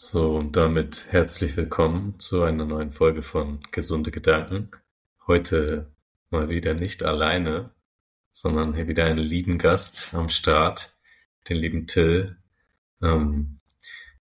So, 0.00 0.36
und 0.36 0.54
damit 0.54 1.08
herzlich 1.10 1.56
willkommen 1.56 2.20
zu 2.20 2.44
einer 2.44 2.64
neuen 2.64 2.92
Folge 2.92 3.20
von 3.20 3.58
Gesunde 3.72 4.12
Gedanken. 4.12 4.70
Heute 5.26 5.92
mal 6.30 6.48
wieder 6.48 6.72
nicht 6.72 7.02
alleine, 7.02 7.72
sondern 8.30 8.74
hier 8.74 8.86
wieder 8.86 9.06
einen 9.06 9.18
lieben 9.18 9.58
Gast 9.58 10.14
am 10.14 10.28
Start, 10.28 10.96
den 11.48 11.56
lieben 11.56 11.88
Till. 11.88 12.36
Ähm, 13.02 13.58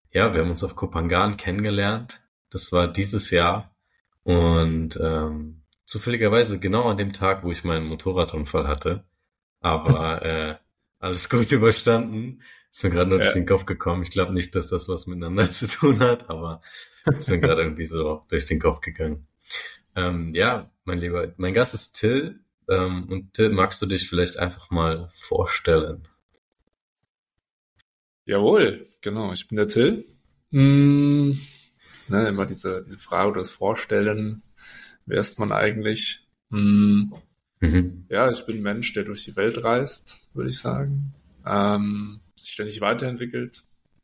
ja, 0.10 0.34
wir 0.34 0.41
haben 0.41 0.50
uns 0.50 0.63
auf 0.63 0.76
Kopangan 0.76 1.38
kennengelernt. 1.38 2.23
Das 2.50 2.71
war 2.71 2.91
dieses 2.91 3.30
Jahr 3.30 3.75
und 4.23 4.98
ähm, 5.00 5.62
zufälligerweise 5.86 6.57
genau 6.57 6.89
an 6.89 6.98
dem 6.98 7.14
Tag, 7.14 7.44
wo 7.44 7.52
ich 7.52 7.64
meinen 7.64 7.86
Motorradunfall 7.86 8.68
hatte. 8.68 9.04
Aber 9.59 10.21
äh, 10.25 10.55
alles 10.98 11.30
gut 11.30 11.52
überstanden. 11.52 12.41
Ist 12.71 12.84
mir 12.84 12.89
gerade 12.89 13.09
nur 13.09 13.20
ja. 13.20 13.23
durch 13.23 13.34
den 13.34 13.45
Kopf 13.45 13.65
gekommen. 13.65 14.04
Ich 14.04 14.11
glaube 14.11 14.34
nicht, 14.34 14.55
dass 14.55 14.70
das 14.70 14.88
was 14.88 15.07
miteinander 15.07 15.52
zu 15.52 15.67
tun 15.67 15.99
hat, 15.99 16.30
aber 16.30 16.62
ist 17.05 17.30
mir 17.30 17.39
gerade 17.39 17.62
irgendwie 17.62 17.85
so 17.85 18.23
durch 18.30 18.45
den 18.45 18.59
Kopf 18.59 18.81
gegangen. 18.81 19.27
Ähm, 19.95 20.34
ja, 20.34 20.70
mein 20.84 20.99
Lieber, 20.99 21.34
mein 21.38 21.53
Gast 21.53 21.73
ist 21.73 21.94
Till. 21.94 22.39
Ähm, 22.70 23.08
und 23.09 23.34
Till, 23.34 23.49
magst 23.49 23.81
du 23.81 23.85
dich 23.85 24.08
vielleicht 24.08 24.38
einfach 24.38 24.70
mal 24.70 25.09
vorstellen? 25.16 26.08
Jawohl, 28.25 28.88
genau. 29.02 29.31
Ich 29.31 29.47
bin 29.47 29.55
der 29.55 29.67
Till. 29.67 30.05
Hm, 30.52 31.38
ne, 32.09 32.27
immer 32.27 32.45
diese, 32.45 32.84
diese 32.84 32.99
Frage 32.99 33.31
oder 33.31 33.39
das 33.39 33.49
Vorstellen. 33.49 34.44
Wer 35.05 35.20
ist 35.20 35.39
man 35.39 35.52
eigentlich? 35.52 36.27
Hm, 36.52 37.13
mhm. 37.61 38.05
Ja, 38.09 38.30
ich 38.30 38.45
bin 38.45 38.58
ein 38.58 38.63
Mensch, 38.63 38.94
der 38.94 39.05
durch 39.05 39.23
die 39.23 39.36
Welt 39.36 39.63
reist, 39.63 40.20
würde 40.34 40.49
ich 40.49 40.58
sagen. 40.58 41.13
Ähm, 41.45 42.20
sich 42.40 42.50
ständig 42.50 42.82
weiterentwickelt, 42.82 43.64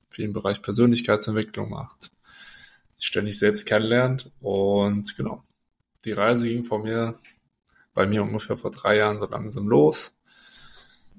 viel 0.10 0.26
im 0.26 0.34
Bereich 0.34 0.62
Persönlichkeitsentwicklung 0.62 1.70
macht, 1.70 2.12
sich 2.96 3.08
ständig 3.08 3.38
selbst 3.38 3.66
kennenlernt 3.66 4.32
und 4.42 5.16
genau. 5.18 5.44
Die 6.06 6.12
Reise 6.12 6.50
ging 6.50 6.64
vor 6.64 6.80
mir, 6.84 7.18
bei 7.94 8.06
mir 8.06 8.24
ungefähr 8.24 8.58
vor 8.58 8.72
drei 8.72 8.98
Jahren 8.98 9.20
so 9.20 9.26
langsam 9.26 9.68
los. 9.68 10.14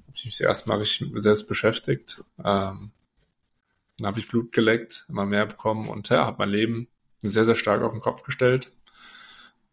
Habe 0.06 0.16
ich 0.16 0.26
mich 0.26 0.40
erstmal 0.40 0.78
richtig 0.78 1.02
mit 1.02 1.14
mir 1.14 1.20
selbst 1.22 1.48
beschäftigt. 1.48 2.22
Ähm, 2.38 2.90
dann 3.96 4.06
habe 4.06 4.18
ich 4.18 4.28
Blut 4.28 4.52
geleckt, 4.52 5.06
immer 5.08 5.24
mehr 5.24 5.46
bekommen 5.46 5.88
und 5.88 6.08
ja, 6.10 6.26
habe 6.26 6.38
mein 6.38 6.50
Leben 6.50 6.88
sehr, 7.18 7.44
sehr 7.44 7.54
stark 7.54 7.82
auf 7.82 7.92
den 7.92 8.00
Kopf 8.00 8.22
gestellt. 8.22 8.72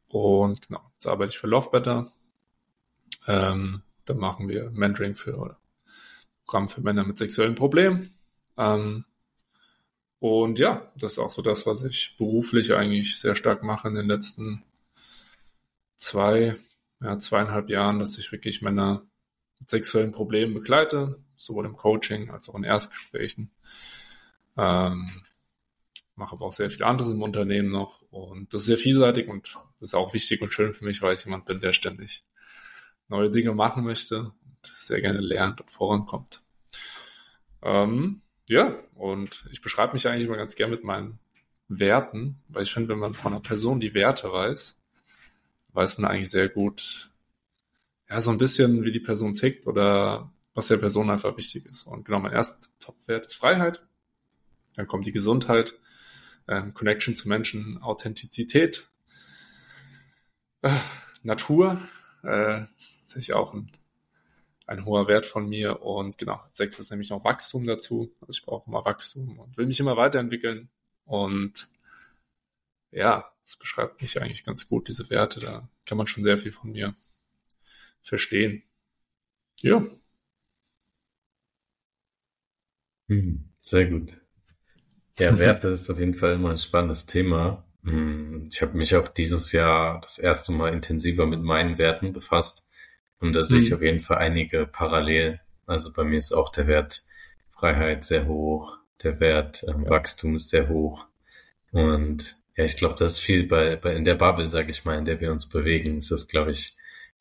Und 0.07 0.67
genau, 0.67 0.81
jetzt 0.93 1.07
arbeite 1.07 1.31
ich 1.31 1.37
für 1.37 1.47
Love 1.47 1.69
Better. 1.71 2.11
Ähm, 3.27 3.81
da 4.05 4.13
machen 4.13 4.47
wir 4.49 4.69
Mentoring 4.71 5.15
für 5.15 5.37
oder 5.37 5.60
Programm 6.51 6.67
für 6.67 6.81
Männer 6.81 7.05
mit 7.05 7.17
sexuellen 7.17 7.55
Problemen. 7.55 8.09
Ähm, 8.57 9.05
und 10.19 10.59
ja, 10.59 10.91
das 10.97 11.13
ist 11.13 11.19
auch 11.19 11.29
so 11.29 11.41
das, 11.41 11.65
was 11.65 11.81
ich 11.83 12.15
beruflich 12.17 12.73
eigentlich 12.73 13.17
sehr 13.17 13.35
stark 13.35 13.63
mache 13.63 13.87
in 13.87 13.95
den 13.95 14.07
letzten 14.07 14.61
zwei, 15.95 16.57
ja, 16.99 17.17
zweieinhalb 17.17 17.69
Jahren, 17.69 17.99
dass 17.99 18.17
ich 18.17 18.33
wirklich 18.33 18.61
Männer 18.61 19.03
mit 19.59 19.69
sexuellen 19.69 20.11
Problemen 20.11 20.53
begleite, 20.53 21.23
sowohl 21.37 21.65
im 21.65 21.77
Coaching 21.77 22.29
als 22.31 22.49
auch 22.49 22.55
in 22.55 22.65
Erstgesprächen. 22.65 23.49
Ähm, 24.57 25.23
mache 26.15 26.35
aber 26.35 26.47
auch 26.47 26.53
sehr 26.53 26.69
viel 26.69 26.83
anderes 26.83 27.13
im 27.13 27.21
Unternehmen 27.21 27.71
noch 27.71 28.01
und 28.11 28.53
das 28.53 28.63
ist 28.63 28.67
sehr 28.67 28.77
vielseitig 28.77 29.29
und 29.29 29.57
das 29.79 29.89
ist 29.89 29.95
auch 29.95 30.13
wichtig 30.13 30.41
und 30.41 30.53
schön 30.53 30.73
für 30.73 30.83
mich, 30.83 31.01
weil 31.01 31.15
ich 31.15 31.23
jemand 31.23 31.45
bin, 31.45 31.61
der 31.61 31.71
ständig 31.71 32.25
neue 33.07 33.31
Dinge 33.31 33.53
machen 33.53 33.85
möchte 33.85 34.33
sehr 34.77 35.01
gerne 35.01 35.19
lernt 35.19 35.61
und 35.61 35.71
vorankommt. 35.71 36.41
Ähm, 37.61 38.21
ja, 38.49 38.75
und 38.95 39.45
ich 39.51 39.61
beschreibe 39.61 39.93
mich 39.93 40.07
eigentlich 40.07 40.25
immer 40.25 40.37
ganz 40.37 40.55
gern 40.55 40.71
mit 40.71 40.83
meinen 40.83 41.19
Werten, 41.67 42.41
weil 42.49 42.63
ich 42.63 42.73
finde, 42.73 42.89
wenn 42.89 42.99
man 42.99 43.13
von 43.13 43.33
einer 43.33 43.41
Person 43.41 43.79
die 43.79 43.93
Werte 43.93 44.31
weiß, 44.31 44.77
weiß 45.73 45.97
man 45.97 46.11
eigentlich 46.11 46.29
sehr 46.29 46.49
gut, 46.49 47.11
ja, 48.09 48.19
so 48.19 48.31
ein 48.31 48.37
bisschen, 48.37 48.83
wie 48.83 48.91
die 48.91 48.99
Person 48.99 49.35
tickt 49.35 49.67
oder 49.67 50.31
was 50.53 50.67
der 50.67 50.77
Person 50.77 51.09
einfach 51.09 51.37
wichtig 51.37 51.65
ist. 51.65 51.83
Und 51.83 52.03
genau, 52.03 52.19
mein 52.19 52.33
erster 52.33 52.67
Top-Wert 52.79 53.27
ist 53.27 53.35
Freiheit. 53.35 53.81
Dann 54.75 54.87
kommt 54.87 55.05
die 55.05 55.13
Gesundheit, 55.13 55.75
ähm, 56.47 56.73
Connection 56.73 57.15
zu 57.15 57.29
Menschen, 57.29 57.81
Authentizität, 57.81 58.89
äh, 60.61 60.75
Natur, 61.23 61.81
äh, 62.23 62.65
das 62.75 62.85
ist 62.85 62.99
tatsächlich 63.01 63.33
auch 63.33 63.53
ein 63.53 63.71
ein 64.67 64.85
hoher 64.85 65.07
Wert 65.07 65.25
von 65.25 65.47
mir. 65.47 65.81
Und 65.81 66.17
genau, 66.17 66.41
sechs 66.51 66.79
ist 66.79 66.91
nämlich 66.91 67.09
noch 67.09 67.23
Wachstum 67.23 67.65
dazu. 67.65 68.13
Also 68.21 68.31
ich 68.31 68.45
brauche 68.45 68.69
immer 68.69 68.85
Wachstum 68.85 69.39
und 69.39 69.57
will 69.57 69.65
mich 69.65 69.79
immer 69.79 69.97
weiterentwickeln. 69.97 70.69
Und 71.05 71.69
ja, 72.91 73.31
das 73.43 73.57
beschreibt 73.57 74.01
mich 74.01 74.21
eigentlich 74.21 74.43
ganz 74.43 74.67
gut, 74.67 74.87
diese 74.87 75.09
Werte. 75.09 75.39
Da 75.39 75.69
kann 75.85 75.97
man 75.97 76.07
schon 76.07 76.23
sehr 76.23 76.37
viel 76.37 76.51
von 76.51 76.71
mir 76.71 76.95
verstehen. 78.01 78.63
Ja. 79.59 79.85
Hm, 83.07 83.49
sehr 83.59 83.89
gut. 83.89 84.13
Ja, 85.19 85.37
Werte 85.37 85.67
ist 85.67 85.89
auf 85.89 85.99
jeden 85.99 86.15
Fall 86.15 86.33
immer 86.33 86.51
ein 86.51 86.57
spannendes 86.57 87.05
Thema. 87.05 87.65
Hm, 87.83 88.47
ich 88.49 88.61
habe 88.61 88.77
mich 88.77 88.95
auch 88.95 89.07
dieses 89.07 89.51
Jahr 89.51 89.99
das 90.01 90.17
erste 90.17 90.51
Mal 90.51 90.73
intensiver 90.73 91.25
mit 91.25 91.41
meinen 91.41 91.77
Werten 91.77 92.13
befasst. 92.13 92.67
Und 93.21 93.33
da 93.33 93.43
sehe 93.43 93.59
ich 93.59 93.69
mhm. 93.69 93.75
auf 93.75 93.81
jeden 93.81 93.99
Fall 93.99 94.17
einige 94.17 94.65
Parallelen. 94.65 95.39
Also 95.67 95.93
bei 95.93 96.03
mir 96.03 96.17
ist 96.17 96.33
auch 96.33 96.49
der 96.49 96.67
Wert 96.67 97.05
Freiheit 97.51 98.03
sehr 98.03 98.27
hoch, 98.27 98.77
der 99.03 99.19
Wert 99.19 99.63
ähm, 99.67 99.87
Wachstum 99.87 100.35
ist 100.35 100.49
sehr 100.49 100.67
hoch. 100.67 101.05
Und 101.71 102.35
ja, 102.57 102.65
ich 102.65 102.75
glaube, 102.77 102.95
das 102.97 103.13
ist 103.13 103.19
viel 103.19 103.47
bei, 103.47 103.75
bei 103.75 103.95
in 103.95 104.03
der 104.03 104.15
Bubble, 104.15 104.47
sage 104.47 104.71
ich 104.71 104.83
mal, 104.83 104.97
in 104.97 105.05
der 105.05 105.21
wir 105.21 105.31
uns 105.31 105.47
bewegen, 105.47 105.99
ist 105.99 106.11
das, 106.11 106.27
glaube 106.27 106.51
ich, 106.51 106.75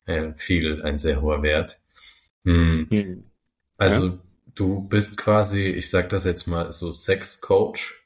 äh, 0.06 0.32
viel 0.32 0.82
ein 0.82 0.98
sehr 0.98 1.20
hoher 1.20 1.42
Wert. 1.42 1.78
Hm. 2.44 2.88
Mhm. 2.90 3.24
Also 3.76 4.06
ja. 4.08 4.18
du 4.54 4.80
bist 4.80 5.16
quasi, 5.16 5.66
ich 5.66 5.90
sag 5.90 6.08
das 6.08 6.24
jetzt 6.24 6.46
mal, 6.46 6.72
so 6.72 6.90
Sex-Coach. 6.90 7.98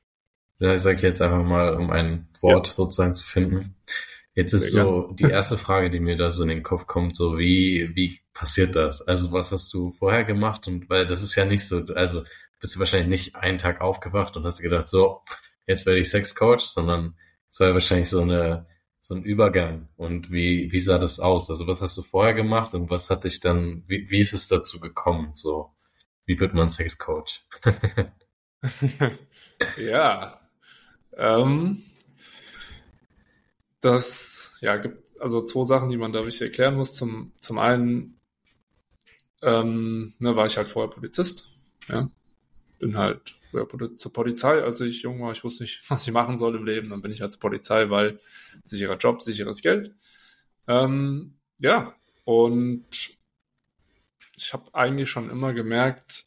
Sage 0.58 0.96
ich 0.96 1.02
jetzt 1.02 1.20
einfach 1.20 1.42
mal, 1.42 1.74
um 1.74 1.90
ein 1.90 2.28
Wort 2.40 2.68
ja. 2.68 2.74
sozusagen 2.74 3.14
zu 3.14 3.24
finden. 3.24 3.74
Jetzt 4.34 4.52
ist 4.52 4.72
so 4.72 5.12
die 5.12 5.30
erste 5.30 5.56
Frage, 5.56 5.90
die 5.90 6.00
mir 6.00 6.16
da 6.16 6.32
so 6.32 6.42
in 6.42 6.48
den 6.48 6.64
Kopf 6.64 6.86
kommt, 6.88 7.16
so 7.16 7.38
wie, 7.38 7.90
wie 7.94 8.18
passiert 8.32 8.74
das? 8.74 9.00
Also 9.00 9.30
was 9.30 9.52
hast 9.52 9.72
du 9.72 9.92
vorher 9.92 10.24
gemacht? 10.24 10.66
Und 10.66 10.90
weil 10.90 11.06
das 11.06 11.22
ist 11.22 11.36
ja 11.36 11.44
nicht 11.44 11.64
so, 11.64 11.84
also 11.94 12.24
bist 12.58 12.74
du 12.74 12.80
wahrscheinlich 12.80 13.08
nicht 13.08 13.36
einen 13.36 13.58
Tag 13.58 13.80
aufgewacht 13.80 14.36
und 14.36 14.44
hast 14.44 14.60
gedacht, 14.60 14.88
so, 14.88 15.22
jetzt 15.68 15.86
werde 15.86 16.00
ich 16.00 16.08
Sexcoach, 16.08 16.62
sondern 16.62 17.16
es 17.48 17.60
war 17.60 17.68
ja 17.68 17.74
wahrscheinlich 17.74 18.08
so 18.08 18.22
eine, 18.22 18.66
so 19.00 19.14
ein 19.14 19.22
Übergang. 19.22 19.88
Und 19.96 20.32
wie, 20.32 20.72
wie 20.72 20.80
sah 20.80 20.98
das 20.98 21.20
aus? 21.20 21.48
Also 21.48 21.68
was 21.68 21.80
hast 21.80 21.96
du 21.96 22.02
vorher 22.02 22.34
gemacht 22.34 22.74
und 22.74 22.90
was 22.90 23.10
hat 23.10 23.22
dich 23.22 23.38
dann, 23.38 23.84
wie, 23.86 24.10
wie 24.10 24.18
ist 24.18 24.32
es 24.32 24.48
dazu 24.48 24.80
gekommen? 24.80 25.30
So, 25.34 25.70
wie 26.26 26.40
wird 26.40 26.54
man 26.54 26.68
Sexcoach? 26.68 27.42
ja, 29.78 30.40
ähm, 31.16 31.82
das 33.84 34.52
ja, 34.60 34.76
gibt 34.76 35.20
also 35.20 35.42
zwei 35.42 35.64
Sachen, 35.64 35.88
die 35.88 35.96
man 35.96 36.12
da 36.12 36.26
wichtig 36.26 36.42
erklären 36.42 36.74
muss. 36.74 36.94
Zum, 36.94 37.32
zum 37.40 37.58
einen 37.58 38.18
ähm, 39.42 40.14
ne, 40.18 40.36
war 40.36 40.46
ich 40.46 40.56
halt 40.56 40.68
vorher 40.68 40.90
Polizist. 40.90 41.50
Ja. 41.88 42.08
Bin 42.78 42.96
halt 42.96 43.34
früher 43.50 43.96
zur 43.96 44.12
Polizei, 44.12 44.62
als 44.62 44.80
ich 44.80 45.02
jung 45.02 45.22
war. 45.22 45.32
Ich 45.32 45.44
wusste 45.44 45.62
nicht, 45.62 45.82
was 45.90 46.06
ich 46.06 46.12
machen 46.12 46.38
soll 46.38 46.56
im 46.56 46.64
Leben. 46.64 46.90
Dann 46.90 47.02
bin 47.02 47.12
ich 47.12 47.20
halt 47.20 47.32
zur 47.32 47.40
Polizei, 47.40 47.90
weil 47.90 48.18
sicherer 48.64 48.96
Job, 48.96 49.22
sicheres 49.22 49.62
Geld. 49.62 49.94
Ähm, 50.66 51.34
ja, 51.60 51.94
und 52.24 52.86
ich 54.36 54.52
habe 54.52 54.74
eigentlich 54.74 55.10
schon 55.10 55.30
immer 55.30 55.52
gemerkt, 55.52 56.26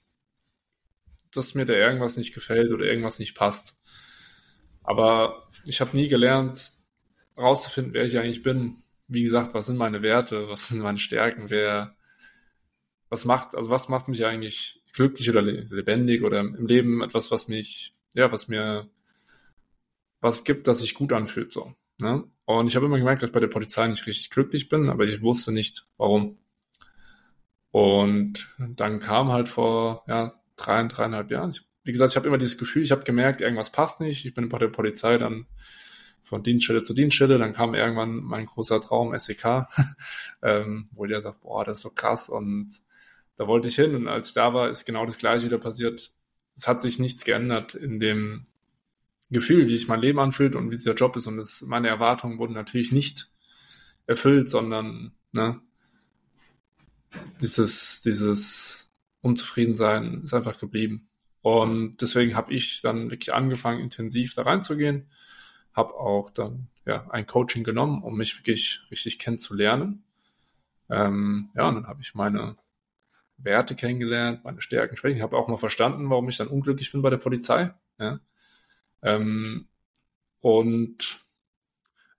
dass 1.31 1.55
mir 1.55 1.65
da 1.65 1.73
irgendwas 1.73 2.17
nicht 2.17 2.33
gefällt 2.33 2.71
oder 2.71 2.85
irgendwas 2.85 3.19
nicht 3.19 3.35
passt. 3.35 3.75
Aber 4.83 5.49
ich 5.65 5.81
habe 5.81 5.97
nie 5.97 6.07
gelernt, 6.07 6.73
rauszufinden, 7.37 7.93
wer 7.93 8.05
ich 8.05 8.17
eigentlich 8.17 8.43
bin. 8.43 8.83
Wie 9.07 9.23
gesagt, 9.23 9.53
was 9.53 9.67
sind 9.67 9.77
meine 9.77 10.01
Werte, 10.01 10.49
was 10.49 10.67
sind 10.67 10.79
meine 10.79 10.97
Stärken, 10.97 11.49
wer, 11.49 11.95
was 13.09 13.25
macht, 13.25 13.55
also 13.55 13.69
was 13.69 13.89
macht 13.89 14.07
mich 14.07 14.25
eigentlich 14.25 14.83
glücklich 14.93 15.29
oder 15.29 15.41
lebendig 15.41 16.23
oder 16.23 16.39
im 16.39 16.67
Leben 16.67 17.01
etwas, 17.01 17.31
was 17.31 17.47
mich, 17.47 17.95
ja, 18.15 18.31
was 18.31 18.47
mir 18.47 18.89
was 20.19 20.43
gibt, 20.43 20.67
das 20.67 20.79
sich 20.79 20.95
gut 20.95 21.13
anfühlt, 21.13 21.51
so. 21.51 21.73
Ne? 21.99 22.23
Und 22.45 22.67
ich 22.67 22.75
habe 22.75 22.85
immer 22.85 22.97
gemerkt, 22.97 23.21
dass 23.21 23.29
ich 23.29 23.33
bei 23.33 23.39
der 23.39 23.47
Polizei 23.47 23.87
nicht 23.87 24.07
richtig 24.07 24.29
glücklich 24.29 24.69
bin, 24.69 24.89
aber 24.89 25.05
ich 25.05 25.21
wusste 25.21 25.51
nicht, 25.51 25.85
warum. 25.97 26.37
Und 27.71 28.49
dann 28.57 28.99
kam 28.99 29.31
halt 29.31 29.49
vor 29.49 30.03
ja, 30.07 30.39
drei, 30.55 30.83
dreieinhalb 30.87 31.29
Jahren, 31.31 31.51
ich, 31.51 31.61
wie 31.83 31.91
gesagt, 31.91 32.11
ich 32.11 32.17
habe 32.17 32.27
immer 32.27 32.37
dieses 32.37 32.57
Gefühl, 32.57 32.83
ich 32.83 32.91
habe 32.91 33.03
gemerkt, 33.03 33.41
irgendwas 33.41 33.71
passt 33.71 34.01
nicht. 34.01 34.25
Ich 34.25 34.33
bin 34.33 34.49
bei 34.49 34.57
der 34.57 34.67
Polizei 34.67 35.17
dann 35.17 35.45
von 36.21 36.43
Dienststelle 36.43 36.83
zu 36.83 36.93
Dienststelle. 36.93 37.37
Dann 37.37 37.53
kam 37.53 37.75
irgendwann 37.75 38.17
mein 38.17 38.45
großer 38.45 38.81
Traum 38.81 39.17
SEK, 39.17 39.65
ähm, 40.41 40.89
wo 40.91 41.05
der 41.05 41.21
sagt, 41.21 41.41
boah, 41.41 41.63
das 41.63 41.77
ist 41.77 41.83
so 41.83 41.89
krass 41.89 42.29
und 42.29 42.69
da 43.35 43.47
wollte 43.47 43.67
ich 43.67 43.75
hin 43.75 43.95
und 43.95 44.07
als 44.07 44.29
ich 44.29 44.33
da 44.33 44.53
war, 44.53 44.69
ist 44.69 44.85
genau 44.85 45.05
das 45.05 45.19
gleiche 45.19 45.45
wieder 45.45 45.59
passiert. 45.59 46.11
Es 46.55 46.67
hat 46.67 46.81
sich 46.81 46.97
nichts 46.97 47.23
geändert 47.23 47.75
in 47.75 47.99
dem, 47.99 48.47
Gefühl, 49.29 49.67
wie 49.67 49.77
sich 49.77 49.87
mein 49.87 49.99
Leben 49.99 50.19
anfühlt 50.19 50.55
und 50.55 50.71
wie 50.71 50.77
dieser 50.77 50.95
Job 50.95 51.15
ist. 51.17 51.27
Und 51.27 51.39
es, 51.39 51.61
meine 51.61 51.89
Erwartungen 51.89 52.37
wurden 52.39 52.53
natürlich 52.53 52.91
nicht 52.91 53.29
erfüllt, 54.05 54.49
sondern 54.49 55.11
ne, 55.33 55.59
dieses, 57.41 58.01
dieses 58.03 58.89
Unzufriedensein 59.21 60.21
ist 60.23 60.33
einfach 60.33 60.57
geblieben. 60.59 61.09
Und 61.41 61.97
deswegen 62.01 62.35
habe 62.35 62.53
ich 62.53 62.81
dann 62.81 63.11
wirklich 63.11 63.33
angefangen, 63.33 63.81
intensiv 63.81 64.33
da 64.33 64.43
reinzugehen. 64.43 65.09
Habe 65.77 65.93
auch 65.93 66.31
dann 66.31 66.67
ja 66.85 67.07
ein 67.11 67.27
Coaching 67.27 67.63
genommen, 67.63 68.01
um 68.01 68.17
mich 68.17 68.37
wirklich 68.39 68.81
richtig 68.91 69.19
kennenzulernen. 69.19 70.03
Ähm, 70.89 71.51
ja, 71.55 71.67
und 71.67 71.75
dann 71.75 71.87
habe 71.87 72.01
ich 72.01 72.15
meine 72.15 72.57
Werte 73.37 73.75
kennengelernt, 73.75 74.43
meine 74.43 74.61
Stärken, 74.61 74.97
Schwächen. 74.97 75.17
Ich 75.17 75.23
habe 75.23 75.37
auch 75.37 75.47
mal 75.47 75.57
verstanden, 75.57 76.09
warum 76.09 76.27
ich 76.29 76.37
dann 76.37 76.47
unglücklich 76.47 76.91
bin 76.91 77.03
bei 77.03 77.11
der 77.11 77.17
Polizei. 77.17 77.73
Ja. 77.99 78.19
Ähm, 79.03 79.67
und 80.41 81.19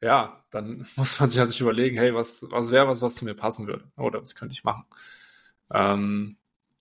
ja, 0.00 0.44
dann 0.50 0.86
muss 0.96 1.18
man 1.18 1.28
sich 1.28 1.42
sich 1.42 1.60
überlegen, 1.60 1.96
hey, 1.96 2.14
was, 2.14 2.44
was 2.50 2.70
wäre 2.70 2.86
was, 2.86 3.02
was 3.02 3.16
zu 3.16 3.24
mir 3.24 3.34
passen 3.34 3.66
würde? 3.66 3.90
Oder 3.96 4.22
was 4.22 4.36
könnte 4.36 4.52
ich 4.52 4.64
machen? 4.64 4.84
Ähm, 5.72 6.36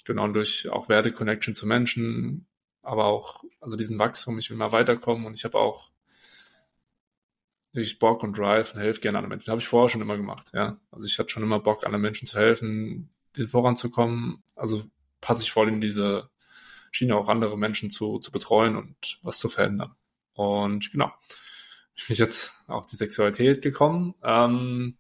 genau, 0.06 0.28
durch 0.28 0.70
auch 0.70 0.90
Werte-Connection 0.90 1.56
zu 1.56 1.66
Menschen, 1.66 2.46
aber 2.84 3.06
auch, 3.06 3.44
also 3.60 3.76
diesen 3.76 3.98
Wachstum, 3.98 4.38
ich 4.38 4.50
will 4.52 4.58
mal 4.58 4.72
weiterkommen 4.72 5.26
und 5.26 5.36
ich 5.36 5.44
habe 5.44 5.58
auch 5.58 5.92
wirklich 7.78 8.00
Bock 8.00 8.24
und 8.24 8.38
Drive 8.38 8.74
und 8.74 8.82
helfe 8.82 9.00
gerne 9.02 9.20
anderen 9.20 9.30
Menschen. 9.30 9.52
Habe 9.52 9.62
ich 9.62 9.68
vorher 9.68 9.90
schon 9.90 10.02
immer 10.02 10.18
gemacht, 10.18 10.50
ja. 10.54 10.80
Also 10.92 11.06
ich 11.06 11.18
hatte 11.20 11.30
schon 11.30 11.44
immer 11.44 11.60
Bock, 11.60 11.86
anderen 11.86 12.02
Menschen 12.02 12.28
zu 12.28 12.38
helfen, 12.38 13.10
denen 13.38 13.48
voranzukommen. 13.48 14.44
Also 14.56 14.84
passe 15.22 15.44
ich 15.44 15.52
voll 15.52 15.70
in 15.70 15.80
diese 15.80 16.30
Schiene, 16.92 17.16
auch 17.16 17.30
andere 17.30 17.58
Menschen 17.58 17.92
zu, 17.92 18.20
zu 18.20 18.32
betreuen 18.32 18.76
und 18.76 19.20
was 19.22 19.38
zu 19.38 19.48
verändern. 19.48 19.96
Und 20.34 20.92
genau, 20.92 21.14
ich 21.96 22.08
bin 22.08 22.16
jetzt 22.18 22.54
auf 22.68 22.86
die 22.88 22.96
Sexualität 22.96 23.62
gekommen. 23.62 24.16
Ähm, 24.24 24.98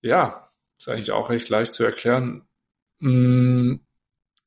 ja, 0.00 0.48
ist 0.78 0.88
eigentlich 0.88 1.10
auch 1.10 1.30
recht 1.30 1.48
leicht 1.48 1.74
zu 1.74 1.84
erklären. 1.84 2.46
Mm, 3.00 3.76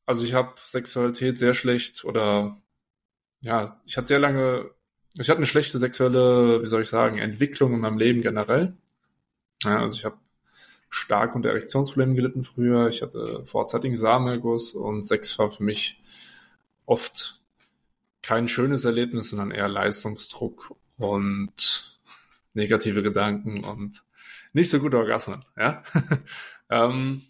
also 0.05 0.25
ich 0.25 0.33
habe 0.33 0.53
Sexualität 0.67 1.37
sehr 1.37 1.53
schlecht 1.53 2.05
oder 2.05 2.61
ja, 3.41 3.75
ich 3.85 3.97
hatte 3.97 4.07
sehr 4.07 4.19
lange, 4.19 4.71
ich 5.17 5.29
hatte 5.29 5.37
eine 5.37 5.45
schlechte 5.45 5.77
sexuelle, 5.77 6.61
wie 6.61 6.67
soll 6.67 6.81
ich 6.81 6.87
sagen, 6.87 7.17
Entwicklung 7.17 7.73
in 7.73 7.79
meinem 7.79 7.97
Leben 7.97 8.21
generell. 8.21 8.75
Ja, 9.63 9.81
also 9.81 9.97
ich 9.97 10.05
habe 10.05 10.17
stark 10.89 11.35
unter 11.35 11.49
Erektionsproblemen 11.49 12.15
gelitten 12.15 12.43
früher. 12.43 12.87
Ich 12.87 13.01
hatte 13.01 13.45
vorzeitigen 13.45 13.95
Samenerguss 13.95 14.73
und 14.73 15.03
Sex 15.03 15.37
war 15.39 15.49
für 15.49 15.63
mich 15.63 16.01
oft 16.85 17.41
kein 18.21 18.47
schönes 18.47 18.85
Erlebnis, 18.85 19.29
sondern 19.29 19.51
eher 19.51 19.67
Leistungsdruck 19.67 20.75
und 20.97 21.99
negative 22.53 23.01
Gedanken 23.01 23.63
und 23.63 24.03
nicht 24.53 24.69
so 24.69 24.79
gute 24.79 24.97
Orgasmen. 24.97 25.43
Ja, 25.57 25.83
ähm, 26.69 27.21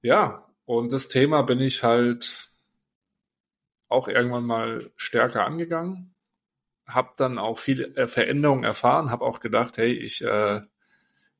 ja 0.00 0.46
und 0.64 0.92
das 0.92 1.08
Thema 1.08 1.42
bin 1.42 1.60
ich 1.60 1.82
halt 1.82 2.50
auch 3.88 4.08
irgendwann 4.08 4.44
mal 4.44 4.90
stärker 4.96 5.44
angegangen, 5.44 6.11
habe 6.94 7.12
dann 7.16 7.38
auch 7.38 7.58
viele 7.58 8.08
Veränderungen 8.08 8.64
erfahren, 8.64 9.10
habe 9.10 9.24
auch 9.24 9.40
gedacht, 9.40 9.78
hey, 9.78 9.92
ich 9.92 10.22
äh, 10.24 10.62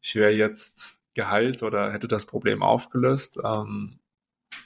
ich 0.03 0.17
wäre 0.17 0.33
jetzt 0.33 0.97
geheilt 1.15 1.63
oder 1.63 1.93
hätte 1.93 2.09
das 2.09 2.27
Problem 2.27 2.63
aufgelöst. 2.63 3.39
Ähm, 3.43 4.01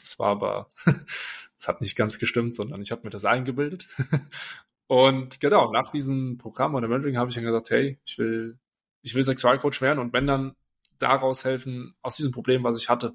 das 0.00 0.18
war 0.18 0.28
aber, 0.28 0.68
das 0.84 1.68
hat 1.68 1.80
nicht 1.80 1.94
ganz 1.94 2.18
gestimmt, 2.18 2.56
sondern 2.56 2.80
ich 2.80 2.90
habe 2.90 3.02
mir 3.04 3.10
das 3.10 3.24
eingebildet. 3.24 3.86
und 4.86 5.40
genau, 5.40 5.70
nach 5.72 5.90
diesem 5.90 6.38
Programm 6.38 6.74
oder 6.74 6.88
Mentoring 6.88 7.18
habe 7.18 7.28
ich 7.28 7.36
dann 7.36 7.44
gesagt, 7.44 7.70
hey, 7.70 7.98
ich 8.04 8.18
will, 8.18 8.58
ich 9.02 9.14
will 9.14 9.24
Sexualcoach 9.24 9.80
werden 9.82 9.98
und 9.98 10.12
wenn 10.12 10.26
dann 10.26 10.56
daraus 10.98 11.44
helfen, 11.44 11.94
aus 12.00 12.16
diesem 12.16 12.32
Problem, 12.32 12.64
was 12.64 12.78
ich 12.78 12.88
hatte. 12.88 13.14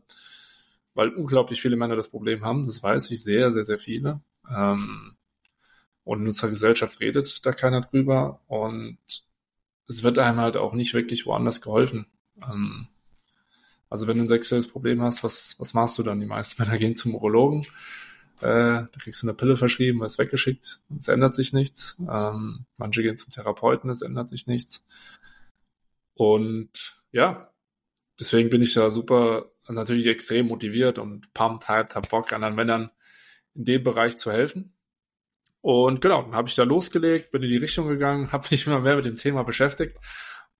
Weil 0.93 1.09
unglaublich 1.09 1.61
viele 1.61 1.77
Männer 1.77 1.95
das 1.95 2.09
Problem 2.09 2.45
haben, 2.45 2.65
das 2.65 2.83
weiß 2.83 3.09
ich, 3.11 3.23
sehr, 3.23 3.51
sehr, 3.51 3.63
sehr 3.63 3.79
viele. 3.79 4.21
Ähm, 4.49 5.15
und 6.03 6.21
in 6.21 6.27
unserer 6.27 6.49
Gesellschaft 6.49 6.99
redet 6.99 7.45
da 7.45 7.51
keiner 7.53 7.81
drüber. 7.81 8.41
Und 8.47 8.97
es 9.87 10.03
wird 10.03 10.19
einem 10.19 10.39
halt 10.39 10.57
auch 10.57 10.73
nicht 10.73 10.93
wirklich 10.93 11.25
woanders 11.25 11.61
geholfen. 11.61 12.07
Ähm, 12.41 12.87
also 13.89 14.07
wenn 14.07 14.17
du 14.17 14.23
ein 14.23 14.29
sexuelles 14.29 14.67
Problem 14.67 15.01
hast, 15.01 15.23
was, 15.23 15.55
was 15.59 15.73
machst 15.73 15.97
du 15.97 16.03
dann? 16.03 16.21
Die 16.21 16.25
meisten 16.25 16.61
Männer 16.61 16.77
gehen 16.77 16.95
zum 16.95 17.13
Urologen, 17.13 17.65
äh, 18.39 18.87
da 18.87 18.89
kriegst 18.99 19.21
du 19.21 19.27
eine 19.27 19.35
Pille 19.35 19.57
verschrieben, 19.57 20.03
ist 20.03 20.17
weggeschickt, 20.17 20.79
es 20.97 21.07
ändert 21.07 21.35
sich 21.35 21.53
nichts. 21.53 21.97
Ähm, 22.09 22.65
manche 22.77 23.03
gehen 23.03 23.17
zum 23.17 23.31
Therapeuten, 23.31 23.89
es 23.89 24.01
ändert 24.01 24.29
sich 24.29 24.47
nichts. 24.47 24.87
Und 26.15 27.01
ja, 27.11 27.51
deswegen 28.19 28.49
bin 28.49 28.61
ich 28.61 28.73
da 28.73 28.89
super, 28.89 29.51
natürlich 29.67 30.07
extrem 30.07 30.47
motiviert 30.47 30.97
und 30.97 31.33
pumped, 31.33 31.67
halt, 31.67 31.95
hab 31.95 32.09
Bock, 32.09 32.33
anderen 32.33 32.55
Männern 32.55 32.91
in 33.53 33.65
dem 33.65 33.83
Bereich 33.83 34.17
zu 34.17 34.31
helfen. 34.31 34.73
Und 35.61 36.01
genau, 36.01 36.23
dann 36.23 36.35
habe 36.35 36.47
ich 36.47 36.55
da 36.55 36.63
losgelegt, 36.63 37.31
bin 37.31 37.43
in 37.43 37.49
die 37.49 37.57
Richtung 37.57 37.87
gegangen, 37.87 38.31
habe 38.31 38.47
mich 38.49 38.65
immer 38.65 38.79
mehr 38.79 38.95
mit 38.95 39.05
dem 39.05 39.15
Thema 39.15 39.43
beschäftigt 39.43 39.97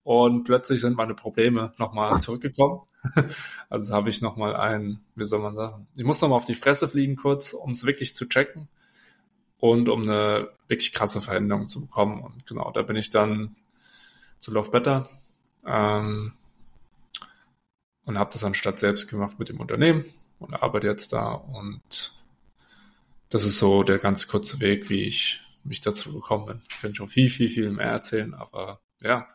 und 0.04 0.44
plötzlich 0.44 0.82
sind 0.82 0.96
meine 0.96 1.16
Probleme 1.16 1.74
nochmal 1.78 2.20
zurückgekommen. 2.22 2.82
Also 3.68 3.96
habe 3.96 4.12
ich 4.12 4.22
nochmal 4.22 4.56
ein, 4.56 5.00
wie 5.16 5.26
soll 5.26 5.40
man 5.40 5.56
sagen, 5.56 5.88
ich 5.98 6.04
muss 6.04 6.22
nochmal 6.22 6.38
auf 6.38 6.46
die 6.46 6.54
Fresse 6.54 6.88
fliegen 6.88 7.16
kurz, 7.16 7.54
um 7.54 7.72
es 7.72 7.86
wirklich 7.86 8.16
zu 8.16 8.28
checken 8.28 8.68
und 9.58 9.90
um 9.90 10.04
eine 10.04 10.50
wirklich 10.68 10.94
krasse 10.94 11.20
Veränderung 11.20 11.68
zu 11.68 11.82
bekommen. 11.82 12.22
Und 12.22 12.46
genau, 12.46 12.70
da 12.72 12.84
bin 12.84 12.96
ich 12.96 13.10
dann 13.10 13.56
zu 14.38 14.52
Love 14.52 14.70
Better 14.70 15.10
ähm, 15.66 16.34
und 18.06 18.20
habe 18.20 18.30
das 18.34 18.44
anstatt 18.44 18.78
selbst 18.78 19.08
gemacht 19.08 19.40
mit 19.40 19.50
dem 19.50 19.60
Unternehmen 19.60 20.06
und 20.38 20.54
arbeite 20.54 20.86
jetzt 20.86 21.12
da 21.12 21.32
und 21.32 22.14
das 23.32 23.46
ist 23.46 23.58
so 23.58 23.82
der 23.82 23.98
ganz 23.98 24.28
kurze 24.28 24.60
Weg, 24.60 24.90
wie 24.90 25.04
ich 25.04 25.42
mich 25.64 25.80
dazu 25.80 26.14
gekommen 26.14 26.46
bin. 26.46 26.62
Ich 26.70 26.82
kann 26.82 26.94
schon 26.94 27.08
viel, 27.08 27.30
viel, 27.30 27.50
viel 27.50 27.72
mehr 27.72 27.88
erzählen, 27.88 28.34
aber 28.34 28.82
ja, 29.00 29.28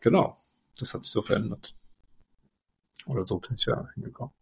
genau, 0.00 0.36
das 0.78 0.92
hat 0.92 1.04
sich 1.04 1.12
so 1.12 1.22
verändert. 1.22 1.74
Oder 3.06 3.24
so 3.24 3.38
bin 3.38 3.54
ich 3.56 3.66
ja 3.66 3.88
hingekommen. 3.94 4.34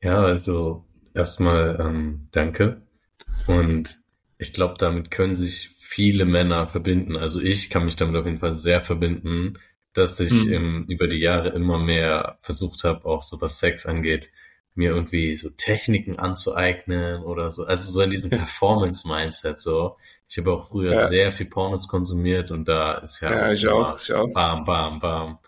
Ja, 0.00 0.22
also 0.22 0.86
erstmal 1.12 1.80
ähm, 1.80 2.28
danke. 2.30 2.82
Und 3.46 4.00
ich 4.38 4.52
glaube, 4.52 4.76
damit 4.78 5.10
können 5.10 5.34
sich 5.34 5.74
viele 5.76 6.24
Männer 6.24 6.68
verbinden. 6.68 7.16
Also 7.16 7.40
ich 7.40 7.68
kann 7.68 7.84
mich 7.84 7.96
damit 7.96 8.14
auf 8.14 8.26
jeden 8.26 8.38
Fall 8.38 8.54
sehr 8.54 8.80
verbinden, 8.80 9.58
dass 9.92 10.20
ich 10.20 10.46
mhm. 10.46 10.52
ähm, 10.52 10.86
über 10.88 11.08
die 11.08 11.18
Jahre 11.18 11.48
immer 11.48 11.78
mehr 11.78 12.36
versucht 12.38 12.84
habe, 12.84 13.06
auch 13.06 13.22
so 13.22 13.40
was 13.40 13.58
Sex 13.58 13.86
angeht, 13.86 14.30
mir 14.74 14.90
irgendwie 14.90 15.34
so 15.34 15.50
Techniken 15.50 16.18
anzueignen 16.18 17.22
oder 17.22 17.50
so. 17.50 17.64
Also 17.64 17.90
so 17.92 18.00
in 18.00 18.10
diesem 18.10 18.30
Performance-Mindset 18.30 19.60
so. 19.60 19.96
Ich 20.28 20.38
habe 20.38 20.52
auch 20.52 20.68
früher 20.68 20.94
ja. 20.94 21.06
sehr 21.06 21.32
viel 21.32 21.46
Pornos 21.46 21.86
konsumiert 21.86 22.50
und 22.50 22.66
da 22.66 22.94
ist 22.94 23.20
ja, 23.20 23.30
ja 23.30 23.52
ich 23.52 23.68
auch, 23.68 24.00
ich 24.00 24.12
auch. 24.12 24.32
bam, 24.32 24.64
bam, 24.64 24.98
bam. 24.98 25.38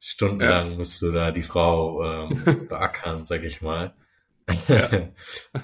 Stundenlang 0.00 0.70
ja. 0.70 0.76
musst 0.76 1.00
du 1.00 1.12
da 1.12 1.30
die 1.30 1.44
Frau 1.44 2.02
ähm, 2.04 2.66
beackern, 2.68 3.24
sag 3.24 3.44
ich 3.44 3.62
mal. 3.62 3.94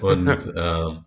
Und 0.01 0.53
ähm, 0.55 1.05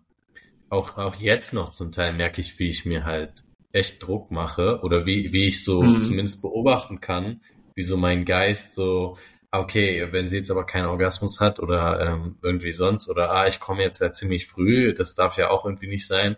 auch, 0.69 0.97
auch 0.97 1.15
jetzt 1.15 1.53
noch 1.53 1.69
zum 1.69 1.91
Teil 1.91 2.13
merke 2.13 2.41
ich, 2.41 2.59
wie 2.59 2.67
ich 2.67 2.85
mir 2.85 3.05
halt 3.05 3.43
echt 3.71 4.03
Druck 4.03 4.29
mache 4.29 4.81
oder 4.83 5.05
wie, 5.05 5.33
wie 5.33 5.47
ich 5.47 5.63
so 5.63 5.81
mhm. 5.81 6.01
zumindest 6.01 6.41
beobachten 6.41 7.01
kann, 7.01 7.41
wie 7.73 7.81
so 7.81 7.97
mein 7.97 8.25
Geist 8.25 8.73
so 8.73 9.17
okay, 9.59 10.07
wenn 10.11 10.27
sie 10.27 10.37
jetzt 10.37 10.51
aber 10.51 10.65
keinen 10.65 10.87
Orgasmus 10.87 11.39
hat 11.39 11.59
oder 11.59 11.99
ähm, 11.99 12.37
irgendwie 12.41 12.71
sonst 12.71 13.09
oder 13.09 13.31
ah, 13.31 13.47
ich 13.47 13.59
komme 13.59 13.83
jetzt 13.83 14.01
ja 14.01 14.11
ziemlich 14.11 14.47
früh, 14.47 14.93
das 14.93 15.15
darf 15.15 15.37
ja 15.37 15.49
auch 15.49 15.65
irgendwie 15.65 15.87
nicht 15.87 16.07
sein. 16.07 16.37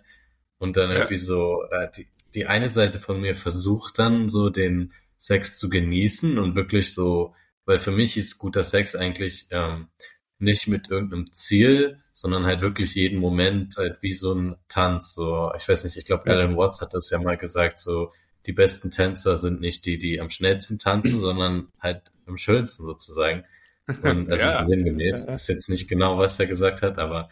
Und 0.58 0.78
dann 0.78 0.90
ja. 0.90 0.98
irgendwie 0.98 1.16
so, 1.16 1.64
äh, 1.72 1.88
die, 1.96 2.08
die 2.34 2.46
eine 2.46 2.70
Seite 2.70 3.00
von 3.00 3.22
mir 3.22 3.36
versucht 3.36 4.00
dann 4.00 4.28
so 4.28 4.50
den 4.50 4.92
Sex 5.18 5.58
zu 5.58 5.70
genießen 5.70 6.38
und 6.38 6.56
wirklich 6.56 6.94
so, 6.94 7.34
weil 7.66 7.78
für 7.78 7.92
mich 7.92 8.18
ist 8.18 8.38
guter 8.38 8.64
Sex 8.64 8.96
eigentlich 8.96 9.48
ähm, 9.52 9.88
nicht 10.38 10.68
mit 10.68 10.90
irgendeinem 10.90 11.32
Ziel, 11.32 11.98
sondern 12.12 12.46
halt 12.46 12.62
wirklich 12.62 12.96
jeden 12.96 13.20
Moment 13.20 13.78
halt 13.78 14.02
wie 14.02 14.14
so 14.14 14.34
ein 14.34 14.56
Tanz. 14.68 15.14
So, 15.14 15.52
ich 15.58 15.68
weiß 15.68 15.86
nicht, 15.86 15.96
ich 15.96 16.06
glaube, 16.06 16.30
Alan 16.30 16.58
Watts 16.58 16.82
hat 16.82 16.94
das 16.94 17.10
ja 17.10 17.20
mal 17.20 17.38
gesagt, 17.38 17.80
so 17.80 18.12
die 18.46 18.54
besten 18.54 18.92
Tänzer 18.92 19.38
sind 19.38 19.62
nicht 19.62 19.86
die, 19.86 19.98
die 19.98 20.20
am 20.20 20.30
schnellsten 20.30 20.78
tanzen, 20.78 21.20
sondern 21.20 21.70
halt 21.80 22.12
am 22.28 22.38
schönsten 22.38 22.86
sozusagen. 22.86 23.44
Und 24.04 24.32
es 24.32 24.42
ja. 24.42 24.62
ist 24.62 24.68
sinngemäß. 24.68 25.22
Ist 25.22 25.48
jetzt 25.48 25.70
nicht 25.70 25.88
genau, 25.88 26.18
was 26.18 26.40
er 26.40 26.48
gesagt 26.48 26.82
hat, 26.82 26.98
aber 26.98 27.30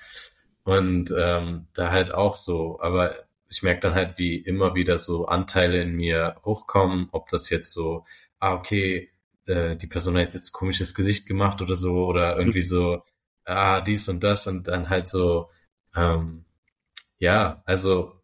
und 0.64 1.14
ähm, 1.18 1.68
da 1.74 1.92
halt 1.92 2.14
auch 2.14 2.36
so, 2.36 2.80
aber 2.82 3.16
ich 3.50 3.64
merke 3.64 3.82
dann 3.82 3.96
halt, 3.96 4.18
wie 4.18 4.38
immer 4.38 4.76
wieder 4.76 4.98
so 4.98 5.26
Anteile 5.28 5.82
in 5.82 5.96
mir 5.96 6.38
hochkommen, 6.46 7.10
ob 7.12 7.30
das 7.30 7.50
jetzt 7.50 7.72
so, 7.74 8.06
ah, 8.40 8.54
okay, 8.56 9.12
äh, 9.46 9.76
die 9.76 9.88
Person 9.88 10.18
hat 10.18 10.34
jetzt 10.34 10.54
komisches 10.54 10.96
Gesicht 10.96 11.28
gemacht 11.28 11.62
oder 11.62 11.76
so, 11.76 12.06
oder 12.06 12.38
irgendwie 12.38 12.62
so, 12.62 13.04
ah, 13.46 13.82
dies 13.82 14.08
und 14.10 14.24
das 14.24 14.48
und 14.48 14.68
dann 14.68 14.90
halt 14.90 15.08
so, 15.08 15.50
ähm, 15.96 16.46
Ja, 17.20 17.64
also 17.66 18.23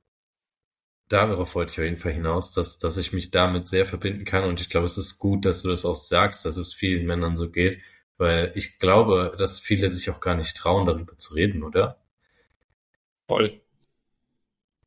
darauf 1.10 1.56
wollte 1.56 1.72
ich 1.72 1.80
auf 1.80 1.86
jeden 1.86 1.98
Fall 1.98 2.14
hinaus, 2.14 2.54
dass, 2.54 2.80
dass 2.80 2.98
ich 2.98 3.12
mich 3.12 3.32
damit 3.32 3.68
sehr 3.68 3.86
verbinden 3.86 4.26
kann 4.26 4.46
und 4.46 4.62
ich 4.62 4.70
glaube, 4.70 4.86
es 4.86 4.98
ist 4.98 5.20
gut, 5.20 5.46
dass 5.46 5.64
du 5.64 5.70
das 5.70 5.86
auch 5.86 5.96
sagst, 5.96 6.46
dass 6.46 6.56
es 6.56 6.74
vielen 6.74 7.06
Männern 7.06 7.36
so 7.36 7.50
geht, 7.50 7.80
weil 8.18 8.52
ich 8.56 8.80
glaube, 8.80 9.36
dass 9.38 9.60
viele 9.60 9.90
sich 9.90 10.10
auch 10.10 10.22
gar 10.22 10.36
nicht 10.36 10.56
trauen, 10.56 10.86
darüber 10.86 11.18
zu 11.18 11.34
reden, 11.34 11.64
oder? 11.64 12.00
Voll. 13.28 13.60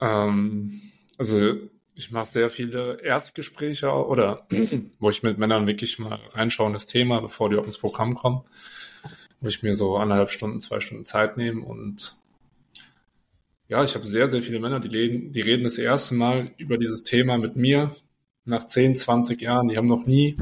Ähm, 0.00 0.80
also 1.18 1.54
ich 1.94 2.10
mache 2.10 2.26
sehr 2.26 2.50
viele 2.50 3.00
Erstgespräche 3.02 3.90
oder 3.90 4.46
wo 4.98 5.10
ich 5.10 5.22
mit 5.22 5.38
Männern 5.38 5.66
wirklich 5.66 5.98
mal 5.98 6.20
reinschaue 6.30 6.68
in 6.68 6.72
das 6.72 6.86
Thema, 6.86 7.20
bevor 7.20 7.50
die 7.50 7.56
auch 7.56 7.64
ins 7.64 7.78
Programm 7.78 8.14
kommen, 8.14 8.42
wo 9.40 9.48
ich 9.48 9.62
mir 9.62 9.74
so 9.74 9.96
anderthalb 9.96 10.30
Stunden, 10.30 10.60
zwei 10.60 10.80
Stunden 10.80 11.04
Zeit 11.04 11.36
nehme 11.36 11.62
und 11.62 12.16
ja, 13.72 13.82
ich 13.82 13.94
habe 13.94 14.04
sehr, 14.04 14.28
sehr 14.28 14.42
viele 14.42 14.60
Männer, 14.60 14.80
die 14.80 14.88
reden, 14.88 15.32
die 15.32 15.40
reden 15.40 15.64
das 15.64 15.78
erste 15.78 16.14
Mal 16.14 16.50
über 16.58 16.76
dieses 16.76 17.04
Thema 17.04 17.38
mit 17.38 17.56
mir 17.56 17.96
nach 18.44 18.66
10, 18.66 18.92
20 18.92 19.40
Jahren. 19.40 19.68
Die 19.68 19.78
haben 19.78 19.86
noch 19.86 20.04
nie 20.04 20.36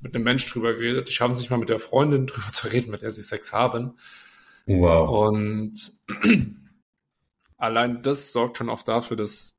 mit 0.00 0.14
einem 0.14 0.24
Mensch 0.24 0.50
drüber 0.50 0.72
geredet. 0.72 1.06
Die 1.10 1.12
schaffen 1.12 1.36
sich 1.36 1.50
mal 1.50 1.58
mit 1.58 1.68
der 1.68 1.78
Freundin 1.78 2.26
drüber 2.26 2.48
zu 2.52 2.68
reden, 2.68 2.92
mit 2.92 3.02
der 3.02 3.12
sie 3.12 3.20
Sex 3.20 3.52
haben. 3.52 3.98
Wow. 4.64 5.28
Und 5.28 5.92
allein 7.58 8.00
das 8.00 8.32
sorgt 8.32 8.56
schon 8.56 8.70
oft 8.70 8.88
dafür, 8.88 9.18
dass 9.18 9.58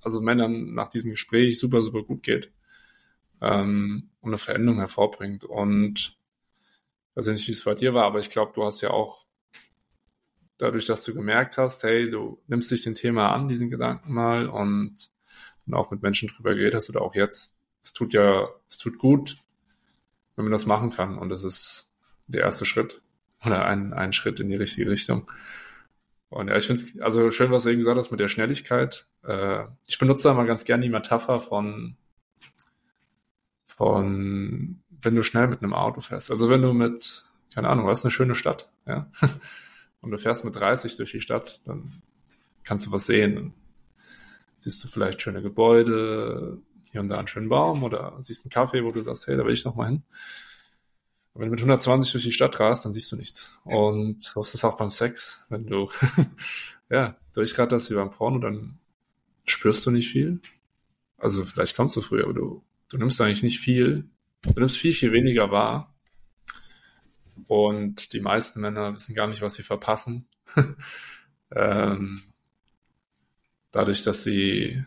also 0.00 0.20
Männern 0.20 0.74
nach 0.74 0.88
diesem 0.88 1.10
Gespräch 1.10 1.60
super, 1.60 1.80
super 1.80 2.02
gut 2.02 2.24
geht 2.24 2.50
ähm, 3.40 4.10
und 4.20 4.30
eine 4.30 4.38
Veränderung 4.38 4.80
hervorbringt. 4.80 5.44
Und 5.44 6.18
ich 7.10 7.16
weiß 7.16 7.28
nicht, 7.28 7.46
wie 7.46 7.52
es 7.52 7.62
bei 7.62 7.76
dir 7.76 7.94
war, 7.94 8.06
aber 8.06 8.18
ich 8.18 8.30
glaube, 8.30 8.50
du 8.52 8.64
hast 8.64 8.80
ja 8.80 8.90
auch 8.90 9.25
dadurch, 10.58 10.86
dass 10.86 11.04
du 11.04 11.14
gemerkt 11.14 11.58
hast, 11.58 11.82
hey, 11.82 12.10
du 12.10 12.42
nimmst 12.46 12.70
dich 12.70 12.82
dem 12.82 12.94
Thema 12.94 13.32
an, 13.32 13.48
diesen 13.48 13.70
Gedanken 13.70 14.12
mal 14.12 14.48
und 14.48 15.10
dann 15.66 15.74
auch 15.74 15.90
mit 15.90 16.02
Menschen 16.02 16.28
drüber 16.28 16.54
geredet 16.54 16.74
hast 16.74 16.88
oder 16.88 17.02
auch 17.02 17.14
jetzt, 17.14 17.60
es 17.82 17.92
tut 17.92 18.14
ja, 18.14 18.48
es 18.68 18.78
tut 18.78 18.98
gut, 18.98 19.36
wenn 20.36 20.44
man 20.44 20.52
das 20.52 20.66
machen 20.66 20.90
kann 20.90 21.18
und 21.18 21.28
das 21.28 21.44
ist 21.44 21.90
der 22.26 22.42
erste 22.42 22.64
Schritt 22.64 23.02
oder 23.44 23.64
ein, 23.64 23.92
ein 23.92 24.12
Schritt 24.12 24.40
in 24.40 24.48
die 24.48 24.56
richtige 24.56 24.90
Richtung. 24.90 25.30
Und 26.28 26.48
ja, 26.48 26.56
ich 26.56 26.66
finde 26.66 26.82
es 26.82 27.00
also 27.00 27.30
schön, 27.30 27.50
was 27.50 27.62
du 27.62 27.70
eben 27.70 27.78
gesagt 27.78 27.98
hast 27.98 28.10
mit 28.10 28.20
der 28.20 28.28
Schnelligkeit. 28.28 29.06
Äh, 29.22 29.64
ich 29.86 29.98
benutze 29.98 30.28
da 30.28 30.34
mal 30.34 30.46
ganz 30.46 30.64
gerne 30.64 30.82
die 30.82 30.90
Metapher 30.90 31.38
von, 31.38 31.96
von, 33.64 34.82
wenn 34.90 35.14
du 35.14 35.22
schnell 35.22 35.46
mit 35.46 35.62
einem 35.62 35.72
Auto 35.72 36.00
fährst. 36.00 36.30
Also 36.30 36.48
wenn 36.48 36.62
du 36.62 36.72
mit, 36.72 37.24
keine 37.54 37.68
Ahnung, 37.68 37.86
was 37.86 38.04
eine 38.04 38.10
schöne 38.10 38.34
Stadt, 38.34 38.68
ja? 38.86 39.10
Und 40.06 40.12
du 40.12 40.18
fährst 40.18 40.44
mit 40.44 40.54
30 40.54 40.96
durch 40.98 41.10
die 41.10 41.20
Stadt, 41.20 41.62
dann 41.64 42.00
kannst 42.62 42.86
du 42.86 42.92
was 42.92 43.06
sehen. 43.06 43.34
Dann 43.34 43.54
siehst 44.56 44.84
du 44.84 44.86
vielleicht 44.86 45.20
schöne 45.20 45.42
Gebäude, 45.42 46.58
hier 46.92 47.00
und 47.00 47.08
da 47.08 47.18
einen 47.18 47.26
schönen 47.26 47.48
Baum 47.48 47.82
oder 47.82 48.16
siehst 48.20 48.44
einen 48.44 48.52
Kaffee, 48.52 48.84
wo 48.84 48.92
du 48.92 49.02
sagst, 49.02 49.26
hey, 49.26 49.36
da 49.36 49.44
will 49.44 49.52
ich 49.52 49.64
noch 49.64 49.74
mal 49.74 49.88
hin. 49.88 50.04
Aber 51.34 51.40
wenn 51.40 51.48
du 51.48 51.50
mit 51.50 51.58
120 51.58 52.12
durch 52.12 52.22
die 52.22 52.30
Stadt 52.30 52.60
rast, 52.60 52.84
dann 52.84 52.92
siehst 52.92 53.10
du 53.10 53.16
nichts. 53.16 53.52
Und 53.64 54.22
so 54.22 54.42
ist 54.42 54.54
es 54.54 54.64
auch 54.64 54.76
beim 54.76 54.92
Sex. 54.92 55.44
Wenn 55.48 55.66
du 55.66 55.90
ja, 56.88 57.16
durchratterst 57.34 57.90
wie 57.90 57.94
beim 57.94 58.12
Porno, 58.12 58.38
dann 58.38 58.78
spürst 59.44 59.84
du 59.86 59.90
nicht 59.90 60.08
viel. 60.08 60.40
Also 61.18 61.44
vielleicht 61.44 61.74
kommst 61.74 61.96
du 61.96 62.00
früher, 62.00 62.22
aber 62.22 62.34
du, 62.34 62.62
du 62.90 62.98
nimmst 62.98 63.20
eigentlich 63.20 63.42
nicht 63.42 63.58
viel. 63.58 64.08
Du 64.42 64.60
nimmst 64.60 64.76
viel, 64.76 64.92
viel 64.92 65.10
weniger 65.10 65.50
wahr. 65.50 65.95
Und 67.46 68.12
die 68.12 68.20
meisten 68.20 68.60
Männer 68.60 68.94
wissen 68.94 69.14
gar 69.14 69.26
nicht, 69.26 69.42
was 69.42 69.54
sie 69.54 69.62
verpassen. 69.62 70.26
ähm, 71.50 72.22
dadurch, 73.70 74.02
dass 74.02 74.22
sie 74.22 74.84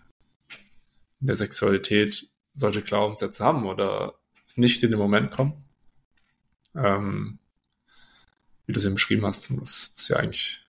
in 1.21 1.27
der 1.27 1.35
Sexualität 1.35 2.27
solche 2.55 2.81
Glaubenssätze 2.81 3.43
haben 3.43 3.65
oder 3.65 4.15
nicht 4.55 4.83
in 4.83 4.91
den 4.91 4.99
Moment 4.99 5.31
kommen 5.31 5.63
ähm, 6.75 7.39
wie 8.65 8.73
du 8.73 8.79
es 8.79 8.85
eben 8.85 8.95
beschrieben 8.95 9.25
hast, 9.25 9.49
was, 9.59 9.91
was 9.95 10.07
ja 10.07 10.17
eigentlich 10.17 10.65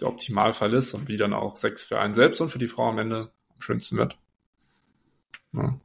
der 0.00 0.08
Optimalfall 0.08 0.74
ist 0.74 0.92
und 0.94 1.08
wie 1.08 1.16
dann 1.16 1.32
auch 1.32 1.56
Sex 1.56 1.82
für 1.82 1.98
einen 1.98 2.14
selbst 2.14 2.40
und 2.40 2.50
für 2.50 2.58
die 2.58 2.68
Frau 2.68 2.88
am 2.88 2.98
Ende 2.98 3.32
am 3.54 3.60
schönsten 3.60 3.96
wird. 3.96 4.18
Ja. 5.52 5.78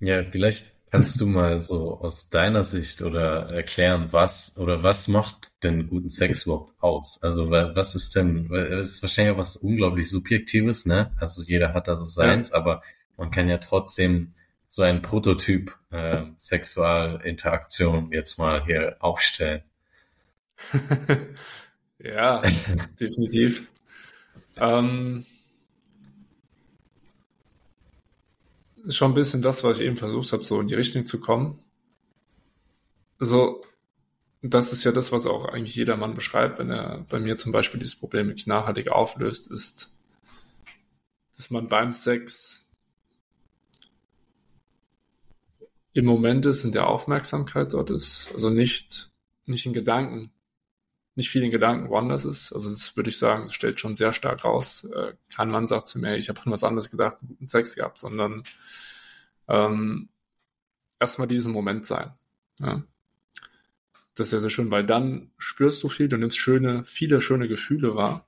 Ja, 0.00 0.24
vielleicht 0.24 0.72
kannst 0.90 1.20
du 1.20 1.26
mal 1.26 1.60
so 1.60 2.00
aus 2.00 2.30
deiner 2.30 2.64
Sicht 2.64 3.02
oder 3.02 3.50
erklären, 3.50 4.08
was 4.10 4.56
oder 4.56 4.82
was 4.82 5.08
macht 5.08 5.52
denn 5.62 5.88
guten 5.88 6.10
Sex 6.10 6.44
überhaupt 6.44 6.72
aus? 6.80 7.22
Also 7.22 7.50
was 7.50 7.94
ist 7.94 8.16
denn, 8.16 8.52
es 8.52 8.90
ist 8.90 9.02
wahrscheinlich 9.02 9.34
auch 9.34 9.38
was 9.38 9.56
unglaublich 9.56 10.10
Subjektives, 10.10 10.86
ne? 10.86 11.12
Also 11.18 11.42
jeder 11.42 11.74
hat 11.74 11.86
da 11.86 11.96
so 11.96 12.06
seins, 12.06 12.50
ja. 12.50 12.56
aber 12.56 12.82
man 13.16 13.30
kann 13.30 13.48
ja 13.48 13.58
trotzdem 13.58 14.34
so 14.68 14.82
ein 14.82 15.02
Prototyp 15.02 15.76
äh, 15.90 16.22
Sexualinteraktion 16.36 18.10
jetzt 18.12 18.38
mal 18.38 18.64
hier 18.64 18.96
aufstellen. 19.00 19.62
ja, 21.98 22.42
definitiv. 22.98 23.70
Ähm, 24.56 25.24
ist 28.84 28.96
schon 28.96 29.12
ein 29.12 29.14
bisschen 29.14 29.42
das, 29.42 29.62
was 29.64 29.78
ich 29.78 29.86
eben 29.86 29.96
versucht 29.96 30.32
habe, 30.32 30.42
so 30.42 30.60
in 30.60 30.66
die 30.66 30.74
Richtung 30.74 31.06
zu 31.06 31.20
kommen. 31.20 31.58
So, 33.18 33.64
das 34.42 34.72
ist 34.72 34.84
ja 34.84 34.92
das, 34.92 35.12
was 35.12 35.26
auch 35.26 35.44
eigentlich 35.44 35.74
jeder 35.74 35.96
Mann 35.96 36.14
beschreibt, 36.14 36.58
wenn 36.58 36.70
er 36.70 37.04
bei 37.10 37.20
mir 37.20 37.36
zum 37.36 37.52
Beispiel 37.52 37.80
dieses 37.80 37.96
Problem 37.96 38.28
wirklich 38.28 38.46
nachhaltig 38.46 38.90
auflöst, 38.90 39.50
ist, 39.50 39.90
dass 41.36 41.50
man 41.50 41.68
beim 41.68 41.92
Sex 41.92 42.64
im 45.92 46.04
Moment 46.04 46.46
ist, 46.46 46.64
in 46.64 46.72
der 46.72 46.88
Aufmerksamkeit 46.88 47.72
dort 47.74 47.90
ist. 47.90 48.30
Also 48.32 48.48
nicht, 48.48 49.10
nicht 49.44 49.66
in 49.66 49.72
Gedanken, 49.72 50.30
nicht 51.20 51.30
viel 51.30 51.44
in 51.44 51.50
Gedanken 51.50 51.88
woanders 51.88 52.24
ist. 52.24 52.52
Also 52.52 52.70
das 52.70 52.96
würde 52.96 53.10
ich 53.10 53.18
sagen, 53.18 53.44
das 53.44 53.54
stellt 53.54 53.78
schon 53.78 53.94
sehr 53.94 54.12
stark 54.12 54.44
raus. 54.44 54.84
Äh, 54.84 55.14
kein 55.34 55.50
Mann 55.50 55.66
sagt 55.66 55.86
zu 55.86 55.98
mir, 55.98 56.16
ich 56.16 56.28
habe 56.28 56.40
an 56.40 56.50
was 56.50 56.64
anderes 56.64 56.90
gedacht, 56.90 57.18
guten 57.20 57.46
Sex 57.46 57.76
gehabt, 57.76 57.98
sondern 57.98 58.42
ähm, 59.46 60.08
erstmal 60.98 61.28
diesen 61.28 61.52
Moment 61.52 61.86
sein. 61.86 62.12
Ja. 62.60 62.82
Das 64.14 64.26
ist 64.26 64.30
sehr, 64.30 64.40
sehr 64.40 64.50
schön, 64.50 64.70
weil 64.70 64.84
dann 64.84 65.30
spürst 65.38 65.82
du 65.82 65.88
viel, 65.88 66.08
du 66.08 66.16
nimmst 66.16 66.38
schöne, 66.38 66.84
viele 66.84 67.20
schöne 67.20 67.46
Gefühle 67.46 67.94
wahr. 67.94 68.26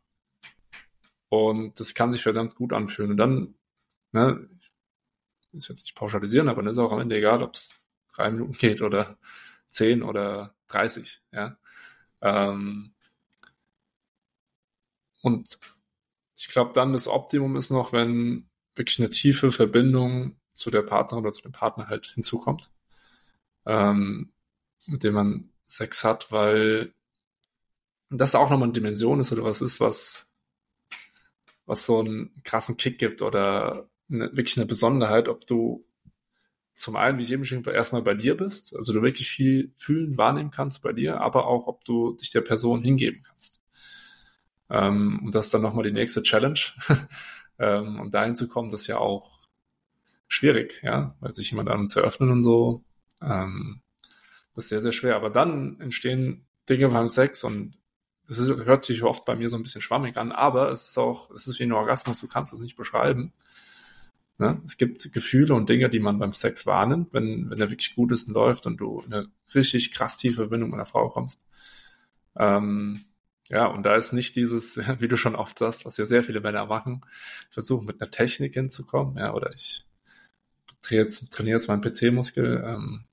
Und 1.28 1.80
das 1.80 1.94
kann 1.94 2.12
sich 2.12 2.22
verdammt 2.22 2.54
gut 2.54 2.72
anfühlen. 2.72 3.12
Und 3.12 3.16
dann, 3.16 3.54
ne, 4.12 4.49
ist 5.52 5.68
jetzt 5.68 5.82
nicht 5.82 5.96
pauschalisieren, 5.96 6.49
aber 6.49 6.62
dann 6.62 6.72
ist 6.72 6.78
auch 6.78 6.92
am 6.92 7.00
Ende 7.00 7.16
egal, 7.16 7.42
ob 7.42 7.54
es 7.54 7.75
drei 8.14 8.30
Minuten 8.30 8.52
geht 8.52 8.80
oder 8.82 9.18
zehn 9.70 10.02
oder 10.02 10.54
dreißig, 10.68 11.22
ja. 11.32 11.56
Ähm, 12.22 12.94
und 15.22 15.58
ich 16.36 16.48
glaube, 16.48 16.72
dann 16.72 16.92
das 16.92 17.08
Optimum 17.08 17.56
ist 17.56 17.70
noch, 17.70 17.92
wenn 17.92 18.48
wirklich 18.74 18.98
eine 18.98 19.10
tiefe 19.10 19.52
Verbindung 19.52 20.36
zu 20.54 20.70
der 20.70 20.82
Partnerin 20.82 21.24
oder 21.24 21.32
zu 21.32 21.42
dem 21.42 21.52
Partner 21.52 21.88
halt 21.88 22.06
hinzukommt, 22.06 22.70
ähm, 23.66 24.32
mit 24.86 25.04
dem 25.04 25.14
man 25.14 25.50
Sex 25.64 26.04
hat, 26.04 26.32
weil 26.32 26.92
das 28.10 28.34
auch 28.34 28.50
nochmal 28.50 28.64
eine 28.64 28.72
Dimension 28.72 29.20
ist 29.20 29.32
oder 29.32 29.44
was 29.44 29.62
ist, 29.62 29.80
was, 29.80 30.28
was 31.66 31.86
so 31.86 32.00
einen 32.00 32.42
krassen 32.44 32.76
Kick 32.76 32.98
gibt 32.98 33.22
oder 33.22 33.88
eine, 34.10 34.26
wirklich 34.34 34.56
eine 34.56 34.66
Besonderheit, 34.66 35.28
ob 35.28 35.46
du 35.46 35.84
zum 36.74 36.96
einen, 36.96 37.18
wie 37.18 37.22
ich 37.22 37.32
eben 37.32 37.44
schon 37.44 37.64
erstmal 37.64 38.02
bei 38.02 38.14
dir 38.14 38.36
bist, 38.36 38.74
also 38.74 38.92
du 38.92 39.02
wirklich 39.02 39.30
viel 39.30 39.72
fühlen, 39.76 40.16
wahrnehmen 40.16 40.50
kannst 40.50 40.82
bei 40.82 40.92
dir, 40.92 41.20
aber 41.20 41.46
auch, 41.46 41.66
ob 41.66 41.84
du 41.84 42.16
dich 42.16 42.30
der 42.30 42.40
Person 42.40 42.82
hingeben 42.82 43.22
kannst. 43.22 43.62
Ähm, 44.70 45.20
und 45.24 45.34
das 45.34 45.46
ist 45.46 45.54
dann 45.54 45.62
nochmal 45.62 45.84
die 45.84 45.92
nächste 45.92 46.22
Challenge. 46.22 46.60
ähm, 47.58 48.00
um 48.00 48.10
dahin 48.10 48.36
zu 48.36 48.48
kommen, 48.48 48.70
das 48.70 48.82
ist 48.82 48.86
ja 48.86 48.98
auch 48.98 49.42
schwierig, 50.26 50.80
ja, 50.82 51.14
weil 51.20 51.34
sich 51.34 51.50
jemand 51.50 51.68
an 51.68 51.88
zu 51.88 52.00
öffnen 52.00 52.30
und 52.30 52.42
so, 52.42 52.84
ähm, 53.20 53.82
das 54.54 54.64
ist 54.64 54.68
sehr, 54.70 54.82
sehr 54.82 54.92
schwer. 54.92 55.16
Aber 55.16 55.30
dann 55.30 55.78
entstehen 55.80 56.46
Dinge 56.68 56.88
beim 56.88 57.08
Sex 57.08 57.44
und 57.44 57.78
das 58.28 58.38
hört 58.38 58.82
sich 58.82 59.02
oft 59.02 59.24
bei 59.24 59.36
mir 59.36 59.50
so 59.50 59.56
ein 59.56 59.62
bisschen 59.62 59.82
schwammig 59.82 60.16
an, 60.16 60.32
aber 60.32 60.70
es 60.70 60.88
ist 60.88 60.98
auch, 60.98 61.30
es 61.30 61.46
ist 61.46 61.58
wie 61.58 61.64
ein 61.64 61.72
Orgasmus, 61.72 62.20
du 62.20 62.28
kannst 62.28 62.54
es 62.54 62.60
nicht 62.60 62.76
beschreiben. 62.76 63.32
Ne? 64.42 64.61
Es 64.66 64.76
gibt 64.76 65.12
Gefühle 65.12 65.54
und 65.54 65.68
Dinge, 65.68 65.88
die 65.88 66.00
man 66.00 66.18
beim 66.18 66.32
Sex 66.34 66.66
wahrnimmt, 66.66 67.14
wenn, 67.14 67.49
wenn 67.50 67.58
der 67.58 67.70
wirklich 67.70 67.94
gut 67.94 68.12
ist 68.12 68.28
und 68.28 68.34
läuft 68.34 68.66
und 68.66 68.78
du 68.78 69.02
eine 69.02 69.28
richtig 69.54 69.92
krass 69.92 70.18
tiefe 70.18 70.37
Verbindung 70.37 70.70
mit 70.70 70.76
einer 70.76 70.87
Frau 70.87 71.08
kommst. 71.08 71.46
Ähm, 72.37 73.04
ja, 73.49 73.66
und 73.66 73.84
da 73.84 73.96
ist 73.96 74.12
nicht 74.12 74.37
dieses, 74.37 74.78
wie 75.00 75.08
du 75.08 75.16
schon 75.16 75.37
oft 75.37 75.58
sagst, 75.58 75.84
was 75.87 75.96
ja 75.99 76.06
sehr 76.06 76.25
viele 76.25 76.40
Männer 76.40 76.66
machen, 76.66 77.02
versuchen 77.50 77.87
mit 77.87 78.00
einer 78.00 78.11
Technik 78.11 78.54
hinzukommen, 78.54 79.16
ja, 79.18 79.34
oder 79.34 79.52
ich 79.54 79.87
trainiere 80.82 81.04
jetzt, 81.06 81.32
trainiere 81.32 81.56
jetzt 81.56 81.68
meinen 81.68 81.82
PC-Muskel. 81.82 82.62
Ähm, 82.66 83.04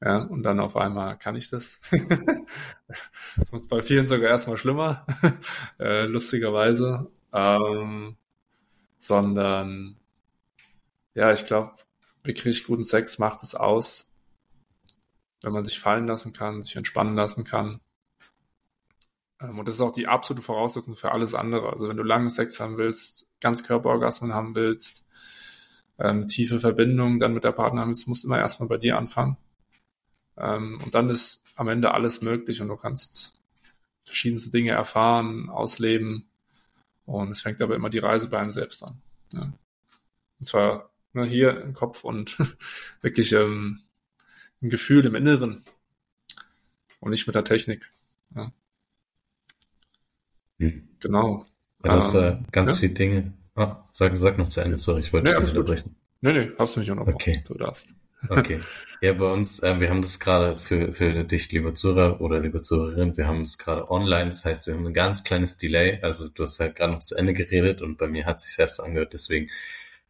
Ja, 0.00 0.18
und 0.22 0.44
dann 0.44 0.60
auf 0.60 0.76
einmal 0.76 1.18
kann 1.18 1.34
ich 1.36 1.50
das. 1.50 1.80
das 3.36 3.52
wird 3.52 3.68
bei 3.68 3.82
vielen 3.82 4.06
sogar 4.08 4.30
erstmal 4.30 4.56
schlimmer, 4.56 5.04
äh, 5.80 6.04
lustigerweise. 6.06 7.10
Ähm, 7.32 8.16
sondern 8.98 9.97
ja, 11.18 11.32
ich 11.32 11.46
glaube, 11.46 11.72
wirklich 12.22 12.64
guten 12.64 12.84
Sex 12.84 13.18
macht 13.18 13.42
es 13.42 13.56
aus, 13.56 14.08
wenn 15.42 15.52
man 15.52 15.64
sich 15.64 15.80
fallen 15.80 16.06
lassen 16.06 16.32
kann, 16.32 16.62
sich 16.62 16.76
entspannen 16.76 17.16
lassen 17.16 17.42
kann. 17.42 17.80
Ähm, 19.40 19.58
und 19.58 19.66
das 19.66 19.74
ist 19.74 19.80
auch 19.80 19.90
die 19.90 20.06
absolute 20.06 20.44
Voraussetzung 20.44 20.94
für 20.94 21.10
alles 21.10 21.34
andere. 21.34 21.70
Also 21.70 21.88
wenn 21.88 21.96
du 21.96 22.04
lange 22.04 22.30
Sex 22.30 22.60
haben 22.60 22.78
willst, 22.78 23.26
ganz 23.40 23.64
Körperorgasmen 23.64 24.32
haben 24.32 24.54
willst, 24.54 25.04
ähm, 25.98 26.28
tiefe 26.28 26.60
Verbindung 26.60 27.18
dann 27.18 27.34
mit 27.34 27.42
der 27.42 27.50
Partner 27.50 27.80
haben 27.80 27.88
willst, 27.88 28.06
musst 28.06 28.22
du 28.22 28.28
immer 28.28 28.38
erstmal 28.38 28.68
bei 28.68 28.76
dir 28.76 28.96
anfangen. 28.96 29.36
Ähm, 30.36 30.80
und 30.84 30.94
dann 30.94 31.10
ist 31.10 31.42
am 31.56 31.66
Ende 31.66 31.94
alles 31.94 32.22
möglich 32.22 32.62
und 32.62 32.68
du 32.68 32.76
kannst 32.76 33.36
verschiedenste 34.04 34.50
Dinge 34.50 34.70
erfahren, 34.70 35.50
ausleben. 35.50 36.28
Und 37.06 37.30
es 37.32 37.42
fängt 37.42 37.60
aber 37.60 37.74
immer 37.74 37.90
die 37.90 37.98
Reise 37.98 38.30
bei 38.30 38.38
einem 38.38 38.52
selbst 38.52 38.84
an. 38.84 39.02
Ja. 39.32 39.52
Und 40.38 40.46
zwar 40.46 40.90
ne, 41.18 41.26
hier 41.26 41.60
im 41.60 41.74
Kopf 41.74 42.04
und 42.04 42.38
wirklich 43.00 43.32
ähm, 43.32 43.80
ein 44.62 44.70
Gefühl 44.70 45.04
im 45.06 45.14
Inneren 45.14 45.64
und 47.00 47.10
nicht 47.10 47.26
mit 47.26 47.36
der 47.36 47.44
Technik. 47.44 47.90
Ja. 48.34 48.52
Hm. 50.58 50.88
Genau. 51.00 51.46
Ja, 51.84 51.94
das 51.94 52.14
ähm, 52.14 52.22
äh, 52.22 52.36
ganz 52.50 52.72
ja? 52.72 52.76
viele 52.78 52.94
Dinge. 52.94 53.32
Ah, 53.54 53.88
sag, 53.92 54.16
sag 54.16 54.38
noch 54.38 54.48
zu 54.48 54.60
Ende, 54.60 54.78
sorry, 54.78 55.00
ich 55.00 55.12
wollte 55.12 55.32
nee, 55.32 55.40
dich 55.40 55.50
unterbrechen. 55.50 55.96
Nee, 56.20 56.32
nee, 56.32 56.50
hast 56.58 56.76
du 56.76 56.80
mich 56.80 56.90
unterbrochen. 56.90 57.14
Okay. 57.14 57.42
Du 57.46 57.54
darfst. 57.54 57.88
Okay. 58.28 58.60
Ja, 59.00 59.12
bei 59.12 59.32
uns, 59.32 59.62
äh, 59.62 59.78
wir 59.78 59.90
haben 59.90 60.02
das 60.02 60.18
gerade 60.18 60.56
für, 60.56 60.92
für 60.92 61.24
dich, 61.24 61.52
lieber 61.52 61.74
Zuhörer 61.74 62.20
oder 62.20 62.40
liebe 62.40 62.62
Zuhörerin, 62.62 63.16
wir 63.16 63.28
haben 63.28 63.42
es 63.42 63.58
gerade 63.58 63.88
online, 63.90 64.30
das 64.30 64.44
heißt, 64.44 64.66
wir 64.66 64.74
haben 64.74 64.86
ein 64.86 64.94
ganz 64.94 65.22
kleines 65.22 65.56
Delay. 65.56 66.00
Also 66.02 66.28
du 66.28 66.42
hast 66.42 66.58
halt 66.58 66.74
gerade 66.74 66.94
noch 66.94 67.00
zu 67.00 67.14
Ende 67.14 67.32
geredet 67.32 67.80
und 67.80 67.96
bei 67.96 68.08
mir 68.08 68.26
hat 68.26 68.38
es 68.38 68.44
sich 68.44 68.58
erst 68.58 68.82
angehört, 68.82 69.12
deswegen. 69.12 69.50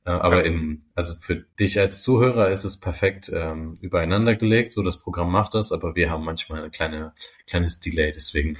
Äh, 0.05 0.11
aber 0.11 0.45
im, 0.45 0.81
also 0.95 1.15
für 1.15 1.37
dich 1.59 1.79
als 1.79 2.03
Zuhörer 2.03 2.51
ist 2.51 2.65
es 2.65 2.79
perfekt 2.79 3.31
ähm, 3.35 3.77
übereinander 3.81 4.37
gelegt, 4.37 4.73
so 4.73 4.83
das 4.83 4.99
Programm 4.99 5.31
macht 5.31 5.55
das, 5.55 5.73
aber 5.73 5.95
wir 5.95 6.11
haben 6.11 6.25
manchmal 6.25 6.65
ein 6.65 6.71
kleine, 6.71 7.13
kleines 7.47 7.81
Delay, 7.81 8.13
deswegen. 8.13 8.57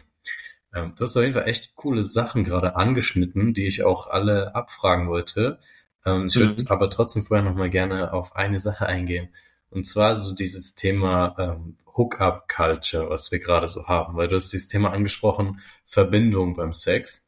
Ähm, 0.75 0.93
du 0.97 1.05
hast 1.05 1.17
auf 1.17 1.23
jeden 1.23 1.35
Fall 1.35 1.49
echt 1.49 1.75
coole 1.77 2.05
Sachen 2.05 2.45
gerade 2.45 2.77
angeschnitten, 2.77 3.55
die 3.55 3.67
ich 3.67 3.85
auch 3.85 4.07
alle 4.07 4.55
abfragen 4.55 5.09
wollte. 5.09 5.59
Ähm, 6.05 6.27
ich 6.27 6.37
würde 6.37 6.63
mhm. 6.63 6.69
aber 6.69 6.91
trotzdem 6.91 7.23
vorher 7.23 7.49
nochmal 7.49 7.71
gerne 7.71 8.13
auf 8.13 8.37
eine 8.37 8.59
Sache 8.59 8.87
eingehen. 8.87 9.31
Und 9.71 9.85
zwar 9.85 10.17
so 10.17 10.35
dieses 10.35 10.75
Thema 10.75 11.35
ähm, 11.39 11.77
Hookup-Culture, 11.97 13.11
was 13.11 13.31
wir 13.31 13.39
gerade 13.39 13.67
so 13.69 13.87
haben. 13.87 14.17
Weil 14.17 14.29
du 14.29 14.37
hast 14.37 14.53
dieses 14.53 14.69
Thema 14.69 14.93
angesprochen, 14.93 15.61
Verbindung 15.85 16.55
beim 16.55 16.73
Sex. 16.73 17.28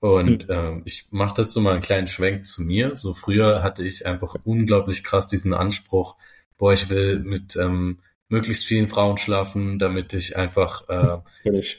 Und 0.00 0.48
mhm. 0.48 0.54
ähm, 0.54 0.82
ich 0.84 1.08
mache 1.10 1.42
dazu 1.42 1.60
mal 1.60 1.72
einen 1.72 1.82
kleinen 1.82 2.06
Schwenk 2.06 2.46
zu 2.46 2.62
mir. 2.62 2.96
So 2.96 3.14
früher 3.14 3.62
hatte 3.62 3.84
ich 3.84 4.06
einfach 4.06 4.36
unglaublich 4.44 5.02
krass 5.02 5.26
diesen 5.26 5.54
Anspruch, 5.54 6.16
boah, 6.58 6.72
ich 6.72 6.90
will 6.90 7.18
mit 7.18 7.56
ähm, 7.56 8.00
möglichst 8.28 8.66
vielen 8.66 8.88
Frauen 8.88 9.16
schlafen, 9.18 9.78
damit 9.78 10.12
ich 10.12 10.36
einfach, 10.36 10.88
äh, 10.88 11.18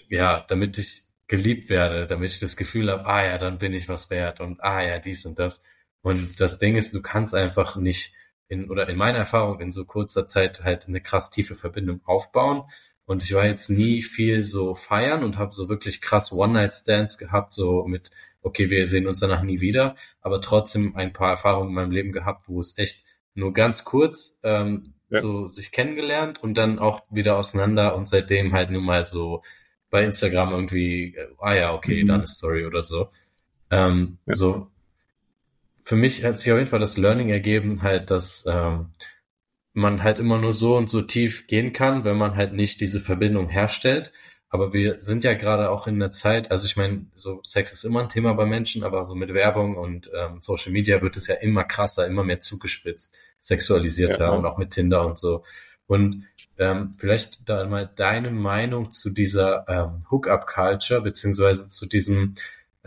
ja, 0.09 0.45
damit 0.47 0.77
ich 0.77 1.03
geliebt 1.27 1.69
werde, 1.69 2.07
damit 2.07 2.31
ich 2.31 2.39
das 2.39 2.55
Gefühl 2.55 2.89
habe, 2.89 3.05
ah 3.05 3.25
ja, 3.25 3.37
dann 3.37 3.57
bin 3.57 3.73
ich 3.73 3.89
was 3.89 4.09
wert 4.09 4.39
und 4.39 4.63
ah 4.63 4.81
ja, 4.81 4.99
dies 4.99 5.25
und 5.25 5.39
das. 5.39 5.63
Und 6.01 6.39
das 6.39 6.57
Ding 6.57 6.77
ist, 6.77 6.93
du 6.93 7.01
kannst 7.01 7.35
einfach 7.35 7.75
nicht 7.75 8.13
in, 8.47 8.69
oder 8.69 8.87
in 8.87 8.95
meiner 8.97 9.17
Erfahrung 9.19 9.59
in 9.59 9.71
so 9.71 9.83
kurzer 9.83 10.25
Zeit 10.25 10.63
halt 10.63 10.87
eine 10.87 11.01
krass 11.01 11.31
tiefe 11.31 11.55
Verbindung 11.55 12.01
aufbauen. 12.05 12.63
Und 13.07 13.23
ich 13.23 13.33
war 13.33 13.45
jetzt 13.45 13.69
nie 13.69 14.03
viel 14.03 14.43
so 14.43 14.75
feiern 14.75 15.23
und 15.23 15.37
habe 15.37 15.55
so 15.55 15.69
wirklich 15.69 16.01
krass 16.01 16.31
One-Night-Stands 16.31 17.17
gehabt, 17.17 17.53
so 17.53 17.85
mit, 17.85 18.11
okay, 18.41 18.69
wir 18.69 18.87
sehen 18.87 19.07
uns 19.07 19.21
danach 19.21 19.41
nie 19.41 19.61
wieder, 19.61 19.95
aber 20.21 20.41
trotzdem 20.41 20.95
ein 20.95 21.13
paar 21.13 21.31
Erfahrungen 21.31 21.69
in 21.69 21.75
meinem 21.75 21.91
Leben 21.91 22.11
gehabt, 22.11 22.43
wo 22.47 22.59
es 22.59 22.77
echt 22.77 23.05
nur 23.33 23.53
ganz 23.53 23.85
kurz 23.85 24.37
ähm, 24.43 24.93
ja. 25.09 25.21
so 25.21 25.47
sich 25.47 25.71
kennengelernt 25.71 26.43
und 26.43 26.57
dann 26.57 26.79
auch 26.79 27.01
wieder 27.09 27.37
auseinander 27.37 27.95
und 27.95 28.09
seitdem 28.09 28.53
halt 28.53 28.71
nur 28.71 28.81
mal 28.81 29.05
so 29.05 29.41
bei 29.89 30.03
Instagram 30.03 30.51
irgendwie, 30.51 31.15
äh, 31.15 31.29
ah 31.39 31.55
ja, 31.55 31.73
okay, 31.73 32.03
mhm. 32.03 32.07
dann 32.07 32.17
eine 32.17 32.27
Story 32.27 32.65
oder 32.65 32.83
so. 32.83 33.09
Ähm, 33.71 34.17
ja. 34.25 34.35
So 34.35 34.69
für 35.87 35.95
mich 35.95 36.25
hat 36.25 36.37
sich 36.37 36.51
auf 36.51 36.57
jeden 36.57 36.69
Fall 36.69 36.81
das 36.81 36.97
Learning 36.97 37.29
ergeben, 37.29 37.81
halt, 37.81 38.11
dass 38.11 38.45
ähm, 38.45 38.87
man 39.77 40.03
halt 40.03 40.19
immer 40.19 40.37
nur 40.37 40.53
so 40.53 40.75
und 40.75 40.89
so 40.89 41.01
tief 41.01 41.47
gehen 41.47 41.73
kann, 41.73 42.03
wenn 42.03 42.17
man 42.17 42.35
halt 42.35 42.53
nicht 42.53 42.81
diese 42.81 42.99
Verbindung 42.99 43.49
herstellt. 43.49 44.11
Aber 44.49 44.73
wir 44.73 45.01
sind 45.01 45.23
ja 45.23 45.33
gerade 45.33 45.69
auch 45.69 45.87
in 45.87 45.99
der 45.99 46.11
Zeit, 46.11 46.51
also 46.51 46.65
ich 46.65 46.77
meine, 46.77 47.07
so 47.13 47.41
Sex 47.43 47.73
ist 47.73 47.83
immer 47.83 48.01
ein 48.01 48.09
Thema 48.09 48.33
bei 48.33 48.45
Menschen, 48.45 48.83
aber 48.83 49.05
so 49.05 49.13
mit 49.13 49.33
Werbung 49.33 49.75
und 49.75 50.09
ähm, 50.15 50.41
Social 50.41 50.71
Media 50.71 51.01
wird 51.01 51.17
es 51.17 51.27
ja 51.27 51.35
immer 51.35 51.63
krasser, 51.65 52.07
immer 52.07 52.23
mehr 52.23 52.39
zugespitzt, 52.39 53.15
sexualisierter 53.39 54.25
ja. 54.25 54.31
und 54.31 54.45
auch 54.45 54.57
mit 54.57 54.71
Tinder 54.71 55.05
und 55.05 55.19
so. 55.19 55.43
Und 55.85 56.25
ähm, 56.57 56.93
vielleicht 56.97 57.47
da 57.49 57.65
mal 57.65 57.89
deine 57.93 58.31
Meinung 58.31 58.91
zu 58.91 59.09
dieser 59.09 59.65
ähm, 59.67 60.05
Hookup-Culture, 60.09 61.01
beziehungsweise 61.01 61.69
zu 61.69 61.85
diesem 61.85 62.35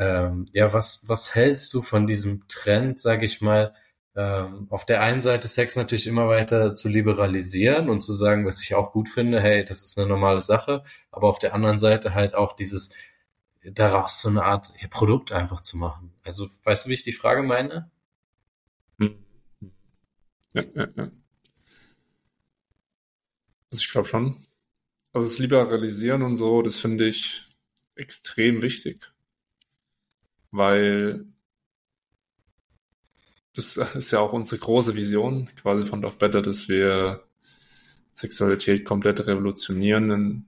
ähm, 0.00 0.46
ja, 0.53 0.72
was, 0.72 1.03
was 1.09 1.35
hältst 1.35 1.74
du 1.74 1.83
von 1.83 2.07
diesem 2.07 2.48
Trend, 2.48 2.98
sage 2.98 3.26
ich 3.26 3.42
mal, 3.42 3.74
ähm, 4.16 4.66
auf 4.70 4.85
der 4.85 5.03
einen 5.03 5.20
Seite 5.20 5.49
Sex 5.49 5.77
natürlich 5.77 6.07
immer 6.07 6.29
weiter 6.29 6.75
zu 6.75 6.88
liberalisieren 6.88 7.88
und 7.88 8.03
zu 8.03 8.12
sagen, 8.12 8.46
was 8.46 8.62
ich 8.62 8.75
auch 8.75 8.92
gut 8.92 9.09
finde, 9.09 9.40
hey, 9.40 9.64
das 9.64 9.83
ist 9.83 9.99
eine 9.99 10.09
normale 10.09 10.42
Sache, 10.42 10.85
aber 11.11 11.29
auf 11.29 11.38
der 11.38 11.55
anderen 11.55 11.79
Seite 11.79 12.14
halt 12.14 12.35
auch 12.35 12.55
dieses 12.55 12.94
daraus 13.64 14.23
so 14.23 14.29
eine 14.29 14.44
Art 14.44 14.73
ja, 14.81 14.88
Produkt 14.88 15.33
einfach 15.33 15.61
zu 15.61 15.77
machen. 15.79 16.12
Also, 16.25 16.49
weißt 16.64 16.87
du, 16.87 16.90
wie 16.90 16.94
ich 16.94 17.03
die 17.05 17.12
Frage 17.12 17.42
meine? 17.42 17.90
Hm. 18.99 19.25
Ja, 20.55 20.62
ja, 20.75 20.88
ja. 20.96 21.11
Also 23.73 23.83
ich 23.83 23.90
glaube 23.90 24.09
schon. 24.09 24.46
Also 25.12 25.29
das 25.29 25.38
Liberalisieren 25.38 26.23
und 26.23 26.37
so, 26.37 26.62
das 26.62 26.77
finde 26.79 27.07
ich 27.07 27.46
extrem 27.96 28.62
wichtig 28.62 29.12
weil 30.51 31.27
das 33.54 33.76
ist 33.76 34.12
ja 34.12 34.20
auch 34.20 34.32
unsere 34.32 34.60
große 34.60 34.94
Vision 34.94 35.48
quasi 35.60 35.84
von 35.84 36.02
Love 36.02 36.16
Better, 36.16 36.42
dass 36.42 36.68
wir 36.68 37.24
Sexualität 38.14 38.84
komplett 38.84 39.26
revolutionieren 39.26 40.10
in 40.10 40.46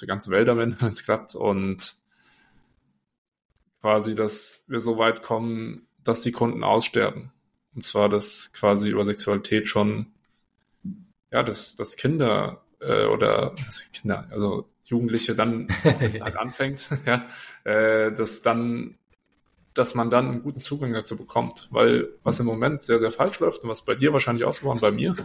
der 0.00 0.08
ganzen 0.08 0.30
Welt 0.30 0.48
am 0.48 0.60
Ende, 0.60 0.76
wenn 0.80 0.92
es 0.92 1.04
klappt 1.04 1.34
und 1.34 1.96
quasi, 3.80 4.14
dass 4.14 4.64
wir 4.66 4.80
so 4.80 4.98
weit 4.98 5.22
kommen, 5.22 5.86
dass 6.04 6.22
die 6.22 6.32
Kunden 6.32 6.64
aussterben. 6.64 7.32
Und 7.74 7.82
zwar, 7.82 8.08
dass 8.08 8.52
quasi 8.52 8.90
über 8.90 9.04
Sexualität 9.04 9.68
schon, 9.68 10.06
ja, 11.32 11.42
dass, 11.42 11.74
dass 11.74 11.96
Kinder 11.96 12.62
äh, 12.80 13.06
oder 13.06 13.54
also 13.66 13.82
Kinder, 13.92 14.26
also 14.30 14.68
Jugendliche 14.84 15.34
dann, 15.34 15.68
wenn 15.82 16.14
es 16.14 16.22
halt 16.24 16.36
anfängt, 16.36 16.88
ja, 17.04 17.26
äh, 17.64 18.12
dass 18.12 18.42
dann 18.42 18.96
dass 19.74 19.94
man 19.94 20.08
dann 20.08 20.28
einen 20.28 20.42
guten 20.42 20.60
Zugang 20.60 20.92
dazu 20.92 21.16
bekommt. 21.16 21.68
Weil 21.70 22.08
was 22.22 22.40
im 22.40 22.46
Moment 22.46 22.80
sehr, 22.80 23.00
sehr 23.00 23.10
falsch 23.10 23.40
läuft 23.40 23.62
und 23.64 23.68
was 23.68 23.84
bei 23.84 23.94
dir 23.94 24.12
wahrscheinlich 24.12 24.44
auch 24.44 24.52
so 24.52 24.66
war 24.66 24.72
und 24.72 24.80
bei 24.80 24.92
mir. 24.92 25.14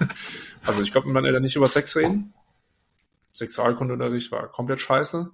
Also 0.66 0.82
ich 0.82 0.92
glaube, 0.92 1.08
man 1.08 1.26
Eltern 1.26 1.44
nicht 1.44 1.56
über 1.56 1.68
Sex 1.68 1.96
reden. 1.96 2.34
Sexualkundeunterricht 3.34 4.32
war 4.32 4.48
komplett 4.52 4.80
scheiße. 4.80 5.32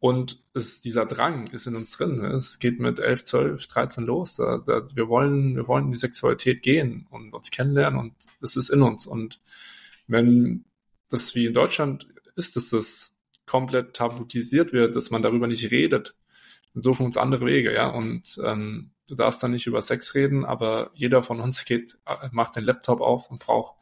Und 0.00 0.42
es, 0.54 0.80
dieser 0.80 1.04
Drang 1.04 1.48
ist 1.48 1.66
in 1.66 1.76
uns 1.76 1.92
drin. 1.92 2.22
Ne? 2.22 2.28
Es 2.28 2.58
geht 2.58 2.80
mit 2.80 2.98
11, 2.98 3.24
12, 3.24 3.66
13 3.66 4.06
los. 4.06 4.36
Da, 4.36 4.58
da, 4.58 4.82
wir, 4.94 5.08
wollen, 5.08 5.56
wir 5.56 5.68
wollen 5.68 5.86
in 5.86 5.92
die 5.92 5.98
Sexualität 5.98 6.62
gehen 6.62 7.06
und 7.10 7.34
uns 7.34 7.50
kennenlernen 7.50 8.00
und 8.00 8.14
es 8.40 8.56
ist 8.56 8.70
in 8.70 8.80
uns. 8.80 9.06
Und 9.06 9.40
wenn 10.06 10.64
das 11.10 11.34
wie 11.34 11.44
in 11.44 11.52
Deutschland 11.52 12.08
ist, 12.34 12.56
dass 12.56 12.70
das 12.70 13.14
komplett 13.44 13.94
tabutisiert 13.94 14.72
wird, 14.72 14.96
dass 14.96 15.10
man 15.10 15.22
darüber 15.22 15.46
nicht 15.46 15.70
redet, 15.70 16.14
suchen 16.74 17.06
uns 17.06 17.16
andere 17.16 17.46
Wege, 17.46 17.72
ja. 17.72 17.88
Und 17.88 18.40
ähm, 18.44 18.90
du 19.08 19.14
darfst 19.14 19.42
dann 19.42 19.52
nicht 19.52 19.66
über 19.66 19.82
Sex 19.82 20.14
reden, 20.14 20.44
aber 20.44 20.90
jeder 20.94 21.22
von 21.22 21.40
uns 21.40 21.64
geht, 21.66 21.98
äh, 22.06 22.28
macht 22.32 22.56
den 22.56 22.64
Laptop 22.64 23.00
auf 23.00 23.30
und 23.30 23.40
braucht 23.40 23.76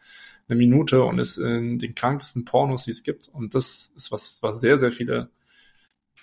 eine 0.48 0.58
Minute 0.58 1.02
und 1.04 1.18
ist 1.18 1.36
in 1.36 1.78
den 1.78 1.94
krankesten 1.94 2.44
Pornos, 2.44 2.84
die 2.84 2.90
es 2.90 3.02
gibt. 3.02 3.28
Und 3.28 3.54
das 3.54 3.92
ist 3.94 4.10
was, 4.10 4.42
was 4.42 4.60
sehr, 4.60 4.78
sehr 4.78 4.90
viele 4.90 5.30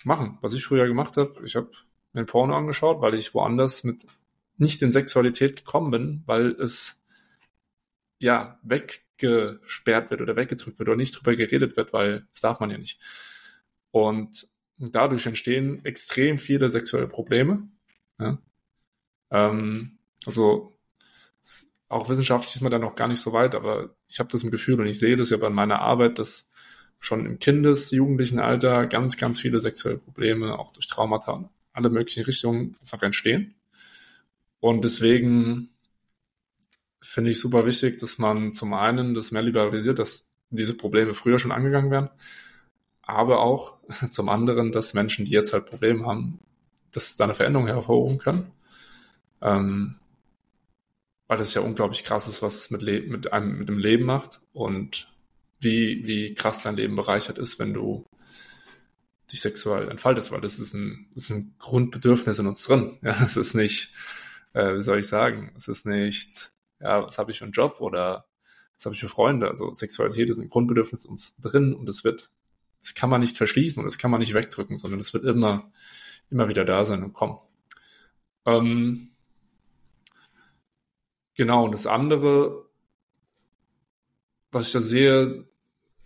machen. 0.04 0.38
Was 0.40 0.54
ich 0.54 0.64
früher 0.64 0.86
gemacht 0.86 1.16
habe, 1.16 1.40
ich 1.44 1.54
habe 1.56 1.70
mir 2.12 2.20
ein 2.22 2.26
Porno 2.26 2.56
angeschaut, 2.56 3.00
weil 3.00 3.14
ich 3.14 3.34
woanders 3.34 3.84
mit 3.84 4.06
nicht 4.56 4.82
in 4.82 4.92
Sexualität 4.92 5.56
gekommen 5.56 5.90
bin, 5.90 6.22
weil 6.26 6.50
es 6.52 7.02
ja 8.18 8.58
weggesperrt 8.62 10.10
wird 10.10 10.22
oder 10.22 10.34
weggedrückt 10.34 10.78
wird 10.78 10.88
oder 10.88 10.96
nicht 10.96 11.16
drüber 11.16 11.36
geredet 11.36 11.76
wird, 11.76 11.92
weil 11.92 12.26
das 12.30 12.40
darf 12.40 12.58
man 12.58 12.70
ja 12.70 12.78
nicht. 12.78 12.98
Und 13.90 14.48
und 14.78 14.94
dadurch 14.94 15.26
entstehen 15.26 15.84
extrem 15.84 16.38
viele 16.38 16.70
sexuelle 16.70 17.08
Probleme. 17.08 17.68
Ja? 18.18 18.38
Ähm, 19.30 19.98
also 20.26 20.72
auch 21.88 22.08
wissenschaftlich 22.08 22.56
ist 22.56 22.62
man 22.62 22.72
da 22.72 22.78
noch 22.78 22.94
gar 22.94 23.08
nicht 23.08 23.20
so 23.20 23.32
weit, 23.32 23.54
aber 23.54 23.94
ich 24.08 24.18
habe 24.18 24.30
das 24.30 24.42
im 24.42 24.50
Gefühl 24.50 24.80
und 24.80 24.86
ich 24.86 24.98
sehe 24.98 25.16
das 25.16 25.30
ja 25.30 25.36
bei 25.36 25.50
meiner 25.50 25.80
Arbeit, 25.80 26.18
dass 26.18 26.50
schon 26.98 27.26
im 27.26 27.38
Kindes-, 27.38 27.90
jugendlichen 27.90 28.38
Alter 28.38 28.86
ganz, 28.86 29.16
ganz 29.16 29.40
viele 29.40 29.60
sexuelle 29.60 29.98
Probleme, 29.98 30.58
auch 30.58 30.72
durch 30.72 30.86
Traumata, 30.86 31.48
alle 31.72 31.90
möglichen 31.90 32.24
Richtungen 32.24 32.76
einfach 32.80 33.02
entstehen. 33.02 33.54
Und 34.60 34.82
deswegen 34.82 35.70
finde 37.00 37.30
ich 37.30 37.38
super 37.38 37.66
wichtig, 37.66 37.98
dass 37.98 38.18
man 38.18 38.52
zum 38.52 38.74
einen 38.74 39.14
das 39.14 39.30
mehr 39.30 39.42
liberalisiert, 39.42 39.98
dass 39.98 40.32
diese 40.50 40.74
Probleme 40.74 41.14
früher 41.14 41.38
schon 41.38 41.52
angegangen 41.52 41.90
werden, 41.90 42.10
aber 43.06 43.40
auch 43.40 43.78
zum 44.10 44.28
anderen, 44.28 44.72
dass 44.72 44.94
Menschen, 44.94 45.24
die 45.24 45.32
jetzt 45.32 45.52
halt 45.52 45.66
Probleme 45.66 46.04
haben, 46.04 46.40
dass 46.92 47.16
da 47.16 47.24
eine 47.24 47.34
Veränderung 47.34 47.66
hervorrufen 47.66 48.18
können. 48.18 48.52
Ähm, 49.40 49.96
weil 51.28 51.38
das 51.38 51.54
ja 51.54 51.60
unglaublich 51.60 52.04
krass 52.04 52.28
ist, 52.28 52.42
was 52.42 52.54
es 52.54 52.70
mit, 52.70 52.82
Le 52.82 53.02
mit 53.02 53.32
einem 53.32 53.58
mit 53.58 53.68
dem 53.68 53.78
Leben 53.78 54.04
macht 54.04 54.40
und 54.52 55.12
wie, 55.58 56.06
wie 56.06 56.34
krass 56.34 56.62
dein 56.62 56.76
Leben 56.76 56.94
bereichert 56.94 57.38
ist, 57.38 57.58
wenn 57.58 57.74
du 57.74 58.04
dich 59.32 59.40
sexuell 59.40 59.88
entfaltest, 59.88 60.30
weil 60.30 60.40
das 60.40 60.58
ist 60.58 60.74
ein, 60.74 61.08
das 61.14 61.24
ist 61.24 61.30
ein 61.30 61.54
Grundbedürfnis 61.58 62.38
in 62.38 62.46
uns 62.46 62.62
drin. 62.62 62.98
Ja, 63.02 63.12
es 63.24 63.36
ist 63.36 63.54
nicht, 63.54 63.92
äh, 64.52 64.76
wie 64.76 64.82
soll 64.82 65.00
ich 65.00 65.08
sagen, 65.08 65.52
es 65.56 65.68
ist 65.68 65.86
nicht, 65.86 66.52
ja, 66.80 67.02
was 67.04 67.18
habe 67.18 67.30
ich 67.30 67.38
für 67.38 67.44
einen 67.44 67.52
Job 67.52 67.80
oder 67.80 68.26
was 68.76 68.84
habe 68.84 68.94
ich 68.94 69.00
für 69.00 69.08
Freunde? 69.08 69.48
Also 69.48 69.72
Sexualität 69.72 70.30
ist 70.30 70.38
ein 70.38 70.48
Grundbedürfnis 70.48 71.06
in 71.06 71.12
uns 71.12 71.36
drin 71.38 71.74
und 71.74 71.88
es 71.88 72.04
wird, 72.04 72.30
das 72.86 72.94
kann 72.94 73.10
man 73.10 73.20
nicht 73.20 73.36
verschließen 73.36 73.80
und 73.80 73.84
das 73.84 73.98
kann 73.98 74.12
man 74.12 74.20
nicht 74.20 74.32
wegdrücken, 74.32 74.78
sondern 74.78 75.00
es 75.00 75.12
wird 75.12 75.24
immer, 75.24 75.72
immer 76.30 76.48
wieder 76.48 76.64
da 76.64 76.84
sein 76.84 77.02
und 77.02 77.14
kommen. 77.14 77.36
Ähm, 78.44 79.10
genau, 81.34 81.64
und 81.64 81.72
das 81.72 81.88
andere, 81.88 82.64
was 84.52 84.68
ich 84.68 84.72
da 84.72 84.80
sehe, 84.80 85.48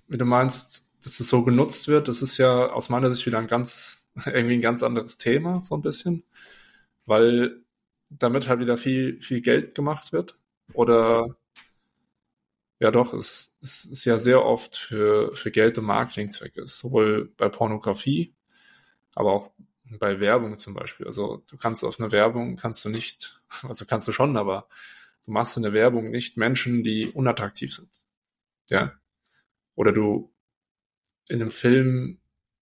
wie 0.08 0.16
du 0.16 0.24
meinst, 0.24 0.90
dass 1.04 1.20
es 1.20 1.28
so 1.28 1.42
genutzt 1.44 1.86
wird, 1.86 2.08
das 2.08 2.22
ist 2.22 2.38
ja 2.38 2.72
aus 2.72 2.88
meiner 2.88 3.10
Sicht 3.10 3.26
wieder 3.26 3.38
ein 3.38 3.46
ganz, 3.46 4.02
irgendwie 4.24 4.54
ein 4.54 4.62
ganz 4.62 4.82
anderes 4.82 5.18
Thema, 5.18 5.62
so 5.62 5.74
ein 5.74 5.82
bisschen, 5.82 6.24
weil 7.04 7.60
damit 8.08 8.48
halt 8.48 8.60
wieder 8.60 8.78
viel, 8.78 9.20
viel 9.20 9.42
Geld 9.42 9.74
gemacht 9.74 10.14
wird 10.14 10.38
oder 10.72 11.36
ja 12.80 12.90
doch, 12.90 13.12
es, 13.12 13.54
es 13.60 13.84
ist 13.84 14.04
ja 14.06 14.18
sehr 14.18 14.44
oft 14.44 14.74
für, 14.74 15.34
für 15.34 15.50
Geld 15.50 15.78
und 15.78 15.84
Marketingzwecke, 15.84 16.66
sowohl 16.66 17.32
bei 17.36 17.48
Pornografie, 17.48 18.34
aber 19.14 19.32
auch 19.32 19.52
bei 19.84 20.18
Werbung 20.18 20.56
zum 20.56 20.74
Beispiel. 20.74 21.06
Also 21.06 21.44
du 21.50 21.56
kannst 21.58 21.84
auf 21.84 22.00
eine 22.00 22.10
Werbung, 22.10 22.56
kannst 22.56 22.84
du 22.84 22.88
nicht, 22.88 23.40
also 23.68 23.84
kannst 23.84 24.08
du 24.08 24.12
schon, 24.12 24.36
aber 24.36 24.66
du 25.26 25.32
machst 25.32 25.56
in 25.58 25.62
der 25.62 25.74
Werbung 25.74 26.10
nicht 26.10 26.38
Menschen, 26.38 26.82
die 26.82 27.08
unattraktiv 27.08 27.74
sind. 27.74 27.90
Ja. 28.70 28.94
Oder 29.74 29.92
du 29.92 30.32
in 31.28 31.42
einem 31.42 31.50
Film, 31.50 32.18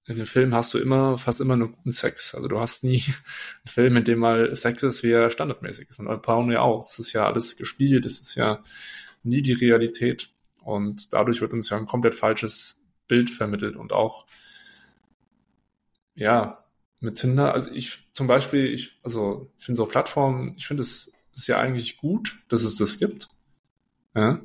in 0.07 0.17
einem 0.17 0.27
Film 0.27 0.53
hast 0.53 0.75
du 0.75 0.79
immer, 0.79 1.17
fast 1.17 1.41
immer 1.41 1.57
nur 1.57 1.71
guten 1.71 1.93
Sex. 1.93 2.35
Also 2.35 2.49
du 2.49 2.59
hast 2.59 2.83
nie 2.83 3.03
einen 3.05 3.73
Film, 3.73 3.97
in 3.97 4.05
dem 4.05 4.19
mal 4.19 4.55
Sex 4.57 4.83
ist, 4.83 5.05
wie 5.05 5.13
er 5.13 5.31
standardmäßig 5.31 5.91
ist. 5.91 6.01
Und 6.01 6.23
Porno 6.23 6.53
ja 6.53 6.63
auch. 6.63 6.81
Das 6.81 6.99
ist 6.99 7.13
ja 7.13 7.25
alles 7.27 7.57
gespielt. 7.57 8.05
Das 8.05 8.19
ist 8.19 8.35
ja 8.35 8.65
nie 9.23 9.43
die 9.43 9.53
Realität. 9.53 10.31
Und 10.63 11.13
dadurch 11.13 11.41
wird 11.41 11.53
uns 11.53 11.71
ja 11.71 11.77
ein 11.77 11.87
komplett 11.87 12.15
falsches 12.15 12.81
Bild 13.07 13.31
vermittelt 13.31 13.77
und 13.77 13.93
auch, 13.93 14.27
ja, 16.15 16.65
mit 17.01 17.17
Tinder, 17.17 17.55
also 17.55 17.71
ich 17.73 18.11
zum 18.13 18.27
Beispiel, 18.27 18.67
ich, 18.67 18.99
also 19.03 19.51
ich 19.57 19.65
finde 19.65 19.79
so 19.79 19.87
Plattformen, 19.87 20.55
ich 20.57 20.67
finde 20.67 20.83
es 20.83 21.13
ist 21.39 21.47
ja 21.47 21.59
eigentlich 21.59 21.97
gut, 21.97 22.41
dass 22.49 22.65
es 22.65 22.77
das 22.77 22.99
gibt. 22.99 23.29
Ja? 24.15 24.41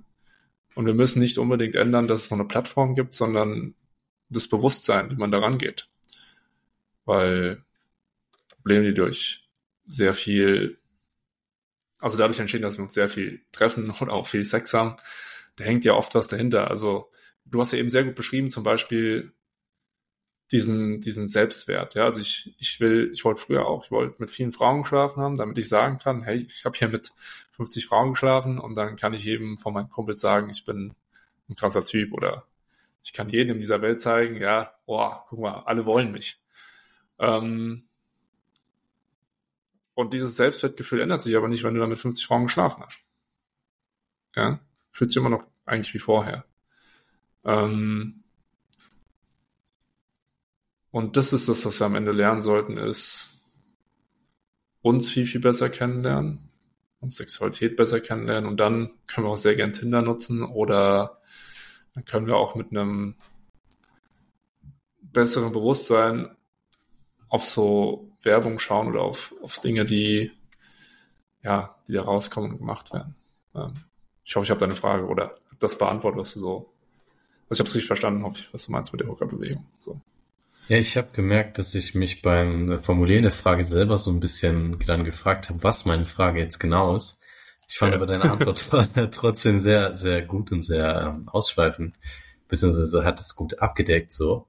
Und 0.75 0.85
wir 0.85 0.93
müssen 0.93 1.19
nicht 1.19 1.37
unbedingt 1.37 1.75
ändern, 1.75 2.07
dass 2.07 2.23
es 2.23 2.29
so 2.29 2.35
eine 2.35 2.45
Plattform 2.45 2.95
gibt, 2.95 3.13
sondern 3.15 3.73
das 4.29 4.47
Bewusstsein, 4.47 5.09
wie 5.09 5.15
man 5.15 5.31
daran 5.31 5.57
geht. 5.57 5.89
Weil 7.05 7.63
Probleme, 8.49 8.87
die 8.87 8.93
durch 8.93 9.49
sehr 9.85 10.13
viel, 10.13 10.77
also 12.03 12.17
dadurch 12.17 12.39
entstehen, 12.39 12.61
dass 12.61 12.77
wir 12.77 12.83
uns 12.83 12.93
sehr 12.93 13.07
viel 13.07 13.41
treffen 13.53 13.89
oder 13.89 14.11
auch 14.11 14.27
viel 14.27 14.43
Sex 14.43 14.73
haben, 14.73 14.97
da 15.55 15.63
hängt 15.63 15.85
ja 15.85 15.93
oft 15.93 16.13
was 16.15 16.27
dahinter. 16.27 16.69
Also 16.69 17.09
du 17.45 17.61
hast 17.61 17.71
ja 17.71 17.79
eben 17.79 17.89
sehr 17.89 18.03
gut 18.03 18.15
beschrieben, 18.15 18.49
zum 18.49 18.63
Beispiel 18.63 19.31
diesen, 20.51 20.99
diesen 20.99 21.29
Selbstwert. 21.29 21.95
Ja, 21.95 22.03
also 22.03 22.19
ich, 22.19 22.53
ich 22.59 22.81
will, 22.81 23.09
ich 23.13 23.23
wollte 23.23 23.41
früher 23.41 23.65
auch, 23.65 23.85
ich 23.85 23.91
wollte 23.91 24.15
mit 24.19 24.31
vielen 24.31 24.51
Frauen 24.51 24.81
geschlafen 24.81 25.21
haben, 25.21 25.37
damit 25.37 25.57
ich 25.57 25.69
sagen 25.69 25.97
kann, 25.97 26.23
hey, 26.23 26.45
ich 26.49 26.65
habe 26.65 26.77
hier 26.77 26.89
mit 26.89 27.13
50 27.51 27.87
Frauen 27.87 28.11
geschlafen 28.11 28.59
und 28.59 28.75
dann 28.75 28.97
kann 28.97 29.13
ich 29.13 29.23
jedem 29.23 29.57
von 29.57 29.73
meinen 29.73 29.89
Kumpels 29.89 30.19
sagen, 30.19 30.49
ich 30.49 30.65
bin 30.65 30.93
ein 31.49 31.55
krasser 31.55 31.85
Typ 31.85 32.11
oder 32.11 32.45
ich 33.01 33.13
kann 33.13 33.29
jedem 33.29 33.53
in 33.53 33.61
dieser 33.61 33.81
Welt 33.81 34.01
zeigen, 34.01 34.41
ja, 34.41 34.73
boah, 34.85 35.25
guck 35.29 35.39
mal, 35.39 35.63
alle 35.65 35.85
wollen 35.85 36.11
mich. 36.11 36.37
Ähm, 37.17 37.85
und 39.95 40.13
dieses 40.13 40.35
Selbstwertgefühl 40.35 41.01
ändert 41.01 41.21
sich 41.21 41.35
aber 41.35 41.47
nicht, 41.47 41.63
wenn 41.63 41.73
du 41.73 41.79
dann 41.79 41.89
mit 41.89 41.99
50 41.99 42.25
Frauen 42.25 42.45
geschlafen 42.45 42.83
hast. 42.83 43.03
Ja, 44.35 44.59
fühlt 44.91 45.11
sich 45.11 45.19
immer 45.19 45.29
noch 45.29 45.45
eigentlich 45.65 45.93
wie 45.93 45.99
vorher. 45.99 46.45
Ähm, 47.45 48.23
und 50.91 51.17
das 51.17 51.33
ist 51.33 51.49
das, 51.49 51.65
was 51.65 51.79
wir 51.79 51.85
am 51.85 51.95
Ende 51.95 52.11
lernen 52.11 52.41
sollten, 52.41 52.77
ist 52.77 53.31
uns 54.81 55.09
viel, 55.09 55.25
viel 55.25 55.41
besser 55.41 55.69
kennenlernen, 55.69 56.49
uns 56.99 57.15
Sexualität 57.15 57.75
besser 57.75 57.99
kennenlernen 57.99 58.49
und 58.49 58.57
dann 58.57 58.91
können 59.07 59.27
wir 59.27 59.31
auch 59.31 59.37
sehr 59.37 59.55
gern 59.55 59.73
Tinder 59.73 60.01
nutzen 60.01 60.43
oder 60.43 61.21
dann 61.93 62.05
können 62.05 62.27
wir 62.27 62.35
auch 62.35 62.55
mit 62.55 62.71
einem 62.71 63.15
besseren 65.01 65.51
Bewusstsein 65.51 66.35
auf 67.29 67.45
so 67.45 68.12
Werbung 68.23 68.59
schauen 68.59 68.87
oder 68.87 69.01
auf, 69.01 69.33
auf 69.41 69.59
Dinge, 69.59 69.85
die, 69.85 70.31
ja, 71.43 71.75
die 71.87 71.93
da 71.93 72.03
rauskommen 72.03 72.51
und 72.51 72.57
gemacht 72.59 72.93
werden. 72.93 73.15
Ähm, 73.55 73.73
ich 74.23 74.35
hoffe, 74.35 74.45
ich 74.45 74.49
habe 74.49 74.59
deine 74.59 74.75
Frage 74.75 75.05
oder 75.05 75.35
das 75.59 75.77
beantwortet, 75.77 76.19
was 76.19 76.33
du 76.33 76.39
so, 76.39 76.69
also 77.49 77.51
ich 77.51 77.59
habe 77.59 77.69
es 77.69 77.75
richtig 77.75 77.87
verstanden, 77.87 78.23
hoffe 78.23 78.37
ich, 78.39 78.53
was 78.53 78.65
du 78.65 78.71
meinst 78.71 78.91
mit 78.93 79.01
der 79.01 79.09
Hooker-Bewegung. 79.09 79.65
So. 79.79 79.99
Ja, 80.69 80.77
ich 80.77 80.95
habe 80.95 81.09
gemerkt, 81.11 81.57
dass 81.57 81.75
ich 81.75 81.93
mich 81.93 82.21
beim 82.21 82.81
Formulieren 82.81 83.23
der 83.23 83.31
Frage 83.31 83.65
selber 83.65 83.97
so 83.97 84.11
ein 84.11 84.21
bisschen 84.21 84.79
dann 84.85 85.03
gefragt 85.03 85.49
habe, 85.49 85.61
was 85.61 85.85
meine 85.85 86.05
Frage 86.05 86.39
jetzt 86.39 86.59
genau 86.59 86.95
ist. 86.95 87.19
Ich 87.67 87.77
fand 87.77 87.91
ja. 87.91 87.97
aber 87.97 88.05
deine 88.05 88.31
Antwort 88.31 88.69
trotzdem 89.11 89.57
sehr, 89.57 89.95
sehr 89.95 90.21
gut 90.21 90.51
und 90.51 90.61
sehr 90.61 91.15
ähm, 91.15 91.27
ausschweifend, 91.27 91.95
beziehungsweise 92.47 93.03
hat 93.03 93.19
es 93.19 93.35
gut 93.35 93.59
abgedeckt 93.59 94.11
so. 94.11 94.47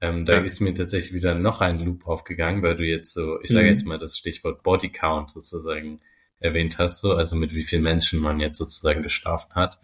Ähm, 0.00 0.24
da 0.24 0.34
ja. 0.34 0.40
ist 0.40 0.60
mir 0.60 0.74
tatsächlich 0.74 1.12
wieder 1.12 1.34
noch 1.34 1.60
ein 1.60 1.78
Loop 1.78 2.06
aufgegangen, 2.06 2.62
weil 2.62 2.76
du 2.76 2.84
jetzt 2.84 3.12
so, 3.12 3.40
ich 3.42 3.50
sage 3.50 3.64
mhm. 3.64 3.70
jetzt 3.70 3.86
mal 3.86 3.98
das 3.98 4.16
Stichwort 4.16 4.62
Body 4.62 4.88
Count 4.88 5.30
sozusagen 5.30 6.00
erwähnt 6.38 6.78
hast, 6.78 7.00
so, 7.00 7.12
also 7.12 7.36
mit 7.36 7.54
wie 7.54 7.62
vielen 7.62 7.82
Menschen 7.82 8.18
man 8.20 8.40
jetzt 8.40 8.58
sozusagen 8.58 9.02
geschlafen 9.02 9.54
hat. 9.54 9.78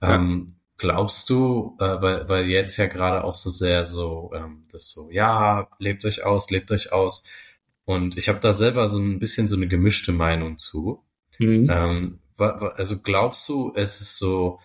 Ja. 0.00 0.14
Ähm, 0.14 0.56
Glaubst 0.82 1.30
du, 1.30 1.76
äh, 1.78 2.02
weil, 2.02 2.28
weil 2.28 2.48
jetzt 2.48 2.76
ja 2.76 2.86
gerade 2.86 3.22
auch 3.22 3.36
so 3.36 3.50
sehr 3.50 3.84
so, 3.84 4.32
ähm, 4.34 4.62
das 4.72 4.88
so, 4.88 5.10
ja, 5.12 5.68
lebt 5.78 6.04
euch 6.04 6.24
aus, 6.24 6.50
lebt 6.50 6.72
euch 6.72 6.90
aus. 6.90 7.22
Und 7.84 8.16
ich 8.16 8.28
habe 8.28 8.40
da 8.40 8.52
selber 8.52 8.88
so 8.88 8.98
ein 8.98 9.20
bisschen 9.20 9.46
so 9.46 9.54
eine 9.54 9.68
gemischte 9.68 10.10
Meinung 10.10 10.58
zu. 10.58 11.04
Mhm. 11.38 11.68
Ähm, 11.70 12.18
also 12.36 12.98
glaubst 12.98 13.48
du, 13.48 13.72
es 13.76 14.00
ist 14.00 14.18
so, 14.18 14.58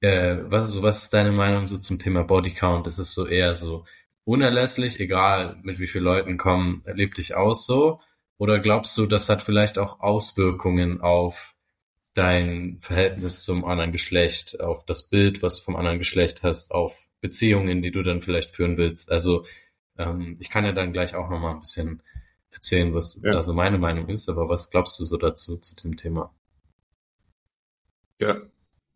äh, 0.00 0.38
was, 0.44 0.72
so, 0.72 0.82
was 0.82 1.04
ist 1.04 1.14
deine 1.14 1.32
Meinung 1.32 1.66
so 1.66 1.78
zum 1.78 1.98
Thema 1.98 2.24
Bodycount? 2.24 2.86
Ist 2.86 2.98
es 2.98 3.12
so 3.12 3.26
eher 3.26 3.54
so 3.54 3.84
unerlässlich, 4.24 5.00
egal 5.00 5.58
mit 5.62 5.78
wie 5.78 5.86
vielen 5.86 6.04
Leuten 6.04 6.36
kommen, 6.36 6.82
lebt 6.86 7.18
dich 7.18 7.34
aus 7.34 7.66
so? 7.66 8.00
Oder 8.36 8.60
glaubst 8.60 8.96
du, 8.96 9.06
das 9.06 9.28
hat 9.28 9.42
vielleicht 9.42 9.78
auch 9.78 10.00
Auswirkungen 10.00 11.00
auf 11.00 11.54
dein 12.14 12.78
Verhältnis 12.78 13.42
zum 13.42 13.64
anderen 13.64 13.92
Geschlecht, 13.92 14.60
auf 14.60 14.84
das 14.84 15.08
Bild, 15.08 15.42
was 15.42 15.56
du 15.56 15.62
vom 15.62 15.76
anderen 15.76 15.98
Geschlecht 15.98 16.42
hast, 16.42 16.72
auf 16.72 17.08
Beziehungen, 17.20 17.82
die 17.82 17.90
du 17.90 18.02
dann 18.02 18.22
vielleicht 18.22 18.50
führen 18.50 18.76
willst. 18.76 19.10
Also 19.10 19.44
ähm, 19.96 20.36
ich 20.38 20.50
kann 20.50 20.64
ja 20.64 20.72
dann 20.72 20.92
gleich 20.92 21.14
auch 21.14 21.28
nochmal 21.28 21.54
ein 21.54 21.60
bisschen 21.60 22.02
erzählen, 22.50 22.94
was 22.94 23.20
ja. 23.22 23.32
da 23.32 23.42
so 23.42 23.52
meine 23.52 23.78
Meinung 23.78 24.08
ist, 24.08 24.28
aber 24.28 24.48
was 24.48 24.70
glaubst 24.70 24.98
du 25.00 25.04
so 25.04 25.16
dazu, 25.16 25.58
zu 25.58 25.74
diesem 25.74 25.96
Thema? 25.96 26.34
Ja, 28.20 28.40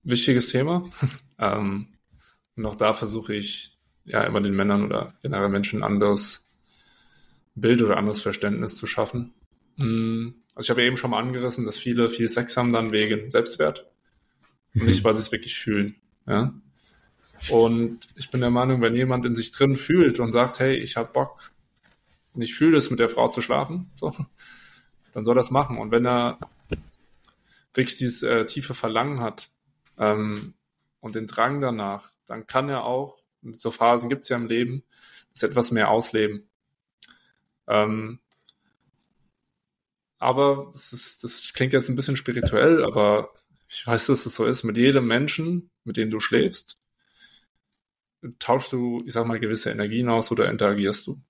wichtiges 0.02 0.48
Thema. 0.48 0.84
ähm, 1.38 1.88
und 2.56 2.66
auch 2.66 2.74
da 2.74 2.92
versuche 2.92 3.34
ich 3.34 3.78
ja 4.04 4.24
immer 4.24 4.40
den 4.40 4.54
Männern 4.54 4.84
oder 4.84 5.14
generell 5.22 5.48
Menschen 5.48 5.80
ein 5.80 5.92
anderes 5.92 6.48
Bild 7.54 7.82
oder 7.82 7.96
anderes 7.96 8.20
Verständnis 8.20 8.76
zu 8.76 8.86
schaffen. 8.86 9.34
Mm, 9.76 10.30
also 10.54 10.66
ich 10.66 10.70
habe 10.70 10.82
eben 10.82 10.96
schon 10.96 11.10
mal 11.10 11.20
angerissen, 11.20 11.64
dass 11.64 11.78
viele 11.78 12.08
viel 12.08 12.28
Sex 12.28 12.56
haben 12.56 12.72
dann 12.72 12.92
wegen 12.92 13.30
Selbstwert 13.30 13.90
und 14.74 14.84
nicht, 14.84 15.02
mhm. 15.02 15.04
weil 15.04 15.14
sie 15.14 15.20
es 15.20 15.32
wirklich 15.32 15.58
fühlen. 15.58 15.96
Ja? 16.26 16.52
Und 17.50 18.08
ich 18.14 18.30
bin 18.30 18.40
der 18.40 18.50
Meinung, 18.50 18.82
wenn 18.82 18.94
jemand 18.94 19.26
in 19.26 19.34
sich 19.34 19.50
drin 19.50 19.76
fühlt 19.76 20.20
und 20.20 20.32
sagt, 20.32 20.60
hey, 20.60 20.76
ich 20.76 20.96
habe 20.96 21.12
Bock 21.12 21.52
und 22.34 22.42
ich 22.42 22.54
fühle 22.54 22.76
es, 22.76 22.90
mit 22.90 23.00
der 23.00 23.08
Frau 23.08 23.28
zu 23.28 23.40
schlafen, 23.40 23.90
so, 23.94 24.14
dann 25.12 25.24
soll 25.24 25.36
er 25.36 25.40
das 25.40 25.50
machen. 25.50 25.78
Und 25.78 25.90
wenn 25.90 26.06
er 26.06 26.38
wirklich 27.74 27.96
dieses 27.96 28.22
äh, 28.22 28.46
tiefe 28.46 28.74
Verlangen 28.74 29.20
hat, 29.20 29.50
ähm, 30.02 30.54
und 31.00 31.14
den 31.14 31.26
Drang 31.26 31.60
danach, 31.60 32.10
dann 32.26 32.46
kann 32.46 32.68
er 32.68 32.84
auch, 32.84 33.18
so 33.56 33.70
Phasen 33.70 34.08
gibt 34.08 34.24
es 34.24 34.28
ja 34.28 34.36
im 34.36 34.46
Leben, 34.46 34.82
das 35.32 35.44
etwas 35.44 35.70
mehr 35.70 35.90
ausleben. 35.90 36.48
Ähm, 37.68 38.18
aber 40.18 40.70
das, 40.72 40.92
ist, 40.92 41.24
das 41.24 41.52
klingt 41.52 41.72
jetzt 41.72 41.88
ein 41.88 41.96
bisschen 41.96 42.16
spirituell, 42.16 42.84
aber 42.84 43.32
ich 43.68 43.86
weiß, 43.86 44.08
dass 44.08 44.26
es 44.26 44.34
so 44.34 44.44
ist. 44.44 44.62
Mit 44.62 44.76
jedem 44.76 45.06
Menschen, 45.06 45.70
mit 45.84 45.96
dem 45.96 46.10
du 46.10 46.20
schläfst, 46.20 46.78
tauschst 48.38 48.72
du, 48.72 49.00
ich 49.06 49.12
sag 49.12 49.26
mal, 49.26 49.40
gewisse 49.40 49.70
Energien 49.70 50.08
aus 50.08 50.30
oder 50.30 50.50
interagierst 50.50 51.06
du. 51.06 51.20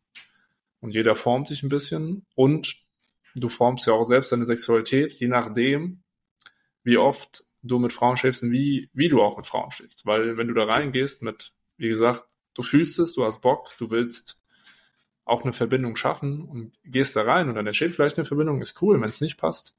Und 0.81 0.91
jeder 0.91 1.15
formt 1.15 1.51
dich 1.51 1.63
ein 1.63 1.69
bisschen 1.69 2.27
und 2.35 2.77
du 3.35 3.49
formst 3.49 3.87
ja 3.87 3.93
auch 3.93 4.05
selbst 4.05 4.33
deine 4.33 4.47
Sexualität, 4.47 5.13
je 5.15 5.29
nachdem, 5.29 6.03
wie 6.83 6.99
oft 6.99 7.45
du 7.62 7.79
mit 7.79 7.92
Frauen 7.92 8.16
schläfst 8.16 8.42
und 8.42 8.51
wie, 8.51 8.90
wie 8.92 9.09
du 9.09 9.22
auch 9.22 9.37
mit 9.37 9.46
Frauen 9.46 9.70
schläfst. 9.70 10.05
Weil 10.07 10.37
wenn 10.37 10.48
du 10.48 10.55
da 10.55 10.64
reingehst 10.64 11.22
mit, 11.22 11.53
wie 11.77 11.88
gesagt, 11.88 12.25
du 12.55 12.62
fühlst 12.62 12.98
es, 12.98 13.14
du 13.14 13.25
hast 13.25 13.40
Bock, 13.40 13.75
du 13.79 13.90
willst 13.90 14.40
auch 15.25 15.42
eine 15.42 15.53
Verbindung 15.53 15.96
schaffen 15.96 16.42
und 16.42 16.72
gehst 16.85 17.14
da 17.14 17.22
rein 17.22 17.48
und 17.48 17.55
dann 17.55 17.66
entsteht 17.66 17.92
vielleicht 17.92 18.18
eine 18.18 18.25
Verbindung, 18.25 18.61
ist 18.61 18.81
cool, 18.83 19.01
wenn 19.01 19.09
es 19.09 19.20
nicht 19.20 19.37
passt, 19.37 19.77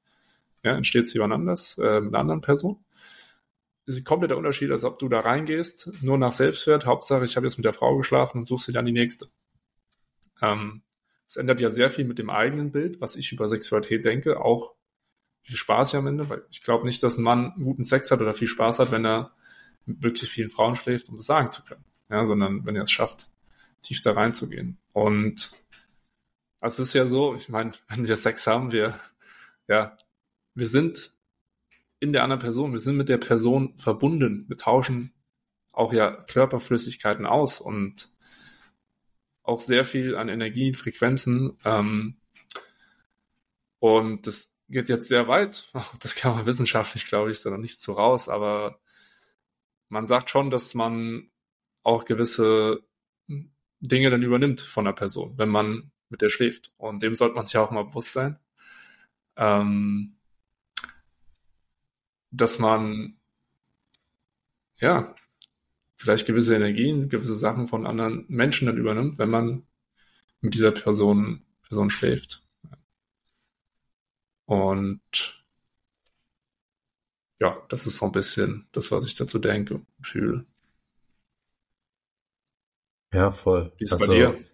ja, 0.62 0.74
entsteht 0.74 1.08
sie 1.08 1.14
jemand 1.14 1.34
anders, 1.34 1.76
äh, 1.78 2.00
mit 2.00 2.14
einer 2.14 2.20
anderen 2.20 2.40
Person. 2.40 2.84
Ist 3.86 4.02
komplett 4.06 4.30
der 4.30 4.38
Unterschied, 4.38 4.70
als 4.70 4.84
ob 4.84 4.98
du 4.98 5.10
da 5.10 5.20
reingehst, 5.20 6.02
nur 6.02 6.16
nach 6.16 6.32
Selbstwert, 6.32 6.86
Hauptsache 6.86 7.24
ich 7.24 7.36
habe 7.36 7.46
jetzt 7.46 7.58
mit 7.58 7.66
der 7.66 7.74
Frau 7.74 7.98
geschlafen 7.98 8.38
und 8.38 8.48
suchst 8.48 8.66
sie 8.66 8.72
dann 8.72 8.86
die 8.86 8.92
nächste. 8.92 9.28
Ähm, 10.40 10.82
es 11.28 11.36
ändert 11.36 11.60
ja 11.60 11.70
sehr 11.70 11.90
viel 11.90 12.06
mit 12.06 12.18
dem 12.18 12.30
eigenen 12.30 12.72
Bild, 12.72 13.02
was 13.02 13.16
ich 13.16 13.30
über 13.32 13.46
Sexualität 13.46 14.06
denke, 14.06 14.40
auch 14.40 14.74
viel 15.44 15.56
Spaß 15.56 15.92
ja 15.92 15.98
am 16.00 16.06
Ende, 16.06 16.28
weil 16.28 16.42
ich 16.50 16.62
glaube 16.62 16.86
nicht, 16.86 17.02
dass 17.02 17.18
ein 17.18 17.22
Mann 17.22 17.52
guten 17.62 17.84
Sex 17.84 18.10
hat 18.10 18.20
oder 18.20 18.34
viel 18.34 18.48
Spaß 18.48 18.78
hat, 18.78 18.90
wenn 18.90 19.04
er 19.04 19.32
mit 19.84 20.02
möglichst 20.02 20.32
vielen 20.32 20.50
Frauen 20.50 20.74
schläft, 20.74 21.10
um 21.10 21.16
das 21.16 21.26
sagen 21.26 21.50
zu 21.50 21.62
können, 21.62 21.84
ja, 22.08 22.24
sondern 22.24 22.64
wenn 22.64 22.76
er 22.76 22.84
es 22.84 22.90
schafft, 22.90 23.28
tief 23.82 24.00
da 24.00 24.12
reinzugehen. 24.12 24.78
Und 24.92 25.52
es 26.60 26.78
ist 26.78 26.94
ja 26.94 27.06
so, 27.06 27.34
ich 27.34 27.50
meine, 27.50 27.72
wenn 27.88 28.08
wir 28.08 28.16
Sex 28.16 28.46
haben, 28.46 28.72
wir, 28.72 28.98
ja, 29.68 29.96
wir 30.54 30.66
sind 30.66 31.12
in 32.00 32.12
der 32.14 32.22
anderen 32.22 32.40
Person, 32.40 32.72
wir 32.72 32.78
sind 32.78 32.96
mit 32.96 33.10
der 33.10 33.18
Person 33.18 33.76
verbunden, 33.76 34.46
wir 34.48 34.56
tauschen 34.56 35.12
auch 35.72 35.92
ja 35.92 36.10
Körperflüssigkeiten 36.10 37.26
aus 37.26 37.60
und 37.60 38.08
auch 39.42 39.60
sehr 39.60 39.84
viel 39.84 40.16
an 40.16 40.28
Energien, 40.28 40.72
Frequenzen. 40.72 41.58
Ähm, 41.64 42.16
und 43.78 44.26
das 44.26 44.53
geht 44.68 44.88
jetzt 44.88 45.08
sehr 45.08 45.28
weit. 45.28 45.70
Das 46.00 46.14
kann 46.14 46.36
man 46.36 46.46
wissenschaftlich, 46.46 47.06
glaube 47.06 47.30
ich, 47.30 47.42
da 47.42 47.50
noch 47.50 47.58
nicht 47.58 47.80
so 47.80 47.92
raus, 47.92 48.28
aber 48.28 48.80
man 49.88 50.06
sagt 50.06 50.30
schon, 50.30 50.50
dass 50.50 50.74
man 50.74 51.30
auch 51.82 52.04
gewisse 52.04 52.82
Dinge 53.80 54.10
dann 54.10 54.22
übernimmt 54.22 54.60
von 54.60 54.86
der 54.86 54.92
Person, 54.92 55.36
wenn 55.38 55.50
man 55.50 55.92
mit 56.08 56.22
der 56.22 56.30
schläft. 56.30 56.72
Und 56.76 57.02
dem 57.02 57.14
sollte 57.14 57.34
man 57.34 57.46
sich 57.46 57.56
auch 57.56 57.70
mal 57.70 57.84
bewusst 57.84 58.12
sein. 58.12 58.38
Ähm, 59.36 60.16
dass 62.30 62.58
man 62.58 63.18
ja 64.76 65.14
vielleicht 65.96 66.26
gewisse 66.26 66.56
Energien, 66.56 67.08
gewisse 67.08 67.34
Sachen 67.34 67.68
von 67.68 67.86
anderen 67.86 68.24
Menschen 68.28 68.66
dann 68.66 68.76
übernimmt, 68.76 69.18
wenn 69.18 69.30
man 69.30 69.66
mit 70.40 70.54
dieser 70.54 70.72
Person, 70.72 71.44
Person 71.62 71.90
schläft. 71.90 72.43
Und 74.46 75.00
ja, 77.40 77.62
das 77.68 77.86
ist 77.86 77.96
so 77.96 78.06
ein 78.06 78.12
bisschen 78.12 78.68
das, 78.72 78.90
was 78.90 79.06
ich 79.06 79.14
dazu 79.14 79.38
denke 79.38 79.74
und 79.74 79.86
fühle. 80.02 80.46
Ja, 83.12 83.30
voll. 83.30 83.72
Wie 83.76 83.84
ist 83.84 83.92
also, 83.92 84.08
bei 84.08 84.14
dir? 84.14 84.44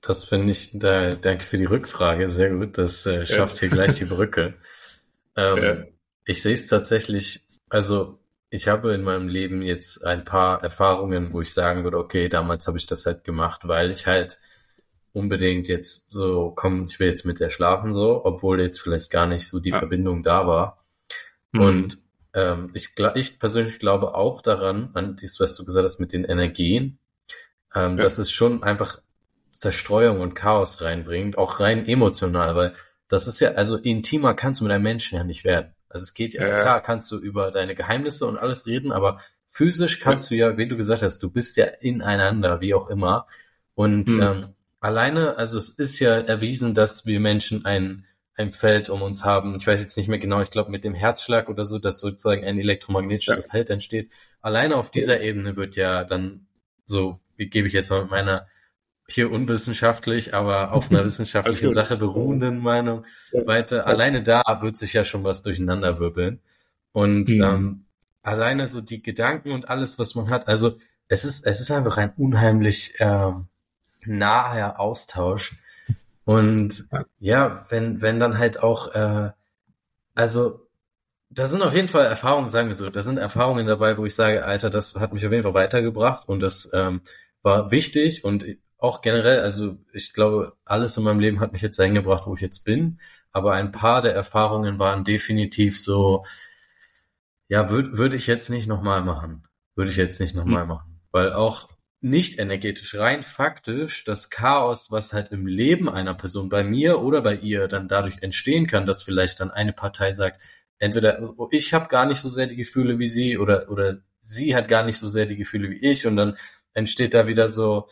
Das 0.00 0.24
finde 0.24 0.52
ich, 0.52 0.70
da, 0.74 1.16
danke 1.16 1.44
für 1.44 1.58
die 1.58 1.64
Rückfrage, 1.64 2.30
sehr 2.30 2.50
gut. 2.50 2.78
Das 2.78 3.04
äh, 3.04 3.26
schafft 3.26 3.56
ja. 3.56 3.60
hier 3.60 3.68
gleich 3.70 3.96
die 3.96 4.04
Brücke. 4.04 4.54
ähm, 5.36 5.62
ja. 5.62 5.84
Ich 6.24 6.42
sehe 6.42 6.54
es 6.54 6.66
tatsächlich, 6.66 7.46
also 7.68 8.18
ich 8.50 8.68
habe 8.68 8.94
in 8.94 9.02
meinem 9.02 9.28
Leben 9.28 9.60
jetzt 9.62 10.04
ein 10.04 10.24
paar 10.24 10.62
Erfahrungen, 10.62 11.32
wo 11.32 11.42
ich 11.42 11.52
sagen 11.52 11.84
würde, 11.84 11.98
okay, 11.98 12.28
damals 12.28 12.66
habe 12.66 12.78
ich 12.78 12.86
das 12.86 13.04
halt 13.06 13.24
gemacht, 13.24 13.62
weil 13.64 13.90
ich 13.90 14.06
halt 14.06 14.38
unbedingt 15.12 15.68
jetzt 15.68 16.10
so, 16.10 16.52
komm, 16.54 16.82
ich 16.82 16.98
will 17.00 17.08
jetzt 17.08 17.24
mit 17.24 17.40
der 17.40 17.50
schlafen 17.50 17.92
so, 17.92 18.24
obwohl 18.24 18.60
jetzt 18.60 18.80
vielleicht 18.80 19.10
gar 19.10 19.26
nicht 19.26 19.48
so 19.48 19.60
die 19.60 19.70
ja. 19.70 19.78
Verbindung 19.78 20.22
da 20.22 20.46
war. 20.46 20.84
Mhm. 21.52 21.60
Und 21.60 21.98
ähm, 22.34 22.70
ich, 22.74 22.90
ich 23.14 23.38
persönlich 23.38 23.78
glaube 23.78 24.14
auch 24.14 24.42
daran, 24.42 24.90
an 24.94 25.16
dies, 25.16 25.40
was 25.40 25.56
du 25.56 25.64
gesagt 25.64 25.84
hast 25.84 25.98
mit 25.98 26.12
den 26.12 26.24
Energien, 26.24 26.98
ähm, 27.74 27.96
ja. 27.96 28.04
dass 28.04 28.18
es 28.18 28.30
schon 28.30 28.62
einfach 28.62 29.00
Zerstreuung 29.50 30.20
und 30.20 30.34
Chaos 30.34 30.82
reinbringt, 30.82 31.36
auch 31.36 31.58
rein 31.60 31.86
emotional, 31.86 32.54
weil 32.54 32.74
das 33.08 33.26
ist 33.26 33.40
ja, 33.40 33.52
also 33.52 33.76
intimer 33.76 34.34
kannst 34.34 34.60
du 34.60 34.64
mit 34.64 34.72
einem 34.72 34.84
Menschen 34.84 35.16
ja 35.16 35.24
nicht 35.24 35.44
werden. 35.44 35.74
Also 35.88 36.04
es 36.04 36.14
geht 36.14 36.34
ja, 36.34 36.46
ja, 36.46 36.58
klar, 36.58 36.82
kannst 36.82 37.10
du 37.10 37.16
über 37.16 37.50
deine 37.50 37.74
Geheimnisse 37.74 38.26
und 38.26 38.36
alles 38.36 38.66
reden, 38.66 38.92
aber 38.92 39.20
physisch 39.48 40.00
kannst 40.00 40.30
ja. 40.30 40.36
du 40.48 40.52
ja, 40.52 40.58
wie 40.58 40.68
du 40.68 40.76
gesagt 40.76 41.02
hast, 41.02 41.22
du 41.22 41.30
bist 41.30 41.56
ja 41.56 41.64
ineinander, 41.64 42.60
wie 42.60 42.74
auch 42.74 42.88
immer. 42.90 43.26
Und 43.74 44.10
hm. 44.10 44.20
ähm, 44.20 44.54
alleine, 44.80 45.36
also 45.36 45.58
es 45.58 45.70
ist 45.70 45.98
ja 46.00 46.18
erwiesen, 46.18 46.74
dass 46.74 47.06
wir 47.06 47.20
Menschen 47.20 47.64
ein, 47.64 48.06
ein 48.34 48.52
Feld 48.52 48.88
um 48.90 49.02
uns 49.02 49.24
haben. 49.24 49.56
Ich 49.56 49.66
weiß 49.66 49.80
jetzt 49.80 49.96
nicht 49.96 50.08
mehr 50.08 50.18
genau, 50.18 50.40
ich 50.40 50.50
glaube 50.50 50.70
mit 50.70 50.84
dem 50.84 50.94
Herzschlag 50.94 51.48
oder 51.48 51.64
so, 51.64 51.78
dass 51.78 52.00
sozusagen 52.00 52.44
ein 52.44 52.58
elektromagnetisches 52.58 53.44
ja. 53.44 53.50
Feld 53.50 53.70
entsteht. 53.70 54.10
Alleine 54.40 54.76
auf 54.76 54.90
dieser 54.90 55.20
Ebene 55.20 55.56
wird 55.56 55.76
ja 55.76 56.04
dann 56.04 56.46
so, 56.86 57.18
gebe 57.36 57.66
ich 57.66 57.74
jetzt 57.74 57.90
mal 57.90 58.02
mit 58.02 58.10
meiner 58.10 58.46
hier 59.10 59.30
unwissenschaftlich, 59.32 60.34
aber 60.34 60.72
auf 60.72 60.90
einer 60.90 61.04
wissenschaftlichen 61.06 61.72
Sache 61.72 61.96
beruhenden 61.96 62.58
Meinung 62.58 63.06
ja. 63.32 63.46
weiter. 63.46 63.86
Alleine 63.86 64.22
da 64.22 64.42
wird 64.60 64.76
sich 64.76 64.92
ja 64.92 65.02
schon 65.02 65.24
was 65.24 65.42
durcheinander 65.42 65.98
wirbeln. 65.98 66.40
Und 66.92 67.30
mhm. 67.30 67.42
ähm, 67.42 67.84
alleine 68.22 68.66
so 68.66 68.80
die 68.80 69.02
Gedanken 69.02 69.52
und 69.52 69.68
alles, 69.68 69.98
was 69.98 70.14
man 70.14 70.28
hat, 70.30 70.46
also 70.46 70.78
es 71.08 71.24
ist, 71.24 71.46
es 71.46 71.60
ist 71.60 71.70
einfach 71.70 71.96
ein 71.96 72.12
unheimlich 72.16 72.94
äh, 72.98 73.32
naher 74.08 74.80
Austausch. 74.80 75.56
Und 76.24 76.88
ja, 77.18 77.64
wenn, 77.70 78.02
wenn 78.02 78.20
dann 78.20 78.38
halt 78.38 78.62
auch, 78.62 78.94
äh, 78.94 79.30
also 80.14 80.66
da 81.30 81.46
sind 81.46 81.62
auf 81.62 81.74
jeden 81.74 81.88
Fall 81.88 82.06
Erfahrungen, 82.06 82.48
sagen 82.48 82.68
wir 82.68 82.74
so, 82.74 82.90
da 82.90 83.02
sind 83.02 83.18
Erfahrungen 83.18 83.66
dabei, 83.66 83.96
wo 83.98 84.04
ich 84.04 84.14
sage, 84.14 84.44
Alter, 84.44 84.70
das 84.70 84.94
hat 84.96 85.12
mich 85.12 85.24
auf 85.26 85.32
jeden 85.32 85.44
Fall 85.44 85.54
weitergebracht 85.54 86.28
und 86.28 86.40
das 86.40 86.70
ähm, 86.74 87.02
war 87.42 87.70
wichtig 87.70 88.24
und 88.24 88.44
auch 88.78 89.02
generell, 89.02 89.40
also 89.40 89.76
ich 89.92 90.12
glaube, 90.12 90.56
alles 90.64 90.96
in 90.96 91.04
meinem 91.04 91.20
Leben 91.20 91.40
hat 91.40 91.52
mich 91.52 91.62
jetzt 91.62 91.78
dahin 91.78 91.94
gebracht, 91.94 92.26
wo 92.26 92.34
ich 92.34 92.40
jetzt 92.40 92.64
bin. 92.64 93.00
Aber 93.32 93.52
ein 93.52 93.72
paar 93.72 94.02
der 94.02 94.14
Erfahrungen 94.14 94.78
waren 94.78 95.04
definitiv 95.04 95.80
so, 95.80 96.24
ja, 97.48 97.70
würde 97.70 97.98
würd 97.98 98.14
ich 98.14 98.26
jetzt 98.26 98.50
nicht 98.50 98.68
nochmal 98.68 99.02
machen. 99.02 99.46
Würde 99.74 99.90
ich 99.90 99.96
jetzt 99.96 100.20
nicht 100.20 100.34
nochmal 100.34 100.64
mhm. 100.64 100.68
machen. 100.68 101.00
Weil 101.10 101.32
auch 101.32 101.68
nicht 102.00 102.38
energetisch, 102.38 102.94
rein 102.96 103.22
faktisch, 103.22 104.04
das 104.04 104.30
Chaos, 104.30 104.90
was 104.90 105.12
halt 105.12 105.30
im 105.32 105.46
Leben 105.46 105.88
einer 105.88 106.14
Person, 106.14 106.48
bei 106.48 106.62
mir 106.62 107.00
oder 107.00 107.22
bei 107.22 107.34
ihr, 107.36 107.66
dann 107.68 107.88
dadurch 107.88 108.22
entstehen 108.22 108.66
kann, 108.66 108.86
dass 108.86 109.02
vielleicht 109.02 109.40
dann 109.40 109.50
eine 109.50 109.72
Partei 109.72 110.12
sagt, 110.12 110.40
entweder 110.78 111.34
oh, 111.36 111.48
ich 111.50 111.74
habe 111.74 111.88
gar 111.88 112.06
nicht 112.06 112.20
so 112.20 112.28
sehr 112.28 112.46
die 112.46 112.56
Gefühle 112.56 112.98
wie 112.98 113.08
sie 113.08 113.38
oder, 113.38 113.68
oder 113.70 113.98
sie 114.20 114.54
hat 114.54 114.68
gar 114.68 114.84
nicht 114.84 114.98
so 114.98 115.08
sehr 115.08 115.26
die 115.26 115.36
Gefühle 115.36 115.70
wie 115.70 115.78
ich 115.78 116.06
und 116.06 116.16
dann 116.16 116.36
entsteht 116.72 117.14
da 117.14 117.26
wieder 117.26 117.48
so, 117.48 117.88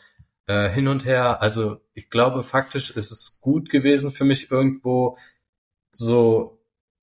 äh, 0.47 0.69
hin 0.69 0.87
und 0.87 1.05
her. 1.05 1.41
Also 1.41 1.81
ich 1.93 2.09
glaube, 2.09 2.43
faktisch 2.43 2.91
ist 2.91 3.11
es 3.11 3.39
gut 3.41 3.69
gewesen 3.69 4.11
für 4.11 4.25
mich 4.25 4.49
irgendwo 4.51 5.17
so. 5.91 6.53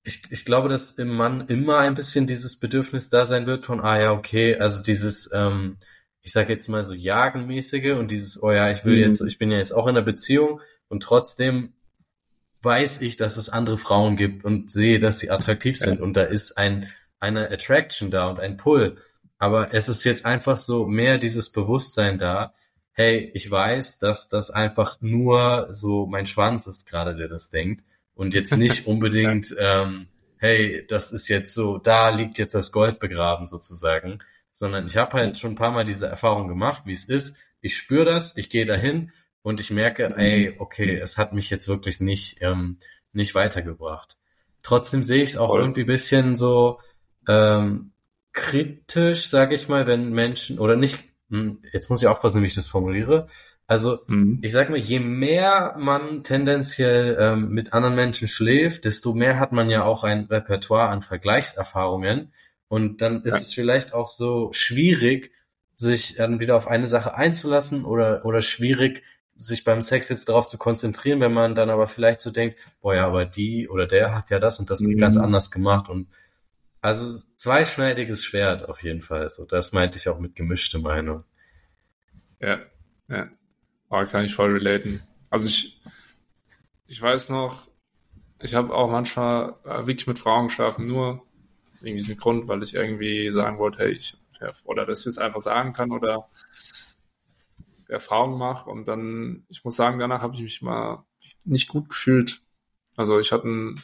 Ich, 0.06 0.22
ich 0.30 0.44
glaube, 0.44 0.68
dass 0.68 0.92
im 0.92 1.08
Mann 1.08 1.46
immer 1.48 1.78
ein 1.78 1.94
bisschen 1.94 2.26
dieses 2.26 2.58
Bedürfnis 2.58 3.08
da 3.08 3.24
sein 3.24 3.46
wird 3.46 3.64
von, 3.64 3.80
ah 3.80 3.98
ja, 3.98 4.12
okay, 4.12 4.56
also 4.56 4.82
dieses, 4.82 5.30
ähm, 5.32 5.78
ich 6.24 6.32
sage 6.32 6.52
jetzt 6.52 6.68
mal 6.68 6.82
so 6.82 6.94
jagenmäßige 6.94 7.96
und 7.98 8.10
dieses, 8.10 8.42
oh 8.42 8.50
ja, 8.50 8.70
ich 8.70 8.84
will 8.84 8.96
mhm. 8.96 9.02
jetzt, 9.02 9.20
ich 9.20 9.38
bin 9.38 9.52
ja 9.52 9.58
jetzt 9.58 9.72
auch 9.72 9.86
in 9.86 9.96
einer 9.96 10.04
Beziehung 10.04 10.60
und 10.88 11.02
trotzdem 11.02 11.74
weiß 12.62 13.02
ich, 13.02 13.16
dass 13.16 13.36
es 13.36 13.50
andere 13.50 13.78
Frauen 13.78 14.16
gibt 14.16 14.44
und 14.44 14.70
sehe, 14.70 14.98
dass 14.98 15.20
sie 15.20 15.30
attraktiv 15.30 15.78
sind 15.78 16.00
und 16.00 16.16
da 16.16 16.22
ist 16.22 16.58
ein 16.58 16.88
eine 17.24 17.50
Attraction 17.50 18.10
da 18.10 18.28
und 18.28 18.38
ein 18.38 18.56
Pull. 18.56 18.96
Aber 19.38 19.74
es 19.74 19.88
ist 19.88 20.04
jetzt 20.04 20.24
einfach 20.26 20.58
so 20.58 20.86
mehr 20.86 21.18
dieses 21.18 21.50
Bewusstsein 21.50 22.18
da, 22.18 22.54
hey, 22.92 23.30
ich 23.34 23.50
weiß, 23.50 23.98
dass 23.98 24.28
das 24.28 24.50
einfach 24.50 24.98
nur 25.00 25.68
so 25.72 26.06
mein 26.06 26.26
Schwanz 26.26 26.66
ist 26.66 26.86
gerade, 26.86 27.16
der 27.16 27.28
das 27.28 27.50
denkt 27.50 27.84
und 28.14 28.34
jetzt 28.34 28.52
nicht 28.56 28.86
unbedingt, 28.86 29.54
ähm, 29.58 30.08
hey, 30.36 30.84
das 30.86 31.10
ist 31.12 31.28
jetzt 31.28 31.54
so, 31.54 31.78
da 31.78 32.10
liegt 32.10 32.38
jetzt 32.38 32.54
das 32.54 32.70
Gold 32.70 33.00
begraben 33.00 33.46
sozusagen, 33.46 34.20
sondern 34.54 34.86
ich 34.86 34.96
habe 34.96 35.14
halt 35.14 35.36
schon 35.36 35.52
ein 35.52 35.56
paar 35.56 35.72
Mal 35.72 35.84
diese 35.84 36.06
Erfahrung 36.06 36.46
gemacht, 36.46 36.82
wie 36.86 36.92
es 36.92 37.04
ist. 37.04 37.36
Ich 37.60 37.76
spüre 37.76 38.04
das, 38.04 38.36
ich 38.36 38.50
gehe 38.50 38.66
dahin 38.66 39.10
und 39.42 39.58
ich 39.58 39.70
merke, 39.70 40.10
mhm. 40.10 40.18
ey, 40.18 40.54
okay, 40.58 40.96
es 40.96 41.18
hat 41.18 41.32
mich 41.32 41.50
jetzt 41.50 41.66
wirklich 41.66 41.98
nicht 41.98 42.38
ähm, 42.40 42.78
nicht 43.12 43.34
weitergebracht. 43.34 44.16
Trotzdem 44.62 45.02
sehe 45.02 45.22
ich 45.22 45.30
es 45.30 45.36
auch 45.36 45.50
Voll. 45.50 45.60
irgendwie 45.60 45.84
bisschen 45.84 46.36
so, 46.36 46.80
ähm, 47.28 47.92
kritisch, 48.32 49.26
sage 49.26 49.54
ich 49.54 49.68
mal, 49.68 49.86
wenn 49.86 50.12
Menschen 50.12 50.58
oder 50.58 50.76
nicht. 50.76 50.98
Hm, 51.30 51.62
jetzt 51.72 51.90
muss 51.90 52.02
ich 52.02 52.08
aufpassen, 52.08 52.42
wie 52.42 52.46
ich 52.46 52.54
das 52.54 52.68
formuliere. 52.68 53.28
Also 53.66 54.00
mhm. 54.06 54.40
ich 54.42 54.52
sag 54.52 54.68
mal, 54.68 54.78
je 54.78 55.00
mehr 55.00 55.74
man 55.78 56.22
tendenziell 56.22 57.16
ähm, 57.18 57.48
mit 57.48 57.72
anderen 57.72 57.94
Menschen 57.94 58.28
schläft, 58.28 58.84
desto 58.84 59.14
mehr 59.14 59.38
hat 59.38 59.52
man 59.52 59.70
ja 59.70 59.84
auch 59.84 60.04
ein 60.04 60.26
Repertoire 60.26 60.88
an 60.88 61.02
Vergleichserfahrungen. 61.02 62.32
Und 62.74 63.02
dann 63.02 63.22
ist 63.22 63.34
ja. 63.34 63.40
es 63.40 63.54
vielleicht 63.54 63.94
auch 63.94 64.08
so 64.08 64.52
schwierig, 64.52 65.30
sich 65.76 66.16
dann 66.16 66.40
wieder 66.40 66.56
auf 66.56 66.66
eine 66.66 66.88
Sache 66.88 67.14
einzulassen 67.14 67.84
oder, 67.84 68.24
oder 68.24 68.42
schwierig, 68.42 69.04
sich 69.36 69.62
beim 69.62 69.80
Sex 69.80 70.08
jetzt 70.08 70.28
darauf 70.28 70.48
zu 70.48 70.58
konzentrieren, 70.58 71.20
wenn 71.20 71.32
man 71.32 71.54
dann 71.54 71.70
aber 71.70 71.86
vielleicht 71.86 72.20
so 72.20 72.32
denkt, 72.32 72.58
boah 72.80 72.96
ja, 72.96 73.06
aber 73.06 73.26
die 73.26 73.68
oder 73.68 73.86
der 73.86 74.12
hat 74.12 74.30
ja 74.30 74.40
das 74.40 74.58
und 74.58 74.70
das 74.70 74.80
mhm. 74.80 74.98
ganz 74.98 75.16
anders 75.16 75.52
gemacht 75.52 75.88
und 75.88 76.08
also 76.80 77.08
zweischneidiges 77.36 78.24
Schwert 78.24 78.68
auf 78.68 78.82
jeden 78.82 79.02
Fall. 79.02 79.30
So, 79.30 79.44
das 79.44 79.72
meinte 79.72 79.96
ich 79.96 80.08
auch 80.08 80.18
mit 80.18 80.34
gemischte 80.34 80.80
Meinung. 80.80 81.22
Ja, 82.40 82.58
ja. 83.08 83.28
Aber 83.88 84.04
kann 84.06 84.24
ich 84.24 84.34
voll 84.34 84.50
relaten. 84.50 85.00
Also 85.30 85.46
ich, 85.46 85.80
ich 86.88 87.00
weiß 87.00 87.28
noch, 87.28 87.68
ich 88.40 88.56
habe 88.56 88.74
auch 88.74 88.90
manchmal 88.90 89.54
äh, 89.62 89.86
wirklich 89.86 90.08
mit 90.08 90.18
Frauen 90.18 90.48
geschlafen, 90.48 90.86
nur 90.86 91.24
wegen 91.84 91.96
diesem 91.96 92.16
Grund, 92.16 92.48
weil 92.48 92.62
ich 92.62 92.74
irgendwie 92.74 93.30
sagen 93.32 93.58
wollte, 93.58 93.80
hey, 93.80 93.92
ich 93.92 94.16
oder 94.64 94.84
das 94.84 95.04
jetzt 95.04 95.18
einfach 95.18 95.40
sagen 95.40 95.72
kann 95.72 95.90
oder 95.90 96.28
Erfahrung 97.88 98.38
mache 98.38 98.68
und 98.68 98.88
dann, 98.88 99.44
ich 99.48 99.64
muss 99.64 99.76
sagen, 99.76 99.98
danach 99.98 100.22
habe 100.22 100.34
ich 100.34 100.42
mich 100.42 100.62
mal 100.62 101.04
nicht 101.44 101.68
gut 101.68 101.88
gefühlt. 101.88 102.40
Also 102.96 103.18
ich 103.18 103.32
hatte 103.32 103.48
ein 103.48 103.82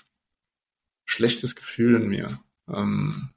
schlechtes 1.04 1.56
Gefühl 1.56 1.96
in 1.96 2.08
mir, 2.08 2.40
ähm, 2.68 3.30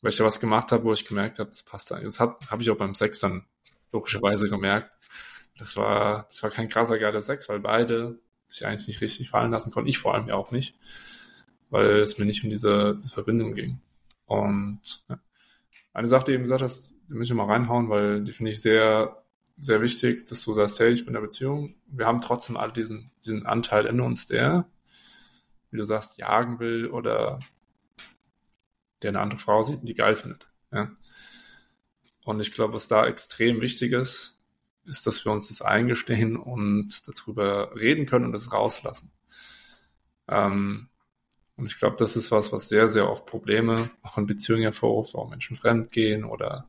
weil 0.00 0.12
ich 0.12 0.18
da 0.18 0.24
was 0.24 0.40
gemacht 0.40 0.72
habe, 0.72 0.84
wo 0.84 0.92
ich 0.92 1.06
gemerkt 1.06 1.38
habe, 1.38 1.50
das 1.50 1.62
passt 1.62 1.92
eigentlich. 1.92 2.06
Das 2.06 2.20
habe 2.20 2.38
hab 2.48 2.60
ich 2.60 2.70
auch 2.70 2.78
beim 2.78 2.94
Sex 2.94 3.20
dann 3.20 3.46
logischerweise 3.92 4.48
gemerkt. 4.48 4.90
Das 5.58 5.76
war, 5.76 6.26
das 6.28 6.42
war 6.42 6.50
kein 6.50 6.68
krasser 6.68 6.98
geiler 6.98 7.20
Sex, 7.20 7.48
weil 7.48 7.60
beide 7.60 8.18
sich 8.48 8.66
eigentlich 8.66 8.88
nicht 8.88 9.00
richtig 9.00 9.30
fallen 9.30 9.50
lassen 9.50 9.70
konnten. 9.70 9.88
Ich 9.88 9.98
vor 9.98 10.14
allem 10.14 10.28
ja 10.28 10.34
auch 10.34 10.50
nicht, 10.50 10.76
weil 11.70 12.00
es 12.00 12.18
mir 12.18 12.24
nicht 12.24 12.44
um 12.44 12.50
diese, 12.50 12.94
diese 12.96 13.12
Verbindung 13.12 13.54
ging. 13.54 13.80
Und 14.26 14.80
ja. 15.08 15.18
eine 15.92 16.08
Sache, 16.08 16.24
die 16.24 16.30
du 16.32 16.34
eben 16.34 16.44
gesagt 16.44 16.62
hast, 16.62 16.94
die 17.08 17.14
muss 17.14 17.28
ich 17.28 17.34
mal 17.34 17.46
reinhauen, 17.46 17.88
weil 17.88 18.22
die 18.22 18.32
finde 18.32 18.50
ich 18.50 18.60
sehr, 18.60 19.22
sehr 19.58 19.80
wichtig, 19.80 20.26
dass 20.26 20.44
du 20.44 20.52
sagst, 20.52 20.80
hey, 20.80 20.90
ich 20.90 21.00
bin 21.00 21.08
in 21.08 21.14
der 21.14 21.20
Beziehung. 21.20 21.74
Wir 21.86 22.06
haben 22.06 22.20
trotzdem 22.20 22.56
alle 22.56 22.72
diesen, 22.72 23.10
diesen 23.24 23.46
Anteil 23.46 23.86
in 23.86 24.00
uns, 24.00 24.26
der, 24.26 24.66
wie 25.70 25.78
du 25.78 25.84
sagst, 25.84 26.18
jagen 26.18 26.58
will 26.58 26.88
oder 26.88 27.40
der 29.02 29.10
eine 29.10 29.20
andere 29.20 29.40
Frau 29.40 29.62
sieht 29.62 29.80
und 29.80 29.88
die 29.88 29.94
geil 29.94 30.16
findet. 30.16 30.48
Ja. 30.72 30.90
Und 32.24 32.40
ich 32.40 32.52
glaube, 32.52 32.74
was 32.74 32.88
da 32.88 33.06
extrem 33.06 33.60
wichtig 33.60 33.92
ist, 33.92 34.36
ist, 34.84 35.06
dass 35.06 35.24
wir 35.24 35.32
uns 35.32 35.48
das 35.48 35.62
eingestehen 35.62 36.36
und 36.36 37.02
darüber 37.06 37.74
reden 37.76 38.06
können 38.06 38.24
und 38.24 38.34
es 38.34 38.52
rauslassen. 38.52 39.12
Ähm, 40.28 40.88
und 41.56 41.66
ich 41.66 41.78
glaube, 41.78 41.96
das 41.98 42.16
ist 42.16 42.30
was, 42.30 42.52
was 42.52 42.68
sehr, 42.68 42.88
sehr 42.88 43.08
oft 43.08 43.26
Probleme 43.26 43.90
auch 44.02 44.18
in 44.18 44.26
Beziehungen 44.26 44.62
hervorruft, 44.62 45.14
warum 45.14 45.30
Menschen 45.30 45.56
fremd 45.56 45.90
gehen 45.90 46.24
oder 46.24 46.68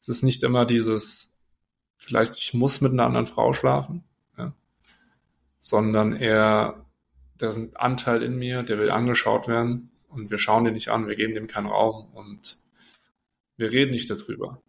es 0.00 0.08
ist 0.08 0.22
nicht 0.22 0.42
immer 0.42 0.64
dieses, 0.64 1.34
vielleicht 1.96 2.36
ich 2.36 2.54
muss 2.54 2.80
mit 2.80 2.92
einer 2.92 3.04
anderen 3.04 3.26
Frau 3.26 3.52
schlafen, 3.52 4.04
ja, 4.36 4.52
sondern 5.58 6.14
eher, 6.14 6.86
da 7.36 7.48
ist 7.48 7.56
ein 7.56 7.76
Anteil 7.76 8.22
in 8.22 8.36
mir, 8.36 8.62
der 8.62 8.78
will 8.78 8.90
angeschaut 8.90 9.48
werden 9.48 9.90
und 10.08 10.30
wir 10.30 10.38
schauen 10.38 10.64
den 10.64 10.74
nicht 10.74 10.88
an, 10.88 11.08
wir 11.08 11.16
geben 11.16 11.34
dem 11.34 11.46
keinen 11.46 11.66
Raum 11.66 12.06
und 12.14 12.58
wir 13.56 13.70
reden 13.70 13.90
nicht 13.90 14.10
darüber. 14.10 14.62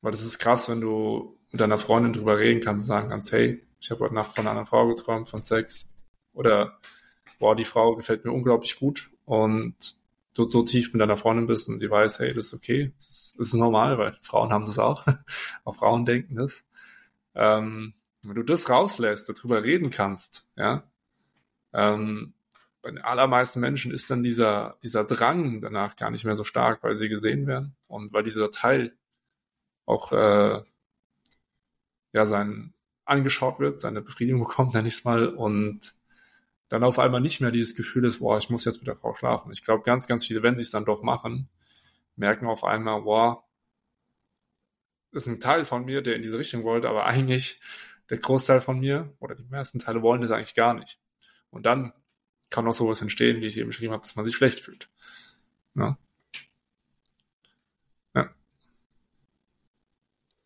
Weil 0.00 0.12
das 0.12 0.24
ist 0.24 0.38
krass, 0.38 0.68
wenn 0.68 0.80
du 0.80 1.36
mit 1.50 1.60
deiner 1.60 1.78
Freundin 1.78 2.12
drüber 2.12 2.38
reden 2.38 2.60
kannst 2.60 2.82
und 2.82 2.86
sagen 2.86 3.08
kannst, 3.08 3.32
hey, 3.32 3.62
ich 3.80 3.90
habe 3.90 4.00
heute 4.00 4.14
Nacht 4.14 4.34
von 4.34 4.42
einer 4.42 4.50
anderen 4.50 4.66
Frau 4.66 4.86
geträumt, 4.86 5.28
von 5.28 5.42
Sex. 5.42 5.92
Oder, 6.32 6.78
boah, 7.38 7.54
die 7.54 7.64
Frau 7.64 7.96
gefällt 7.96 8.24
mir 8.24 8.32
unglaublich 8.32 8.78
gut 8.78 9.10
und 9.24 9.96
du 10.34 10.48
so 10.50 10.62
tief 10.62 10.92
mit 10.92 11.00
deiner 11.00 11.16
Freundin 11.16 11.46
bist 11.46 11.68
und 11.68 11.78
sie 11.78 11.90
weiß, 11.90 12.18
hey, 12.18 12.34
das 12.34 12.46
ist 12.46 12.54
okay, 12.54 12.92
das 12.96 13.08
ist, 13.08 13.40
ist 13.40 13.54
normal, 13.54 13.98
weil 13.98 14.18
Frauen 14.22 14.52
haben 14.52 14.66
das 14.66 14.78
auch. 14.78 15.06
auch 15.64 15.74
Frauen 15.74 16.04
denken 16.04 16.34
das. 16.34 16.64
Ähm, 17.34 17.94
wenn 18.22 18.34
du 18.34 18.42
das 18.42 18.68
rauslässt, 18.68 19.28
darüber 19.28 19.62
reden 19.62 19.90
kannst, 19.90 20.48
ja, 20.56 20.82
ähm, 21.72 22.34
bei 22.82 22.90
den 22.90 22.98
allermeisten 22.98 23.60
Menschen 23.60 23.92
ist 23.92 24.10
dann 24.10 24.22
dieser, 24.22 24.76
dieser 24.82 25.04
Drang 25.04 25.60
danach 25.60 25.96
gar 25.96 26.10
nicht 26.10 26.24
mehr 26.24 26.36
so 26.36 26.44
stark, 26.44 26.82
weil 26.82 26.96
sie 26.96 27.08
gesehen 27.08 27.46
werden 27.46 27.74
und 27.88 28.12
weil 28.12 28.22
dieser 28.22 28.50
Teil 28.50 28.96
auch 29.86 30.12
äh, 30.12 30.62
ja 32.12 32.26
sein 32.26 32.74
angeschaut 33.04 33.58
wird, 33.58 33.80
seine 33.80 34.02
Befriedigung 34.02 34.40
bekommt, 34.40 34.74
nenne 34.74 34.88
ich 34.88 34.94
es 34.94 35.04
mal, 35.04 35.28
und 35.28 35.94
dann 36.68 36.84
auf 36.84 36.98
einmal 36.98 37.20
nicht 37.20 37.40
mehr 37.40 37.50
dieses 37.50 37.74
Gefühl 37.76 38.04
ist, 38.04 38.18
boah, 38.18 38.38
ich 38.38 38.50
muss 38.50 38.64
jetzt 38.64 38.78
mit 38.78 38.88
der 38.88 38.96
Frau 38.96 39.14
schlafen. 39.14 39.52
Ich 39.52 39.64
glaube, 39.64 39.84
ganz, 39.84 40.06
ganz 40.06 40.26
viele, 40.26 40.42
wenn 40.42 40.56
sie 40.56 40.62
es 40.62 40.70
dann 40.70 40.84
doch 40.84 41.02
machen, 41.02 41.48
merken 42.16 42.46
auf 42.46 42.64
einmal, 42.64 43.02
boah, 43.02 43.44
ist 45.12 45.26
ein 45.26 45.40
Teil 45.40 45.64
von 45.64 45.84
mir, 45.84 46.02
der 46.02 46.16
in 46.16 46.22
diese 46.22 46.38
Richtung 46.38 46.64
wollte, 46.64 46.88
aber 46.88 47.06
eigentlich 47.06 47.60
der 48.10 48.18
Großteil 48.18 48.60
von 48.60 48.78
mir 48.78 49.14
oder 49.18 49.34
die 49.34 49.44
meisten 49.44 49.78
Teile 49.78 50.02
wollen 50.02 50.20
das 50.20 50.30
eigentlich 50.30 50.54
gar 50.54 50.74
nicht. 50.74 50.98
Und 51.50 51.66
dann 51.66 51.92
kann 52.50 52.66
auch 52.66 52.72
sowas 52.72 53.00
entstehen, 53.00 53.40
wie 53.40 53.46
ich 53.46 53.58
eben 53.58 53.68
beschrieben 53.68 53.92
habe, 53.92 54.02
dass 54.02 54.16
man 54.16 54.24
sich 54.24 54.34
schlecht 54.34 54.60
fühlt. 54.60 54.88
Ja. 55.74 55.98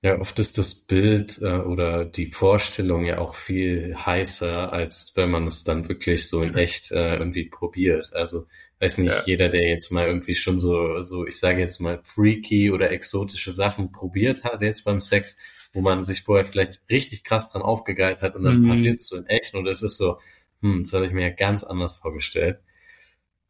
Ja, 0.03 0.19
oft 0.19 0.39
ist 0.39 0.57
das 0.57 0.75
Bild 0.75 1.43
äh, 1.43 1.59
oder 1.59 2.07
die 2.07 2.33
Vorstellung 2.33 3.05
ja 3.05 3.19
auch 3.19 3.35
viel 3.35 3.95
heißer, 3.95 4.73
als 4.73 5.13
wenn 5.15 5.31
man 5.31 5.47
es 5.47 5.63
dann 5.63 5.89
wirklich 5.91 6.27
so 6.27 6.41
in 6.41 6.55
echt 6.55 6.91
äh, 6.91 7.17
irgendwie 7.17 7.51
probiert. 7.51 8.15
Also 8.15 8.47
weiß 8.79 8.97
nicht, 8.99 9.13
ja. 9.13 9.23
jeder, 9.27 9.49
der 9.51 9.69
jetzt 9.69 9.93
mal 9.93 10.07
irgendwie 10.07 10.35
schon 10.35 10.59
so, 10.59 11.03
so, 11.03 11.27
ich 11.27 11.39
sage 11.39 11.61
jetzt 11.61 11.81
mal, 11.81 12.01
freaky 12.03 12.71
oder 12.71 12.91
exotische 12.91 13.53
Sachen 13.53 13.93
probiert 13.93 14.43
hat 14.43 14.63
jetzt 14.63 14.85
beim 14.85 15.01
Sex, 15.01 15.37
wo 15.75 15.83
man 15.83 16.03
sich 16.03 16.23
vorher 16.23 16.47
vielleicht 16.47 16.81
richtig 16.89 17.23
krass 17.23 17.53
dran 17.53 17.61
aufgegeilt 17.61 18.23
hat 18.23 18.37
und 18.37 18.45
dann 18.45 18.63
mhm. 18.63 18.69
passiert 18.69 19.01
es 19.01 19.07
so 19.07 19.17
in 19.17 19.27
echt 19.27 19.55
und 19.55 19.67
es 19.67 19.83
ist 19.83 19.99
so, 19.99 20.19
hm, 20.63 20.83
das 20.83 20.95
habe 20.95 21.07
ich 21.07 21.13
mir 21.13 21.29
ja 21.29 21.35
ganz 21.35 21.63
anders 21.63 21.97
vorgestellt. 21.97 22.59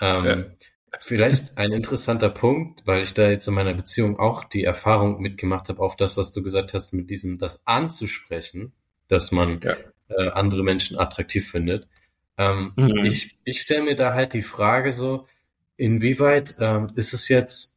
Ähm, 0.00 0.24
ja. 0.24 0.44
Vielleicht 0.98 1.56
ein 1.56 1.72
interessanter 1.72 2.30
Punkt, 2.30 2.84
weil 2.84 3.02
ich 3.02 3.14
da 3.14 3.30
jetzt 3.30 3.46
in 3.46 3.54
meiner 3.54 3.74
Beziehung 3.74 4.18
auch 4.18 4.42
die 4.42 4.64
Erfahrung 4.64 5.20
mitgemacht 5.20 5.68
habe, 5.68 5.80
auf 5.80 5.94
das, 5.94 6.16
was 6.16 6.32
du 6.32 6.42
gesagt 6.42 6.74
hast, 6.74 6.92
mit 6.92 7.10
diesem, 7.10 7.38
das 7.38 7.66
anzusprechen, 7.66 8.72
dass 9.06 9.30
man 9.30 9.60
ja. 9.60 9.76
äh, 10.08 10.30
andere 10.30 10.64
Menschen 10.64 10.98
attraktiv 10.98 11.48
findet. 11.48 11.86
Ähm, 12.36 12.72
mhm. 12.76 13.04
Ich, 13.04 13.38
ich 13.44 13.60
stelle 13.60 13.84
mir 13.84 13.94
da 13.94 14.14
halt 14.14 14.34
die 14.34 14.42
Frage 14.42 14.92
so, 14.92 15.26
inwieweit 15.76 16.56
ähm, 16.58 16.90
ist 16.96 17.12
es 17.12 17.28
jetzt, 17.28 17.76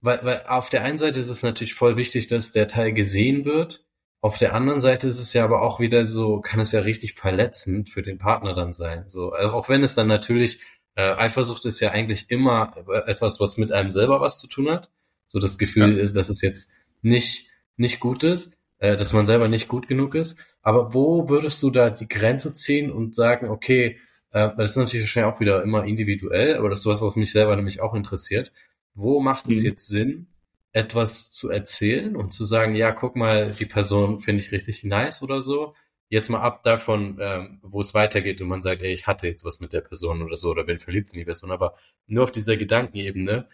weil, 0.00 0.20
weil 0.22 0.44
auf 0.46 0.70
der 0.70 0.84
einen 0.84 0.98
Seite 0.98 1.18
ist 1.18 1.28
es 1.28 1.42
natürlich 1.42 1.74
voll 1.74 1.96
wichtig, 1.96 2.28
dass 2.28 2.52
der 2.52 2.68
Teil 2.68 2.92
gesehen 2.92 3.44
wird. 3.44 3.84
Auf 4.20 4.38
der 4.38 4.54
anderen 4.54 4.80
Seite 4.80 5.08
ist 5.08 5.20
es 5.20 5.32
ja 5.32 5.44
aber 5.44 5.62
auch 5.62 5.80
wieder 5.80 6.06
so, 6.06 6.40
kann 6.40 6.60
es 6.60 6.72
ja 6.72 6.80
richtig 6.80 7.14
verletzend 7.14 7.90
für 7.90 8.02
den 8.02 8.18
Partner 8.18 8.54
dann 8.54 8.72
sein. 8.72 9.04
So, 9.08 9.32
also 9.32 9.56
auch 9.56 9.68
wenn 9.68 9.82
es 9.82 9.94
dann 9.94 10.06
natürlich 10.06 10.60
äh, 10.96 11.12
Eifersucht 11.12 11.64
ist 11.66 11.80
ja 11.80 11.90
eigentlich 11.92 12.30
immer 12.30 12.74
etwas, 13.06 13.38
was 13.38 13.58
mit 13.58 13.70
einem 13.70 13.90
selber 13.90 14.20
was 14.20 14.38
zu 14.38 14.48
tun 14.48 14.70
hat. 14.70 14.90
So 15.28 15.38
das 15.38 15.58
Gefühl 15.58 15.96
ja. 15.96 16.02
ist, 16.02 16.16
dass 16.16 16.28
es 16.28 16.40
jetzt 16.40 16.70
nicht, 17.02 17.48
nicht 17.76 18.00
gut 18.00 18.24
ist, 18.24 18.56
äh, 18.78 18.96
dass 18.96 19.12
man 19.12 19.26
selber 19.26 19.48
nicht 19.48 19.68
gut 19.68 19.88
genug 19.88 20.14
ist. 20.14 20.38
Aber 20.62 20.94
wo 20.94 21.28
würdest 21.28 21.62
du 21.62 21.70
da 21.70 21.90
die 21.90 22.08
Grenze 22.08 22.54
ziehen 22.54 22.90
und 22.90 23.14
sagen, 23.14 23.48
okay, 23.48 23.98
äh, 24.32 24.50
das 24.56 24.70
ist 24.70 24.76
natürlich 24.76 25.04
wahrscheinlich 25.04 25.34
auch 25.34 25.40
wieder 25.40 25.62
immer 25.62 25.84
individuell, 25.84 26.56
aber 26.56 26.70
das 26.70 26.80
ist 26.80 26.86
was, 26.86 27.02
was 27.02 27.16
mich 27.16 27.30
selber 27.30 27.54
nämlich 27.56 27.80
auch 27.80 27.94
interessiert. 27.94 28.52
Wo 28.94 29.20
macht 29.20 29.48
es 29.48 29.58
mhm. 29.58 29.64
jetzt 29.64 29.86
Sinn, 29.88 30.28
etwas 30.72 31.30
zu 31.30 31.50
erzählen 31.50 32.16
und 32.16 32.32
zu 32.32 32.44
sagen, 32.44 32.74
ja, 32.74 32.92
guck 32.92 33.16
mal, 33.16 33.50
die 33.58 33.66
Person 33.66 34.18
finde 34.18 34.42
ich 34.42 34.52
richtig 34.52 34.84
nice 34.84 35.22
oder 35.22 35.40
so? 35.40 35.74
Jetzt 36.08 36.28
mal 36.28 36.40
ab 36.40 36.62
davon, 36.62 37.18
ähm, 37.20 37.60
wo 37.62 37.80
es 37.80 37.94
weitergeht 37.94 38.40
und 38.40 38.48
man 38.48 38.62
sagt, 38.62 38.82
ey, 38.82 38.92
ich 38.92 39.06
hatte 39.06 39.26
jetzt 39.26 39.44
was 39.44 39.60
mit 39.60 39.72
der 39.72 39.80
Person 39.80 40.22
oder 40.22 40.36
so 40.36 40.50
oder 40.50 40.64
bin 40.64 40.78
verliebt 40.78 41.12
in 41.12 41.18
die 41.18 41.24
Person, 41.24 41.50
aber 41.50 41.74
nur 42.06 42.24
auf 42.24 42.32
dieser 42.32 42.56
Gedankenebene, 42.56 43.48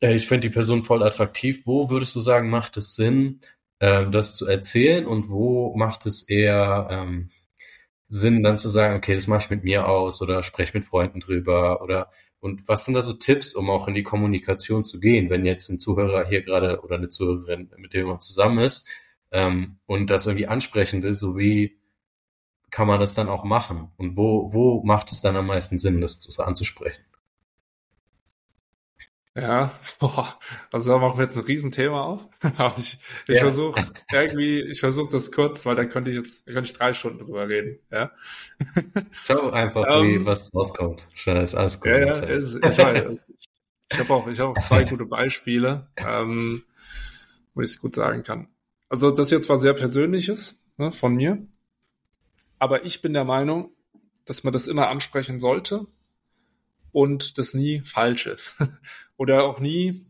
äh, 0.00 0.14
ich 0.14 0.28
finde 0.28 0.48
die 0.48 0.54
Person 0.54 0.82
voll 0.82 1.02
attraktiv. 1.02 1.66
Wo 1.66 1.90
würdest 1.90 2.14
du 2.14 2.20
sagen, 2.20 2.50
macht 2.50 2.76
es 2.76 2.94
Sinn, 2.94 3.40
ähm, 3.80 4.12
das 4.12 4.34
zu 4.34 4.46
erzählen 4.46 5.06
und 5.06 5.30
wo 5.30 5.74
macht 5.76 6.06
es 6.06 6.28
eher 6.28 6.88
ähm, 6.90 7.30
Sinn, 8.08 8.42
dann 8.42 8.58
zu 8.58 8.68
sagen, 8.68 8.96
okay, 8.96 9.14
das 9.14 9.26
mache 9.26 9.44
ich 9.44 9.50
mit 9.50 9.64
mir 9.64 9.88
aus 9.88 10.22
oder 10.22 10.42
spreche 10.42 10.76
mit 10.76 10.86
Freunden 10.86 11.20
drüber 11.20 11.82
oder 11.82 12.10
und 12.40 12.68
was 12.68 12.84
sind 12.84 12.92
da 12.92 13.00
so 13.00 13.14
Tipps, 13.14 13.54
um 13.54 13.70
auch 13.70 13.88
in 13.88 13.94
die 13.94 14.02
Kommunikation 14.02 14.84
zu 14.84 15.00
gehen, 15.00 15.30
wenn 15.30 15.46
jetzt 15.46 15.70
ein 15.70 15.78
Zuhörer 15.80 16.28
hier 16.28 16.42
gerade 16.42 16.82
oder 16.82 16.96
eine 16.96 17.08
Zuhörerin, 17.08 17.70
mit 17.78 17.94
dem 17.94 18.06
man 18.06 18.20
zusammen 18.20 18.58
ist, 18.58 18.86
ähm, 19.34 19.78
und 19.86 20.10
das 20.10 20.26
irgendwie 20.26 20.46
ansprechen 20.46 21.02
will, 21.02 21.14
so 21.14 21.36
wie 21.36 21.76
kann 22.70 22.86
man 22.86 23.00
das 23.00 23.14
dann 23.14 23.28
auch 23.28 23.44
machen? 23.44 23.90
Und 23.96 24.16
wo, 24.16 24.52
wo 24.52 24.82
macht 24.84 25.10
es 25.12 25.20
dann 25.20 25.36
am 25.36 25.46
meisten 25.46 25.78
Sinn, 25.78 26.00
das 26.00 26.38
anzusprechen? 26.38 27.04
Ja, 29.36 29.72
boah, 29.98 30.38
also 30.72 30.92
da 30.92 30.98
machen 30.98 31.18
wir 31.18 31.24
jetzt 31.24 31.36
ein 31.36 31.44
Riesenthema 31.44 32.00
auf. 32.04 32.28
Aber 32.56 32.78
ich, 32.78 32.98
ich 33.26 33.36
ja. 33.36 33.40
versuche 33.42 33.80
irgendwie, 34.12 34.60
ich 34.60 34.78
versuche 34.78 35.10
das 35.10 35.32
kurz, 35.32 35.66
weil 35.66 35.74
dann 35.74 35.90
könnte 35.90 36.10
ich 36.10 36.16
jetzt, 36.16 36.46
könnte 36.46 36.70
ich 36.70 36.72
drei 36.72 36.92
Stunden 36.92 37.18
drüber 37.18 37.48
reden. 37.48 37.80
Ja. 37.90 38.12
Schau 39.24 39.50
einfach, 39.50 39.96
um, 39.96 40.06
wie 40.06 40.14
ähm, 40.14 40.26
was 40.26 40.54
rauskommt. 40.54 41.08
Scheiß, 41.14 41.56
alles 41.56 41.80
gut. 41.80 41.90
Ja, 41.90 41.98
ja, 41.98 42.12
ist, 42.12 42.54
ich 42.54 42.62
weiß. 42.62 43.28
Ich, 43.28 43.48
ich 43.90 43.98
habe 43.98 44.14
auch, 44.14 44.28
ich 44.28 44.38
habe 44.38 44.50
auch 44.50 44.68
zwei 44.68 44.84
gute 44.84 45.06
Beispiele, 45.06 45.88
ähm, 45.96 46.62
wo 47.54 47.62
ich 47.62 47.70
es 47.70 47.80
gut 47.80 47.96
sagen 47.96 48.22
kann. 48.22 48.48
Also 48.94 49.10
das 49.10 49.32
jetzt 49.32 49.48
war 49.48 49.58
sehr 49.58 49.74
Persönliches 49.74 50.56
ne, 50.78 50.92
von 50.92 51.16
mir, 51.16 51.44
aber 52.60 52.84
ich 52.84 53.02
bin 53.02 53.12
der 53.12 53.24
Meinung, 53.24 53.72
dass 54.24 54.44
man 54.44 54.52
das 54.52 54.68
immer 54.68 54.86
ansprechen 54.86 55.40
sollte 55.40 55.88
und 56.92 57.36
das 57.36 57.54
nie 57.54 57.80
falsch 57.80 58.28
ist. 58.28 58.54
oder 59.16 59.42
auch 59.42 59.58
nie 59.58 60.06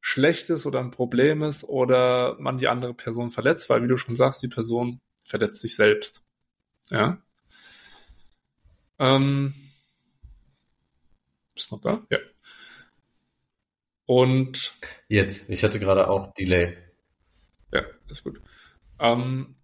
schlecht 0.00 0.50
ist 0.50 0.66
oder 0.66 0.80
ein 0.80 0.90
Problem 0.90 1.44
ist 1.44 1.62
oder 1.62 2.36
man 2.40 2.58
die 2.58 2.66
andere 2.66 2.94
Person 2.94 3.30
verletzt, 3.30 3.70
weil 3.70 3.84
wie 3.84 3.86
du 3.86 3.96
schon 3.96 4.16
sagst, 4.16 4.42
die 4.42 4.48
Person 4.48 5.00
verletzt 5.22 5.60
sich 5.60 5.76
selbst. 5.76 6.24
Ja. 6.88 7.22
Ähm, 8.98 9.54
bist 11.54 11.70
noch 11.70 11.80
da? 11.80 12.04
Ja. 12.10 12.18
Und 14.06 14.74
jetzt, 15.06 15.48
ich 15.48 15.62
hatte 15.62 15.78
gerade 15.78 16.10
auch 16.10 16.34
Delay. 16.34 16.89
Ja, 17.72 17.82
ist 18.08 18.24
gut. 18.24 18.40
Ähm, 18.98 19.54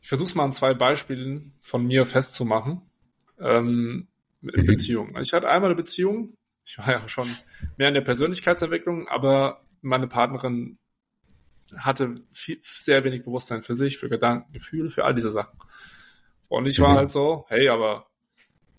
ich 0.00 0.08
versuche 0.08 0.28
es 0.28 0.34
mal 0.34 0.44
an 0.44 0.52
zwei 0.52 0.74
Beispielen 0.74 1.54
von 1.60 1.86
mir 1.86 2.06
festzumachen. 2.06 2.82
Ähm, 3.38 4.08
mit 4.42 4.56
mhm. 4.56 4.66
Beziehungen. 4.66 5.16
Ich 5.20 5.32
hatte 5.32 5.48
einmal 5.48 5.70
eine 5.70 5.76
Beziehung, 5.76 6.36
ich 6.64 6.76
war 6.78 6.90
ja 6.90 7.08
schon 7.08 7.28
mehr 7.76 7.88
in 7.88 7.94
der 7.94 8.02
Persönlichkeitsentwicklung, 8.02 9.08
aber 9.08 9.64
meine 9.80 10.08
Partnerin 10.08 10.78
hatte 11.76 12.16
viel, 12.32 12.60
sehr 12.62 13.02
wenig 13.04 13.24
Bewusstsein 13.24 13.62
für 13.62 13.74
sich, 13.74 13.96
für 13.98 14.08
Gedanken, 14.08 14.52
Gefühle, 14.52 14.90
für 14.90 15.04
all 15.04 15.14
diese 15.14 15.30
Sachen. 15.30 15.58
Und 16.48 16.66
ich 16.66 16.80
war 16.80 16.90
mhm. 16.90 16.96
halt 16.96 17.10
so, 17.10 17.46
hey, 17.48 17.68
aber 17.68 18.06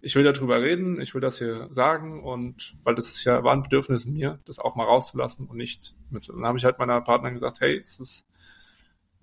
ich 0.01 0.15
will 0.15 0.23
darüber 0.23 0.61
reden, 0.61 1.01
ich 1.01 1.13
will 1.13 1.21
das 1.21 1.39
hier 1.39 1.67
sagen 1.71 2.23
und 2.23 2.75
weil 2.83 2.93
das 2.93 3.07
ist 3.07 3.23
ja, 3.23 3.43
war 3.43 3.53
ein 3.53 3.63
Bedürfnis 3.63 4.05
in 4.05 4.13
mir, 4.13 4.39
das 4.45 4.59
auch 4.59 4.75
mal 4.75 4.83
rauszulassen 4.83 5.47
und 5.47 5.57
nicht 5.57 5.95
mit. 6.09 6.27
Dann 6.27 6.45
habe 6.45 6.57
ich 6.57 6.65
halt 6.65 6.77
meiner 6.77 7.01
Partnerin 7.01 7.35
gesagt, 7.35 7.61
hey, 7.61 7.79
es 7.81 7.99
ist 8.01 8.27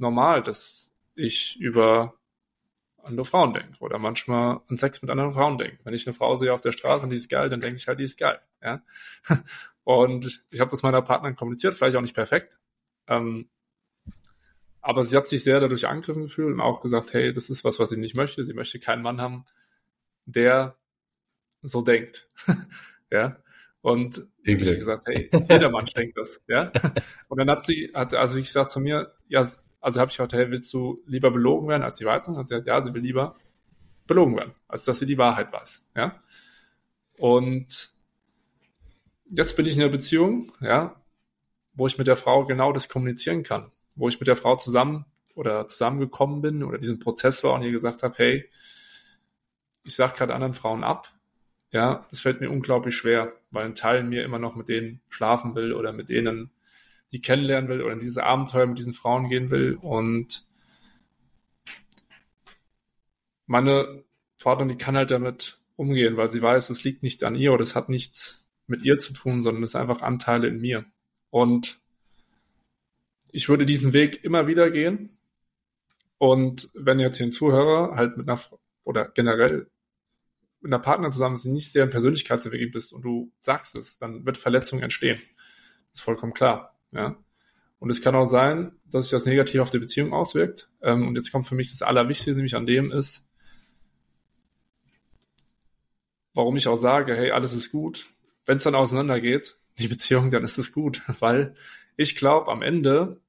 normal, 0.01 0.43
dass 0.43 0.93
ich 1.15 1.59
über 1.61 2.15
andere 3.03 3.25
Frauen 3.25 3.55
denke 3.55 3.79
oder 3.81 3.99
manchmal 3.99 4.61
an 4.69 4.77
Sex 4.77 5.03
mit 5.03 5.11
anderen 5.11 5.33
Frauen 5.33 5.59
denke. 5.59 5.79
Wenn 5.85 5.95
ich 5.95 6.07
eine 6.07 6.15
Frau 6.15 6.37
sehe 6.37 6.53
auf 6.53 6.61
der 6.61 6.73
Straße 6.73 7.05
und 7.05 7.11
die 7.11 7.17
ist 7.17 7.29
geil, 7.29 7.49
dann 7.49 7.61
denke 7.61 7.77
ich 7.77 7.89
halt, 7.89 7.99
die 7.99 8.05
ist 8.05 8.19
geil. 8.19 8.41
Ja? 8.63 8.83
Und 9.85 10.45
ich 10.51 10.61
habe 10.61 10.71
das 10.71 10.83
meiner 10.83 11.03
Partnerin 11.03 11.37
kommuniziert, 11.37 11.75
vielleicht 11.75 11.97
auch 11.97 12.03
nicht 12.03 12.15
perfekt. 12.15 12.59
Ähm, 13.09 13.49
aber 14.83 15.05
sie 15.05 15.17
hat 15.17 15.27
sich 15.27 15.43
sehr 15.43 15.61
dadurch 15.61 15.87
angegriffen 15.89 16.23
gefühlt 16.23 16.55
und 16.55 16.61
auch 16.61 16.81
gesagt, 16.81 17.13
hey, 17.13 17.33
das 17.33 17.51
ist 17.51 17.65
was, 17.65 17.79
was 17.79 17.91
sie 17.91 17.97
nicht 17.97 18.15
möchte. 18.15 18.45
Sie 18.45 18.55
möchte 18.55 18.79
keinen 18.79 19.03
Mann 19.03 19.21
haben, 19.21 19.45
der 20.25 20.77
so 21.63 21.83
denkt. 21.83 22.29
ja. 23.11 23.37
Und 23.83 24.27
ich 24.45 24.55
habe 24.55 24.77
gesagt, 24.77 25.05
hey, 25.07 25.31
jeder 25.33 25.71
Mann 25.71 25.87
denkt 25.87 26.19
das, 26.19 26.43
ja. 26.47 26.71
Und 27.29 27.39
dann 27.39 27.51
hat 27.51 27.65
sie, 27.65 27.91
hat, 27.95 28.15
also 28.15 28.37
ich 28.37 28.47
gesagt 28.47 28.71
zu 28.71 28.81
mir, 28.81 29.15
ja, 29.29 29.47
also 29.81 30.01
habe 30.01 30.11
ich 30.11 30.17
gesagt, 30.17 30.33
hey, 30.33 30.51
willst 30.51 30.73
du 30.73 31.03
lieber 31.07 31.31
belogen 31.31 31.69
werden 31.69 31.83
als 31.83 31.99
die 31.99 32.05
Wahrheit 32.05 32.25
sagen? 32.25 32.39
Hat 32.39 32.49
sie 32.49 32.55
gesagt, 32.55 32.69
ja, 32.69 32.83
sie 32.83 32.95
will 32.95 33.03
lieber 33.03 33.37
belogen 34.07 34.37
werden, 34.37 34.55
als 34.69 34.85
dass 34.85 34.99
sie 34.99 35.07
die 35.07 35.19
Wahrheit 35.19 35.53
weiß. 35.53 35.85
Ja? 35.97 36.23
Und 37.17 37.93
jetzt 39.27 39.57
bin 39.57 39.67
ich 39.67 39.77
in 39.77 39.83
einer 39.83 39.91
Beziehung, 39.91 40.53
ja, 40.61 41.01
wo 41.75 41.87
ich 41.87 41.99
mit 41.99 42.07
der 42.07 42.17
Frau 42.17 42.45
genau 42.45 42.73
das 42.73 42.89
kommunizieren 42.89 43.43
kann, 43.43 43.71
wo 43.95 44.09
ich 44.09 44.21
mit 44.21 44.27
der 44.27 44.37
Frau 44.37 44.57
zusammen 44.57 45.07
oder 45.35 45.67
zusammengekommen 45.69 46.43
bin 46.43 46.63
oder 46.63 46.79
diesen 46.79 46.99
Prozess 46.99 47.43
war 47.45 47.55
und 47.55 47.63
ihr 47.63 47.71
gesagt 47.71 48.03
habe, 48.03 48.15
hey, 48.19 48.51
ich 49.85 49.95
sage 49.95 50.15
gerade 50.17 50.35
anderen 50.35 50.53
Frauen 50.53 50.85
ab, 50.85 51.13
ja, 51.71 52.07
das 52.11 52.21
fällt 52.21 52.41
mir 52.41 52.51
unglaublich 52.51 52.97
schwer, 52.97 53.33
weil 53.51 53.65
ein 53.65 53.75
Teil 53.75 54.03
mir 54.03 54.25
immer 54.25 54.39
noch 54.39 54.57
mit 54.57 54.69
denen 54.69 55.01
schlafen 55.09 55.55
will 55.55 55.73
oder 55.73 55.93
mit 55.93 56.09
denen 56.09 56.51
die 57.13 57.21
kennenlernen 57.21 57.69
will 57.69 57.83
oder 57.83 57.93
in 57.93 58.01
dieses 58.01 58.19
Abenteuer 58.19 58.67
mit 58.67 58.79
diesen 58.79 58.93
Frauen 58.93 59.29
gehen 59.29 59.51
will. 59.51 59.75
Und 59.81 60.47
meine 63.47 64.05
Partnerin, 64.39 64.69
die 64.69 64.83
kann 64.83 64.97
halt 64.97 65.11
damit 65.11 65.59
umgehen, 65.77 66.17
weil 66.17 66.31
sie 66.31 66.43
weiß, 66.43 66.71
es 66.71 66.85
liegt 66.85 67.03
nicht 67.03 67.25
an 67.25 67.35
ihr 67.35 67.53
oder 67.53 67.63
es 67.63 67.75
hat 67.75 67.89
nichts 67.89 68.45
mit 68.67 68.83
ihr 68.83 68.99
zu 68.99 69.13
tun, 69.13 69.43
sondern 69.43 69.63
es 69.63 69.71
ist 69.71 69.77
einfach 69.77 70.03
Anteile 70.03 70.47
in 70.49 70.61
mir. 70.61 70.85
Und 71.31 71.81
ich 73.33 73.49
würde 73.49 73.67
diesen 73.67 73.93
Weg 73.93 74.25
immer 74.25 74.47
wieder 74.47 74.71
gehen. 74.71 75.19
Und 76.19 76.71
wenn 76.75 76.99
jetzt 76.99 77.17
hier 77.17 77.27
ein 77.27 77.33
Zuhörer 77.33 77.97
halt 77.97 78.17
mit 78.17 78.29
einer, 78.29 78.41
oder 78.85 79.09
generell 79.09 79.71
mit 80.61 80.73
einer 80.73 80.83
Partnerin 80.83 81.13
zusammen 81.13 81.37
ist, 81.37 81.45
die 81.45 81.53
nicht 81.53 81.75
deren 81.75 81.91
Persönlichkeitsentwicklung 81.91 82.71
bist 82.71 82.93
und 82.93 83.03
du 83.03 83.33
sagst 83.41 83.75
es, 83.77 83.99
dann 83.99 84.27
wird 84.27 84.37
Verletzung 84.37 84.81
entstehen. 84.81 85.19
Das 85.91 86.01
ist 86.01 86.05
vollkommen 86.05 86.35
klar. 86.35 86.79
Ja. 86.93 87.17
Und 87.79 87.91
es 87.91 88.03
kann 88.03 88.15
auch 88.15 88.27
sein, 88.27 88.73
dass 88.85 89.05
sich 89.05 89.13
das 89.13 89.27
negativ 89.27 89.61
auf 89.61 89.71
die 89.71 89.79
Beziehung 89.79 90.13
auswirkt. 90.13 90.71
Ähm, 90.83 91.09
und 91.09 91.17
jetzt 91.17 91.33
kommt 91.33 91.47
für 91.47 91.55
mich 91.55 91.71
das 91.71 91.83
Allerwichtigste, 91.83 92.35
nämlich 92.35 92.57
an 92.57 92.67
dem 92.67 92.93
ist, 92.93 93.31
warum 96.35 96.57
ich 96.57 96.69
auch 96.69 96.77
sage, 96.77 97.17
hey, 97.17 97.31
alles 97.31 97.55
ist 97.55 97.73
gut. 97.73 98.09
Wenn 98.47 98.59
es 98.59 98.65
dann 98.65 98.75
auseinandergeht, 98.75 99.57
die 99.79 99.89
Beziehung, 99.89 100.31
dann 100.31 100.45
ist 100.45 100.59
es 100.59 100.73
gut. 100.73 101.03
Weil 101.21 101.55
ich 101.97 102.17
glaube, 102.17 102.51
am 102.51 102.63
Ende 102.63 103.21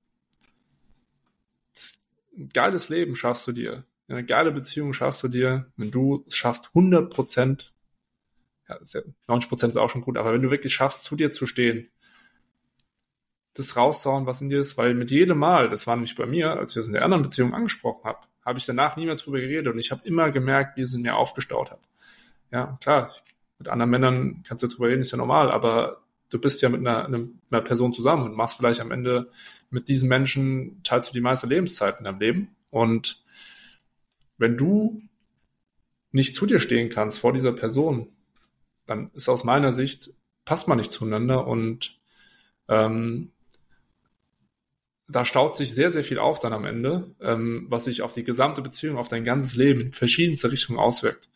ein 2.37 2.49
geiles 2.49 2.89
Leben 2.89 3.15
schaffst 3.15 3.47
du 3.47 3.51
dir. 3.51 3.85
Eine 4.07 4.25
geile 4.25 4.51
Beziehung 4.51 4.93
schaffst 4.93 5.23
du 5.23 5.29
dir, 5.29 5.71
wenn 5.77 5.91
du 5.91 6.25
es 6.27 6.35
schaffst, 6.35 6.69
100 6.73 7.09
Prozent, 7.09 7.73
ja, 8.67 8.77
90 9.27 9.49
Prozent 9.49 9.71
ist 9.71 9.77
auch 9.77 9.89
schon 9.89 10.01
gut, 10.01 10.17
aber 10.17 10.33
wenn 10.33 10.41
du 10.41 10.51
wirklich 10.51 10.73
schaffst, 10.73 11.03
zu 11.03 11.15
dir 11.15 11.31
zu 11.31 11.45
stehen, 11.45 11.89
das 13.53 13.75
rauszuhauen, 13.75 14.25
was 14.25 14.41
in 14.41 14.49
dir 14.49 14.59
ist, 14.59 14.77
weil 14.77 14.93
mit 14.93 15.11
jedem 15.11 15.37
Mal, 15.37 15.69
das 15.69 15.87
war 15.87 15.95
nämlich 15.95 16.15
bei 16.15 16.25
mir, 16.25 16.57
als 16.57 16.71
ich 16.71 16.75
das 16.81 16.87
in 16.87 16.93
der 16.93 17.03
anderen 17.03 17.23
Beziehung 17.23 17.53
angesprochen 17.53 18.03
habe, 18.05 18.19
habe 18.45 18.59
ich 18.59 18.65
danach 18.65 18.95
nie 18.95 19.05
mehr 19.05 19.15
drüber 19.15 19.39
geredet 19.39 19.73
und 19.73 19.79
ich 19.79 19.91
habe 19.91 20.01
immer 20.05 20.31
gemerkt, 20.31 20.77
wie 20.77 20.81
es 20.81 20.93
in 20.93 21.01
mir 21.01 21.15
aufgestaut 21.15 21.71
hat. 21.71 21.81
Ja, 22.51 22.77
klar, 22.81 23.13
mit 23.59 23.67
anderen 23.67 23.91
Männern 23.91 24.43
kannst 24.47 24.63
du 24.63 24.67
drüber 24.67 24.87
reden, 24.87 25.01
ist 25.01 25.11
ja 25.11 25.17
normal, 25.17 25.51
aber 25.51 26.01
du 26.29 26.39
bist 26.39 26.61
ja 26.61 26.69
mit 26.69 26.79
einer, 26.79 27.05
einer 27.05 27.61
Person 27.61 27.93
zusammen 27.93 28.23
und 28.23 28.35
machst 28.35 28.57
vielleicht 28.57 28.79
am 28.79 28.91
Ende 28.91 29.29
mit 29.69 29.89
diesen 29.89 30.09
Menschen, 30.09 30.81
teilst 30.83 31.09
du 31.09 31.13
die 31.13 31.21
meiste 31.21 31.47
Lebenszeit 31.47 31.99
in 31.99 32.05
deinem 32.05 32.19
Leben 32.19 32.55
und 32.69 33.23
wenn 34.37 34.57
du 34.57 35.01
nicht 36.11 36.35
zu 36.35 36.45
dir 36.45 36.59
stehen 36.59 36.89
kannst 36.89 37.19
vor 37.19 37.33
dieser 37.33 37.53
Person, 37.53 38.09
dann 38.85 39.11
ist 39.13 39.29
aus 39.29 39.43
meiner 39.43 39.71
Sicht, 39.71 40.13
passt 40.45 40.67
man 40.67 40.77
nicht 40.77 40.91
zueinander 40.91 41.47
und 41.47 41.99
ähm, 42.67 43.31
da 45.11 45.25
staut 45.25 45.55
sich 45.55 45.73
sehr, 45.73 45.91
sehr 45.91 46.03
viel 46.03 46.19
auf 46.19 46.39
dann 46.39 46.53
am 46.53 46.65
Ende, 46.65 47.13
ähm, 47.21 47.65
was 47.69 47.85
sich 47.85 48.01
auf 48.01 48.13
die 48.13 48.23
gesamte 48.23 48.61
Beziehung, 48.61 48.97
auf 48.97 49.07
dein 49.07 49.23
ganzes 49.23 49.55
Leben 49.55 49.81
in 49.81 49.91
verschiedenste 49.91 50.51
Richtungen 50.51 50.79
auswirkt. 50.79 51.29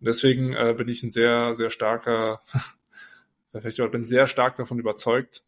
Und 0.00 0.06
deswegen 0.06 0.54
äh, 0.54 0.74
bin 0.76 0.88
ich 0.88 1.02
ein 1.02 1.10
sehr, 1.10 1.54
sehr 1.54 1.70
starker, 1.70 2.40
vielleicht 3.52 3.90
bin 3.90 4.04
sehr 4.04 4.26
stark 4.26 4.56
davon 4.56 4.78
überzeugt, 4.78 5.42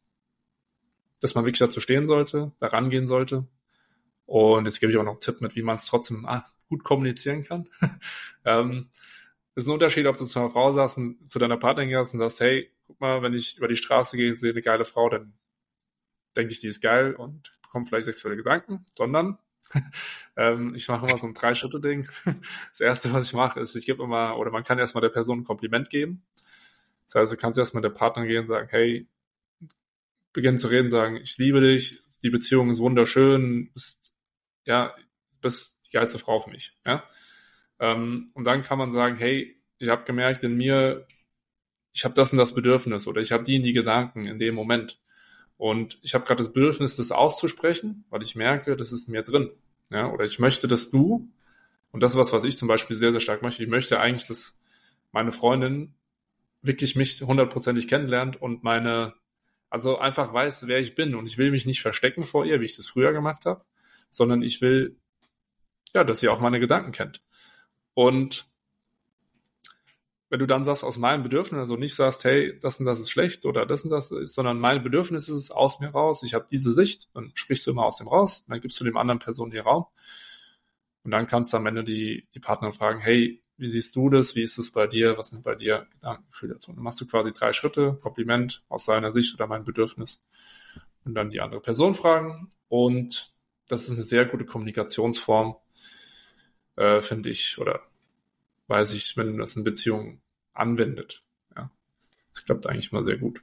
dass 1.21 1.35
man 1.35 1.45
wirklich 1.45 1.59
dazu 1.59 1.81
stehen 1.81 2.07
sollte, 2.07 2.53
da 2.61 2.69
rangehen 2.69 3.07
sollte. 3.07 3.47
Und 4.27 4.67
jetzt 4.67 4.81
gebe 4.81 4.93
ich 4.93 4.99
auch 4.99 5.05
noch 5.05 5.13
einen 5.13 5.21
Tipp 5.21 5.41
mit, 5.41 5.57
wie 5.57 5.63
man 5.63 5.77
es 5.77 5.87
trotzdem 5.87 6.27
ah, 6.27 6.45
gut 6.69 6.85
kommunizieren 6.85 7.45
kann. 7.45 7.69
ähm, 8.45 8.89
ist 9.55 9.67
ein 9.67 9.73
Unterschied, 9.73 10.07
ob 10.07 10.17
du 10.17 10.25
zu 10.25 10.39
einer 10.39 10.51
Frau 10.51 10.71
sagst, 10.71 11.01
zu 11.27 11.39
deiner 11.39 11.57
Partnerin 11.57 11.91
gehst 11.91 12.15
und 12.15 12.21
sagst, 12.21 12.41
hey, 12.41 12.71
guck 12.87 13.01
mal, 13.01 13.23
wenn 13.23 13.35
ich 13.35 13.59
über 13.59 13.69
die 13.69 13.77
Straße 13.77 14.17
gehe 14.17 14.31
und 14.31 14.37
sehe 14.37 14.53
eine 14.53 14.63
geile 14.63 14.85
Frau, 14.85 15.09
dann 15.09 15.33
denke 16.39 16.53
ich, 16.53 16.61
die 16.61 16.69
ist 16.69 16.81
geil 16.81 17.15
und 17.15 17.53
bekomme 17.63 17.85
vielleicht 17.85 18.07
sexuelle 18.07 18.37
Gedanken, 18.37 18.87
sondern 18.95 19.39
ähm, 20.37 20.75
ich 20.75 20.89
mache 20.89 21.07
immer 21.07 21.19
so 21.19 21.27
ein 21.27 21.35
Drei-Schritte-Ding. 21.35 22.09
Das 22.71 22.81
erste, 22.81 23.13
was 23.13 23.27
ich 23.27 23.33
mache, 23.35 23.61
ist, 23.61 23.75
ich 23.75 23.85
gebe 23.85 24.03
immer, 24.03 24.39
oder 24.39 24.51
man 24.51 24.63
kann 24.63 24.79
erstmal 24.79 25.03
der 25.03 25.11
Person 25.11 25.41
ein 25.41 25.45
Kompliment 25.45 25.91
geben. 25.91 26.23
Das 27.07 27.17
heißt, 27.17 27.33
du 27.33 27.37
kannst 27.37 27.59
erstmal 27.59 27.83
der 27.83 27.91
Partner 27.91 28.27
gehen 28.27 28.41
und 28.41 28.47
sagen, 28.47 28.69
hey, 28.71 29.07
beginnen 30.33 30.59
zu 30.59 30.69
reden, 30.69 30.91
sagen, 30.91 31.17
ich 31.17 31.39
liebe 31.39 31.61
dich, 31.61 32.03
die 32.23 32.31
Beziehung 32.31 32.71
ist 32.71 32.81
wunderschön, 32.81 33.71
bist, 33.73 34.15
ja, 34.65 34.95
bist 35.41 35.79
die 35.87 35.91
geilste 35.91 36.19
Frau 36.19 36.41
für 36.41 36.51
mich, 36.51 36.77
ja. 36.87 37.05
Ähm, 37.81 38.31
und 38.35 38.45
dann 38.45 38.63
kann 38.63 38.79
man 38.79 38.93
sagen, 38.93 39.17
hey, 39.17 39.61
ich 39.79 39.89
habe 39.89 40.05
gemerkt, 40.05 40.45
in 40.45 40.57
mir, 40.57 41.07
ich 41.93 42.05
habe 42.05 42.15
das 42.15 42.33
und 42.33 42.39
das 42.39 42.55
Bedürfnis 42.55 43.07
oder 43.07 43.21
ich 43.21 43.33
habe 43.33 43.45
die 43.45 43.57
und 43.57 43.63
die 43.63 43.73
Gedanken 43.73 44.27
in 44.27 44.39
dem 44.39 44.55
Moment. 44.55 45.01
Und 45.59 45.99
ich 46.03 46.15
habe 46.15 46.25
gerade 46.25 46.43
das 46.43 46.53
Bedürfnis, 46.53 46.97
das 46.97 47.11
auszusprechen, 47.11 48.05
weil 48.11 48.23
ich 48.23 48.37
merke, 48.37 48.77
das 48.77 48.93
ist 48.93 49.09
mir 49.09 49.23
drin. 49.23 49.51
Ja, 49.93 50.11
oder 50.11 50.25
ich 50.25 50.39
möchte, 50.39 50.69
dass 50.69 50.91
du, 50.91 51.29
und 51.91 52.03
das 52.03 52.13
ist 52.13 52.17
was, 52.17 52.33
was 52.33 52.45
ich 52.45 52.57
zum 52.57 52.69
Beispiel 52.69 52.97
sehr, 52.97 53.11
sehr 53.11 53.21
stark 53.21 53.43
möchte, 53.43 53.65
ich 53.65 53.69
möchte 53.69 53.99
eigentlich, 53.99 54.27
dass 54.27 54.59
meine 55.11 55.33
Freundin 55.33 55.95
wirklich 56.63 56.97
mich 56.97 57.21
hundertprozentig 57.23 57.89
kennenlernt 57.89 58.41
und 58.41 58.63
meine, 58.63 59.15
also 59.69 59.99
einfach 59.99 60.33
weiß, 60.33 60.69
wer 60.69 60.79
ich 60.79 60.95
bin. 60.95 61.15
Und 61.15 61.27
ich 61.27 61.39
will 61.39 61.51
mich 61.51 61.67
nicht 61.67 61.83
verstecken 61.83 62.25
vor 62.25 62.45
ihr, 62.45 62.61
wie 62.61 62.67
ich 62.67 62.77
das 62.77 62.87
früher 62.87 63.13
gemacht 63.13 63.45
habe, 63.47 63.65
sondern 64.11 64.43
ich 64.43 64.61
will, 64.61 64.97
ja, 65.93 66.05
dass 66.05 66.21
sie 66.21 66.29
auch 66.29 66.41
meine 66.41 66.61
Gedanken 66.61 66.93
kennt. 66.93 67.23
Und 67.95 68.49
wenn 70.31 70.39
du 70.39 70.47
dann 70.47 70.65
sagst, 70.65 70.85
aus 70.85 70.99
meinem 70.99 71.23
Bedürfnis, 71.23 71.59
also 71.59 71.77
nicht 71.77 71.95
sagst, 71.95 72.25
hey, 72.25 72.59
das 72.61 72.79
und 72.81 72.87
das 72.87 73.01
ist 73.01 73.11
schlecht 73.11 73.47
oder 73.47 73.65
das 73.65 73.83
und 73.83 73.91
das 73.91 74.11
ist, 74.11 74.35
sondern 74.35 74.61
mein 74.61 74.83
Bedürfnis 74.83 75.29
ist 75.29 75.37
es 75.37 75.51
aus 75.51 75.81
mir 75.81 75.89
raus, 75.89 76.23
ich 76.23 76.35
habe 76.35 76.47
diese 76.51 76.73
Sicht, 76.73 77.09
dann 77.15 77.31
sprichst 77.35 77.67
du 77.67 77.71
immer 77.71 77.85
aus 77.85 77.99
dem 77.99 78.09
raus, 78.09 78.45
dann 78.47 78.61
gibst 78.61 78.79
du 78.79 78.85
dem 78.85 78.97
anderen 78.97 79.19
Person 79.19 79.51
den 79.51 79.63
Raum. 79.63 79.87
Und 81.05 81.13
dann 81.13 81.27
kannst 81.27 81.53
du 81.53 81.57
am 81.57 81.67
Ende 81.67 81.85
die, 81.85 82.29
die 82.35 82.41
Partner 82.41 82.73
fragen, 82.73 83.01
hey, 83.01 83.43
wie 83.57 83.67
siehst 83.67 83.97
du 83.97 84.09
das? 84.11 84.37
Wie 84.37 84.43
ist 84.43 84.59
es 84.59 84.71
bei 84.71 84.87
dir? 84.87 85.19
Was 85.19 85.31
sind 85.31 85.43
bei 85.43 85.55
dir 85.55 85.87
Gedankengefühle 85.93 86.55
dazu? 86.55 86.73
Dann 86.73 86.83
machst 86.83 87.01
du 87.01 87.07
quasi 87.07 87.33
drei 87.33 87.53
Schritte, 87.53 87.99
Kompliment 88.01 88.63
aus 88.69 88.85
seiner 88.85 89.11
Sicht 89.11 89.35
oder 89.35 89.47
mein 89.47 89.65
Bedürfnis. 89.65 90.25
Und 91.05 91.15
dann 91.15 91.31
die 91.31 91.41
andere 91.41 91.61
Person 91.61 91.95
fragen. 91.95 92.51
Und 92.69 93.35
das 93.67 93.85
ist 93.85 93.93
eine 93.93 94.05
sehr 94.05 94.27
gute 94.27 94.45
Kommunikationsform, 94.45 95.57
äh, 96.77 97.01
finde 97.01 97.31
ich, 97.31 97.59
oder 97.59 97.81
weiß 98.69 98.93
ich, 98.93 99.17
wenn 99.17 99.31
man 99.31 99.39
das 99.39 99.57
in 99.57 99.65
Beziehungen 99.65 100.21
anwendet. 100.53 101.23
Ja, 101.57 101.71
das 102.33 102.45
klappt 102.45 102.67
eigentlich 102.67 102.93
mal 102.93 103.05
sehr 103.05 103.19
gut. 103.19 103.43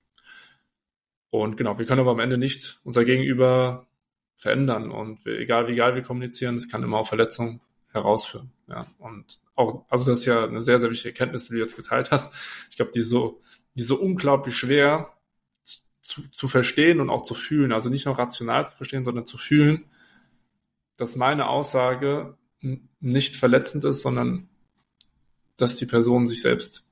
Und 1.30 1.58
genau, 1.58 1.78
wir 1.78 1.86
können 1.86 2.02
aber 2.02 2.12
am 2.12 2.20
Ende 2.20 2.38
nicht 2.38 2.80
unser 2.84 3.04
Gegenüber 3.04 3.88
verändern. 4.36 4.92
Und 4.92 5.26
wir, 5.26 5.40
egal 5.40 5.68
wie 5.68 5.76
geil 5.76 5.96
wir 5.96 6.02
kommunizieren, 6.02 6.56
es 6.56 6.70
kann 6.70 6.84
immer 6.84 7.00
auf 7.00 7.10
Verletzungen 7.10 7.62
herausführen. 7.92 8.52
Ja, 8.68 8.88
und 9.00 9.40
auch, 9.56 9.86
also 9.90 10.10
das 10.12 10.20
ist 10.20 10.26
ja 10.26 10.46
eine 10.46 10.62
sehr, 10.62 10.80
sehr 10.80 10.90
wichtige 10.90 11.10
Erkenntnis, 11.10 11.48
die 11.48 11.54
du 11.54 11.60
jetzt 11.60 11.76
geteilt 11.76 12.12
hast. 12.12 12.34
Ich 12.70 12.76
glaube, 12.76 12.92
die 12.92 13.00
ist 13.00 13.10
so, 13.10 13.42
die 13.76 13.82
ist 13.82 13.88
so 13.88 14.00
unglaublich 14.00 14.56
schwer 14.56 15.14
zu, 16.02 16.22
zu 16.30 16.48
verstehen 16.48 17.00
und 17.00 17.10
auch 17.10 17.24
zu 17.24 17.34
fühlen. 17.34 17.72
Also 17.72 17.90
nicht 17.90 18.06
nur 18.06 18.18
rational 18.18 18.68
zu 18.68 18.76
verstehen, 18.76 19.06
sondern 19.06 19.26
zu 19.26 19.38
fühlen, 19.38 19.86
dass 20.98 21.16
meine 21.16 21.48
Aussage 21.48 22.38
nicht 23.00 23.36
verletzend 23.36 23.84
ist, 23.84 24.02
sondern 24.02 24.50
dass 25.58 25.76
die 25.76 25.86
Person 25.86 26.28
sich 26.28 26.42
selbst 26.42 26.88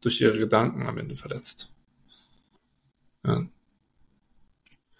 durch 0.00 0.20
ihre 0.20 0.38
Gedanken 0.38 0.86
am 0.86 0.98
Ende 0.98 1.16
verletzt. 1.16 1.72
Ja. 3.24 3.46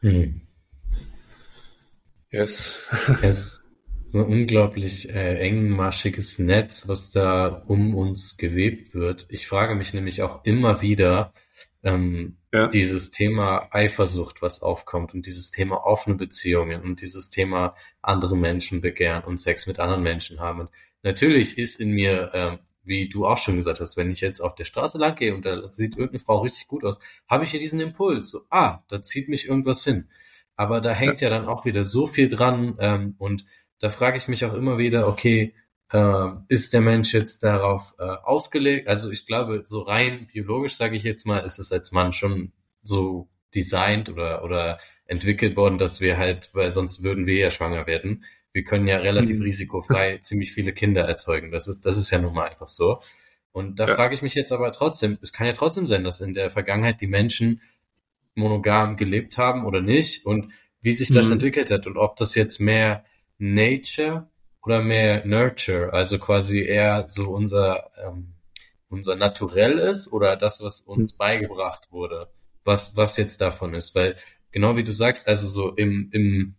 Hm. 0.01 0.41
Yes. 2.31 2.79
yes 3.23 3.63
ein 4.15 4.21
unglaublich 4.21 5.09
äh, 5.09 5.39
engmaschiges 5.39 6.39
Netz, 6.39 6.87
was 6.87 7.11
da 7.13 7.47
um 7.67 7.95
uns 7.95 8.37
gewebt 8.37 8.95
wird. 8.95 9.27
Ich 9.29 9.47
frage 9.47 9.75
mich 9.75 9.95
nämlich 9.95 10.23
auch 10.23 10.45
immer 10.45 10.83
wieder, 10.83 11.33
ähm, 11.83 12.37
ja. 12.53 12.69
dieses 12.69 13.11
Thema 13.11 13.69
Eifersucht, 13.73 14.43
was 14.43 14.63
aufkommt 14.63 15.15
und 15.15 15.27
dieses 15.27 15.51
Thema 15.51 15.87
offene 15.87 16.17
Beziehungen 16.17 16.83
und 16.83 17.01
dieses 17.01 17.31
Thema 17.31 17.75
andere 18.03 18.37
Menschen 18.37 18.81
begehren 18.81 19.25
und 19.25 19.39
Sex 19.39 19.67
mit 19.67 19.79
anderen 19.81 20.03
Menschen 20.03 20.41
haben. 20.41 20.61
Und 20.61 20.71
natürlich 21.03 21.59
ist 21.59 21.81
in 21.81 21.91
mir, 21.93 22.31
ähm, 22.35 22.59
wie 22.85 23.09
du 23.09 23.27
auch 23.27 23.39
schon 23.39 23.57
gesagt 23.57 23.81
hast, 23.81 23.97
wenn 23.97 24.11
ich 24.11 24.21
jetzt 24.21 24.41
auf 24.41 24.55
der 24.55 24.65
Straße 24.65 24.99
lang 24.99 25.15
gehe 25.15 25.35
und 25.35 25.45
da 25.45 25.67
sieht 25.67 25.97
irgendeine 25.97 26.21
Frau 26.21 26.41
richtig 26.41 26.67
gut 26.69 26.85
aus, 26.85 26.99
habe 27.29 27.45
ich 27.45 27.51
hier 27.51 27.61
diesen 27.61 27.81
Impuls, 27.81 28.31
so, 28.31 28.41
ah, 28.51 28.81
da 28.89 29.03
zieht 29.03 29.29
mich 29.29 29.49
irgendwas 29.49 29.85
hin. 29.85 30.09
Aber 30.57 30.81
da 30.81 30.93
hängt 30.93 31.21
ja, 31.21 31.29
ja 31.29 31.39
dann 31.39 31.49
auch 31.49 31.65
wieder 31.65 31.85
so 31.85 32.07
viel 32.07 32.29
dran 32.29 32.77
ähm, 32.79 33.15
und 33.19 33.45
da 33.79 33.91
frage 33.91 34.17
ich 34.17 34.29
mich 34.29 34.45
auch 34.45 34.55
immer 34.55 34.79
wieder, 34.79 35.09
okay, 35.09 35.55
äh, 35.93 36.29
ist 36.49 36.73
der 36.73 36.81
Mensch 36.81 37.13
jetzt 37.13 37.43
darauf 37.43 37.95
äh, 37.99 38.03
ausgelegt? 38.03 38.89
Also 38.89 39.11
ich 39.11 39.27
glaube, 39.27 39.63
so 39.65 39.81
rein 39.81 40.27
biologisch, 40.33 40.77
sage 40.77 40.97
ich 40.97 41.03
jetzt 41.03 41.27
mal, 41.27 41.41
ist 41.41 41.59
es 41.59 41.73
als 41.73 41.93
Mann 41.93 42.13
schon 42.13 42.53
so 42.83 43.29
designt 43.55 44.09
oder, 44.09 44.45
oder 44.45 44.79
entwickelt 45.05 45.57
worden, 45.57 45.79
dass 45.79 46.01
wir 46.01 46.17
halt, 46.17 46.51
weil 46.55 46.71
sonst 46.71 47.03
würden 47.03 47.27
wir 47.27 47.37
ja 47.37 47.51
schwanger 47.51 47.87
werden. 47.87 48.25
Wir 48.53 48.65
können 48.65 48.87
ja 48.87 48.99
relativ 48.99 49.39
mhm. 49.39 49.45
risikofrei 49.45 50.19
ziemlich 50.21 50.53
viele 50.53 50.73
Kinder 50.73 51.03
erzeugen. 51.03 51.51
Das 51.51 51.69
ist, 51.69 51.87
das 51.87 51.97
ist 51.97 52.11
ja 52.11 52.19
nun 52.19 52.35
mal 52.35 52.49
einfach 52.49 52.69
so. 52.69 53.01
Und 53.53 53.79
da 53.79 53.87
ja. 53.87 53.95
frage 53.95 54.15
ich 54.15 54.23
mich 54.23 54.35
jetzt 54.35 54.53
aber 54.53 54.73
trotzdem, 54.73 55.19
es 55.21 55.33
kann 55.33 55.47
ja 55.47 55.53
trotzdem 55.53 55.87
sein, 55.87 56.05
dass 56.05 56.21
in 56.21 56.35
der 56.35 56.51
Vergangenheit 56.51 57.01
die 57.01 57.07
Menschen 57.07 57.61
monogam 58.35 58.97
gelebt 58.97 59.37
haben 59.37 59.67
oder 59.67 59.83
nicht 59.83 60.25
und 60.25 60.53
wie 60.81 60.93
sich 60.93 61.13
das 61.13 61.27
mhm. 61.27 61.33
entwickelt 61.33 61.71
hat 61.71 61.87
und 61.87 61.97
ob 61.97 62.17
das 62.17 62.35
jetzt 62.35 62.61
mehr 62.61 63.05
Nature 63.39 64.29
oder 64.65 64.83
mehr 64.83 65.27
Nurture, 65.27 65.93
also 65.93 66.19
quasi 66.19 66.63
eher 66.63 67.09
so 67.09 67.31
unser, 67.31 67.91
ähm, 68.03 68.35
unser 68.89 69.17
Naturell 69.17 69.79
ist 69.79 70.13
oder 70.13 70.37
das, 70.37 70.63
was 70.63 70.81
uns 70.81 71.13
hm. 71.13 71.19
beigebracht 71.19 71.91
wurde, 71.91 72.29
was, 72.65 72.97
was 72.97 73.17
jetzt 73.17 73.41
davon 73.41 73.75
ist, 73.75 73.95
weil 73.95 74.17
genau 74.53 74.77
wie 74.77 74.85
du 74.85 74.93
sagst, 74.93 75.27
also 75.27 75.47
so 75.47 75.75
im, 75.75 76.11
im, 76.13 76.55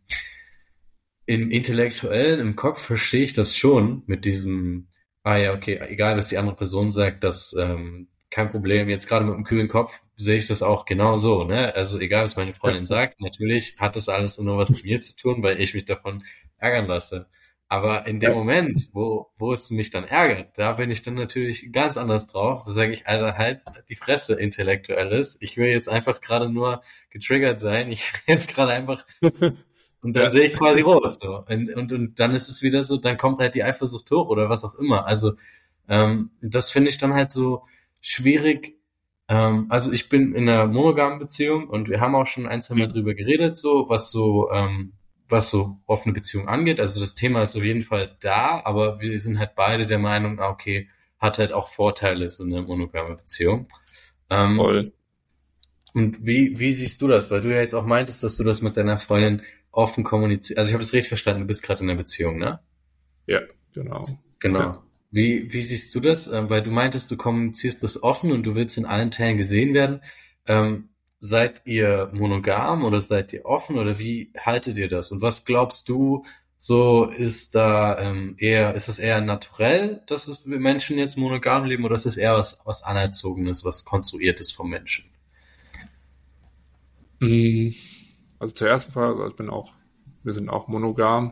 im 1.26 1.51
Intellektuellen, 1.51 2.39
im 2.39 2.55
Kopf 2.55 2.82
verstehe 2.82 3.24
ich 3.24 3.34
das 3.34 3.55
schon 3.55 4.03
mit 4.07 4.26
diesem, 4.26 4.89
ah 5.24 5.38
ja, 5.38 5.53
okay, 5.53 5.80
egal 5.88 6.17
was 6.17 6.30
die 6.30 6.38
andere 6.38 6.55
Person 6.55 6.91
sagt, 6.91 7.24
das 7.24 7.55
ähm, 7.57 8.09
kein 8.34 8.49
Problem. 8.49 8.89
Jetzt 8.89 9.07
gerade 9.07 9.26
mit 9.26 9.36
dem 9.36 9.43
kühlen 9.43 9.67
Kopf 9.67 10.01
sehe 10.15 10.38
ich 10.38 10.47
das 10.47 10.63
auch 10.63 10.86
genau 10.86 11.17
so. 11.17 11.43
Ne? 11.43 11.74
Also 11.76 11.99
egal, 11.99 12.24
was 12.24 12.36
meine 12.36 12.53
Freundin 12.53 12.86
sagt, 12.88 13.21
natürlich 13.21 13.78
hat 13.80 13.95
das 13.95 14.09
alles 14.09 14.39
nur 14.39 14.57
was 14.57 14.69
mit 14.69 14.84
mir 14.84 14.99
zu 14.99 15.15
tun, 15.15 15.43
weil 15.43 15.61
ich 15.61 15.74
mich 15.74 15.86
davon 15.86 16.24
ärgern 16.57 16.88
lasse. 16.88 17.28
Aber 17.69 18.05
in 18.05 18.19
dem. 18.19 18.34
Moment, 18.34 18.89
wo, 18.91 19.32
wo 19.38 19.51
es 19.51 19.71
mich 19.71 19.89
dann 19.89 20.03
ärgert, 20.03 20.57
da 20.57 20.74
bin 20.74 20.91
ich 20.91 21.01
dann 21.01 21.15
natürlich 21.15 21.71
ganz 21.71 21.97
anders 21.97 22.28
drauf. 22.28 22.63
Da 22.65 22.71
sage 22.71 22.93
ich, 22.93 23.07
Alter, 23.07 23.38
halt 23.38 23.61
die 23.89 23.95
Fresse 23.95 24.34
intellektuelles. 24.36 25.38
Ich 25.39 25.57
will 25.57 25.69
jetzt 25.69 25.88
einfach 25.88 26.21
gerade 26.21 26.49
nur 26.49 26.82
getriggert 27.09 27.59
sein. 27.59 27.91
Ich 27.91 28.13
will 28.13 28.36
jetzt 28.36 28.53
gerade 28.53 28.74
einfach 28.74 29.05
und 30.04 30.16
dann 30.16 30.24
ja. 30.24 30.30
sehe 30.30 30.47
ich 30.47 30.54
quasi 30.54 30.82
rot. 30.82 31.16
So. 31.16 31.43
Und, 31.47 31.74
und, 31.76 31.91
und 31.93 32.20
dann 32.20 32.32
ist 32.36 32.49
es 32.49 32.62
wieder 32.62 32.84
so, 32.84 32.97
dann 32.97 33.18
kommt 33.18 33.39
halt 33.39 33.56
die 33.56 33.64
Eifersucht 33.64 34.12
hoch 34.12 34.28
oder 34.28 34.49
was 34.49 34.64
auch 34.64 34.76
immer. 34.76 35.06
Also 35.06 35.34
ähm, 35.88 36.32
das 36.41 36.72
finde 36.72 36.89
ich 36.89 36.97
dann 36.97 37.14
halt 37.14 37.32
so 37.32 37.64
schwierig. 38.01 38.78
Ähm, 39.30 39.68
also 39.70 39.91
ich 39.91 40.10
bin 40.10 40.36
in 40.36 40.49
einer 40.49 40.68
monogamen 40.68 41.20
Beziehung 41.20 41.68
und 41.70 41.89
wir 41.89 42.01
haben 42.01 42.16
auch 42.16 42.28
schon 42.28 42.47
ein, 42.47 42.62
zwei 42.62 42.76
Mal 42.76 42.88
mhm. 42.88 42.93
drüber 42.93 43.14
geredet, 43.14 43.58
so 43.58 43.86
was 43.88 44.12
so 44.12 44.51
ähm, 44.51 44.93
was 45.30 45.49
so 45.49 45.78
offene 45.88 46.14
Beziehung 46.14 46.47
angeht. 46.47 46.80
Also 46.80 46.99
das 46.99 47.16
Thema 47.16 47.41
ist 47.41 47.56
auf 47.56 47.64
jeden 47.64 47.82
Fall 47.82 48.16
da, 48.20 48.62
aber 48.64 48.99
wir 48.99 49.20
sind 49.20 49.39
halt 49.39 49.56
beide 49.56 49.86
der 49.86 49.99
Meinung, 49.99 50.39
ah, 50.39 50.49
okay, 50.49 50.89
hat 51.18 51.39
halt 51.39 51.54
auch 51.54 51.70
Vorteile, 51.70 52.28
so 52.30 52.43
eine 52.43 52.62
monogame 52.62 53.16
Beziehung. 53.16 53.68
Ähm, 54.30 54.58
Voll. 54.58 54.93
Und 55.93 56.26
wie, 56.26 56.60
wie 56.60 56.72
siehst 56.72 57.01
du 57.01 57.08
das? 57.08 57.32
Weil 57.32 57.41
du 57.41 57.54
ja 57.54 57.62
jetzt 57.62 57.76
auch 57.76 57.86
meintest, 57.86 58.24
dass 58.24 58.36
du 58.36 58.43
das 58.43 58.62
mit 58.62 58.76
deiner 58.78 58.97
Freundin 58.97 59.43
offen 59.74 60.05
kommunizierst. 60.05 60.57
Also 60.57 60.69
ich 60.69 60.74
habe 60.74 60.84
das 60.84 60.93
richtig 60.93 61.09
verstanden, 61.09 61.41
du 61.41 61.47
bist 61.47 61.63
gerade 61.63 61.84
in 61.84 61.89
einer 61.89 61.97
Beziehung, 61.97 62.38
ne? 62.38 62.61
Ja, 63.28 63.41
genau. 63.74 64.05
Genau. 64.39 64.59
Ja. 64.59 64.84
Wie, 65.11 65.51
wie 65.53 65.61
siehst 65.61 65.93
du 65.93 65.99
das? 65.99 66.28
Ähm, 66.28 66.49
weil 66.49 66.63
du 66.63 66.71
meintest, 66.71 67.11
du 67.11 67.17
kommunizierst 67.17 67.84
das 67.84 68.01
offen 68.01 68.32
und 68.32 68.43
du 68.43 68.55
willst 68.55 68.78
in 68.78 68.86
allen 68.86 69.11
Teilen 69.11 69.38
gesehen 69.38 69.74
werden. 69.74 70.01
Ähm, 70.47 70.89
seid 71.19 71.61
ihr 71.65 72.09
monogam 72.13 72.84
oder 72.84 72.99
seid 72.99 73.34
ihr 73.34 73.45
offen 73.45 73.78
oder 73.78 73.99
wie 73.99 74.32
haltet 74.38 74.78
ihr 74.78 74.89
das? 74.89 75.11
Und 75.11 75.21
was 75.21 75.45
glaubst 75.45 75.88
du, 75.89 76.26
so 76.57 77.05
ist 77.05 77.55
da 77.55 77.99
ähm, 77.99 78.36
eher, 78.38 78.74
ist 78.74 78.88
es 78.88 78.99
eher 78.99 79.21
naturell, 79.21 80.01
dass 80.07 80.28
es 80.28 80.45
Menschen 80.45 80.97
jetzt 80.97 81.17
monogam 81.17 81.65
leben 81.65 81.84
oder 81.84 81.95
ist 81.95 82.05
es 82.05 82.17
eher 82.17 82.36
was, 82.36 82.61
was 82.65 82.84
Anerzogenes, 82.84 83.65
was 83.65 83.86
Konstruiertes 83.86 84.51
vom 84.51 84.69
Menschen? 84.69 85.05
Mm, 87.19 87.69
also 88.44 88.56
zur 88.56 88.68
ersten 88.68 88.91
Frage, 88.91 89.22
also 89.22 89.28
ich 89.28 89.38
bin 89.38 89.50
auch, 89.50 89.74
wir 90.24 90.34
sind 90.34 90.50
auch 90.50 90.68
monogam 90.68 91.32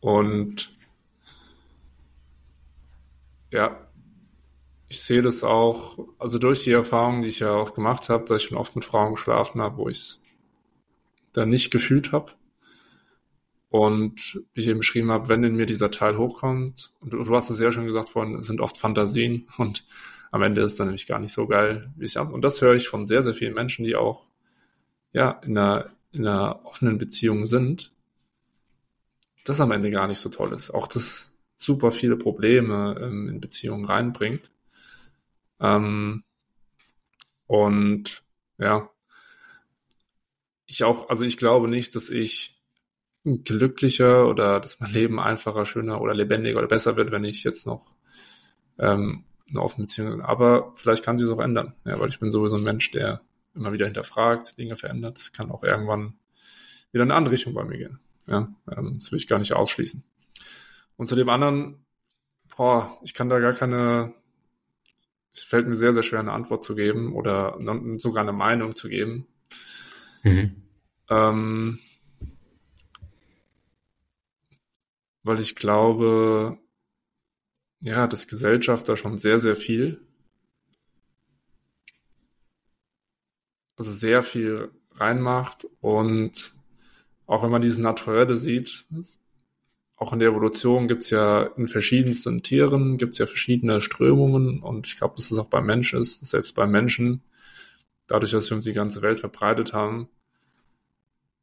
und 0.00 0.76
ja, 3.52 3.88
ich 4.88 5.00
sehe 5.00 5.22
das 5.22 5.44
auch, 5.44 6.00
also 6.18 6.40
durch 6.40 6.64
die 6.64 6.72
Erfahrung, 6.72 7.22
die 7.22 7.28
ich 7.28 7.38
ja 7.38 7.54
auch 7.54 7.74
gemacht 7.74 8.08
habe, 8.08 8.24
dass 8.24 8.42
ich 8.42 8.48
schon 8.48 8.58
oft 8.58 8.74
mit 8.74 8.84
Frauen 8.84 9.14
geschlafen 9.14 9.60
habe, 9.60 9.76
wo 9.76 9.88
ich 9.88 9.98
es 9.98 10.20
dann 11.32 11.48
nicht 11.48 11.70
gefühlt 11.70 12.10
habe. 12.10 12.32
Und 13.70 14.42
wie 14.52 14.62
ich 14.62 14.66
eben 14.66 14.80
beschrieben 14.80 15.12
habe, 15.12 15.28
wenn 15.28 15.44
in 15.44 15.54
mir 15.54 15.66
dieser 15.66 15.92
Teil 15.92 16.18
hochkommt, 16.18 16.92
und 16.98 17.12
du, 17.12 17.22
du 17.22 17.36
hast 17.36 17.50
es 17.50 17.60
ja 17.60 17.70
schon 17.70 17.86
gesagt 17.86 18.08
vorhin, 18.08 18.34
es 18.34 18.48
sind 18.48 18.60
oft 18.60 18.78
Fantasien 18.78 19.46
und 19.58 19.86
am 20.32 20.42
Ende 20.42 20.60
ist 20.62 20.72
es 20.72 20.76
dann 20.76 20.88
nämlich 20.88 21.06
gar 21.06 21.20
nicht 21.20 21.32
so 21.32 21.46
geil, 21.46 21.92
wie 21.96 22.06
ich 22.06 22.16
habe. 22.16 22.32
Und 22.32 22.42
das 22.42 22.60
höre 22.60 22.74
ich 22.74 22.88
von 22.88 23.06
sehr, 23.06 23.22
sehr 23.22 23.34
vielen 23.34 23.54
Menschen, 23.54 23.84
die 23.84 23.94
auch 23.94 24.26
ja 25.12 25.30
in 25.44 25.56
einer, 25.56 25.92
in 26.12 26.26
einer 26.26 26.64
offenen 26.64 26.98
Beziehung 26.98 27.46
sind, 27.46 27.92
das 29.44 29.60
am 29.60 29.72
Ende 29.72 29.90
gar 29.90 30.06
nicht 30.06 30.18
so 30.18 30.28
toll 30.28 30.52
ist. 30.54 30.70
Auch 30.70 30.86
das 30.86 31.32
super 31.56 31.92
viele 31.92 32.16
Probleme 32.16 32.98
ähm, 33.00 33.28
in 33.28 33.40
Beziehungen 33.40 33.84
reinbringt. 33.84 34.50
Ähm, 35.60 36.24
und 37.46 38.22
ja, 38.58 38.90
ich 40.66 40.84
auch, 40.84 41.08
also 41.08 41.24
ich 41.24 41.36
glaube 41.36 41.68
nicht, 41.68 41.96
dass 41.96 42.08
ich 42.08 42.60
glücklicher 43.24 44.28
oder 44.28 44.60
dass 44.60 44.80
mein 44.80 44.92
Leben 44.92 45.18
einfacher, 45.18 45.66
schöner 45.66 46.00
oder 46.00 46.14
lebendiger 46.14 46.58
oder 46.58 46.68
besser 46.68 46.96
wird, 46.96 47.10
wenn 47.10 47.24
ich 47.24 47.44
jetzt 47.44 47.66
noch 47.66 47.96
ähm, 48.78 49.24
eine 49.48 49.62
offene 49.62 49.86
Beziehung. 49.86 50.20
Aber 50.20 50.72
vielleicht 50.74 51.04
kann 51.04 51.16
sich 51.16 51.26
es 51.26 51.32
auch 51.32 51.40
ändern, 51.40 51.74
ja, 51.84 51.98
weil 51.98 52.08
ich 52.08 52.20
bin 52.20 52.30
sowieso 52.30 52.56
ein 52.56 52.62
Mensch, 52.62 52.90
der 52.90 53.22
immer 53.58 53.72
wieder 53.72 53.86
hinterfragt, 53.86 54.56
Dinge 54.58 54.76
verändert, 54.76 55.32
kann 55.32 55.50
auch 55.50 55.62
irgendwann 55.62 56.14
wieder 56.92 57.04
in 57.04 57.10
eine 57.10 57.18
andere 57.18 57.34
Richtung 57.34 57.54
bei 57.54 57.64
mir 57.64 57.78
gehen. 57.78 58.00
Ja, 58.26 58.54
ähm, 58.70 58.94
das 58.98 59.10
will 59.10 59.18
ich 59.18 59.28
gar 59.28 59.38
nicht 59.38 59.52
ausschließen. 59.52 60.04
Und 60.96 61.08
zu 61.08 61.16
dem 61.16 61.28
anderen, 61.28 61.84
boah, 62.56 62.98
ich 63.02 63.14
kann 63.14 63.28
da 63.28 63.38
gar 63.38 63.52
keine, 63.52 64.14
es 65.32 65.42
fällt 65.42 65.68
mir 65.68 65.76
sehr, 65.76 65.92
sehr 65.92 66.02
schwer, 66.02 66.20
eine 66.20 66.32
Antwort 66.32 66.64
zu 66.64 66.74
geben 66.74 67.14
oder 67.14 67.58
sogar 67.96 68.22
eine 68.22 68.32
Meinung 68.32 68.74
zu 68.74 68.88
geben. 68.88 69.26
Mhm. 70.22 70.62
Ähm, 71.08 71.78
weil 75.22 75.40
ich 75.40 75.54
glaube, 75.56 76.58
ja, 77.82 78.06
dass 78.06 78.28
Gesellschaft 78.28 78.88
da 78.88 78.96
schon 78.96 79.18
sehr, 79.18 79.38
sehr 79.38 79.56
viel, 79.56 80.07
sehr 83.86 84.22
viel 84.22 84.70
reinmacht 84.94 85.66
und 85.80 86.54
auch 87.26 87.42
wenn 87.42 87.50
man 87.50 87.62
dieses 87.62 87.78
Naturelle 87.78 88.36
sieht, 88.36 88.86
auch 89.96 90.12
in 90.12 90.18
der 90.18 90.28
Evolution 90.28 90.86
gibt 90.86 91.02
es 91.02 91.10
ja 91.10 91.42
in 91.42 91.68
verschiedensten 91.68 92.42
Tieren, 92.42 92.96
gibt 92.96 93.12
es 93.12 93.18
ja 93.18 93.26
verschiedene 93.26 93.80
Strömungen 93.80 94.62
und 94.62 94.86
ich 94.86 94.96
glaube, 94.96 95.14
dass 95.16 95.30
es 95.30 95.38
auch 95.38 95.48
beim 95.48 95.66
Menschen 95.66 96.00
ist, 96.00 96.24
selbst 96.24 96.54
beim 96.54 96.70
Menschen, 96.70 97.22
dadurch, 98.06 98.32
dass 98.32 98.48
wir 98.50 98.56
uns 98.56 98.64
die 98.64 98.72
ganze 98.72 99.02
Welt 99.02 99.20
verbreitet 99.20 99.72
haben, 99.72 100.08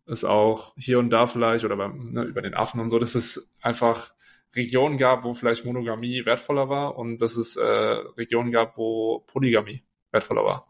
es 0.05 0.23
auch 0.23 0.73
hier 0.77 0.99
und 0.99 1.09
da 1.09 1.27
vielleicht 1.27 1.65
oder 1.65 1.75
beim, 1.75 2.11
ne, 2.11 2.23
über 2.23 2.41
den 2.41 2.53
Affen 2.53 2.79
und 2.79 2.89
so, 2.89 2.99
dass 2.99 3.15
es 3.15 3.47
einfach 3.61 4.13
Regionen 4.55 4.97
gab, 4.97 5.23
wo 5.23 5.33
vielleicht 5.33 5.65
Monogamie 5.65 6.25
wertvoller 6.25 6.69
war 6.69 6.97
und 6.97 7.21
dass 7.21 7.35
es 7.35 7.55
äh, 7.57 7.65
Regionen 7.65 8.51
gab, 8.51 8.77
wo 8.77 9.19
Polygamie 9.27 9.83
wertvoller 10.11 10.45
war. 10.45 10.67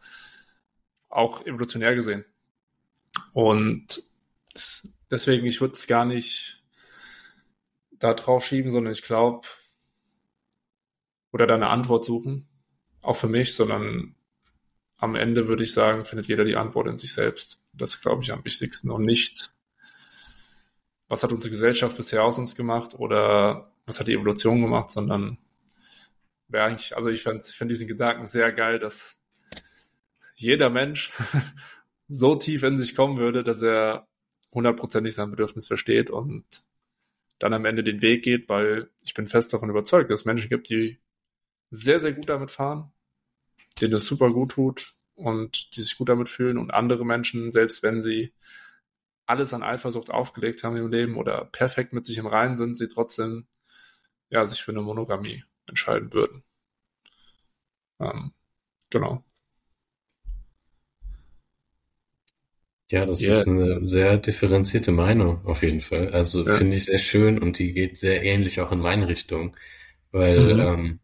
Auch 1.16 1.46
evolutionär 1.46 1.96
gesehen. 1.96 2.26
Und 3.32 4.04
deswegen, 5.10 5.46
ich 5.46 5.62
würde 5.62 5.74
es 5.74 5.88
gar 5.88 6.06
nicht 6.06 6.64
da 7.92 8.14
drauf 8.14 8.46
schieben, 8.46 8.72
sondern 8.72 8.92
ich 8.92 9.02
glaube, 9.02 9.48
oder 11.32 11.48
da 11.48 11.56
eine 11.56 11.68
Antwort 11.68 12.06
suchen, 12.06 12.48
auch 13.02 13.16
für 13.16 13.28
mich, 13.28 13.56
sondern 13.56 14.16
am 14.98 15.16
Ende 15.16 15.48
würde 15.48 15.64
ich 15.64 15.74
sagen, 15.74 16.06
findet 16.06 16.28
jeder 16.28 16.44
die 16.44 16.56
Antwort 16.56 16.88
in 16.88 16.98
sich 16.98 17.14
selbst. 17.14 17.62
Das 17.74 18.02
glaube 18.02 18.24
ich 18.24 18.32
am 18.32 18.44
wichtigsten 18.44 18.90
und 18.90 19.04
nicht, 19.04 19.54
was 21.08 21.24
hat 21.24 21.32
unsere 21.32 21.52
Gesellschaft 21.52 21.98
bisher 21.98 22.24
aus 22.24 22.38
uns 22.38 22.56
gemacht 22.56 22.96
oder 22.96 23.72
was 23.86 24.00
hat 24.00 24.08
die 24.08 24.14
Evolution 24.14 24.62
gemacht, 24.62 24.90
sondern 24.90 25.38
wäre 26.48 26.66
eigentlich, 26.66 26.96
also 26.96 27.10
ich 27.10 27.24
finde 27.24 27.44
find 27.44 27.72
diesen 27.72 27.88
Gedanken 27.88 28.28
sehr 28.28 28.52
geil, 28.52 28.80
dass 28.80 29.20
jeder 30.36 30.70
Mensch 30.70 31.12
so 32.08 32.36
tief 32.36 32.64
in 32.64 32.78
sich 32.78 32.96
kommen 32.96 33.18
würde, 33.18 33.44
dass 33.44 33.62
er 33.62 34.08
hundertprozentig 34.52 35.14
sein 35.14 35.32
Bedürfnis 35.32 35.68
versteht 35.68 36.10
und 36.10 36.46
dann 37.40 37.54
am 37.54 37.66
Ende 37.66 37.84
den 37.84 38.02
Weg 38.02 38.24
geht, 38.24 38.48
weil 38.48 38.90
ich 39.04 39.14
bin 39.14 39.28
fest 39.28 39.54
davon 39.54 39.70
überzeugt, 39.70 40.10
dass 40.10 40.22
es 40.22 40.26
Menschen 40.26 40.50
gibt, 40.50 40.70
die 40.70 41.00
sehr, 41.70 42.00
sehr 42.00 42.14
gut 42.14 42.30
damit 42.30 42.52
fahren, 42.52 42.92
denen 43.82 43.94
es 43.94 44.06
super 44.06 44.32
gut 44.32 44.52
tut 44.52 44.94
und 45.16 45.76
die 45.76 45.82
sich 45.82 45.98
gut 45.98 46.10
damit 46.10 46.30
fühlen 46.30 46.58
und 46.58 46.72
andere 46.72 47.06
Menschen, 47.06 47.52
selbst 47.52 47.84
wenn 47.84 48.02
sie 48.02 48.34
alles 49.26 49.54
an 49.54 49.64
Eifersucht 49.64 50.12
aufgelegt 50.12 50.64
haben 50.64 50.78
im 50.78 50.92
Leben 50.92 51.18
oder 51.18 51.46
perfekt 51.46 51.94
mit 51.94 52.06
sich 52.06 52.18
im 52.18 52.28
Reinen 52.28 52.56
sind, 52.56 52.78
sie 52.78 52.88
trotzdem 52.88 53.48
ja, 54.30 54.46
sich 54.46 54.64
für 54.64 54.72
eine 54.72 54.82
Monogamie 54.82 55.44
entscheiden 55.68 56.14
würden. 56.14 56.44
Ähm, 58.00 58.34
genau. 58.90 59.24
Ja, 62.92 63.06
das 63.06 63.22
yeah. 63.22 63.40
ist 63.40 63.48
eine 63.48 63.88
sehr 63.88 64.18
differenzierte 64.18 64.92
Meinung 64.92 65.44
auf 65.46 65.64
jeden 65.64 65.82
Fall. 65.82 66.10
Also 66.10 66.46
ja. 66.46 66.56
finde 66.56 66.78
ich 66.78 66.86
sehr 66.86 67.00
schön 67.00 67.42
und 67.42 67.58
die 67.58 67.74
geht 67.74 67.98
sehr 67.98 68.24
ähnlich 68.24 68.62
auch 68.62 68.72
in 68.72 68.80
meine 68.80 69.08
Richtung, 69.08 69.58
weil 70.12 70.54
mhm. 70.54 70.60
ähm, 70.60 71.00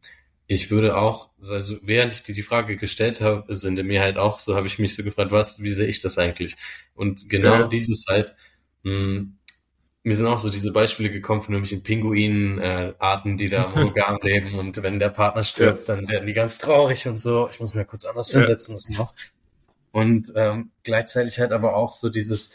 ich 0.45 0.69
würde 0.69 0.97
auch, 0.97 1.29
also 1.49 1.77
während 1.81 2.13
ich 2.13 2.23
dir 2.23 2.35
die 2.35 2.43
Frage 2.43 2.77
gestellt 2.77 3.21
habe, 3.21 3.55
sind 3.55 3.79
in 3.79 3.87
mir 3.87 4.01
halt 4.01 4.17
auch 4.17 4.37
so, 4.37 4.55
habe 4.55 4.67
ich 4.67 4.79
mich 4.79 4.95
so 4.95 5.03
gefragt, 5.03 5.31
was, 5.31 5.61
wie 5.61 5.71
sehe 5.71 5.87
ich 5.87 6.01
das 6.01 6.17
eigentlich? 6.17 6.55
Und 6.93 7.29
genau 7.29 7.61
ja. 7.61 7.67
dieses 7.67 8.05
halt, 8.07 8.35
mh, 8.83 8.91
hm, 8.91 9.37
mir 10.03 10.15
sind 10.15 10.25
auch 10.25 10.39
so 10.39 10.49
diese 10.49 10.71
Beispiele 10.71 11.09
gekommen 11.09 11.41
von 11.41 11.53
nämlich 11.53 11.83
Pinguinen, 11.83 12.59
äh, 12.59 12.93
Arten, 12.97 13.37
die 13.37 13.49
da 13.49 13.69
monogam 13.69 14.17
leben 14.23 14.55
und 14.55 14.81
wenn 14.81 14.99
der 14.99 15.09
Partner 15.09 15.43
stirbt, 15.43 15.87
ja. 15.87 15.95
dann 15.95 16.09
werden 16.09 16.25
die 16.25 16.33
ganz 16.33 16.57
traurig 16.57 17.07
und 17.07 17.21
so. 17.21 17.47
Ich 17.51 17.59
muss 17.59 17.73
mir 17.73 17.85
kurz 17.85 18.05
anders 18.05 18.31
hinsetzen. 18.31 18.77
Ja. 18.89 18.97
Noch. 18.99 19.13
Und 19.91 20.31
ähm, 20.35 20.71
gleichzeitig 20.83 21.39
halt 21.39 21.51
aber 21.51 21.75
auch 21.75 21.91
so 21.91 22.09
dieses, 22.09 22.51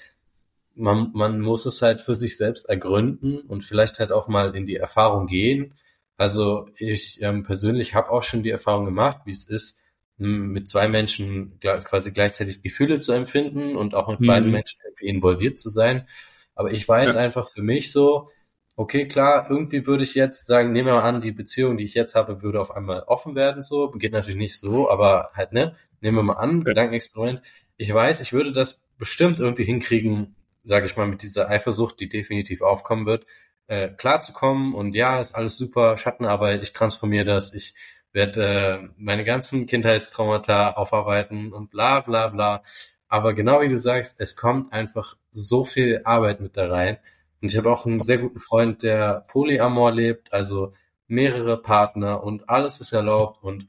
man, 0.75 1.11
man 1.13 1.41
muss 1.41 1.67
es 1.67 1.83
halt 1.83 2.01
für 2.01 2.15
sich 2.15 2.37
selbst 2.37 2.69
ergründen 2.69 3.41
und 3.41 3.63
vielleicht 3.63 3.99
halt 3.99 4.13
auch 4.13 4.29
mal 4.29 4.57
in 4.57 4.67
die 4.67 4.77
Erfahrung 4.77 5.27
gehen 5.27 5.75
also 6.17 6.69
ich 6.79 7.21
ähm, 7.23 7.43
persönlich 7.43 7.95
habe 7.95 8.11
auch 8.11 8.23
schon 8.23 8.43
die 8.43 8.51
Erfahrung 8.51 8.85
gemacht, 8.87 9.19
wie 9.25 9.33
es 9.33 9.45
ist, 9.45 9.79
mit 10.19 10.67
zwei 10.67 10.89
Menschen 10.89 11.61
quasi 11.61 12.11
gleichzeitig 12.11 12.63
Gefühle 12.63 12.99
zu 12.99 13.13
empfinden 13.13 13.77
und 13.77 13.95
auch 13.95 14.09
mit 14.09 14.21
mhm. 14.21 14.27
beiden 14.27 14.51
Menschen 14.51 14.81
involviert 15.01 15.59
zu 15.59 15.69
sein. 15.69 16.09
Aber 16.55 16.73
ich 16.73 16.89
weiß 16.89 17.15
ja. 17.15 17.21
einfach 17.21 17.51
für 17.51 17.61
mich 17.61 17.93
so, 17.93 18.31
okay, 18.77 19.09
klar, 19.09 19.47
irgendwie 19.51 19.87
würde 19.87 20.05
ich 20.05 20.15
jetzt 20.15 20.47
sagen, 20.47 20.73
nehmen 20.73 20.89
wir 20.89 20.95
mal 20.97 21.03
an, 21.03 21.21
die 21.23 21.33
Beziehung, 21.33 21.77
die 21.79 21.85
ich 21.85 21.95
jetzt 21.95 22.15
habe, 22.15 22.43
würde 22.43 22.61
auf 22.61 22.71
einmal 22.71 23.03
offen 23.03 23.35
werden, 23.35 23.63
so. 23.63 23.91
Geht 23.91 24.13
natürlich 24.13 24.37
nicht 24.37 24.59
so, 24.59 24.91
aber 24.91 25.31
halt, 25.35 25.53
ne? 25.53 25.75
Nehmen 26.01 26.19
wir 26.19 26.23
mal 26.23 26.35
an, 26.35 26.59
ja. 26.59 26.65
Gedankenexperiment. 26.65 27.43
Ich 27.79 27.93
weiß, 27.93 28.21
ich 28.21 28.33
würde 28.33 28.53
das 28.53 28.83
bestimmt 28.99 29.41
irgendwie 29.41 29.65
hinkriegen, 29.65 30.37
sage 30.65 30.87
ich 30.87 30.97
mal, 30.97 31.07
mit 31.07 31.23
dieser 31.23 31.49
Eifersucht, 31.49 32.01
die 32.01 32.09
definitiv 32.09 32.63
aufkommen 32.63 33.07
wird, 33.07 33.27
äh, 33.67 33.89
klarzukommen 33.89 34.75
und 34.75 34.95
ja, 34.95 35.21
ist 35.21 35.35
alles 35.35 35.57
super, 35.57 35.97
Schattenarbeit, 35.97 36.63
ich 36.63 36.73
transformiere 36.73 37.25
das, 37.25 37.55
ich 37.55 37.75
werde 38.13 38.45
äh, 38.45 38.89
meine 38.97 39.25
ganzen 39.25 39.67
Kindheitstraumata 39.67 40.73
aufarbeiten 40.73 41.53
und 41.53 41.71
bla 41.71 42.01
bla 42.01 42.29
bla. 42.29 42.63
Aber 43.09 43.35
genau 43.35 43.61
wie 43.61 43.69
du 43.69 43.79
sagst, 43.79 44.21
es 44.21 44.37
kommt 44.37 44.73
einfach 44.73 45.17
so 45.31 45.65
viel 45.65 46.01
Arbeit 46.05 46.41
mit 46.41 46.57
da 46.57 46.69
rein. 46.69 46.99
Und 47.41 47.53
ich 47.53 47.57
habe 47.57 47.71
auch 47.71 47.87
einen 47.87 48.01
sehr 48.01 48.19
guten 48.19 48.41
Freund, 48.41 48.83
der 48.83 49.25
Polyamor 49.29 49.93
lebt, 49.93 50.33
also 50.33 50.73
mehrere 51.07 51.61
Partner 51.61 52.23
und 52.23 52.49
alles 52.49 52.81
ist 52.81 52.93
erlaubt 52.93 53.43
und 53.43 53.69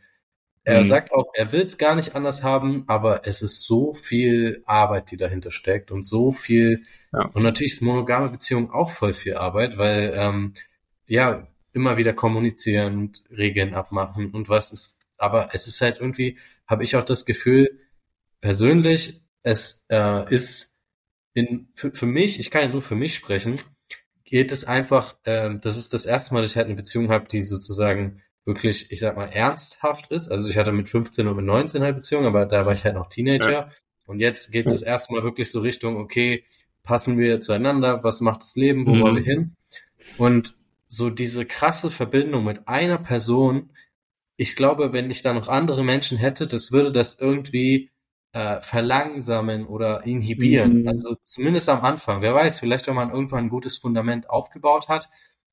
er 0.64 0.84
mhm. 0.84 0.88
sagt 0.88 1.14
auch, 1.14 1.28
er 1.34 1.52
will 1.54 1.62
es 1.62 1.78
gar 1.78 1.96
nicht 1.96 2.16
anders 2.16 2.44
haben, 2.44 2.84
aber 2.88 3.26
es 3.26 3.42
ist 3.42 3.64
so 3.64 3.94
viel 3.94 4.64
Arbeit, 4.66 5.12
die 5.12 5.18
dahinter 5.18 5.52
steckt 5.52 5.92
und 5.92 6.04
so 6.04 6.32
viel 6.32 6.82
ja. 7.14 7.26
Und 7.34 7.44
natürlich 7.44 7.74
ist 7.74 7.82
monogame 7.82 8.30
Beziehung 8.30 8.72
auch 8.72 8.90
voll 8.90 9.14
viel 9.14 9.36
Arbeit, 9.36 9.78
weil 9.78 10.14
ähm, 10.16 10.54
ja 11.08 11.48
immer 11.74 11.98
wieder 11.98 12.14
kommunizieren 12.14 12.98
und 12.98 13.24
Regeln 13.30 13.74
abmachen 13.74 14.32
und 14.32 14.50
was 14.50 14.72
ist. 14.72 15.00
Aber 15.18 15.50
es 15.54 15.68
ist 15.68 15.82
halt 15.82 16.00
irgendwie, 16.00 16.38
habe 16.68 16.84
ich 16.84 16.96
auch 16.96 17.04
das 17.04 17.26
Gefühl, 17.26 17.80
persönlich, 18.42 19.22
es 19.44 19.86
äh, 19.90 20.34
ist 20.34 20.67
in, 21.38 21.68
für, 21.76 21.92
für 21.92 22.08
mich, 22.08 22.40
ich 22.40 22.50
kann 22.50 22.64
ja 22.64 22.68
nur 22.68 22.82
für 22.82 22.96
mich 22.96 23.14
sprechen, 23.14 23.60
geht 24.24 24.52
es 24.52 24.66
einfach, 24.66 25.16
äh, 25.24 25.56
das 25.62 25.78
ist 25.78 25.94
das 25.94 26.06
erste 26.06 26.34
Mal, 26.34 26.42
dass 26.42 26.52
ich 26.52 26.58
halt 26.58 26.66
eine 26.66 26.76
Beziehung 26.76 27.10
habe, 27.10 27.28
die 27.28 27.44
sozusagen 27.44 28.22
wirklich, 28.44 28.92
ich 28.92 29.00
sag 29.00 29.16
mal, 29.16 29.28
ernsthaft 29.28 30.12
ist. 30.12 30.30
Also 30.30 30.50
ich 30.50 30.58
hatte 30.58 30.72
mit 30.72 30.90
15 30.90 31.28
und 31.28 31.36
mit 31.36 31.46
19 31.46 31.84
halt 31.84 31.96
Beziehung, 31.96 32.26
aber 32.26 32.46
da 32.46 32.66
war 32.66 32.74
ich 32.74 32.84
halt 32.86 32.96
noch 32.96 33.10
Teenager. 33.10 33.52
Ja. 33.52 33.70
Und 34.08 34.20
jetzt 34.20 34.52
geht 34.52 34.66
es 34.66 34.72
das 34.72 34.82
erste 34.82 35.14
Mal 35.14 35.24
wirklich 35.24 35.52
so 35.52 35.60
Richtung, 35.60 35.98
okay, 35.98 36.44
passen 36.82 37.18
wir 37.18 37.40
zueinander, 37.40 38.04
was 38.04 38.22
macht 38.22 38.42
das 38.42 38.56
Leben, 38.56 38.88
wo 38.88 38.96
mhm. 38.96 39.02
wollen 39.02 39.16
wir 39.18 39.24
hin? 39.24 39.54
Und 40.18 40.56
so 40.88 41.10
diese 41.10 41.46
krasse 41.46 41.92
Verbindung 41.92 42.46
mit 42.46 42.68
einer 42.68 42.98
Person, 42.98 43.70
ich 44.38 44.56
glaube, 44.56 44.94
wenn 44.94 45.12
ich 45.12 45.22
da 45.22 45.34
noch 45.34 45.50
andere 45.50 45.84
Menschen 45.84 46.18
hätte, 46.18 46.48
das 46.48 46.72
würde 46.72 46.92
das 46.92 47.20
irgendwie 47.20 47.92
äh, 48.34 48.62
verlangsamen 48.62 49.66
oder 49.66 50.06
inhibieren. 50.06 50.82
Mhm. 50.82 50.88
Also 50.88 51.16
zumindest 51.24 51.70
am 51.70 51.84
Anfang. 51.84 52.22
Wer 52.22 52.36
weiß, 52.36 52.60
vielleicht 52.60 52.88
wenn 52.88 52.96
man 52.96 53.12
irgendwann 53.12 53.46
ein 53.46 53.50
gutes 53.50 53.78
Fundament 53.78 54.30
aufgebaut 54.30 54.90
hat, 54.90 55.10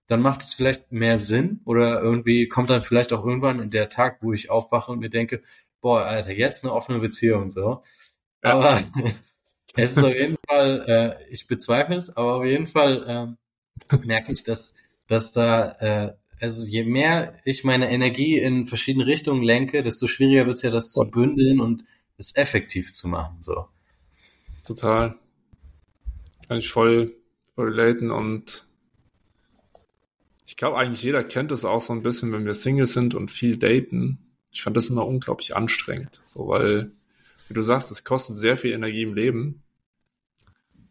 dann 0.07 0.20
macht 0.20 0.43
es 0.43 0.55
vielleicht 0.55 0.93
mehr 0.93 1.18
Sinn 1.18 1.61
oder 1.64 2.03
irgendwie 2.03 2.49
kommt 2.49 2.70
dann 2.70 2.83
vielleicht 2.83 3.12
auch 3.12 3.25
irgendwann 3.25 3.61
in 3.61 3.70
der 3.70 3.89
Tag, 3.89 4.18
wo 4.20 4.33
ich 4.33 4.51
aufwache 4.51 4.93
und 4.93 4.99
mir 4.99 5.09
denke, 5.09 5.43
boah, 5.81 6.03
Alter, 6.03 6.33
jetzt 6.33 6.64
eine 6.64 6.72
offene 6.72 6.99
Beziehung 6.99 7.51
so. 7.51 7.83
Ja. 8.43 8.51
Aber 8.51 8.83
es 9.77 9.97
ist 9.97 10.03
auf 10.03 10.14
jeden 10.14 10.37
Fall, 10.47 10.85
äh, 11.20 11.33
ich 11.33 11.47
bezweifle 11.47 11.97
es, 11.97 12.14
aber 12.14 12.35
auf 12.37 12.45
jeden 12.45 12.66
Fall 12.66 13.05
ähm, 13.09 14.01
merke 14.05 14.33
ich, 14.33 14.43
dass, 14.43 14.75
dass 15.07 15.33
da, 15.33 15.72
äh, 15.81 16.12
also 16.41 16.66
je 16.66 16.85
mehr 16.85 17.35
ich 17.45 17.64
meine 17.64 17.91
Energie 17.91 18.39
in 18.39 18.66
verschiedene 18.66 19.07
Richtungen 19.07 19.43
lenke, 19.43 19.83
desto 19.83 20.07
schwieriger 20.07 20.47
wird 20.47 20.57
es 20.57 20.62
ja, 20.62 20.70
das 20.70 20.91
zu 20.91 21.03
bündeln 21.11 21.61
und 21.61 21.85
es 22.19 22.37
effektiv 22.37 22.93
zu 22.93 23.09
machen. 23.09 23.39
So. 23.41 23.69
Total. 24.65 25.19
Kann 26.47 26.59
ich 26.59 26.71
voll, 26.71 27.15
relaten 27.57 28.11
und 28.11 28.67
ich 30.47 30.57
glaube 30.57 30.79
eigentlich 30.79 31.03
jeder 31.03 31.25
kennt 31.25 31.53
es 31.53 31.65
auch 31.65 31.81
so 31.81 31.93
ein 31.93 32.03
bisschen, 32.03 32.33
wenn 32.33 32.45
wir 32.45 32.55
Single 32.55 32.87
sind 32.87 33.15
und 33.15 33.31
viel 33.31 33.57
daten. 33.59 34.19
ich 34.51 34.62
fand 34.62 34.77
das 34.77 34.89
immer 34.89 35.07
unglaublich 35.07 35.57
anstrengend, 35.57 36.23
so 36.27 36.49
weil, 36.49 36.93
wie 37.49 37.55
du 37.55 37.62
sagst, 37.62 37.91
es 37.91 38.05
kostet 38.05 38.37
sehr 38.37 38.57
viel 38.57 38.73
Energie 38.73 39.03
im 39.03 39.15
Leben. 39.15 39.62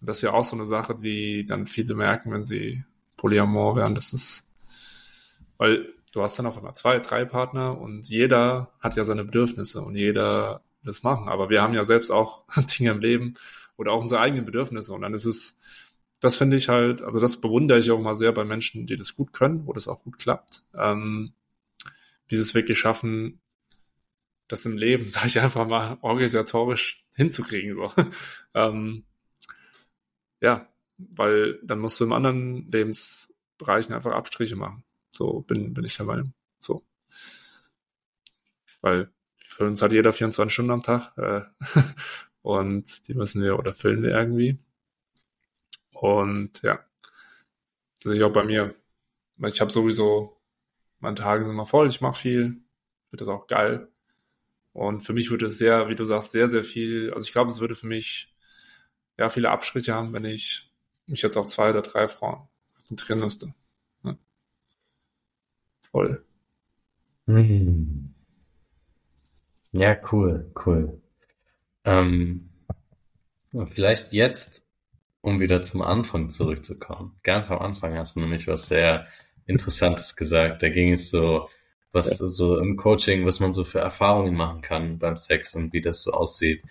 Und 0.01 0.09
das 0.09 0.17
ist 0.17 0.24
ja 0.24 0.34
auch 0.34 0.43
so 0.43 0.55
eine 0.55 0.65
Sache, 0.65 0.95
die 0.95 1.45
dann 1.45 1.65
viele 1.65 1.95
merken, 1.95 2.32
wenn 2.32 2.45
sie 2.45 2.84
Polyamor 3.15 3.76
werden. 3.76 3.95
Das 3.95 4.11
ist, 4.11 4.49
weil 5.57 5.93
du 6.11 6.21
hast 6.21 6.38
dann 6.38 6.45
auf 6.45 6.57
einmal 6.57 6.76
zwei, 6.76 6.99
drei 6.99 7.26
Partner 7.26 7.80
und 7.80 8.07
jeder 8.09 8.74
hat 8.80 8.95
ja 8.95 9.05
seine 9.05 9.24
Bedürfnisse 9.24 9.82
und 9.82 9.95
jeder 9.95 10.61
das 10.84 11.03
machen. 11.03 11.27
Aber 11.29 11.49
wir 11.49 11.61
haben 11.61 11.73
ja 11.73 11.86
selbst 11.86 12.11
auch 12.11 12.45
Dinge 12.79 12.91
im 12.91 12.99
Leben 12.99 13.36
oder 13.77 13.91
auch 13.91 14.01
unsere 14.01 14.21
eigenen 14.21 14.45
Bedürfnisse. 14.45 14.93
Und 14.93 15.01
dann 15.01 15.13
ist 15.13 15.25
es, 15.25 15.59
das 16.19 16.36
finde 16.36 16.57
ich 16.57 16.69
halt, 16.69 17.01
also 17.01 17.19
das 17.19 17.39
bewundere 17.39 17.79
ich 17.79 17.91
auch 17.91 17.99
mal 17.99 18.15
sehr 18.15 18.31
bei 18.31 18.43
Menschen, 18.43 18.86
die 18.86 18.95
das 18.95 19.15
gut 19.15 19.34
können, 19.34 19.67
wo 19.67 19.73
das 19.73 19.88
auch 19.88 20.03
gut 20.03 20.19
klappt. 20.19 20.63
Ähm, 20.75 21.34
wie 22.27 22.36
sie 22.36 22.41
es 22.41 22.55
wirklich 22.55 22.79
schaffen, 22.79 23.41
das 24.47 24.65
im 24.65 24.77
Leben, 24.77 25.07
sage 25.07 25.27
ich 25.27 25.39
einfach 25.39 25.67
mal, 25.67 25.97
organisatorisch 26.01 27.05
hinzukriegen. 27.15 27.75
So. 27.75 27.93
ähm, 28.53 29.03
ja, 30.41 30.67
weil 30.97 31.59
dann 31.63 31.79
musst 31.79 31.99
du 31.99 32.05
im 32.05 32.13
anderen 32.13 32.69
Lebensbereichen 32.71 33.93
einfach 33.93 34.11
Abstriche 34.13 34.55
machen. 34.55 34.84
So 35.11 35.41
bin, 35.41 35.73
bin 35.73 35.86
ich 35.86 35.95
der 35.97 36.05
Meinung. 36.05 36.34
So. 36.59 36.84
Weil 38.81 39.11
für 39.53 39.65
uns 39.65 39.81
hat 39.81 39.91
jeder 39.91 40.13
24 40.13 40.51
Stunden 40.53 40.71
am 40.71 40.81
Tag 40.81 41.17
äh, 41.17 41.41
und 42.41 43.07
die 43.07 43.13
müssen 43.13 43.41
wir 43.41 43.57
oder 43.59 43.73
füllen 43.73 44.01
wir 44.01 44.11
irgendwie. 44.11 44.57
Und 45.91 46.61
ja, 46.63 46.79
das 47.99 48.09
sehe 48.09 48.15
ich 48.15 48.23
auch 48.23 48.33
bei 48.33 48.43
mir. 48.43 48.75
Ich 49.45 49.61
habe 49.61 49.71
sowieso, 49.71 50.41
meine 50.99 51.15
Tage 51.15 51.45
sind 51.45 51.53
immer 51.53 51.65
voll, 51.65 51.87
ich 51.87 52.01
mache 52.01 52.19
viel, 52.19 52.61
wird 53.11 53.21
das 53.21 53.29
auch 53.29 53.47
geil. 53.47 53.89
Und 54.73 55.01
für 55.01 55.13
mich 55.13 55.29
würde 55.29 55.45
es 55.45 55.57
sehr, 55.57 55.87
wie 55.87 55.95
du 55.95 56.05
sagst, 56.05 56.31
sehr, 56.31 56.49
sehr 56.49 56.63
viel, 56.63 57.13
also 57.13 57.25
ich 57.25 57.31
glaube, 57.31 57.51
es 57.51 57.59
würde 57.59 57.75
für 57.75 57.87
mich 57.87 58.33
ja 59.17 59.29
viele 59.29 59.51
Abstriche 59.51 59.93
haben, 59.93 60.13
wenn 60.13 60.25
ich 60.25 60.71
mich 61.07 61.21
jetzt 61.21 61.37
auf 61.37 61.47
zwei 61.47 61.69
oder 61.69 61.83
drei 61.83 62.07
Frauen 62.07 62.47
konzentrieren 62.75 63.19
müsste. 63.19 63.53
Ja. 64.03 64.17
Voll. 65.91 66.25
Hm. 67.27 68.13
Ja, 69.74 69.97
cool, 70.11 70.51
cool. 70.65 71.01
Ähm, 71.84 72.49
vielleicht 73.71 74.13
jetzt, 74.13 74.61
um 75.21 75.39
wieder 75.39 75.61
zum 75.61 75.82
Anfang 75.82 76.32
zurückzukommen. 76.32 77.19
Ganz 77.24 77.51
am 77.51 77.59
Anfang 77.59 77.95
hast 77.95 78.15
du 78.15 78.21
nämlich 78.21 78.47
was 78.47 78.67
sehr 78.67 79.07
Interessantes 79.45 80.15
gesagt. 80.15 80.63
Da 80.63 80.69
ging 80.69 80.93
es 80.93 81.09
so 81.09 81.49
was 81.93 82.19
ja. 82.19 82.26
so 82.26 82.57
im 82.57 82.76
Coaching, 82.76 83.26
was 83.26 83.39
man 83.39 83.53
so 83.53 83.63
für 83.63 83.80
Erfahrungen 83.80 84.36
machen 84.36 84.61
kann 84.61 84.97
beim 84.97 85.17
Sex 85.17 85.55
und 85.55 85.71
wie 85.74 85.82
das 85.82 86.01
so 86.01 86.11
aussieht. 86.11 86.63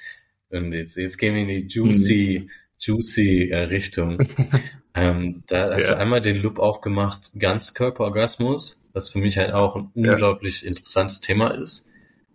Und 0.50 0.72
jetzt, 0.72 0.96
jetzt 0.96 1.16
gehen 1.16 1.34
wir 1.34 1.42
in 1.42 1.48
die 1.48 1.66
juicy, 1.66 2.42
mhm. 2.42 2.50
juicy 2.78 3.50
äh, 3.50 3.59
Richtung. 3.61 4.18
ähm, 4.94 5.44
da 5.46 5.72
hast 5.72 5.88
ja. 5.88 5.94
du 5.94 6.00
einmal 6.00 6.20
den 6.20 6.42
Loop 6.42 6.59
aufgemacht, 6.59 7.30
Ganzkörperorgasmus, 7.38 8.80
was 8.92 9.11
für 9.11 9.20
mich 9.20 9.38
halt 9.38 9.53
auch 9.53 9.76
ein 9.76 9.90
unglaublich 9.94 10.62
ja. 10.62 10.68
interessantes 10.68 11.20
Thema 11.20 11.48
ist, 11.48 11.88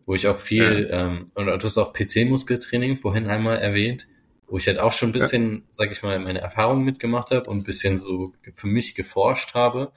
wo 0.08 0.16
ich 0.16 0.28
auch 0.28 0.40
viel, 0.40 0.90
ähm, 0.90 1.30
und 1.36 1.48
du 1.48 1.64
hast 1.64 1.78
auch 1.78 1.94
PC-Muskeltraining 1.94 2.96
vorhin 2.96 3.28
einmal 3.28 3.58
erwähnt, 3.58 4.08
wo 4.48 4.58
ich 4.58 4.66
halt 4.68 4.80
auch 4.80 4.94
schon 4.94 5.10
ein 5.10 5.12
bisschen, 5.12 5.54
ja. 5.54 5.62
sag 5.72 5.92
ich 5.92 6.02
mal, 6.02 6.18
meine 6.20 6.40
Erfahrungen 6.40 6.86
mitgemacht 6.86 7.32
habe 7.32 7.50
und 7.50 7.58
ein 7.58 7.64
bisschen 7.64 7.98
so 7.98 8.32
für 8.56 8.68
mich 8.68 8.96
geforscht 8.96 9.54
habe. 9.54 9.92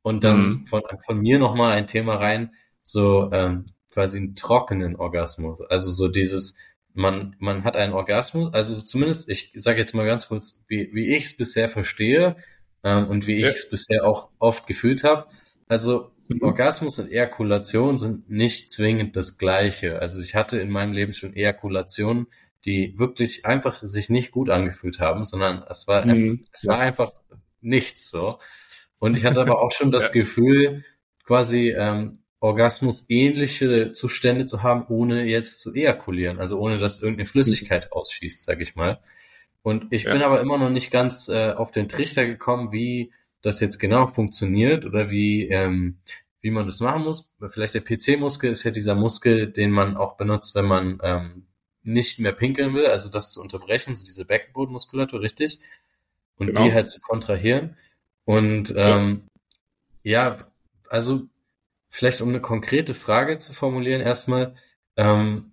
Und 0.00 0.24
dann 0.24 0.38
mhm. 0.38 0.66
von, 0.66 0.82
von 1.04 1.20
mir 1.20 1.38
nochmal 1.38 1.72
ein 1.72 1.86
Thema 1.86 2.16
rein, 2.16 2.54
so 2.82 3.30
ähm, 3.32 3.66
quasi 3.92 4.18
einen 4.18 4.34
trockenen 4.34 4.96
Orgasmus. 4.96 5.60
Also 5.68 5.90
so 5.90 6.08
dieses, 6.08 6.56
man, 6.94 7.36
man 7.38 7.64
hat 7.64 7.76
einen 7.76 7.92
Orgasmus, 7.92 8.54
also 8.54 8.74
zumindest, 8.82 9.28
ich 9.28 9.52
sage 9.56 9.78
jetzt 9.78 9.94
mal 9.94 10.06
ganz 10.06 10.28
kurz, 10.28 10.64
wie, 10.68 10.88
wie 10.94 11.14
ich 11.14 11.24
es 11.24 11.36
bisher 11.36 11.68
verstehe 11.68 12.36
ähm, 12.82 13.08
und 13.08 13.26
wie 13.26 13.40
ich 13.40 13.46
es 13.46 13.68
bisher 13.68 14.06
auch 14.06 14.30
oft 14.38 14.66
gefühlt 14.66 15.04
habe. 15.04 15.26
Also 15.66 16.10
mhm. 16.28 16.42
Orgasmus 16.42 16.98
und 16.98 17.10
Ejakulation 17.10 17.98
sind 17.98 18.30
nicht 18.30 18.70
zwingend 18.70 19.16
das 19.16 19.38
Gleiche. 19.38 20.00
Also 20.00 20.20
ich 20.20 20.34
hatte 20.34 20.58
in 20.58 20.70
meinem 20.70 20.92
Leben 20.92 21.12
schon 21.12 21.34
Ejakulationen, 21.34 22.26
die 22.64 22.98
wirklich 22.98 23.44
einfach 23.44 23.82
sich 23.82 24.08
nicht 24.08 24.30
gut 24.30 24.50
angefühlt 24.50 24.98
haben, 24.98 25.24
sondern 25.24 25.62
es 25.68 25.86
war, 25.86 26.04
mhm. 26.04 26.10
einfach, 26.10 26.48
es 26.52 26.66
war 26.66 26.78
einfach 26.78 27.12
nichts 27.60 28.08
so. 28.08 28.38
Und 28.98 29.16
ich 29.16 29.24
hatte 29.24 29.40
aber 29.40 29.60
auch 29.60 29.72
schon 29.72 29.90
das 29.92 30.06
ja. 30.06 30.12
Gefühl, 30.12 30.84
quasi 31.24 31.70
ähm, 31.76 32.20
Orgasmus 32.40 33.06
ähnliche 33.08 33.92
Zustände 33.92 34.46
zu 34.46 34.62
haben, 34.62 34.86
ohne 34.88 35.24
jetzt 35.24 35.60
zu 35.60 35.74
ejakulieren, 35.74 36.38
also 36.38 36.58
ohne 36.58 36.78
dass 36.78 37.00
irgendeine 37.00 37.26
Flüssigkeit 37.26 37.92
ausschießt, 37.92 38.44
sag 38.44 38.60
ich 38.60 38.76
mal. 38.76 39.00
Und 39.62 39.92
ich 39.94 40.04
ja. 40.04 40.12
bin 40.12 40.22
aber 40.22 40.40
immer 40.40 40.58
noch 40.58 40.68
nicht 40.68 40.90
ganz 40.90 41.28
äh, 41.28 41.52
auf 41.52 41.70
den 41.70 41.88
Trichter 41.88 42.26
gekommen, 42.26 42.70
wie 42.70 43.12
das 43.44 43.60
jetzt 43.60 43.78
genau 43.78 44.06
funktioniert 44.06 44.86
oder 44.86 45.10
wie, 45.10 45.46
ähm, 45.48 45.98
wie 46.40 46.50
man 46.50 46.64
das 46.64 46.80
machen 46.80 47.02
muss. 47.04 47.30
Vielleicht 47.50 47.74
der 47.74 47.82
PC-Muskel 47.82 48.50
ist 48.50 48.64
ja 48.64 48.70
dieser 48.70 48.94
Muskel, 48.94 49.52
den 49.52 49.70
man 49.70 49.98
auch 49.98 50.16
benutzt, 50.16 50.54
wenn 50.54 50.64
man 50.64 50.98
ähm, 51.02 51.46
nicht 51.82 52.18
mehr 52.20 52.32
pinkeln 52.32 52.72
will, 52.74 52.86
also 52.86 53.10
das 53.10 53.30
zu 53.30 53.42
unterbrechen, 53.42 53.94
so 53.94 54.02
diese 54.02 54.24
Beckenbodenmuskulatur, 54.24 55.20
richtig? 55.20 55.60
Und 56.36 56.48
genau. 56.48 56.64
die 56.64 56.72
halt 56.72 56.88
zu 56.88 57.02
kontrahieren. 57.02 57.76
Und 58.24 58.72
ähm, 58.76 59.24
ja. 60.02 60.36
ja, 60.36 60.48
also 60.88 61.24
vielleicht 61.90 62.22
um 62.22 62.30
eine 62.30 62.40
konkrete 62.40 62.94
Frage 62.94 63.38
zu 63.38 63.52
formulieren, 63.52 64.00
erstmal, 64.00 64.54
ähm, 64.96 65.52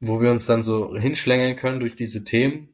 wo 0.00 0.22
wir 0.22 0.30
uns 0.30 0.46
dann 0.46 0.62
so 0.62 0.96
hinschlängeln 0.96 1.56
können 1.56 1.78
durch 1.78 1.94
diese 1.94 2.24
Themen. 2.24 2.70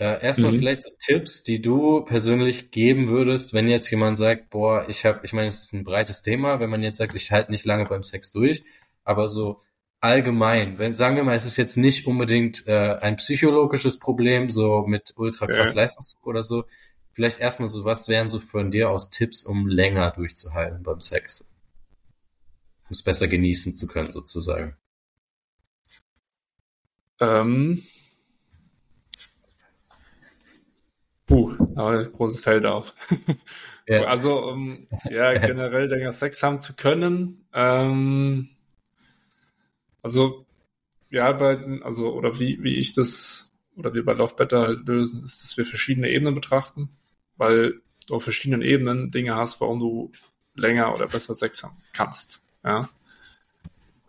Äh, 0.00 0.24
erstmal 0.24 0.52
mhm. 0.52 0.56
vielleicht 0.56 0.82
so 0.84 0.90
Tipps, 0.98 1.42
die 1.42 1.60
du 1.60 2.00
persönlich 2.00 2.70
geben 2.70 3.08
würdest, 3.08 3.52
wenn 3.52 3.68
jetzt 3.68 3.90
jemand 3.90 4.16
sagt, 4.16 4.48
boah, 4.48 4.88
ich 4.88 5.04
habe, 5.04 5.20
ich 5.24 5.34
meine, 5.34 5.48
es 5.48 5.64
ist 5.64 5.74
ein 5.74 5.84
breites 5.84 6.22
Thema, 6.22 6.58
wenn 6.58 6.70
man 6.70 6.82
jetzt 6.82 6.96
sagt, 6.96 7.14
ich 7.14 7.30
halte 7.30 7.50
nicht 7.50 7.66
lange 7.66 7.84
beim 7.84 8.02
Sex 8.02 8.32
durch, 8.32 8.64
aber 9.04 9.28
so 9.28 9.60
allgemein, 10.00 10.78
wenn 10.78 10.94
sagen 10.94 11.16
wir 11.16 11.22
mal, 11.22 11.36
es 11.36 11.44
ist 11.44 11.58
jetzt 11.58 11.76
nicht 11.76 12.06
unbedingt 12.06 12.66
äh, 12.66 12.96
ein 12.98 13.16
psychologisches 13.16 13.98
Problem, 13.98 14.50
so 14.50 14.86
mit 14.86 15.12
ultra 15.16 15.46
krass 15.46 15.74
ja. 15.74 15.82
Leistungsdruck 15.82 16.26
oder 16.26 16.42
so, 16.42 16.64
vielleicht 17.12 17.38
erstmal 17.38 17.68
so, 17.68 17.84
was 17.84 18.08
wären 18.08 18.30
so 18.30 18.38
von 18.38 18.70
dir 18.70 18.88
aus 18.88 19.10
Tipps, 19.10 19.44
um 19.44 19.68
länger 19.68 20.12
durchzuhalten 20.12 20.82
beim 20.82 21.02
Sex? 21.02 21.52
Um 22.84 22.92
es 22.92 23.02
besser 23.02 23.28
genießen 23.28 23.74
zu 23.74 23.86
können, 23.86 24.12
sozusagen. 24.12 24.78
Ähm. 27.20 27.82
Puh, 31.30 31.54
aber 31.76 32.04
großes 32.04 32.42
Feld 32.42 32.66
auf. 32.66 32.94
Ja. 33.86 34.04
Also, 34.04 34.40
um 34.44 34.86
ja, 35.10 35.32
generell 35.38 35.88
länger 35.88 36.12
Sex 36.12 36.40
haben 36.44 36.60
zu 36.60 36.76
können, 36.76 37.44
ähm, 37.52 38.50
also 40.00 40.46
wir 41.08 41.24
arbeiten, 41.24 41.82
also, 41.82 42.12
oder 42.12 42.38
wie, 42.38 42.62
wie 42.62 42.76
ich 42.76 42.94
das, 42.94 43.50
oder 43.74 43.92
wir 43.92 44.04
bei 44.04 44.12
Love 44.12 44.36
Better 44.36 44.60
halt 44.60 44.86
lösen, 44.86 45.24
ist, 45.24 45.42
dass 45.42 45.56
wir 45.56 45.66
verschiedene 45.66 46.08
Ebenen 46.08 46.36
betrachten 46.36 46.90
weil 47.40 47.80
du 48.06 48.16
auf 48.16 48.22
verschiedenen 48.22 48.60
Ebenen 48.60 49.10
Dinge 49.10 49.34
hast, 49.34 49.60
warum 49.62 49.80
du 49.80 50.12
länger 50.54 50.92
oder 50.92 51.08
besser 51.08 51.34
Sex 51.34 51.62
haben 51.62 51.78
kannst. 51.94 52.42
Ja. 52.62 52.88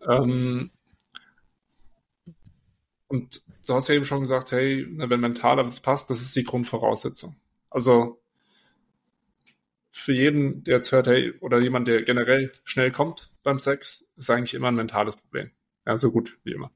Ähm, 0.05 0.69
und 3.07 3.41
du 3.71 3.75
hast 3.75 3.87
ja 3.87 3.95
eben 3.95 4.05
schon 4.05 4.19
gesagt, 4.19 4.51
hey, 4.51 4.85
wenn 4.89 5.21
mental 5.21 5.57
alles 5.57 5.79
passt, 5.79 6.09
das 6.09 6.21
ist 6.21 6.35
die 6.35 6.43
Grundvoraussetzung. 6.43 7.37
Also 7.69 8.21
für 9.89 10.11
jeden, 10.13 10.63
der 10.63 10.77
jetzt 10.77 10.91
hört, 10.91 11.07
hey, 11.07 11.33
oder 11.39 11.59
jemand, 11.59 11.87
der 11.87 12.01
generell 12.03 12.51
schnell 12.65 12.91
kommt 12.91 13.31
beim 13.43 13.59
Sex, 13.59 14.11
ist 14.17 14.29
eigentlich 14.29 14.53
immer 14.53 14.67
ein 14.67 14.75
mentales 14.75 15.15
Problem. 15.15 15.51
Ja, 15.85 15.97
so 15.97 16.11
gut 16.11 16.37
wie 16.43 16.51
immer. 16.51 16.67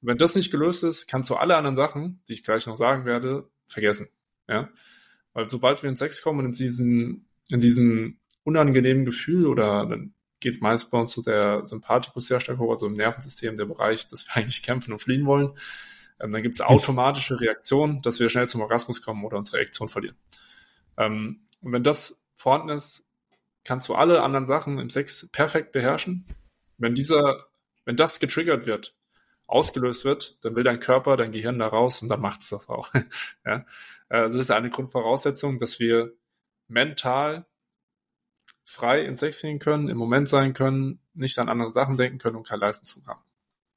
Und 0.00 0.08
wenn 0.08 0.16
das 0.16 0.36
nicht 0.36 0.52
gelöst 0.52 0.84
ist, 0.84 1.08
kannst 1.08 1.28
du 1.28 1.34
alle 1.34 1.56
anderen 1.56 1.76
Sachen, 1.76 2.20
die 2.28 2.34
ich 2.34 2.44
gleich 2.44 2.66
noch 2.66 2.76
sagen 2.76 3.04
werde, 3.04 3.48
vergessen. 3.66 4.08
Ja. 4.48 4.68
Weil 5.32 5.48
sobald 5.48 5.82
wir 5.82 5.90
in 5.90 5.96
Sex 5.96 6.22
kommen 6.22 6.38
und 6.38 6.46
in 6.46 6.52
diesen, 6.52 7.26
in 7.48 7.58
diesem 7.58 8.18
unangenehmen 8.44 9.04
Gefühl 9.04 9.46
oder 9.46 9.86
dann 9.86 10.14
geht 10.38 10.60
meist 10.60 10.90
bei 10.90 10.98
uns 10.98 11.12
so 11.12 11.22
der 11.22 11.66
Sympathikus 11.66 12.26
sehr 12.26 12.38
stark 12.38 12.58
hoch, 12.58 12.70
also 12.70 12.86
im 12.86 12.94
Nervensystem 12.94 13.56
der 13.56 13.66
Bereich, 13.66 14.06
dass 14.06 14.26
wir 14.26 14.36
eigentlich 14.36 14.62
kämpfen 14.62 14.92
und 14.92 15.00
fliehen 15.00 15.26
wollen, 15.26 15.50
ähm, 16.22 16.30
dann 16.30 16.42
gibt 16.42 16.54
es 16.54 16.60
automatische 16.60 17.40
Reaktionen, 17.40 18.00
dass 18.02 18.20
wir 18.20 18.30
schnell 18.30 18.48
zum 18.48 18.60
Orgasmus 18.60 19.02
kommen 19.02 19.24
oder 19.24 19.36
unsere 19.36 19.58
Erektion 19.58 19.88
verlieren. 19.88 20.16
Ähm, 20.96 21.44
und 21.60 21.72
wenn 21.72 21.82
das 21.82 22.22
vorhanden 22.36 22.70
ist, 22.70 23.04
kannst 23.64 23.88
du 23.88 23.94
alle 23.94 24.22
anderen 24.22 24.46
Sachen 24.46 24.78
im 24.78 24.90
Sex 24.90 25.28
perfekt 25.32 25.72
beherrschen. 25.72 26.26
Wenn 26.78 26.94
dieser, 26.94 27.46
wenn 27.84 27.96
das 27.96 28.20
getriggert 28.20 28.66
wird, 28.66 28.94
ausgelöst 29.46 30.04
wird, 30.04 30.44
dann 30.44 30.56
will 30.56 30.64
dein 30.64 30.80
Körper, 30.80 31.16
dein 31.16 31.32
Gehirn 31.32 31.58
da 31.58 31.66
raus 31.66 32.02
und 32.02 32.08
dann 32.08 32.20
macht's 32.20 32.48
das 32.48 32.68
auch. 32.68 32.88
ja? 33.46 33.66
Also 34.08 34.38
das 34.38 34.46
ist 34.46 34.50
eine 34.50 34.70
Grundvoraussetzung, 34.70 35.58
dass 35.58 35.78
wir 35.78 36.12
mental 36.68 37.46
frei 38.64 39.04
in 39.04 39.16
Sex 39.16 39.42
gehen 39.42 39.58
können, 39.58 39.88
im 39.88 39.98
Moment 39.98 40.28
sein 40.28 40.54
können, 40.54 41.00
nicht 41.14 41.38
an 41.38 41.48
andere 41.48 41.70
Sachen 41.70 41.96
denken 41.96 42.18
können 42.18 42.36
und 42.36 42.46
keinen 42.46 42.60
Leistungsdruck 42.60 43.06
haben. 43.06 43.22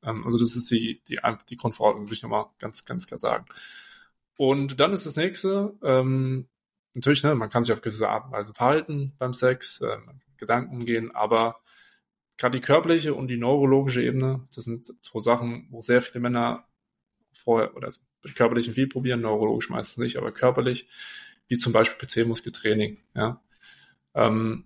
Ähm, 0.05 0.23
also 0.23 0.37
das 0.37 0.55
ist 0.55 0.69
die, 0.71 1.01
die, 1.07 1.19
die 1.49 1.57
Grundvoraussetzung, 1.57 2.05
würde 2.05 2.15
ich 2.15 2.23
nochmal 2.23 2.45
ganz, 2.59 2.85
ganz 2.85 3.07
klar 3.07 3.19
sagen. 3.19 3.45
Und 4.37 4.79
dann 4.79 4.93
ist 4.93 5.05
das 5.05 5.15
nächste, 5.15 5.73
ähm, 5.81 6.47
natürlich, 6.93 7.23
ne, 7.23 7.35
man 7.35 7.49
kann 7.49 7.63
sich 7.63 7.73
auf 7.73 7.81
gewisse 7.81 8.09
Art 8.09 8.25
und 8.25 8.31
Weise 8.31 8.53
verhalten 8.53 9.13
beim 9.17 9.33
Sex, 9.33 9.81
äh, 9.81 9.97
Gedanken 10.37 10.75
umgehen, 10.75 11.11
aber 11.15 11.55
gerade 12.37 12.59
die 12.59 12.65
körperliche 12.65 13.13
und 13.13 13.27
die 13.29 13.37
neurologische 13.37 14.03
Ebene, 14.03 14.45
das 14.53 14.65
sind 14.65 14.93
zwei 15.01 15.19
Sachen, 15.19 15.67
wo 15.69 15.81
sehr 15.81 16.01
viele 16.01 16.21
Männer 16.21 16.67
vorher, 17.33 17.75
oder 17.75 17.87
also 17.87 18.01
mit 18.23 18.35
körperlichen 18.35 18.73
viel 18.73 18.87
probieren, 18.87 19.21
neurologisch 19.21 19.69
meistens 19.69 19.97
nicht, 19.97 20.17
aber 20.17 20.31
körperlich, 20.31 20.87
wie 21.47 21.57
zum 21.57 21.73
Beispiel 21.73 22.07
PC-Muskeltraining, 22.07 22.97
ja. 23.13 23.41
Ähm, 24.13 24.65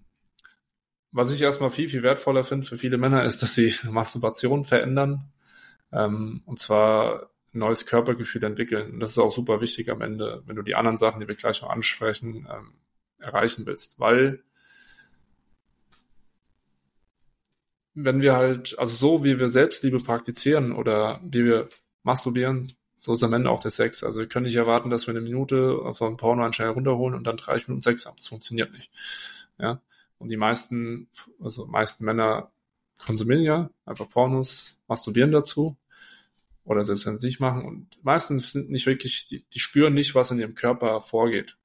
was 1.12 1.32
ich 1.32 1.41
erstmal 1.41 1.70
viel, 1.70 1.89
viel 1.89 2.03
wertvoller 2.03 2.43
finde 2.43 2.68
für 2.68 2.78
viele 2.78 2.97
Männer, 2.97 3.24
ist, 3.24 3.41
dass 3.41 3.55
sie 3.55 3.74
Masturbation 3.84 4.66
verändern. 4.66 5.32
Ähm, 5.91 6.41
und 6.45 6.60
zwar 6.60 7.30
ein 7.53 7.60
neues 7.60 7.86
Körpergefühl 7.86 8.43
entwickeln. 8.43 8.93
Und 8.93 8.99
das 8.99 9.12
ist 9.12 9.18
auch 9.18 9.34
super 9.34 9.62
wichtig 9.62 9.89
am 9.89 10.01
Ende, 10.01 10.43
wenn 10.45 10.55
du 10.55 10.62
die 10.62 10.76
anderen 10.76 10.97
Sachen, 10.97 11.20
die 11.20 11.28
wir 11.28 11.36
gleich 11.36 11.62
noch 11.62 11.70
ansprechen, 11.70 12.47
ähm, 12.51 12.74
erreichen 13.20 13.66
willst. 13.66 13.99
Weil 13.99 14.43
wenn 17.95 18.22
wir 18.22 18.36
halt, 18.36 18.78
also 18.78 18.95
so 18.95 19.24
wie 19.24 19.39
wir 19.39 19.49
Selbstliebe 19.49 19.99
praktizieren 19.99 20.72
oder 20.72 21.20
wie 21.24 21.43
wir 21.43 21.70
masturbieren, 22.03 22.72
so 22.93 23.14
ist 23.14 23.24
am 23.24 23.34
Ende 23.34 23.49
auch 23.49 23.62
der 23.62 23.72
Sex. 23.72 24.03
Also 24.03 24.20
wir 24.20 24.28
können 24.28 24.45
nicht 24.45 24.55
erwarten, 24.55 24.89
dass 24.89 25.07
wir 25.07 25.14
eine 25.14 25.22
Minute 25.22 25.93
von 25.93 26.18
Porno 26.18 26.43
anscheinend 26.43 26.76
runterholen 26.76 27.16
und 27.16 27.26
dann 27.26 27.38
drei 27.38 27.55
Minuten 27.55 27.82
Sex 27.82 28.05
haben. 28.05 28.18
Das 28.18 28.28
funktioniert 28.28 28.72
nicht. 28.74 28.91
Ja. 29.57 29.82
Und 30.20 30.30
die 30.30 30.38
meisten, 30.38 31.09
also 31.39 31.65
meisten 31.65 32.05
Männer 32.05 32.51
konsumieren 32.99 33.43
ja 33.43 33.70
einfach 33.86 34.09
Pornos, 34.09 34.78
masturbieren 34.88 35.32
dazu. 35.32 35.78
Oder 36.65 36.84
selbst 36.84 37.05
wenn 37.07 37.17
sie 37.17 37.28
nicht 37.28 37.39
machen. 37.39 37.65
Und 37.65 38.03
meistens 38.03 38.51
sind 38.51 38.70
nicht 38.70 38.86
wirklich, 38.86 39.26
die, 39.26 39.43
die 39.49 39.59
spüren 39.59 39.93
nicht, 39.93 40.13
was 40.13 40.30
in 40.30 40.39
ihrem 40.39 40.53
Körper 40.55 41.01
vorgeht. 41.01 41.57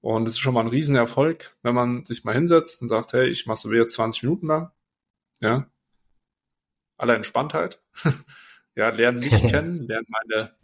Und 0.00 0.28
es 0.28 0.34
ist 0.34 0.40
schon 0.40 0.54
mal 0.54 0.60
ein 0.60 0.68
Riesenerfolg, 0.68 1.56
wenn 1.62 1.74
man 1.74 2.04
sich 2.04 2.24
mal 2.24 2.34
hinsetzt 2.34 2.82
und 2.82 2.88
sagt, 2.88 3.12
hey, 3.14 3.28
ich 3.28 3.46
masturbiere 3.46 3.82
jetzt 3.82 3.94
20 3.94 4.24
Minuten 4.24 4.46
lang. 4.48 4.70
Ja. 5.40 5.70
Aller 6.98 7.14
Entspanntheit. 7.14 7.80
ja, 8.74 8.90
lernen 8.90 9.20
mich 9.20 9.32
kennen, 9.48 9.86
lernen 9.86 10.06
meine, 10.08 10.54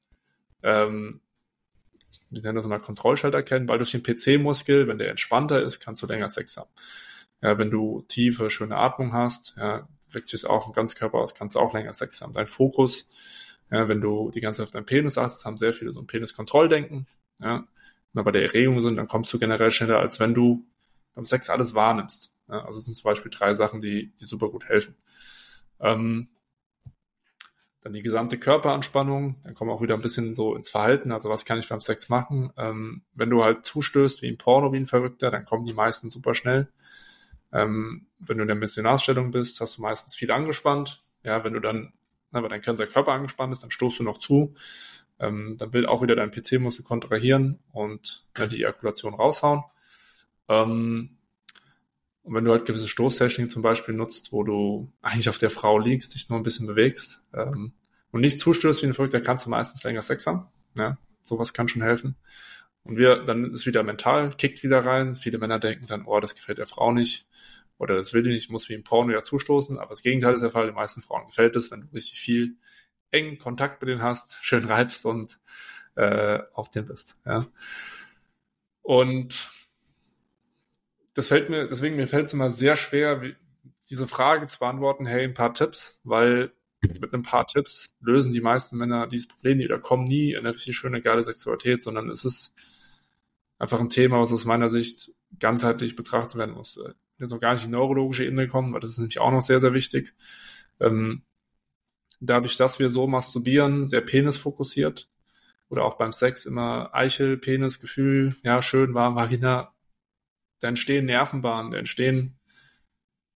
ähm, 0.62 1.20
ich 2.30 2.42
nenne 2.42 2.56
das 2.56 2.66
mal 2.66 2.78
Kontrollschalter 2.78 3.42
kennen, 3.42 3.68
weil 3.68 3.78
durch 3.78 3.92
den 3.92 4.02
PC-Muskel, 4.02 4.88
wenn 4.88 4.98
der 4.98 5.10
entspannter 5.10 5.62
ist, 5.62 5.80
kannst 5.80 6.02
du 6.02 6.06
länger 6.06 6.30
Sex 6.30 6.56
haben. 6.56 6.70
Ja, 7.42 7.58
wenn 7.58 7.70
du 7.70 8.04
tiefe, 8.08 8.50
schöne 8.50 8.76
Atmung 8.76 9.12
hast, 9.12 9.54
ja, 9.56 9.88
wirkt 10.10 10.28
sich 10.28 10.46
auch 10.46 10.66
im 10.66 10.72
Ganzkörper 10.72 11.18
aus, 11.18 11.34
kannst 11.34 11.56
du 11.56 11.60
auch 11.60 11.74
länger 11.74 11.92
Sex 11.92 12.20
haben. 12.22 12.32
Dein 12.32 12.46
Fokus, 12.46 13.06
ja, 13.70 13.88
wenn 13.88 14.00
du 14.00 14.30
die 14.30 14.40
ganze 14.40 14.58
Zeit 14.58 14.68
auf 14.68 14.72
deinen 14.72 14.86
Penis 14.86 15.18
achtest, 15.18 15.44
haben 15.44 15.58
sehr 15.58 15.72
viele 15.72 15.92
so 15.92 16.00
ein 16.00 16.06
Penis-Kontrolldenken, 16.06 17.06
ja. 17.40 17.64
Wenn 18.12 18.20
wir 18.20 18.24
bei 18.24 18.30
der 18.30 18.44
Erregung 18.44 18.80
sind, 18.80 18.96
dann 18.96 19.08
kommst 19.08 19.32
du 19.32 19.40
generell 19.40 19.72
schneller, 19.72 19.98
als 19.98 20.20
wenn 20.20 20.34
du 20.34 20.64
beim 21.14 21.26
Sex 21.26 21.50
alles 21.50 21.74
wahrnimmst. 21.74 22.32
Ja, 22.48 22.64
also 22.64 22.78
es 22.78 22.84
sind 22.84 22.96
zum 22.96 23.04
Beispiel 23.04 23.30
drei 23.30 23.54
Sachen, 23.54 23.80
die, 23.80 24.12
die 24.20 24.24
super 24.24 24.48
gut 24.50 24.66
helfen. 24.66 24.94
Ähm, 25.80 26.28
dann 27.84 27.92
die 27.92 28.02
gesamte 28.02 28.38
Körperanspannung, 28.38 29.36
dann 29.44 29.54
kommen 29.54 29.70
wir 29.70 29.74
auch 29.74 29.82
wieder 29.82 29.94
ein 29.94 30.00
bisschen 30.00 30.34
so 30.34 30.56
ins 30.56 30.70
Verhalten, 30.70 31.12
also 31.12 31.28
was 31.28 31.44
kann 31.44 31.58
ich 31.58 31.68
beim 31.68 31.82
Sex 31.82 32.08
machen? 32.08 32.50
Ähm, 32.56 33.02
wenn 33.12 33.28
du 33.28 33.44
halt 33.44 33.66
zustößt 33.66 34.22
wie 34.22 34.28
im 34.28 34.38
Porno, 34.38 34.72
wie 34.72 34.78
ein 34.78 34.86
Verrückter, 34.86 35.30
dann 35.30 35.44
kommen 35.44 35.64
die 35.64 35.74
meisten 35.74 36.08
super 36.08 36.34
schnell. 36.34 36.72
Ähm, 37.52 38.06
wenn 38.18 38.38
du 38.38 38.42
in 38.42 38.48
der 38.48 38.56
Missionarstellung 38.56 39.32
bist, 39.32 39.60
hast 39.60 39.76
du 39.76 39.82
meistens 39.82 40.14
viel 40.14 40.30
angespannt. 40.30 41.04
Ja, 41.24 41.44
wenn 41.44 41.52
du 41.52 41.60
dann, 41.60 41.92
na, 42.30 42.42
wenn 42.42 42.48
dein 42.48 42.62
ganzer 42.62 42.86
Körper 42.86 43.12
angespannt 43.12 43.52
ist, 43.52 43.62
dann 43.62 43.70
stoßt 43.70 43.98
du 43.98 44.02
noch 44.02 44.16
zu. 44.16 44.54
Ähm, 45.20 45.56
dann 45.58 45.74
will 45.74 45.84
auch 45.84 46.00
wieder 46.00 46.16
dein 46.16 46.30
PC-Muskel 46.30 46.86
kontrahieren 46.86 47.58
und 47.70 48.24
ja, 48.38 48.46
die 48.46 48.62
Ejakulation 48.62 49.12
raushauen. 49.12 49.62
Ähm, 50.48 51.18
und 52.24 52.34
wenn 52.34 52.44
du 52.44 52.52
halt 52.52 52.64
gewisse 52.64 52.88
Stoßtechniken 52.88 53.50
zum 53.50 53.60
Beispiel 53.60 53.94
nutzt, 53.94 54.32
wo 54.32 54.42
du 54.42 54.90
eigentlich 55.02 55.28
auf 55.28 55.38
der 55.38 55.50
Frau 55.50 55.78
liegst, 55.78 56.14
dich 56.14 56.30
nur 56.30 56.38
ein 56.38 56.42
bisschen 56.42 56.66
bewegst 56.66 57.22
ähm, 57.34 57.74
und 58.10 58.22
nicht 58.22 58.40
zustößt 58.40 58.82
wie 58.82 58.86
ein 58.86 58.94
Verrückter, 58.94 59.20
kannst 59.20 59.44
du 59.44 59.50
meistens 59.50 59.84
länger 59.84 60.00
Sex 60.00 60.26
haben. 60.26 60.46
Ja, 60.76 60.96
sowas 61.22 61.52
kann 61.52 61.68
schon 61.68 61.82
helfen. 61.82 62.16
Und 62.82 62.96
wir, 62.96 63.24
dann 63.24 63.52
ist 63.52 63.66
wieder 63.66 63.82
mental, 63.82 64.30
kickt 64.30 64.62
wieder 64.62 64.84
rein. 64.86 65.16
Viele 65.16 65.38
Männer 65.38 65.58
denken 65.58 65.86
dann, 65.86 66.06
oh, 66.06 66.18
das 66.18 66.34
gefällt 66.34 66.58
der 66.58 66.66
Frau 66.66 66.92
nicht. 66.92 67.26
Oder 67.78 67.96
das 67.96 68.14
will 68.14 68.22
die 68.22 68.30
nicht, 68.30 68.50
muss 68.50 68.68
wie 68.70 68.74
im 68.74 68.84
Porno 68.84 69.12
ja 69.12 69.22
zustoßen. 69.22 69.78
Aber 69.78 69.90
das 69.90 70.02
Gegenteil 70.02 70.34
ist 70.34 70.42
der 70.42 70.50
Fall. 70.50 70.66
Den 70.66 70.74
meisten 70.74 71.02
Frauen 71.02 71.26
gefällt 71.26 71.56
es, 71.56 71.70
wenn 71.70 71.82
du 71.82 71.86
richtig 71.92 72.20
viel 72.20 72.56
engen 73.10 73.38
Kontakt 73.38 73.82
mit 73.82 73.90
denen 73.90 74.02
hast, 74.02 74.38
schön 74.42 74.64
reibst 74.64 75.04
und 75.04 75.38
äh, 75.94 76.40
auf 76.54 76.70
dem 76.70 76.86
bist. 76.86 77.20
Ja. 77.26 77.48
Und 78.82 79.50
das 81.14 81.28
fällt 81.28 81.48
mir, 81.50 81.66
deswegen 81.66 81.96
mir 81.96 82.06
fällt 82.06 82.26
es 82.26 82.34
immer 82.34 82.50
sehr 82.50 82.76
schwer, 82.76 83.22
wie, 83.22 83.36
diese 83.90 84.06
Frage 84.06 84.46
zu 84.46 84.58
beantworten, 84.58 85.06
hey, 85.06 85.24
ein 85.24 85.34
paar 85.34 85.54
Tipps, 85.54 86.00
weil 86.04 86.52
mit 86.80 87.12
ein 87.14 87.22
paar 87.22 87.46
Tipps 87.46 87.94
lösen 88.00 88.32
die 88.32 88.40
meisten 88.40 88.76
Männer 88.76 89.06
dieses 89.06 89.28
Problem 89.28 89.56
nicht 89.56 89.70
oder 89.70 89.80
kommen 89.80 90.04
nie 90.04 90.32
in 90.32 90.40
eine 90.40 90.50
richtig 90.50 90.76
schöne, 90.76 91.00
geile 91.00 91.24
Sexualität, 91.24 91.82
sondern 91.82 92.10
es 92.10 92.24
ist 92.24 92.56
einfach 93.58 93.80
ein 93.80 93.88
Thema, 93.88 94.20
was 94.20 94.32
aus 94.32 94.44
meiner 94.44 94.68
Sicht 94.68 95.12
ganzheitlich 95.38 95.96
betrachtet 95.96 96.36
werden 96.36 96.54
muss. 96.54 96.78
Jetzt 97.18 97.30
noch 97.30 97.40
gar 97.40 97.54
nicht 97.54 97.64
in 97.64 97.70
die 97.70 97.76
neurologische 97.76 98.24
Ebene 98.24 98.46
kommen, 98.48 98.72
weil 98.72 98.80
das 98.80 98.90
ist 98.90 98.98
nämlich 98.98 99.20
auch 99.20 99.30
noch 99.30 99.42
sehr, 99.42 99.60
sehr 99.60 99.72
wichtig. 99.72 100.14
Ähm, 100.80 101.22
dadurch, 102.20 102.56
dass 102.56 102.78
wir 102.78 102.90
so 102.90 103.06
masturbieren, 103.06 103.86
sehr 103.86 104.00
penisfokussiert 104.00 105.08
oder 105.68 105.84
auch 105.84 105.96
beim 105.96 106.12
Sex 106.12 106.44
immer 106.46 106.90
Eichel, 106.92 107.36
Penis, 107.36 107.80
Gefühl, 107.80 108.36
ja, 108.42 108.60
schön, 108.62 108.94
warm, 108.94 109.14
Vagina, 109.16 109.73
da 110.60 110.68
entstehen 110.68 111.06
Nervenbahnen, 111.06 111.72
da 111.72 111.78
entstehen 111.78 112.38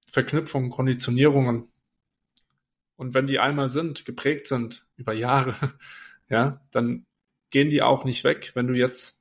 Verknüpfungen, 0.08 0.70
Konditionierungen. 0.70 1.70
Und 2.96 3.14
wenn 3.14 3.28
die 3.28 3.40
einmal 3.40 3.70
sind, 3.70 4.06
geprägt 4.06 4.48
sind 4.48 4.88
über 4.96 5.14
Jahre, 5.14 5.56
ja, 6.30 6.62
dann 6.72 7.06
gehen 7.50 7.70
die 7.70 7.82
auch 7.82 8.06
nicht 8.06 8.24
weg, 8.24 8.52
wenn 8.56 8.68
du 8.68 8.74
jetzt 8.74 9.20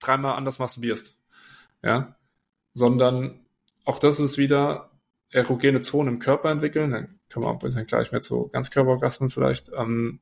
dreimal 0.00 0.34
anders 0.34 0.58
masturbierst. 0.58 1.16
Ja, 1.82 2.16
sondern 2.74 3.46
auch 3.84 3.98
das 3.98 4.20
ist 4.20 4.36
wieder 4.36 4.90
erogene 5.30 5.80
Zonen 5.80 6.14
im 6.14 6.20
Körper 6.20 6.50
entwickeln. 6.50 6.90
Dann 6.90 7.20
können 7.28 7.44
wir 7.44 7.50
auch 7.50 7.54
ein 7.54 7.58
bisschen 7.58 7.86
gleich 7.86 8.12
mehr 8.12 8.20
zu 8.20 8.48
Ganzkörperorgasmen 8.48 9.30
vielleicht. 9.30 9.70
Ähm, 9.76 10.20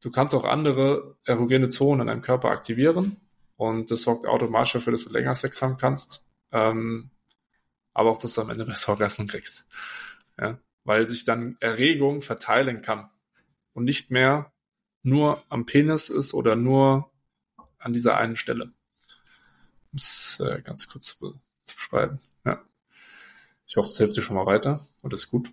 du 0.00 0.10
kannst 0.10 0.34
auch 0.34 0.44
andere 0.44 1.16
erogene 1.24 1.68
Zonen 1.68 2.02
in 2.02 2.06
deinem 2.08 2.22
Körper 2.22 2.50
aktivieren 2.50 3.16
und 3.60 3.90
das 3.90 4.00
sorgt 4.00 4.24
automatisch 4.24 4.72
dafür, 4.72 4.92
dass 4.92 5.04
du 5.04 5.10
länger 5.10 5.34
Sex 5.34 5.60
haben 5.60 5.76
kannst. 5.76 6.24
Ähm, 6.50 7.10
aber 7.92 8.10
auch, 8.10 8.16
dass 8.16 8.32
du 8.32 8.40
am 8.40 8.48
Ende 8.48 8.64
bessere 8.64 8.92
Orgasmen 8.92 9.28
kriegst. 9.28 9.66
Ja? 10.38 10.58
Weil 10.84 11.06
sich 11.06 11.24
dann 11.24 11.58
Erregung 11.60 12.22
verteilen 12.22 12.80
kann 12.80 13.10
und 13.74 13.84
nicht 13.84 14.10
mehr 14.10 14.50
nur 15.02 15.44
am 15.50 15.66
Penis 15.66 16.08
ist 16.08 16.32
oder 16.32 16.56
nur 16.56 17.10
an 17.76 17.92
dieser 17.92 18.16
einen 18.16 18.34
Stelle. 18.34 18.72
Um 19.92 19.98
es 19.98 20.40
äh, 20.40 20.62
ganz 20.62 20.88
kurz 20.88 21.08
zu, 21.08 21.38
zu 21.64 21.74
beschreiben. 21.74 22.18
Ja. 22.46 22.64
Ich 23.66 23.76
hoffe, 23.76 23.88
es 23.88 23.98
hilft 23.98 24.16
dir 24.16 24.22
schon 24.22 24.36
mal 24.36 24.46
weiter 24.46 24.88
und 25.02 25.12
ist 25.12 25.28
gut. 25.28 25.52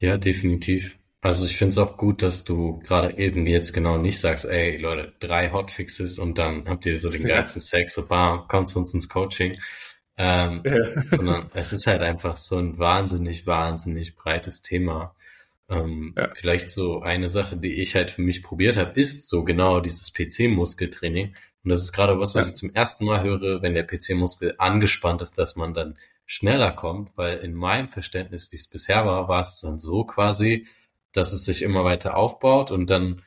Ja, 0.00 0.16
definitiv. 0.16 0.96
Also 1.20 1.44
ich 1.44 1.56
finde 1.56 1.70
es 1.70 1.78
auch 1.78 1.96
gut, 1.96 2.22
dass 2.22 2.44
du 2.44 2.78
gerade 2.78 3.18
eben 3.18 3.46
jetzt 3.46 3.72
genau 3.72 3.98
nicht 3.98 4.20
sagst, 4.20 4.44
ey 4.44 4.76
Leute, 4.76 5.12
drei 5.18 5.50
Hotfixes 5.50 6.18
und 6.18 6.38
dann 6.38 6.68
habt 6.68 6.86
ihr 6.86 6.98
so 7.00 7.10
den 7.10 7.24
geilsten 7.24 7.60
ja. 7.60 7.66
Sex, 7.66 7.94
so 7.94 8.06
bam, 8.06 8.46
kommt 8.46 8.68
zu 8.68 8.78
uns 8.78 8.94
ins 8.94 9.08
Coaching. 9.08 9.58
Ähm, 10.16 10.62
ja. 10.64 11.02
Sondern 11.16 11.50
es 11.54 11.72
ist 11.72 11.86
halt 11.86 12.02
einfach 12.02 12.36
so 12.36 12.56
ein 12.56 12.78
wahnsinnig, 12.78 13.46
wahnsinnig 13.46 14.14
breites 14.14 14.62
Thema. 14.62 15.14
Ähm, 15.68 16.14
ja. 16.16 16.30
Vielleicht 16.34 16.70
so 16.70 17.02
eine 17.02 17.28
Sache, 17.28 17.56
die 17.56 17.72
ich 17.80 17.94
halt 17.96 18.10
für 18.10 18.22
mich 18.22 18.42
probiert 18.42 18.76
habe, 18.76 18.98
ist 18.98 19.28
so 19.28 19.44
genau 19.44 19.80
dieses 19.80 20.12
PC-Muskeltraining. 20.12 21.34
Und 21.64 21.70
das 21.70 21.80
ist 21.80 21.92
gerade 21.92 22.18
was, 22.20 22.34
was 22.34 22.48
ich 22.48 22.54
zum 22.54 22.72
ersten 22.72 23.04
Mal 23.04 23.22
höre, 23.22 23.60
wenn 23.60 23.74
der 23.74 23.86
PC-Muskel 23.86 24.54
angespannt 24.58 25.20
ist, 25.22 25.36
dass 25.36 25.56
man 25.56 25.74
dann 25.74 25.98
schneller 26.26 26.72
kommt, 26.72 27.10
weil 27.16 27.38
in 27.38 27.54
meinem 27.54 27.88
Verständnis, 27.88 28.52
wie 28.52 28.56
es 28.56 28.68
bisher 28.68 29.04
war, 29.04 29.28
war 29.28 29.40
es 29.40 29.60
dann 29.60 29.78
so 29.78 30.04
quasi, 30.04 30.66
dass 31.12 31.32
es 31.32 31.44
sich 31.44 31.62
immer 31.62 31.84
weiter 31.84 32.16
aufbaut 32.16 32.70
und 32.70 32.90
dann 32.90 33.22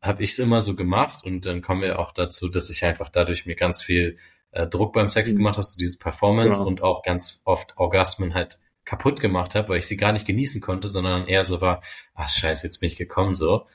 habe 0.00 0.22
ich 0.22 0.32
es 0.32 0.38
immer 0.38 0.60
so 0.60 0.76
gemacht 0.76 1.24
und 1.24 1.46
dann 1.46 1.62
kommen 1.62 1.80
wir 1.80 1.98
auch 1.98 2.12
dazu, 2.12 2.48
dass 2.48 2.68
ich 2.68 2.84
einfach 2.84 3.08
dadurch 3.08 3.46
mir 3.46 3.56
ganz 3.56 3.80
viel 3.80 4.18
äh, 4.50 4.66
Druck 4.66 4.92
beim 4.92 5.08
Sex 5.08 5.32
mhm. 5.32 5.38
gemacht 5.38 5.56
habe, 5.56 5.66
so 5.66 5.78
dieses 5.78 5.98
Performance 5.98 6.58
genau. 6.58 6.68
und 6.68 6.82
auch 6.82 7.02
ganz 7.02 7.40
oft 7.44 7.76
Orgasmen 7.76 8.34
halt 8.34 8.58
kaputt 8.84 9.18
gemacht 9.18 9.54
habe, 9.54 9.70
weil 9.70 9.78
ich 9.78 9.86
sie 9.86 9.96
gar 9.96 10.12
nicht 10.12 10.26
genießen 10.26 10.60
konnte, 10.60 10.88
sondern 10.88 11.26
eher 11.26 11.44
so 11.44 11.60
war, 11.60 11.82
ach 12.14 12.28
scheiße, 12.28 12.66
jetzt 12.66 12.80
bin 12.80 12.88
ich 12.88 12.96
gekommen 12.96 13.34
so. 13.34 13.66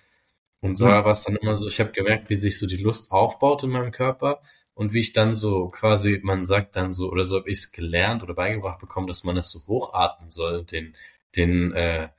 Und 0.62 0.78
so 0.78 0.86
ja. 0.86 1.04
war 1.04 1.12
es 1.12 1.24
dann 1.24 1.36
immer 1.36 1.56
so, 1.56 1.68
ich 1.68 1.80
habe 1.80 1.92
gemerkt, 1.92 2.30
wie 2.30 2.36
sich 2.36 2.60
so 2.60 2.68
die 2.68 2.78
Lust 2.78 3.12
aufbaut 3.12 3.64
in 3.64 3.72
meinem 3.72 3.92
Körper 3.92 4.42
und 4.74 4.94
wie 4.94 5.00
ich 5.00 5.14
dann 5.14 5.34
so 5.34 5.70
quasi, 5.70 6.20
man 6.22 6.46
sagt 6.46 6.76
dann 6.76 6.94
so, 6.94 7.10
oder 7.10 7.26
so 7.26 7.38
habe 7.38 7.50
ich 7.50 7.60
es 7.60 7.72
gelernt 7.72 8.24
oder 8.24 8.34
beigebracht 8.34 8.80
bekommen, 8.80 9.08
dass 9.08 9.24
man 9.24 9.38
es 9.38 9.50
so 9.50 9.66
hochatmen 9.68 10.30
soll, 10.30 10.64
den, 10.64 10.96
den 11.36 11.74
äh, 11.74 12.10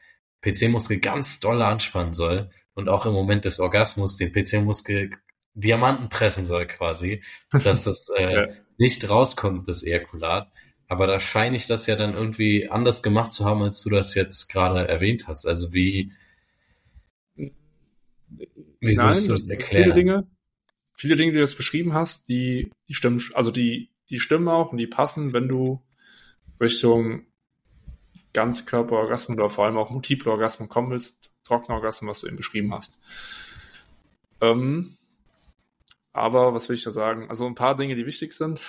PC-Muskel 0.42 0.98
ganz 1.00 1.40
doll 1.40 1.62
anspannen 1.62 2.14
soll 2.14 2.50
und 2.74 2.88
auch 2.88 3.06
im 3.06 3.12
Moment 3.12 3.44
des 3.44 3.60
Orgasmus 3.60 4.16
den 4.16 4.32
PC-Muskel 4.32 5.10
Diamanten 5.54 6.08
pressen 6.08 6.44
soll 6.44 6.66
quasi, 6.66 7.22
dass 7.64 7.84
das 7.84 8.08
äh, 8.16 8.34
ja. 8.34 8.48
nicht 8.78 9.08
rauskommt, 9.08 9.68
das 9.68 9.82
Ejakulat. 9.82 10.50
Aber 10.86 11.06
da 11.06 11.20
scheine 11.20 11.56
ich 11.56 11.66
das 11.66 11.86
ja 11.86 11.94
dann 11.94 12.14
irgendwie 12.14 12.68
anders 12.68 13.02
gemacht 13.02 13.32
zu 13.32 13.44
haben, 13.44 13.62
als 13.62 13.80
du 13.80 13.90
das 13.90 14.14
jetzt 14.14 14.48
gerade 14.48 14.88
erwähnt 14.88 15.28
hast. 15.28 15.46
Also 15.46 15.72
wie, 15.72 16.12
wie 17.36 18.96
Nein, 18.96 19.26
du 19.26 19.32
das 19.32 19.46
erklären? 19.46 19.84
Viele 19.84 19.94
Dinge, 19.94 20.26
viele 20.94 21.16
Dinge, 21.16 21.30
die 21.30 21.36
du 21.36 21.42
jetzt 21.42 21.56
beschrieben 21.56 21.94
hast, 21.94 22.28
die, 22.28 22.70
die 22.88 22.94
stimmen, 22.94 23.22
also 23.34 23.52
die, 23.52 23.90
die 24.10 24.18
stimmen 24.18 24.48
auch 24.48 24.72
und 24.72 24.78
die 24.78 24.88
passen, 24.88 25.32
wenn 25.32 25.46
du 25.46 25.80
Richtung 26.60 27.26
Ganzkörperorgasmus 28.32 29.38
oder 29.38 29.50
vor 29.50 29.64
allem 29.64 29.76
auch 29.76 29.90
Multiple 29.90 30.30
Orgasmen 30.30 30.68
kommen 30.68 30.90
willst, 30.90 31.30
Trockenorgasmen, 31.44 32.08
was 32.08 32.20
du 32.20 32.26
eben 32.26 32.36
beschrieben 32.36 32.72
hast. 32.72 32.98
Ähm, 34.40 34.96
aber 36.12 36.54
was 36.54 36.68
will 36.68 36.76
ich 36.76 36.84
da 36.84 36.92
sagen? 36.92 37.28
Also 37.28 37.46
ein 37.46 37.54
paar 37.54 37.76
Dinge, 37.76 37.94
die 37.94 38.06
wichtig 38.06 38.32
sind. 38.32 38.60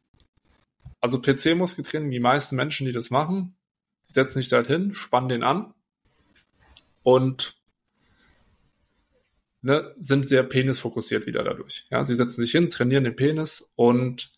also 1.00 1.20
PC-Muskeltraining, 1.20 2.10
die 2.10 2.20
meisten 2.20 2.56
Menschen, 2.56 2.86
die 2.86 2.92
das 2.92 3.10
machen, 3.10 3.54
die 4.08 4.12
setzen 4.12 4.34
sich 4.34 4.48
da 4.48 4.56
halt 4.56 4.66
hin, 4.66 4.94
spannen 4.94 5.28
den 5.28 5.42
an 5.42 5.74
und 7.02 7.56
ne, 9.62 9.94
sind 9.98 10.28
sehr 10.28 10.42
penisfokussiert 10.42 11.26
wieder 11.26 11.44
dadurch. 11.44 11.86
Ja, 11.90 12.04
sie 12.04 12.14
setzen 12.14 12.40
sich 12.40 12.52
hin, 12.52 12.70
trainieren 12.70 13.04
den 13.04 13.16
Penis 13.16 13.70
und 13.74 14.37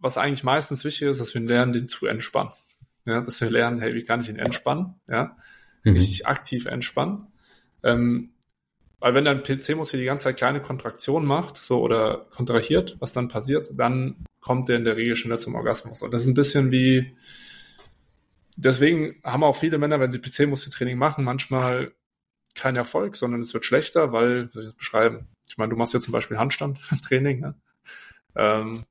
was 0.00 0.18
eigentlich 0.18 0.44
meistens 0.44 0.84
wichtig 0.84 1.08
ist, 1.08 1.20
dass 1.20 1.34
wir 1.34 1.42
lernen, 1.42 1.72
den 1.72 1.88
zu 1.88 2.06
entspannen. 2.06 2.52
Ja, 3.06 3.20
dass 3.20 3.40
wir 3.40 3.50
lernen, 3.50 3.80
hey, 3.80 3.94
wie 3.94 4.04
kann 4.04 4.20
ich 4.20 4.28
ihn 4.28 4.38
entspannen? 4.38 4.94
Ja, 5.08 5.36
mhm. 5.82 5.92
richtig 5.92 6.26
aktiv 6.26 6.66
entspannen. 6.66 7.26
Ähm, 7.82 8.30
weil 8.98 9.14
wenn 9.14 9.26
dein 9.26 9.42
PC-Muskel 9.42 10.00
die 10.00 10.06
ganze 10.06 10.24
Zeit 10.24 10.38
kleine 10.38 10.62
Kontraktionen 10.62 11.28
macht, 11.28 11.58
so 11.58 11.80
oder 11.80 12.26
kontrahiert, 12.30 12.96
was 13.00 13.12
dann 13.12 13.28
passiert, 13.28 13.68
dann 13.74 14.24
kommt 14.40 14.68
der 14.68 14.76
in 14.76 14.84
der 14.84 14.96
Regel 14.96 15.14
schneller 15.14 15.40
zum 15.40 15.54
Orgasmus. 15.54 16.00
Und 16.00 16.12
das 16.14 16.22
ist 16.22 16.28
ein 16.28 16.34
bisschen 16.34 16.70
wie, 16.70 17.14
deswegen 18.56 19.20
haben 19.22 19.44
auch 19.44 19.56
viele 19.56 19.76
Männer, 19.76 20.00
wenn 20.00 20.10
sie 20.10 20.20
PC-Muskeltraining 20.20 20.96
machen, 20.96 21.22
manchmal 21.22 21.92
keinen 22.54 22.76
Erfolg, 22.76 23.16
sondern 23.16 23.42
es 23.42 23.52
wird 23.52 23.66
schlechter, 23.66 24.12
weil, 24.12 24.50
soll 24.50 24.62
ich 24.62 24.68
das 24.70 24.76
beschreiben? 24.76 25.28
Ich 25.46 25.58
meine, 25.58 25.68
du 25.68 25.76
machst 25.76 25.92
ja 25.92 26.00
zum 26.00 26.12
Beispiel 26.12 26.38
Handstandtraining. 26.38 27.40
Ne? 27.40 27.54
Ähm, 28.36 28.86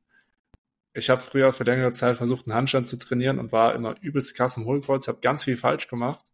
ich 0.94 1.10
habe 1.10 1.22
früher 1.22 1.52
für 1.52 1.64
längere 1.64 1.92
Zeit 1.92 2.18
versucht, 2.18 2.48
einen 2.48 2.56
Handstand 2.56 2.88
zu 2.88 2.98
trainieren 2.98 3.40
und 3.40 3.52
war 3.52 3.76
immer 3.76 3.96
übelst 4.02 4.36
krass 4.36 4.58
im 4.58 4.66
Hohlkreuz, 4.66 5.08
habe 5.08 5.20
ganz 5.22 5.44
viel 5.44 5.58
falsch 5.58 5.88
gemacht 5.88 6.34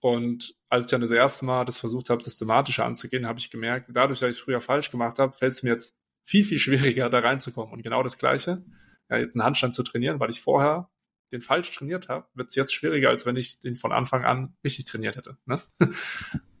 und 0.00 0.54
als 0.68 0.84
ich 0.84 0.90
dann 0.90 1.00
das 1.00 1.10
erste 1.10 1.44
Mal 1.44 1.64
das 1.64 1.78
versucht 1.78 2.10
habe, 2.10 2.22
systematischer 2.22 2.84
anzugehen, 2.84 3.26
habe 3.26 3.38
ich 3.38 3.50
gemerkt, 3.50 3.88
dadurch, 3.92 4.20
dass 4.20 4.30
ich 4.30 4.36
es 4.36 4.42
früher 4.42 4.60
falsch 4.60 4.90
gemacht 4.90 5.18
habe, 5.18 5.32
fällt 5.32 5.54
es 5.54 5.62
mir 5.62 5.70
jetzt 5.70 5.98
viel, 6.22 6.44
viel 6.44 6.58
schwieriger, 6.58 7.10
da 7.10 7.18
reinzukommen. 7.18 7.72
Und 7.72 7.82
genau 7.82 8.02
das 8.02 8.18
Gleiche, 8.18 8.64
ja, 9.10 9.16
jetzt 9.16 9.34
einen 9.34 9.44
Handstand 9.44 9.74
zu 9.74 9.82
trainieren, 9.82 10.20
weil 10.20 10.30
ich 10.30 10.40
vorher 10.40 10.90
den 11.32 11.40
falsch 11.40 11.74
trainiert 11.74 12.08
habe, 12.08 12.26
wird 12.34 12.48
es 12.48 12.54
jetzt 12.54 12.72
schwieriger, 12.72 13.10
als 13.10 13.26
wenn 13.26 13.36
ich 13.36 13.58
den 13.60 13.74
von 13.74 13.92
Anfang 13.92 14.24
an 14.24 14.56
richtig 14.64 14.86
trainiert 14.86 15.16
hätte. 15.16 15.36
Ne? 15.46 15.60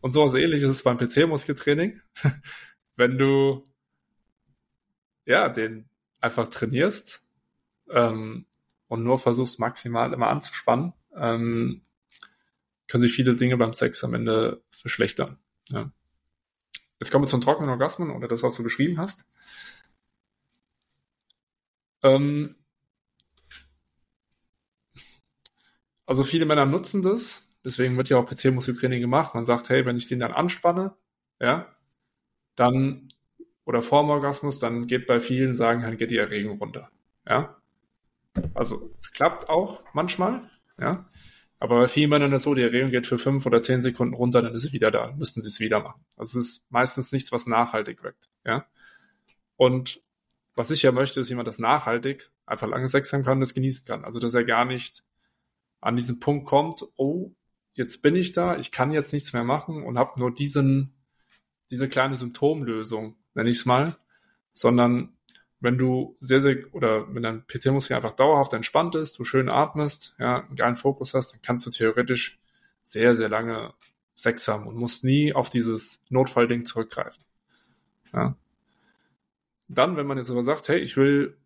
Und 0.00 0.12
so 0.12 0.24
was 0.24 0.34
ähnlich 0.34 0.62
ist 0.62 0.70
es 0.70 0.82
beim 0.82 0.98
PC-Muskeltraining. 0.98 2.00
wenn 2.96 3.18
du 3.18 3.64
ja 5.24 5.48
den 5.48 5.87
einfach 6.20 6.48
trainierst 6.48 7.22
ähm, 7.90 8.46
und 8.88 9.04
nur 9.04 9.18
versuchst 9.18 9.58
maximal 9.60 10.12
immer 10.12 10.28
anzuspannen, 10.28 10.92
ähm, 11.14 11.82
können 12.86 13.02
sich 13.02 13.12
viele 13.12 13.36
Dinge 13.36 13.56
beim 13.56 13.74
Sex 13.74 14.02
am 14.04 14.14
Ende 14.14 14.62
verschlechtern. 14.70 15.38
Ja. 15.68 15.90
Jetzt 17.00 17.10
kommen 17.10 17.24
wir 17.24 17.28
zum 17.28 17.40
trockenen 17.40 17.70
Orgasmen 17.70 18.10
oder 18.10 18.28
das, 18.28 18.42
was 18.42 18.56
du 18.56 18.62
beschrieben 18.62 18.98
hast. 18.98 19.28
Ähm, 22.02 22.56
also 26.06 26.24
viele 26.24 26.46
Männer 26.46 26.66
nutzen 26.66 27.02
das, 27.02 27.52
deswegen 27.64 27.96
wird 27.96 28.08
ja 28.08 28.16
auch 28.16 28.26
PC-Muskeltraining 28.26 29.00
gemacht. 29.00 29.34
Man 29.34 29.46
sagt, 29.46 29.68
hey, 29.68 29.84
wenn 29.84 29.96
ich 29.96 30.08
den 30.08 30.20
dann 30.20 30.32
anspanne, 30.32 30.96
ja, 31.40 31.74
dann 32.56 33.12
oder 33.68 33.82
vorm 33.82 34.08
Orgasmus, 34.08 34.58
dann 34.58 34.86
geht 34.86 35.06
bei 35.06 35.20
vielen 35.20 35.54
sagen, 35.54 35.82
dann 35.82 35.98
geht 35.98 36.10
die 36.10 36.16
Erregung 36.16 36.56
runter. 36.56 36.90
Ja. 37.28 37.54
Also 38.54 38.94
es 38.98 39.12
klappt 39.12 39.50
auch 39.50 39.84
manchmal, 39.92 40.48
ja. 40.80 41.06
Aber 41.58 41.80
bei 41.80 41.86
vielen 41.86 42.08
Männern 42.08 42.32
ist 42.32 42.44
so, 42.44 42.54
die 42.54 42.62
Erregung 42.62 42.90
geht 42.90 43.06
für 43.06 43.18
fünf 43.18 43.44
oder 43.44 43.62
zehn 43.62 43.82
Sekunden 43.82 44.14
runter, 44.14 44.40
dann 44.40 44.54
ist 44.54 44.62
sie 44.62 44.72
wieder 44.72 44.90
da, 44.90 45.12
müssten 45.18 45.42
sie 45.42 45.50
es 45.50 45.60
wieder 45.60 45.80
machen. 45.80 46.00
Also 46.16 46.38
es 46.38 46.46
ist 46.46 46.72
meistens 46.72 47.12
nichts, 47.12 47.30
was 47.30 47.46
nachhaltig 47.46 48.02
wirkt. 48.02 48.30
Ja? 48.46 48.64
Und 49.56 50.00
was 50.54 50.70
ich 50.70 50.82
ja 50.82 50.90
möchte, 50.90 51.20
ist 51.20 51.28
jemand, 51.28 51.46
das 51.46 51.58
nachhaltig 51.58 52.30
einfach 52.46 52.68
lange 52.68 52.88
Sex 52.88 53.12
haben 53.12 53.22
kann 53.22 53.34
und 53.34 53.40
das 53.40 53.52
genießen 53.52 53.84
kann. 53.84 54.02
Also 54.06 54.18
dass 54.18 54.32
er 54.32 54.44
gar 54.44 54.64
nicht 54.64 55.04
an 55.82 55.94
diesen 55.96 56.20
Punkt 56.20 56.46
kommt, 56.46 56.86
oh, 56.96 57.32
jetzt 57.74 58.00
bin 58.00 58.16
ich 58.16 58.32
da, 58.32 58.56
ich 58.56 58.72
kann 58.72 58.92
jetzt 58.92 59.12
nichts 59.12 59.34
mehr 59.34 59.44
machen 59.44 59.82
und 59.82 59.98
habe 59.98 60.18
nur 60.18 60.32
diesen, 60.32 60.94
diese 61.70 61.86
kleine 61.86 62.16
Symptomlösung, 62.16 63.16
nenne 63.38 63.50
ich 63.50 63.58
es 63.58 63.66
mal, 63.66 63.96
sondern 64.52 65.16
wenn 65.60 65.78
du 65.78 66.16
sehr, 66.20 66.40
sehr, 66.40 66.56
oder 66.72 67.14
wenn 67.14 67.22
dein 67.22 67.46
PC-Muskel 67.46 67.94
einfach 67.96 68.12
dauerhaft 68.12 68.52
entspannt 68.52 68.96
ist, 68.96 69.18
du 69.18 69.24
schön 69.24 69.48
atmest, 69.48 70.14
ja, 70.18 70.44
einen 70.44 70.56
geilen 70.56 70.76
Fokus 70.76 71.14
hast, 71.14 71.32
dann 71.32 71.42
kannst 71.42 71.64
du 71.64 71.70
theoretisch 71.70 72.40
sehr, 72.82 73.14
sehr 73.14 73.28
lange 73.28 73.74
Sex 74.16 74.48
haben 74.48 74.66
und 74.66 74.76
musst 74.76 75.04
nie 75.04 75.32
auf 75.32 75.48
dieses 75.48 76.02
Notfallding 76.08 76.64
zurückgreifen. 76.64 77.22
Ja. 78.12 78.36
Dann, 79.68 79.96
wenn 79.96 80.06
man 80.06 80.18
jetzt 80.18 80.30
aber 80.30 80.42
sagt, 80.42 80.68
hey, 80.68 80.78
ich 80.78 80.96
will 80.96 81.36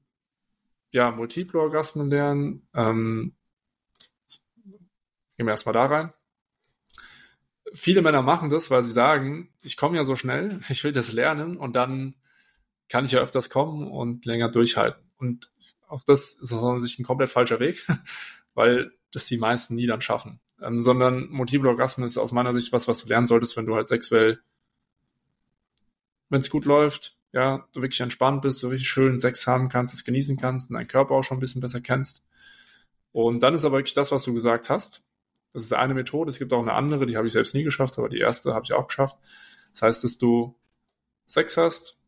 ja 0.92 1.10
multiple 1.10 1.60
Orgasmen 1.60 2.08
lernen, 2.08 2.66
ähm, 2.74 3.34
gehen 5.36 5.46
wir 5.46 5.50
erstmal 5.50 5.74
da 5.74 5.86
rein. 5.86 6.12
Viele 7.74 8.02
Männer 8.02 8.22
machen 8.22 8.50
das, 8.50 8.70
weil 8.70 8.84
sie 8.84 8.92
sagen, 8.92 9.48
ich 9.62 9.76
komme 9.76 9.96
ja 9.96 10.04
so 10.04 10.16
schnell, 10.16 10.60
ich 10.68 10.84
will 10.84 10.92
das 10.92 11.12
lernen 11.12 11.56
und 11.56 11.76
dann 11.76 12.14
kann 12.88 13.04
ich 13.04 13.12
ja 13.12 13.20
öfters 13.20 13.48
kommen 13.48 13.90
und 13.90 14.26
länger 14.26 14.50
durchhalten. 14.50 15.10
Und 15.16 15.50
auch 15.88 16.02
das 16.04 16.34
ist 16.34 16.52
aus 16.52 16.82
sich 16.82 16.98
ein 16.98 17.04
komplett 17.04 17.30
falscher 17.30 17.60
Weg, 17.60 17.86
weil 18.54 18.92
das 19.12 19.26
die 19.26 19.38
meisten 19.38 19.74
nie 19.74 19.86
dann 19.86 20.00
schaffen. 20.00 20.40
Ähm, 20.60 20.80
sondern 20.80 21.28
Multiple 21.30 21.68
Orgasmen 21.68 22.06
ist 22.06 22.18
aus 22.18 22.32
meiner 22.32 22.52
Sicht 22.52 22.72
was, 22.72 22.88
was 22.88 23.02
du 23.02 23.08
lernen 23.08 23.26
solltest, 23.26 23.56
wenn 23.56 23.66
du 23.66 23.74
halt 23.74 23.88
sexuell, 23.88 24.40
wenn 26.28 26.40
es 26.40 26.50
gut 26.50 26.64
läuft, 26.64 27.16
ja, 27.32 27.66
du 27.72 27.82
wirklich 27.82 28.00
entspannt 28.00 28.42
bist, 28.42 28.62
du 28.62 28.68
richtig 28.68 28.88
schön 28.88 29.18
Sex 29.18 29.46
haben 29.46 29.68
kannst, 29.68 29.94
es 29.94 30.04
genießen 30.04 30.36
kannst 30.36 30.70
und 30.70 30.74
deinen 30.74 30.88
Körper 30.88 31.14
auch 31.14 31.22
schon 31.22 31.38
ein 31.38 31.40
bisschen 31.40 31.60
besser 31.60 31.80
kennst. 31.80 32.24
Und 33.12 33.42
dann 33.42 33.54
ist 33.54 33.64
aber 33.64 33.78
wirklich 33.78 33.94
das, 33.94 34.12
was 34.12 34.24
du 34.24 34.32
gesagt 34.32 34.70
hast. 34.70 35.02
Das 35.52 35.64
ist 35.64 35.72
eine 35.72 35.94
Methode. 35.94 36.30
Es 36.30 36.38
gibt 36.38 36.52
auch 36.52 36.62
eine 36.62 36.72
andere, 36.72 37.06
die 37.06 37.16
habe 37.16 37.26
ich 37.26 37.32
selbst 37.32 37.54
nie 37.54 37.62
geschafft, 37.62 37.98
aber 37.98 38.08
die 38.08 38.18
erste 38.18 38.54
habe 38.54 38.64
ich 38.64 38.72
auch 38.72 38.86
geschafft. 38.86 39.16
Das 39.72 39.82
heißt, 39.82 40.04
dass 40.04 40.18
du 40.18 40.58
Sex 41.26 41.56
hast, 41.56 41.98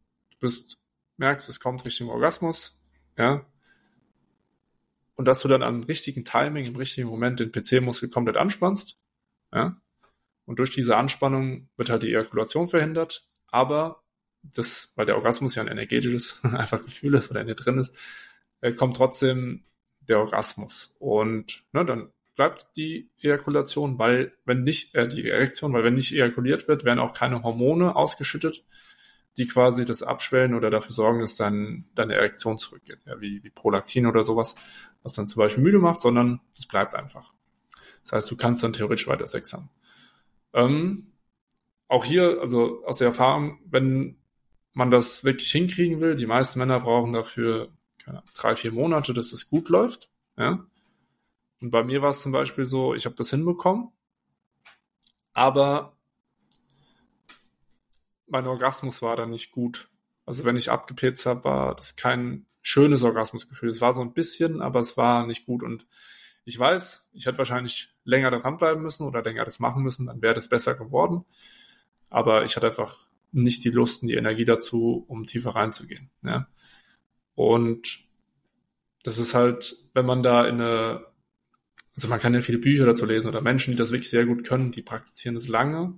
bist, 0.41 0.79
merkst, 1.17 1.49
es 1.49 1.61
kommt 1.61 1.85
Richtung 1.85 2.11
Orgasmus, 2.11 2.79
ja, 3.17 3.47
und 5.17 5.27
dass 5.27 5.41
du 5.41 5.49
dann 5.49 5.63
am 5.63 5.85
richtigen 5.85 6.25
Timing, 6.25 6.67
im 6.67 6.77
richtigen 6.77 7.09
Moment 7.09 7.41
den 7.41 7.53
PC-Muskel 7.53 8.09
komplett 8.11 8.37
anspannst, 8.37 8.99
ja, 9.53 9.81
und 10.45 10.59
durch 10.59 10.71
diese 10.71 10.97
Anspannung 10.97 11.69
wird 11.77 11.89
halt 11.89 12.03
die 12.03 12.11
Ejakulation 12.11 12.67
verhindert, 12.67 13.27
aber 13.47 14.03
das, 14.43 14.93
weil 14.97 15.07
der 15.07 15.17
Orgasmus 15.17 15.55
ja 15.55 15.63
ein 15.63 15.69
energetisches 15.69 16.41
einfach 16.43 16.83
Gefühl 16.83 17.15
ist 17.15 17.31
oder 17.31 17.41
in 17.41 17.47
dir 17.47 17.55
drin 17.55 17.79
ist, 17.79 17.97
äh, 18.61 18.73
kommt 18.73 18.97
trotzdem 18.97 19.65
der 20.01 20.19
Orgasmus. 20.19 20.95
Und 20.99 21.65
ne, 21.73 21.85
dann 21.85 22.13
bleibt 22.35 22.77
die 22.77 23.11
Ejakulation, 23.21 23.99
weil 23.99 24.33
wenn 24.45 24.63
nicht, 24.65 24.95
äh, 24.95 25.07
die 25.07 25.29
Erektion, 25.29 25.73
weil 25.73 25.85
wenn 25.85 25.95
nicht 25.95 26.13
ejakuliert 26.13 26.69
wird, 26.69 26.85
werden 26.85 26.99
auch 26.99 27.15
keine 27.15 27.43
Hormone 27.43 27.97
ausgeschüttet, 27.97 28.65
die 29.37 29.47
quasi 29.47 29.85
das 29.85 30.03
abschwellen 30.03 30.55
oder 30.55 30.71
dafür 30.71 30.93
sorgen, 30.93 31.21
dass 31.21 31.37
dann 31.37 31.87
deine 31.95 32.15
Erektion 32.15 32.59
zurückgeht, 32.59 33.01
ja, 33.07 33.21
wie, 33.21 33.43
wie 33.43 33.51
Prolaktin 33.51 34.07
oder 34.07 34.23
sowas, 34.23 34.55
was 35.03 35.13
dann 35.13 35.27
zum 35.27 35.41
Beispiel 35.41 35.63
müde 35.63 35.79
macht, 35.79 36.01
sondern 36.01 36.41
es 36.57 36.67
bleibt 36.67 36.95
einfach. 36.95 37.33
Das 38.03 38.13
heißt, 38.13 38.31
du 38.31 38.37
kannst 38.37 38.63
dann 38.63 38.73
theoretisch 38.73 39.09
weiter 39.09 39.27
Sex 39.27 39.53
haben. 39.53 39.71
Ähm, 40.53 41.13
auch 41.89 42.05
hier, 42.05 42.41
also 42.41 42.85
aus 42.85 42.99
der 42.99 43.09
Erfahrung, 43.09 43.59
wenn 43.67 44.17
man 44.73 44.91
das 44.91 45.25
wirklich 45.25 45.51
hinkriegen 45.51 46.01
will, 46.01 46.15
die 46.15 46.27
meisten 46.27 46.59
Männer 46.59 46.81
brauchen 46.81 47.13
dafür 47.13 47.69
keine, 48.05 48.23
drei, 48.35 48.57
vier 48.57 48.73
Monate, 48.73 49.15
dass 49.15 49.31
das 49.31 49.49
gut 49.49 49.69
läuft. 49.69 50.11
Ja? 50.37 50.67
Und 51.65 51.71
bei 51.71 51.83
mir 51.83 52.03
war 52.03 52.11
es 52.11 52.21
zum 52.21 52.31
Beispiel 52.31 52.67
so, 52.67 52.93
ich 52.93 53.07
habe 53.07 53.15
das 53.15 53.31
hinbekommen, 53.31 53.89
aber 55.33 55.97
mein 58.27 58.47
Orgasmus 58.47 59.01
war 59.01 59.17
dann 59.17 59.31
nicht 59.31 59.51
gut. 59.51 59.89
Also 60.27 60.45
wenn 60.45 60.57
ich 60.57 60.71
abgepetzt 60.71 61.25
habe, 61.25 61.45
war 61.45 61.75
das 61.75 61.97
kein 61.97 62.45
schönes 62.61 63.03
Orgasmusgefühl. 63.03 63.71
Es 63.71 63.81
war 63.81 63.95
so 63.95 64.03
ein 64.03 64.13
bisschen, 64.13 64.61
aber 64.61 64.79
es 64.79 64.99
war 64.99 65.27
nicht 65.27 65.47
gut. 65.47 65.63
Und 65.63 65.87
ich 66.45 66.59
weiß, 66.59 67.07
ich 67.15 67.25
hätte 67.25 67.39
wahrscheinlich 67.39 67.89
länger 68.05 68.31
daran 68.31 68.59
bleiben 68.59 68.83
müssen 68.83 69.07
oder 69.07 69.23
länger 69.23 69.47
das 69.47 69.59
machen 69.59 69.83
müssen, 69.83 70.05
dann 70.05 70.21
wäre 70.21 70.35
das 70.35 70.51
besser 70.51 70.75
geworden. 70.75 71.25
Aber 72.11 72.45
ich 72.45 72.57
hatte 72.57 72.67
einfach 72.67 72.99
nicht 73.33 73.65
die 73.65 73.71
Lust 73.71 74.03
und 74.03 74.09
die 74.09 74.17
Energie 74.17 74.45
dazu, 74.45 75.03
um 75.09 75.25
tiefer 75.25 75.55
reinzugehen. 75.55 76.11
Ja. 76.23 76.47
Und 77.35 78.05
das 79.03 79.17
ist 79.17 79.33
halt, 79.33 79.79
wenn 79.95 80.05
man 80.05 80.23
da 80.23 80.45
in 80.45 80.61
eine, 80.61 81.14
also 81.97 82.09
man 82.09 82.19
kann 82.19 82.35
ja 82.35 82.43
viele 82.43 82.59
Bücher 82.59 82.87
dazu 82.87 83.07
lesen 83.07 83.29
oder 83.29 83.41
Menschen, 83.41 83.71
die 83.71 83.77
das 83.77 83.93
wirklich 83.93 84.11
sehr 84.11 84.27
gut 84.27 84.45
können, 84.45 84.71
die 84.73 84.83
praktizieren 84.83 85.35
das 85.35 85.49
lange, 85.49 85.95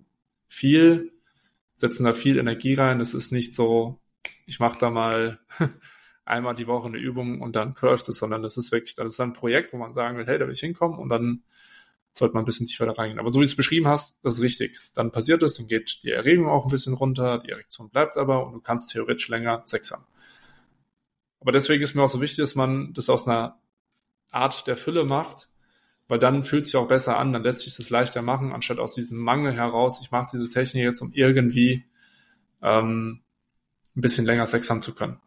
viel, 0.47 1.13
setzen 1.75 2.05
da 2.05 2.13
viel 2.13 2.39
Energie 2.39 2.75
rein. 2.75 3.01
Es 3.01 3.15
ist 3.15 3.33
nicht 3.33 3.55
so, 3.55 3.99
ich 4.45 4.61
mache 4.61 4.79
da 4.79 4.91
mal 4.91 5.41
einmal 6.25 6.55
die 6.55 6.67
Woche 6.67 6.89
eine 6.89 6.99
Übung 6.99 7.41
und 7.41 7.57
dann 7.57 7.75
läuft 7.81 8.09
es, 8.09 8.19
sondern 8.19 8.43
das 8.43 8.57
ist 8.57 8.73
wirklich, 8.73 8.95
das 8.95 9.13
ist 9.13 9.21
ein 9.21 9.33
Projekt, 9.33 9.73
wo 9.73 9.79
man 9.79 9.93
sagen 9.93 10.19
will, 10.19 10.27
hey, 10.27 10.39
da 10.39 10.47
will 10.47 10.55
ich 10.55 10.61
hinkommen 10.61 10.99
und 10.99 11.09
dann 11.09 11.43
sollte 12.13 12.35
man 12.35 12.43
ein 12.43 12.47
bisschen 12.47 12.67
tiefer 12.67 12.87
da 12.87 12.93
reingehen. 12.93 13.19
Aber 13.19 13.31
so 13.31 13.41
wie 13.41 13.45
du 13.45 13.51
es 13.51 13.57
beschrieben 13.57 13.89
hast, 13.89 14.25
das 14.25 14.35
ist 14.35 14.43
richtig. 14.43 14.81
Dann 14.95 15.13
passiert 15.13 15.43
es, 15.43 15.57
dann 15.57 15.67
geht 15.67 16.03
die 16.03 16.11
Erregung 16.11 16.49
auch 16.49 16.65
ein 16.65 16.71
bisschen 16.71 16.95
runter, 16.95 17.39
die 17.39 17.51
Erektion 17.51 17.91
bleibt 17.91 18.17
aber 18.17 18.47
und 18.47 18.55
du 18.55 18.61
kannst 18.61 18.91
theoretisch 18.91 19.29
länger 19.29 19.63
Sex 19.67 19.93
haben. 19.93 20.05
Aber 21.41 21.53
deswegen 21.53 21.83
ist 21.83 21.95
mir 21.95 22.03
auch 22.03 22.09
so 22.09 22.21
wichtig, 22.21 22.39
dass 22.39 22.55
man 22.55 22.93
das 22.93 23.11
aus 23.11 23.27
einer 23.27 23.61
Art 24.31 24.67
der 24.67 24.77
Fülle 24.77 25.05
macht, 25.05 25.49
weil 26.09 26.19
dann 26.19 26.45
fühlt 26.45 26.65
es 26.65 26.71
sich 26.71 26.81
auch 26.81 26.89
besser 26.89 27.19
an, 27.19 27.33
dann 27.33 27.43
lässt 27.43 27.61
sich 27.61 27.77
das 27.77 27.91
leichter 27.91 28.23
machen, 28.23 28.53
anstatt 28.53 28.79
aus 28.79 28.95
diesem 28.95 29.19
Mangel 29.19 29.53
heraus, 29.53 30.01
ich 30.01 30.11
mache 30.11 30.29
diese 30.33 30.49
Technik 30.49 30.85
jetzt, 30.85 31.01
um 31.01 31.13
irgendwie 31.13 31.85
ähm, 32.63 33.23
ein 33.97 34.01
bisschen 34.01 34.27
länger 34.27 34.47
Sex 34.47 34.71
haben 34.71 34.83
zu 34.83 34.95
können. 34.95 35.21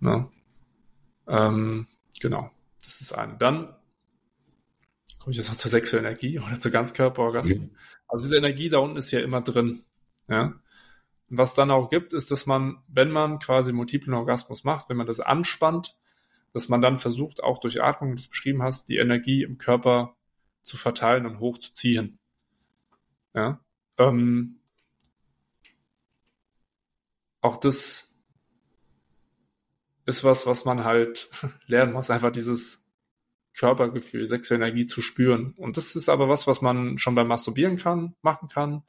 Ne? 0.00 0.28
Ähm, 1.28 1.86
genau, 2.20 2.50
das 2.82 3.00
ist 3.00 3.12
eine. 3.12 3.36
Dann 3.38 3.74
komme 5.20 5.32
ich 5.32 5.36
jetzt 5.36 5.48
noch 5.48 5.56
zur 5.56 5.70
Sexuenergie 5.70 6.40
oder 6.40 6.58
zur 6.58 6.72
Ganzkörperorgasmus. 6.72 7.58
Mhm. 7.58 7.76
Also 8.08 8.24
diese 8.24 8.36
Energie 8.36 8.68
da 8.68 8.78
unten 8.78 8.96
ist 8.96 9.12
ja 9.12 9.20
immer 9.20 9.40
drin. 9.40 9.84
Ja? 10.28 10.54
Und 11.30 11.38
was 11.38 11.54
dann 11.54 11.70
auch 11.70 11.88
gibt, 11.88 12.12
ist, 12.12 12.32
dass 12.32 12.46
man, 12.46 12.82
wenn 12.88 13.12
man 13.12 13.38
quasi 13.38 13.72
multiplen 13.72 14.14
Orgasmus 14.14 14.64
macht, 14.64 14.88
wenn 14.88 14.96
man 14.96 15.06
das 15.06 15.20
anspannt, 15.20 15.96
dass 16.52 16.68
man 16.68 16.82
dann 16.82 16.98
versucht, 16.98 17.42
auch 17.42 17.58
durch 17.58 17.82
Atmung, 17.82 18.10
wie 18.10 18.16
du 18.16 18.20
es 18.20 18.28
beschrieben 18.28 18.62
hast, 18.62 18.88
die 18.88 18.98
Energie 18.98 19.42
im 19.42 19.58
Körper 19.58 20.16
zu 20.62 20.76
verteilen 20.76 21.26
und 21.26 21.40
hochzuziehen. 21.40 22.18
Ja. 23.34 23.60
Ähm, 23.98 24.60
auch 27.40 27.56
das 27.56 28.12
ist 30.04 30.24
was, 30.24 30.46
was 30.46 30.64
man 30.64 30.84
halt 30.84 31.30
lernen 31.66 31.92
muss, 31.92 32.10
einfach 32.10 32.32
dieses 32.32 32.82
Körpergefühl, 33.54 34.26
sexuelle 34.26 34.64
Energie 34.64 34.86
zu 34.86 35.02
spüren. 35.02 35.54
Und 35.56 35.76
das 35.76 35.94
ist 35.94 36.08
aber 36.08 36.28
was, 36.28 36.46
was 36.46 36.62
man 36.62 36.98
schon 36.98 37.14
beim 37.14 37.28
Masturbieren 37.28 37.76
kann, 37.76 38.14
machen 38.22 38.48
kann. 38.48 38.82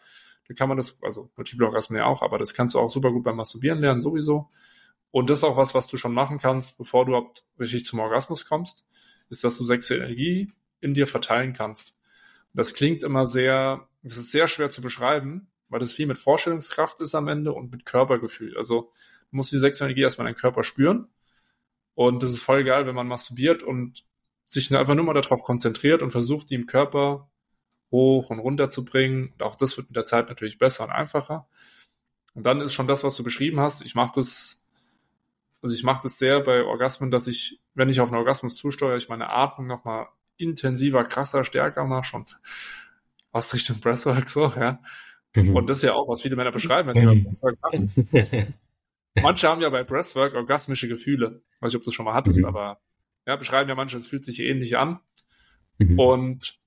Da 0.48 0.54
kann 0.54 0.68
man 0.68 0.78
das, 0.78 0.98
also 1.02 1.30
Multiple 1.36 1.66
Orgasmen 1.66 1.98
ja 1.98 2.06
auch, 2.06 2.22
aber 2.22 2.38
das 2.38 2.54
kannst 2.54 2.74
du 2.76 2.80
auch 2.80 2.90
super 2.90 3.12
gut 3.12 3.24
beim 3.24 3.36
Masturbieren 3.36 3.80
lernen, 3.80 4.02
sowieso. 4.02 4.50
Und 5.14 5.30
das 5.30 5.40
ist 5.40 5.44
auch 5.44 5.58
was, 5.58 5.76
was 5.76 5.86
du 5.86 5.96
schon 5.96 6.12
machen 6.12 6.40
kannst, 6.40 6.76
bevor 6.80 7.06
du 7.06 7.32
richtig 7.60 7.86
zum 7.86 8.00
Orgasmus 8.00 8.48
kommst, 8.48 8.84
ist, 9.30 9.44
dass 9.44 9.56
du 9.60 9.64
sexuelle 9.64 10.06
Energie 10.06 10.52
in 10.82 10.96
dir 10.96 11.06
verteilen 11.06 11.54
kannst. 11.54 11.92
Und 12.52 12.58
das 12.58 12.74
klingt 12.74 13.04
immer 13.04 13.28
sehr, 13.28 13.88
das 14.02 14.18
ist 14.18 14.32
sehr 14.32 14.48
schwer 14.48 14.72
zu 14.72 14.82
beschreiben, 14.82 15.52
weil 15.70 15.80
das 15.80 15.94
viel 15.94 16.08
mit 16.08 16.18
Vorstellungskraft 16.18 17.00
ist 17.00 17.14
am 17.14 17.28
Ende 17.28 17.54
und 17.54 17.72
mit 17.72 17.86
Körpergefühl. 17.86 18.58
Also 18.58 18.90
du 19.30 19.38
musst 19.38 19.52
die 19.52 19.60
sexuelle 19.60 19.92
Energie 19.92 20.02
erstmal 20.02 20.26
in 20.28 20.34
deinen 20.34 20.42
Körper 20.42 20.64
spüren. 20.64 21.08
Und 21.94 22.24
das 22.24 22.32
ist 22.32 22.42
voll 22.42 22.64
geil, 22.64 22.88
wenn 22.88 22.96
man 22.96 23.08
masturbiert 23.08 23.62
und 23.62 24.06
sich 24.46 24.76
einfach 24.76 24.96
nur 24.96 25.06
mal 25.06 25.14
darauf 25.14 25.44
konzentriert 25.44 26.02
und 26.02 26.10
versucht, 26.10 26.50
die 26.50 26.56
im 26.56 26.66
Körper 26.66 27.30
hoch 27.92 28.32
und 28.32 28.40
runter 28.40 28.72
zu 28.72 28.84
bringen. 28.84 29.30
Und 29.34 29.44
auch 29.44 29.58
das 29.58 29.78
wird 29.78 29.90
mit 29.90 29.96
der 29.96 30.06
Zeit 30.06 30.28
natürlich 30.28 30.58
besser 30.58 30.86
und 30.86 30.90
einfacher. 30.90 31.48
Und 32.34 32.48
dann 32.48 32.62
ist 32.62 32.74
schon 32.74 32.88
das, 32.88 33.04
was 33.04 33.16
du 33.16 33.24
beschrieben 33.24 33.60
hast. 33.60 33.86
Ich 33.86 33.94
mache 33.94 34.14
das, 34.16 34.63
also 35.64 35.74
ich 35.74 35.84
mache 35.84 36.04
das 36.04 36.18
sehr 36.18 36.42
bei 36.42 36.64
Orgasmen, 36.64 37.10
dass 37.10 37.28
ich, 37.28 37.62
wenn 37.74 37.90
ich 37.90 38.02
auf 38.02 38.10
einen 38.10 38.20
Orgasmus 38.20 38.56
zusteuere, 38.56 38.98
ich 38.98 39.08
meine 39.08 39.30
Atmung 39.30 39.66
nochmal 39.66 40.08
intensiver, 40.36 41.04
krasser, 41.06 41.46
stärker 41.46 41.86
mache, 41.86 42.04
schon 42.04 42.26
fast 43.32 43.54
Richtung 43.54 43.80
Breathwork 43.80 44.28
so, 44.28 44.52
ja. 44.56 44.82
Mhm. 45.36 45.56
Und 45.56 45.70
das 45.70 45.78
ist 45.78 45.84
ja 45.84 45.94
auch, 45.94 46.08
was 46.10 46.22
viele 46.22 46.36
Männer 46.36 46.52
beschreiben, 46.52 46.94
wenn 46.94 47.10
die 47.10 47.16
mhm. 47.22 47.38
machen. 47.62 48.54
Manche 49.22 49.48
haben 49.48 49.62
ja 49.62 49.70
bei 49.70 49.84
Breathwork 49.84 50.36
orgasmische 50.36 50.88
Gefühle. 50.88 51.42
Weiß 51.60 51.72
nicht, 51.72 51.78
ob 51.78 51.84
du 51.84 51.88
das 51.88 51.94
schon 51.94 52.06
mal 52.06 52.14
hattest, 52.14 52.40
mhm. 52.40 52.46
aber 52.46 52.82
ja, 53.26 53.36
beschreiben 53.38 53.70
ja 53.70 53.76
manche, 53.76 53.96
es 53.96 54.08
fühlt 54.08 54.26
sich 54.26 54.42
ähnlich 54.42 54.78
an. 54.78 55.00
Mhm. 55.78 55.98
Und 55.98 56.60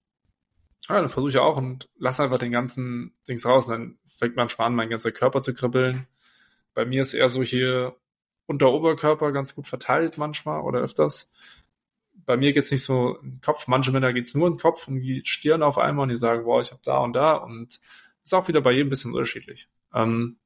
ja, 0.88 0.94
dann 1.01 1.09
versuche 1.09 1.30
ich 1.30 1.38
auch 1.38 1.59
und 1.59 1.90
lass 1.99 2.18
einfach 2.18 2.38
den 2.38 2.53
ganzen 2.53 3.14
Dings 3.28 3.44
raus. 3.44 3.68
Und 3.68 3.74
dann 3.74 3.99
fängt 4.07 4.36
man 4.36 4.49
an, 4.57 4.74
mein 4.74 4.88
ganzer 4.88 5.12
Körper 5.12 5.42
zu 5.42 5.53
kribbeln. 5.53 6.07
Bei 6.72 6.86
mir 6.86 7.03
ist 7.03 7.12
eher 7.12 7.28
so 7.28 7.42
hier 7.42 7.97
Unter-Oberkörper 8.47 9.32
ganz 9.32 9.55
gut 9.55 9.66
verteilt 9.66 10.18
manchmal 10.18 10.61
oder 10.61 10.80
öfters. 10.80 11.30
Bei 12.24 12.36
mir 12.36 12.53
geht's 12.53 12.70
nicht 12.70 12.84
so 12.84 13.18
den 13.22 13.40
Kopf. 13.40 13.66
Manche 13.68 13.92
Männer 13.92 14.12
geht's 14.12 14.34
nur 14.34 14.51
den 14.51 14.59
Kopf 14.59 14.88
und 14.88 15.01
die 15.01 15.22
Stirn 15.24 15.62
auf 15.62 15.78
einmal 15.78 16.05
und 16.05 16.09
die 16.11 16.18
sagen, 16.18 16.44
boah, 16.44 16.61
ich 16.61 16.70
habe 16.70 16.82
da 16.84 16.99
und 16.99 17.14
da. 17.14 17.34
Und 17.34 17.80
ist 18.22 18.34
auch 18.34 18.49
wieder 18.49 18.61
bei 18.61 18.72
jedem 18.72 18.88
ein 18.88 18.90
bisschen 18.90 19.12
unterschiedlich. 19.12 19.68
Ähm, 19.94 20.38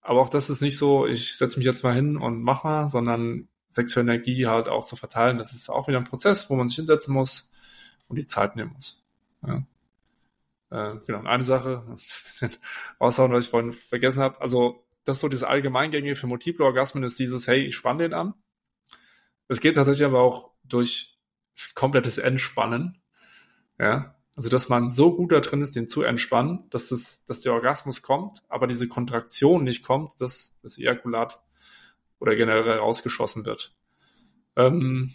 aber 0.00 0.20
auch 0.20 0.28
das 0.28 0.50
ist 0.50 0.60
nicht 0.60 0.78
so, 0.78 1.06
ich 1.06 1.36
setze 1.36 1.58
mich 1.58 1.66
jetzt 1.66 1.84
mal 1.84 1.94
hin 1.94 2.16
und 2.16 2.42
mach 2.42 2.64
mal, 2.64 2.88
sondern 2.88 3.48
sexuelle 3.68 4.14
Energie 4.14 4.46
halt 4.46 4.68
auch 4.68 4.84
zu 4.84 4.96
verteilen. 4.96 5.38
Das 5.38 5.52
ist 5.52 5.70
auch 5.70 5.88
wieder 5.88 5.98
ein 5.98 6.04
Prozess, 6.04 6.50
wo 6.50 6.56
man 6.56 6.68
sich 6.68 6.76
hinsetzen 6.76 7.14
muss 7.14 7.50
und 8.08 8.16
die 8.16 8.26
Zeit 8.26 8.56
nehmen 8.56 8.72
muss. 8.72 9.00
Ja. 9.46 9.64
Äh, 10.70 10.98
genau, 11.06 11.22
eine 11.24 11.44
Sache, 11.44 11.84
ein 11.88 11.94
bisschen 11.94 12.52
raushauen, 13.00 13.32
was 13.32 13.44
ich 13.44 13.50
vorhin 13.50 13.72
vergessen 13.72 14.22
habe. 14.22 14.40
Also, 14.40 14.84
das 15.04 15.16
ist 15.16 15.20
so 15.20 15.28
das 15.28 15.42
Allgemeingängige 15.42 16.16
für 16.16 16.26
multiple 16.26 16.64
Orgasmen 16.64 17.04
ist 17.04 17.18
dieses, 17.18 17.46
hey, 17.48 17.64
ich 17.64 17.76
spanne 17.76 18.04
den 18.04 18.14
an. 18.14 18.34
Es 19.48 19.60
geht 19.60 19.76
tatsächlich 19.76 20.06
aber 20.06 20.20
auch 20.20 20.52
durch 20.64 21.18
komplettes 21.74 22.18
Entspannen. 22.18 23.02
Ja, 23.78 24.14
also, 24.34 24.48
dass 24.48 24.68
man 24.68 24.88
so 24.88 25.14
gut 25.14 25.32
da 25.32 25.40
drin 25.40 25.60
ist, 25.60 25.76
den 25.76 25.88
zu 25.88 26.02
entspannen, 26.02 26.64
dass 26.70 26.88
das, 26.88 27.24
dass 27.26 27.42
der 27.42 27.52
Orgasmus 27.52 28.00
kommt, 28.00 28.42
aber 28.48 28.66
diese 28.66 28.88
Kontraktion 28.88 29.64
nicht 29.64 29.82
kommt, 29.82 30.20
dass 30.20 30.56
das 30.62 30.78
Ejakulat 30.78 31.42
oder 32.18 32.34
generell 32.34 32.78
rausgeschossen 32.78 33.44
wird. 33.44 33.74
Ähm, 34.56 35.12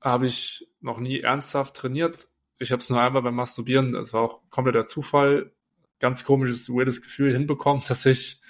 habe 0.00 0.26
ich 0.26 0.68
noch 0.80 0.98
nie 0.98 1.20
ernsthaft 1.20 1.76
trainiert. 1.76 2.28
Ich 2.58 2.72
habe 2.72 2.80
es 2.80 2.90
nur 2.90 3.00
einmal 3.00 3.22
beim 3.22 3.36
Masturbieren, 3.36 3.92
das 3.92 4.12
war 4.12 4.22
auch 4.22 4.42
kompletter 4.50 4.84
Zufall, 4.84 5.52
ganz 6.02 6.24
komisches, 6.24 6.68
weirdes 6.68 7.00
Gefühl 7.00 7.32
hinbekommen, 7.32 7.82
dass 7.88 8.04
ich, 8.04 8.40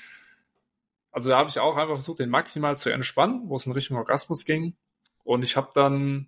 also 1.13 1.31
da 1.31 1.39
habe 1.39 1.51
ich 1.51 1.61
auch 1.61 1.77
einfach 1.77 1.95
versucht, 1.95 2.19
den 2.19 2.31
maximal 2.31 2.77
zu 2.77 2.91
entspannen, 2.91 3.43
wo 3.45 3.57
es 3.57 3.67
in 3.67 3.73
Richtung 3.73 3.97
Orgasmus 3.97 4.45
ging. 4.45 4.77
Und 5.23 5.45
ich 5.45 5.57
habe 5.57 5.71
dann 5.75 6.27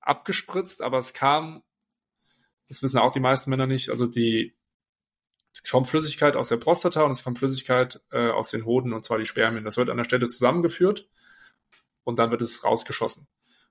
abgespritzt, 0.00 0.82
aber 0.82 0.98
es 0.98 1.14
kam, 1.14 1.62
das 2.68 2.82
wissen 2.82 2.98
auch 2.98 3.10
die 3.10 3.20
meisten 3.20 3.50
Männer 3.50 3.66
nicht, 3.66 3.88
also 3.88 4.06
die 4.06 4.54
es 5.62 5.70
kommt 5.70 5.86
Flüssigkeit 5.86 6.34
aus 6.36 6.48
der 6.48 6.56
Prostata 6.56 7.04
und 7.04 7.12
es 7.12 7.22
kommt 7.22 7.38
Flüssigkeit 7.38 8.00
äh, 8.10 8.28
aus 8.30 8.50
den 8.50 8.64
Hoden, 8.64 8.92
und 8.92 9.04
zwar 9.04 9.18
die 9.18 9.26
Spermien. 9.26 9.64
Das 9.64 9.76
wird 9.76 9.88
an 9.88 9.96
der 9.96 10.04
Stelle 10.04 10.26
zusammengeführt 10.26 11.08
und 12.02 12.18
dann 12.18 12.30
wird 12.32 12.42
es 12.42 12.64
rausgeschossen. 12.64 13.28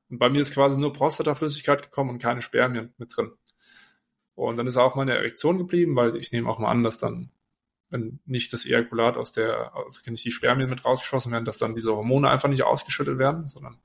Und 0.09 0.17
bei 0.17 0.29
mir 0.29 0.39
ist 0.39 0.53
quasi 0.53 0.79
nur 0.79 0.93
Prostataflüssigkeit 0.93 1.83
gekommen 1.83 2.11
und 2.11 2.19
keine 2.19 2.41
Spermien 2.41 2.93
mit 2.97 3.15
drin. 3.15 3.33
Und 4.35 4.57
dann 4.57 4.67
ist 4.67 4.77
auch 4.77 4.95
meine 4.95 5.13
Erektion 5.13 5.57
geblieben, 5.57 5.95
weil 5.95 6.15
ich 6.15 6.31
nehme 6.31 6.49
auch 6.49 6.59
mal 6.59 6.71
an, 6.71 6.83
dass 6.83 6.97
dann, 6.97 7.29
wenn 7.89 8.19
nicht 8.25 8.51
das 8.53 8.65
Ejakulat 8.65 9.15
aus 9.17 9.31
der, 9.31 9.75
also 9.75 9.99
nicht 10.09 10.25
die 10.25 10.31
Spermien 10.31 10.69
mit 10.69 10.85
rausgeschossen 10.85 11.31
werden, 11.31 11.45
dass 11.45 11.59
dann 11.59 11.75
diese 11.75 11.95
Hormone 11.95 12.29
einfach 12.29 12.49
nicht 12.49 12.63
ausgeschüttet 12.63 13.19
werden, 13.19 13.47
sondern 13.47 13.77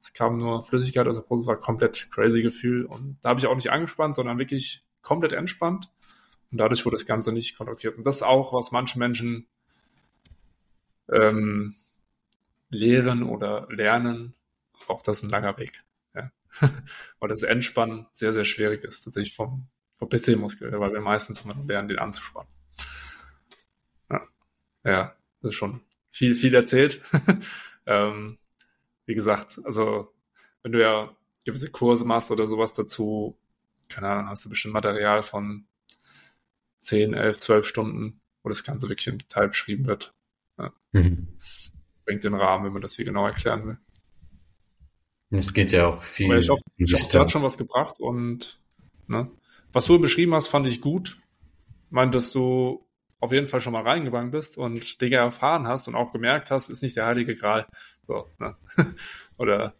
es 0.00 0.12
kam 0.12 0.36
nur 0.36 0.62
Flüssigkeit 0.62 1.08
aus 1.08 1.16
der 1.16 1.22
Brust, 1.22 1.46
war 1.46 1.58
komplett 1.58 2.10
crazy 2.12 2.42
Gefühl. 2.42 2.84
Und 2.84 3.18
da 3.22 3.30
habe 3.30 3.40
ich 3.40 3.46
auch 3.46 3.56
nicht 3.56 3.70
angespannt, 3.70 4.14
sondern 4.14 4.38
wirklich 4.38 4.84
komplett 5.02 5.32
entspannt. 5.32 5.90
Und 6.50 6.58
dadurch 6.58 6.84
wurde 6.84 6.94
das 6.94 7.06
Ganze 7.06 7.32
nicht 7.32 7.56
kontaktiert. 7.56 7.96
Und 7.96 8.06
das 8.06 8.16
ist 8.16 8.22
auch, 8.22 8.52
was 8.52 8.70
manche 8.70 8.98
Menschen 8.98 9.48
ähm, 11.10 11.74
lehren 12.70 13.24
oder 13.24 13.66
lernen. 13.70 14.34
Auch 14.86 15.02
das 15.02 15.18
ist 15.18 15.24
ein 15.24 15.30
langer 15.30 15.58
Weg. 15.58 15.82
Ja. 16.14 16.30
weil 17.18 17.28
das 17.28 17.42
Entspannen 17.42 18.06
sehr, 18.12 18.32
sehr 18.32 18.44
schwierig 18.44 18.84
ist, 18.84 19.02
tatsächlich 19.02 19.34
vom 19.34 19.66
PC-Muskel, 20.06 20.78
weil 20.78 20.92
wir 20.92 21.00
meistens 21.00 21.42
immer 21.42 21.56
lernen, 21.66 21.88
den 21.88 21.98
anzuspannen. 21.98 22.50
Ja, 24.10 24.22
ja 24.84 25.16
das 25.40 25.50
ist 25.50 25.56
schon 25.56 25.80
viel, 26.12 26.34
viel 26.34 26.54
erzählt. 26.54 27.02
ähm, 27.86 28.38
wie 29.06 29.14
gesagt, 29.14 29.60
also 29.64 30.12
wenn 30.62 30.72
du 30.72 30.80
ja 30.80 31.14
gewisse 31.44 31.70
Kurse 31.70 32.04
machst 32.04 32.30
oder 32.30 32.46
sowas 32.46 32.74
dazu, 32.74 33.38
keine 33.88 34.08
Ahnung, 34.08 34.28
hast 34.28 34.44
du 34.44 34.50
bestimmt 34.50 34.74
Material 34.74 35.22
von 35.22 35.66
10, 36.80 37.14
11, 37.14 37.38
12 37.38 37.66
Stunden, 37.66 38.20
wo 38.42 38.48
das 38.48 38.64
Ganze 38.64 38.88
wirklich 38.88 39.06
im 39.08 39.18
Detail 39.18 39.48
beschrieben 39.48 39.86
wird. 39.86 40.14
Ja. 40.58 40.72
Mhm. 40.92 41.28
Das 41.34 41.72
bringt 42.04 42.24
den 42.24 42.34
Rahmen, 42.34 42.66
wenn 42.66 42.72
man 42.72 42.82
das 42.82 42.94
hier 42.94 43.04
genau 43.04 43.26
erklären 43.26 43.66
will. 43.66 43.78
Es 45.30 45.52
geht 45.52 45.72
ja 45.72 45.86
auch 45.86 46.02
viel. 46.02 46.26
Aber 46.26 46.38
ich 46.38 46.48
hoffe, 46.48 46.62
ich 46.76 46.92
hoffe, 46.92 47.08
du 47.12 47.18
hast 47.18 47.30
schon 47.30 47.42
was 47.42 47.58
gebracht 47.58 48.00
und 48.00 48.60
ne? 49.06 49.30
Was 49.72 49.86
du 49.86 49.98
beschrieben 49.98 50.34
hast, 50.34 50.48
fand 50.48 50.66
ich 50.66 50.80
gut. 50.80 51.18
Ich 51.86 51.92
meine, 51.92 52.10
dass 52.10 52.32
du 52.32 52.86
auf 53.20 53.32
jeden 53.32 53.46
Fall 53.46 53.60
schon 53.60 53.72
mal 53.72 53.82
reingegangen 53.82 54.30
bist 54.30 54.58
und 54.58 55.00
Dinge 55.00 55.16
erfahren 55.16 55.66
hast 55.66 55.88
und 55.88 55.94
auch 55.94 56.12
gemerkt 56.12 56.50
hast, 56.50 56.68
ist 56.68 56.82
nicht 56.82 56.96
der 56.96 57.06
heilige 57.06 57.34
Gral. 57.34 57.66
So, 58.06 58.26
ne? 58.38 58.56
Oder 59.38 59.74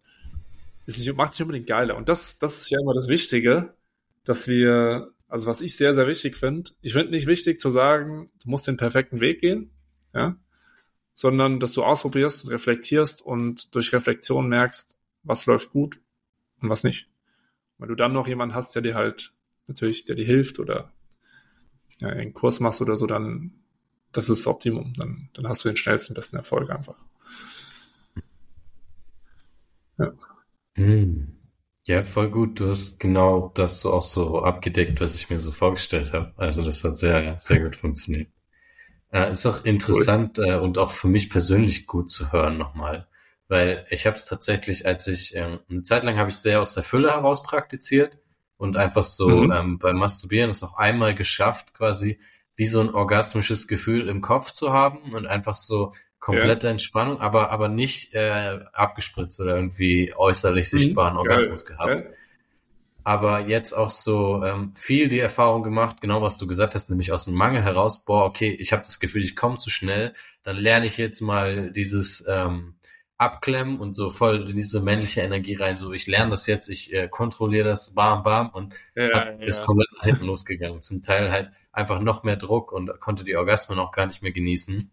ist 0.86 0.98
nicht, 0.98 1.14
macht 1.16 1.34
sich 1.34 1.42
unbedingt 1.42 1.66
geiler. 1.66 1.96
Und 1.96 2.08
das, 2.08 2.38
das 2.38 2.62
ist 2.62 2.70
ja 2.70 2.80
immer 2.80 2.94
das 2.94 3.08
Wichtige, 3.08 3.74
dass 4.24 4.48
wir, 4.48 5.12
also 5.28 5.46
was 5.46 5.60
ich 5.60 5.76
sehr, 5.76 5.94
sehr 5.94 6.06
wichtig 6.06 6.36
finde, 6.36 6.70
ich 6.80 6.94
finde 6.94 7.12
nicht 7.12 7.26
wichtig 7.26 7.60
zu 7.60 7.70
sagen, 7.70 8.30
du 8.42 8.50
musst 8.50 8.66
den 8.66 8.76
perfekten 8.76 9.20
Weg 9.20 9.40
gehen, 9.40 9.70
ja, 10.14 10.36
sondern 11.14 11.60
dass 11.60 11.72
du 11.72 11.84
ausprobierst 11.84 12.44
und 12.44 12.50
reflektierst 12.50 13.22
und 13.22 13.74
durch 13.74 13.92
Reflexion 13.92 14.48
merkst, 14.48 14.96
was 15.22 15.46
läuft 15.46 15.70
gut 15.70 16.00
und 16.60 16.70
was 16.70 16.84
nicht. 16.84 17.08
Wenn 17.78 17.88
du 17.88 17.94
dann 17.94 18.12
noch 18.12 18.26
jemanden 18.26 18.54
hast, 18.54 18.74
der 18.74 18.82
dir 18.82 18.94
halt 18.94 19.32
natürlich, 19.68 20.04
der 20.04 20.16
dir 20.16 20.24
hilft 20.24 20.58
oder 20.58 20.92
ja, 22.00 22.08
einen 22.08 22.32
Kurs 22.32 22.60
machst 22.60 22.80
oder 22.80 22.96
so, 22.96 23.06
dann 23.06 23.52
das 24.12 24.28
ist 24.28 24.40
das 24.40 24.46
Optimum. 24.46 24.94
Dann, 24.96 25.28
dann 25.34 25.48
hast 25.48 25.64
du 25.64 25.68
den 25.68 25.76
schnellsten, 25.76 26.14
besten 26.14 26.36
Erfolg 26.36 26.70
einfach. 26.70 26.96
Ja. 29.98 30.12
Hm. 30.74 31.34
Ja, 31.84 32.04
voll 32.04 32.30
gut. 32.30 32.60
Du 32.60 32.68
hast 32.68 33.00
genau 33.00 33.50
das 33.54 33.80
so 33.80 33.92
auch 33.92 34.02
so 34.02 34.42
abgedeckt, 34.42 35.00
was 35.00 35.16
ich 35.16 35.30
mir 35.30 35.38
so 35.38 35.52
vorgestellt 35.52 36.12
habe. 36.12 36.32
Also 36.36 36.62
das 36.62 36.84
hat 36.84 36.98
sehr, 36.98 37.38
sehr 37.38 37.60
gut 37.60 37.76
funktioniert. 37.76 38.28
Äh, 39.10 39.32
ist 39.32 39.46
auch 39.46 39.64
interessant 39.64 40.38
cool. 40.38 40.46
äh, 40.46 40.58
und 40.58 40.76
auch 40.76 40.90
für 40.90 41.08
mich 41.08 41.30
persönlich 41.30 41.86
gut 41.86 42.10
zu 42.10 42.30
hören 42.30 42.58
nochmal, 42.58 43.08
weil 43.48 43.86
ich 43.88 44.06
habe 44.06 44.16
es 44.16 44.26
tatsächlich, 44.26 44.84
als 44.84 45.06
ich 45.06 45.34
ähm, 45.34 45.60
eine 45.70 45.82
Zeit 45.82 46.04
lang 46.04 46.18
habe 46.18 46.28
ich 46.28 46.36
sehr 46.36 46.60
aus 46.60 46.74
der 46.74 46.82
Fülle 46.82 47.10
heraus 47.10 47.42
praktiziert 47.42 48.18
und 48.58 48.76
einfach 48.76 49.04
so 49.04 49.28
mhm. 49.28 49.52
ähm, 49.52 49.78
beim 49.78 49.96
Masturbieren 49.96 50.50
es 50.50 50.62
auch 50.62 50.76
einmal 50.76 51.14
geschafft, 51.14 51.72
quasi 51.72 52.18
wie 52.56 52.66
so 52.66 52.80
ein 52.80 52.92
orgasmisches 52.92 53.68
Gefühl 53.68 54.08
im 54.08 54.20
Kopf 54.20 54.50
zu 54.50 54.72
haben 54.72 55.14
und 55.14 55.26
einfach 55.26 55.54
so 55.54 55.94
komplette 56.18 56.66
ja. 56.66 56.72
Entspannung, 56.72 57.20
aber 57.20 57.50
aber 57.50 57.68
nicht 57.68 58.14
äh, 58.14 58.58
abgespritzt 58.72 59.40
oder 59.40 59.56
irgendwie 59.56 60.12
äußerlich 60.14 60.72
mhm. 60.72 60.78
sichtbaren 60.78 61.14
mhm. 61.14 61.20
Orgasmus 61.20 61.64
Geil. 61.64 61.76
gehabt. 61.76 62.04
Ja. 62.04 62.16
Aber 63.04 63.46
jetzt 63.46 63.72
auch 63.72 63.90
so 63.90 64.42
ähm, 64.44 64.72
viel 64.74 65.08
die 65.08 65.20
Erfahrung 65.20 65.62
gemacht, 65.62 66.02
genau 66.02 66.20
was 66.20 66.36
du 66.36 66.46
gesagt 66.46 66.74
hast, 66.74 66.90
nämlich 66.90 67.10
aus 67.12 67.24
dem 67.24 67.34
Mangel 67.34 67.62
heraus, 67.62 68.04
boah, 68.04 68.26
okay, 68.26 68.50
ich 68.50 68.72
habe 68.72 68.82
das 68.82 69.00
Gefühl, 69.00 69.22
ich 69.22 69.34
komme 69.34 69.56
zu 69.56 69.70
schnell, 69.70 70.12
dann 70.42 70.56
lerne 70.56 70.84
ich 70.84 70.98
jetzt 70.98 71.22
mal 71.22 71.70
dieses 71.70 72.26
ähm, 72.28 72.74
abklemmen 73.18 73.80
und 73.80 73.94
so 73.94 74.10
voll 74.10 74.46
diese 74.46 74.80
männliche 74.80 75.20
Energie 75.20 75.56
rein. 75.56 75.76
So, 75.76 75.92
ich 75.92 76.06
lerne 76.06 76.30
das 76.30 76.46
jetzt, 76.46 76.68
ich 76.68 76.92
äh, 76.94 77.08
kontrolliere 77.08 77.68
das, 77.68 77.92
bam, 77.94 78.22
bam 78.22 78.48
und 78.50 78.74
ja, 78.94 79.10
hab, 79.12 79.40
ja. 79.40 79.46
ist 79.46 79.64
komplett 79.64 79.88
nach 79.96 80.04
hinten 80.04 80.24
losgegangen. 80.24 80.80
Zum 80.82 81.02
Teil 81.02 81.32
halt 81.32 81.50
einfach 81.72 82.00
noch 82.00 82.22
mehr 82.22 82.36
Druck 82.36 82.72
und 82.72 83.00
konnte 83.00 83.24
die 83.24 83.36
Orgasmen 83.36 83.80
auch 83.80 83.90
gar 83.90 84.06
nicht 84.06 84.22
mehr 84.22 84.32
genießen. 84.32 84.90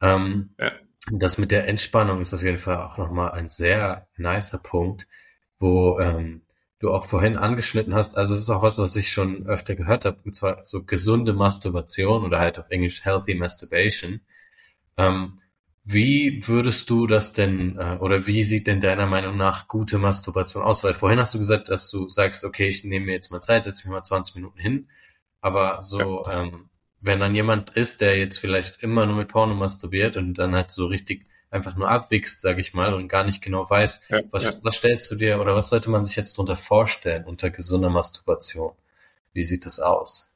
Ähm, 0.00 0.50
ja. 0.58 0.72
Das 1.10 1.36
mit 1.36 1.50
der 1.50 1.68
Entspannung 1.68 2.22
ist 2.22 2.32
auf 2.32 2.42
jeden 2.42 2.56
Fall 2.56 2.78
auch 2.78 2.96
nochmal 2.96 3.32
ein 3.32 3.50
sehr 3.50 4.08
nicer 4.16 4.58
Punkt, 4.58 5.06
wo 5.58 6.00
ähm, 6.00 6.40
du 6.78 6.90
auch 6.90 7.04
vorhin 7.04 7.36
angeschnitten 7.36 7.94
hast. 7.94 8.16
Also 8.16 8.34
es 8.34 8.40
ist 8.40 8.50
auch 8.50 8.62
was, 8.62 8.78
was 8.78 8.96
ich 8.96 9.12
schon 9.12 9.46
öfter 9.46 9.74
gehört 9.74 10.06
habe, 10.06 10.18
und 10.24 10.34
zwar 10.34 10.64
so 10.64 10.82
gesunde 10.82 11.34
Masturbation 11.34 12.24
oder 12.24 12.40
halt 12.40 12.58
auf 12.58 12.70
Englisch 12.70 13.04
Healthy 13.04 13.34
Masturbation. 13.34 14.22
Ähm, 14.96 15.40
wie 15.84 16.48
würdest 16.48 16.88
du 16.88 17.06
das 17.06 17.34
denn, 17.34 17.78
äh, 17.78 17.98
oder 18.00 18.26
wie 18.26 18.42
sieht 18.42 18.66
denn 18.66 18.80
deiner 18.80 19.06
Meinung 19.06 19.36
nach 19.36 19.68
gute 19.68 19.98
Masturbation 19.98 20.62
aus? 20.62 20.82
Weil 20.82 20.94
vorhin 20.94 21.20
hast 21.20 21.34
du 21.34 21.38
gesagt, 21.38 21.68
dass 21.68 21.90
du 21.90 22.08
sagst, 22.08 22.42
okay, 22.44 22.68
ich 22.68 22.84
nehme 22.84 23.06
mir 23.06 23.12
jetzt 23.12 23.30
mal 23.30 23.42
Zeit, 23.42 23.64
setze 23.64 23.86
mich 23.86 23.92
mal 23.92 24.02
20 24.02 24.36
Minuten 24.36 24.58
hin. 24.58 24.88
Aber 25.42 25.82
so, 25.82 26.22
ja. 26.24 26.42
ähm, 26.42 26.70
wenn 27.02 27.20
dann 27.20 27.34
jemand 27.34 27.70
ist, 27.70 28.00
der 28.00 28.18
jetzt 28.18 28.38
vielleicht 28.38 28.82
immer 28.82 29.04
nur 29.04 29.16
mit 29.16 29.28
Porno 29.28 29.54
masturbiert 29.54 30.16
und 30.16 30.34
dann 30.34 30.54
halt 30.54 30.70
so 30.70 30.86
richtig 30.86 31.26
einfach 31.50 31.76
nur 31.76 31.88
abwichst, 31.88 32.40
sage 32.40 32.62
ich 32.62 32.72
mal, 32.72 32.94
und 32.94 33.08
gar 33.08 33.24
nicht 33.24 33.42
genau 33.42 33.68
weiß, 33.68 34.08
ja, 34.08 34.20
was, 34.30 34.44
ja. 34.44 34.52
was 34.62 34.76
stellst 34.76 35.10
du 35.10 35.16
dir 35.16 35.38
oder 35.38 35.54
was 35.54 35.68
sollte 35.68 35.90
man 35.90 36.02
sich 36.02 36.16
jetzt 36.16 36.34
darunter 36.36 36.56
vorstellen 36.56 37.24
unter 37.24 37.50
gesunder 37.50 37.90
Masturbation? 37.90 38.72
Wie 39.34 39.44
sieht 39.44 39.66
das 39.66 39.80
aus? 39.80 40.32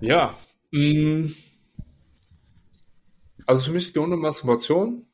Ja, 0.00 0.38
mh, 0.70 0.80
mm, 0.80 1.36
also 3.46 3.64
für 3.64 3.72
mich 3.72 3.84
ist 3.88 3.94
gesunde 3.94 4.16
Masturbation, 4.16 5.06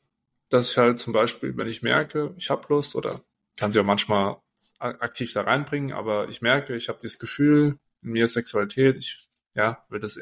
dass 0.48 0.70
ich 0.70 0.78
halt 0.78 0.98
zum 0.98 1.12
Beispiel, 1.12 1.56
wenn 1.56 1.68
ich 1.68 1.82
merke, 1.82 2.34
ich 2.36 2.50
habe 2.50 2.66
Lust 2.68 2.96
oder 2.96 3.22
kann 3.56 3.72
sie 3.72 3.80
auch 3.80 3.84
manchmal 3.84 4.36
aktiv 4.78 5.32
da 5.32 5.42
reinbringen, 5.42 5.92
aber 5.92 6.28
ich 6.28 6.40
merke, 6.40 6.74
ich 6.74 6.88
habe 6.88 7.00
dieses 7.02 7.18
Gefühl, 7.18 7.78
in 8.02 8.12
mir 8.12 8.24
ist 8.24 8.32
Sexualität, 8.32 8.96
ich 8.96 9.28
ja, 9.54 9.84
will 9.90 10.00
das 10.00 10.18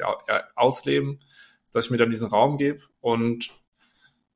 ausleben, 0.55 1.19
dass 1.71 1.85
ich 1.85 1.91
mir 1.91 1.97
dann 1.97 2.09
diesen 2.09 2.27
Raum 2.27 2.57
gebe 2.57 2.81
und 2.99 3.55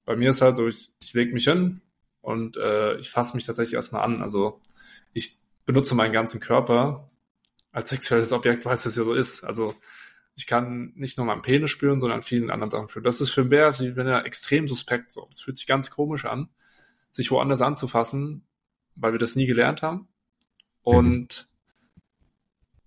bei 0.05 0.15
mir 0.15 0.29
ist 0.29 0.41
halt 0.41 0.57
so, 0.57 0.67
ich, 0.67 0.91
ich 1.01 1.13
lege 1.13 1.33
mich 1.33 1.45
hin 1.45 1.81
und 2.21 2.57
äh, 2.57 2.97
ich 2.97 3.09
fasse 3.09 3.35
mich 3.35 3.45
tatsächlich 3.45 3.75
erstmal 3.75 4.03
an. 4.03 4.21
Also 4.21 4.61
ich 5.13 5.37
benutze 5.65 5.95
meinen 5.95 6.13
ganzen 6.13 6.39
Körper 6.39 7.09
als 7.71 7.89
sexuelles 7.89 8.31
Objekt, 8.31 8.65
weil 8.65 8.75
es 8.75 8.83
das 8.83 8.95
ja 8.95 9.03
so 9.03 9.13
ist. 9.13 9.43
Also 9.43 9.75
ich 10.35 10.47
kann 10.47 10.93
nicht 10.95 11.18
nur 11.18 11.27
meinen 11.27 11.41
Penis 11.41 11.69
spüren, 11.69 11.99
sondern 11.99 12.23
vielen 12.23 12.49
anderen 12.49 12.72
Sachen 12.72 12.89
spüren. 12.89 13.03
Das 13.03 13.22
ist 13.22 13.30
für 13.30 13.41
einen 13.41 13.49
Bär, 13.49 13.77
wenn 13.80 14.07
er 14.07 14.26
extrem 14.26 14.68
suspekt 14.68 15.11
so. 15.11 15.27
Das 15.30 15.41
fühlt 15.41 15.57
sich 15.57 15.68
ganz 15.68 15.91
komisch 15.91 16.26
an, 16.26 16.49
sich 17.11 17.30
woanders 17.30 17.61
anzufassen, 17.61 18.47
weil 18.95 19.11
wir 19.11 19.19
das 19.19 19.35
nie 19.35 19.45
gelernt 19.45 19.84
haben. 19.84 20.07
Und 20.81 21.47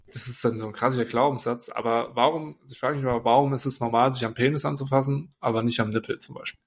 das 0.06 0.28
ist 0.28 0.44
dann 0.44 0.59
so 0.59 0.66
ein 0.66 0.73
krasser 0.73 1.05
Glaubenssatz. 1.05 1.68
Aber 1.68 2.14
warum, 2.16 2.59
ich 2.68 2.78
frage 2.78 2.97
mich 2.97 3.05
mal, 3.05 3.24
warum 3.24 3.55
ist 3.55 3.66
es 3.66 3.81
normal, 3.81 4.12
sich 4.12 4.24
am 4.24 4.35
Penis 4.35 4.64
anzufassen, 4.64 5.35
aber 5.40 5.62
nicht 5.62 5.78
am 5.81 5.90
Nippel 5.90 6.18
zum 6.18 6.35
Beispiel? 6.35 6.60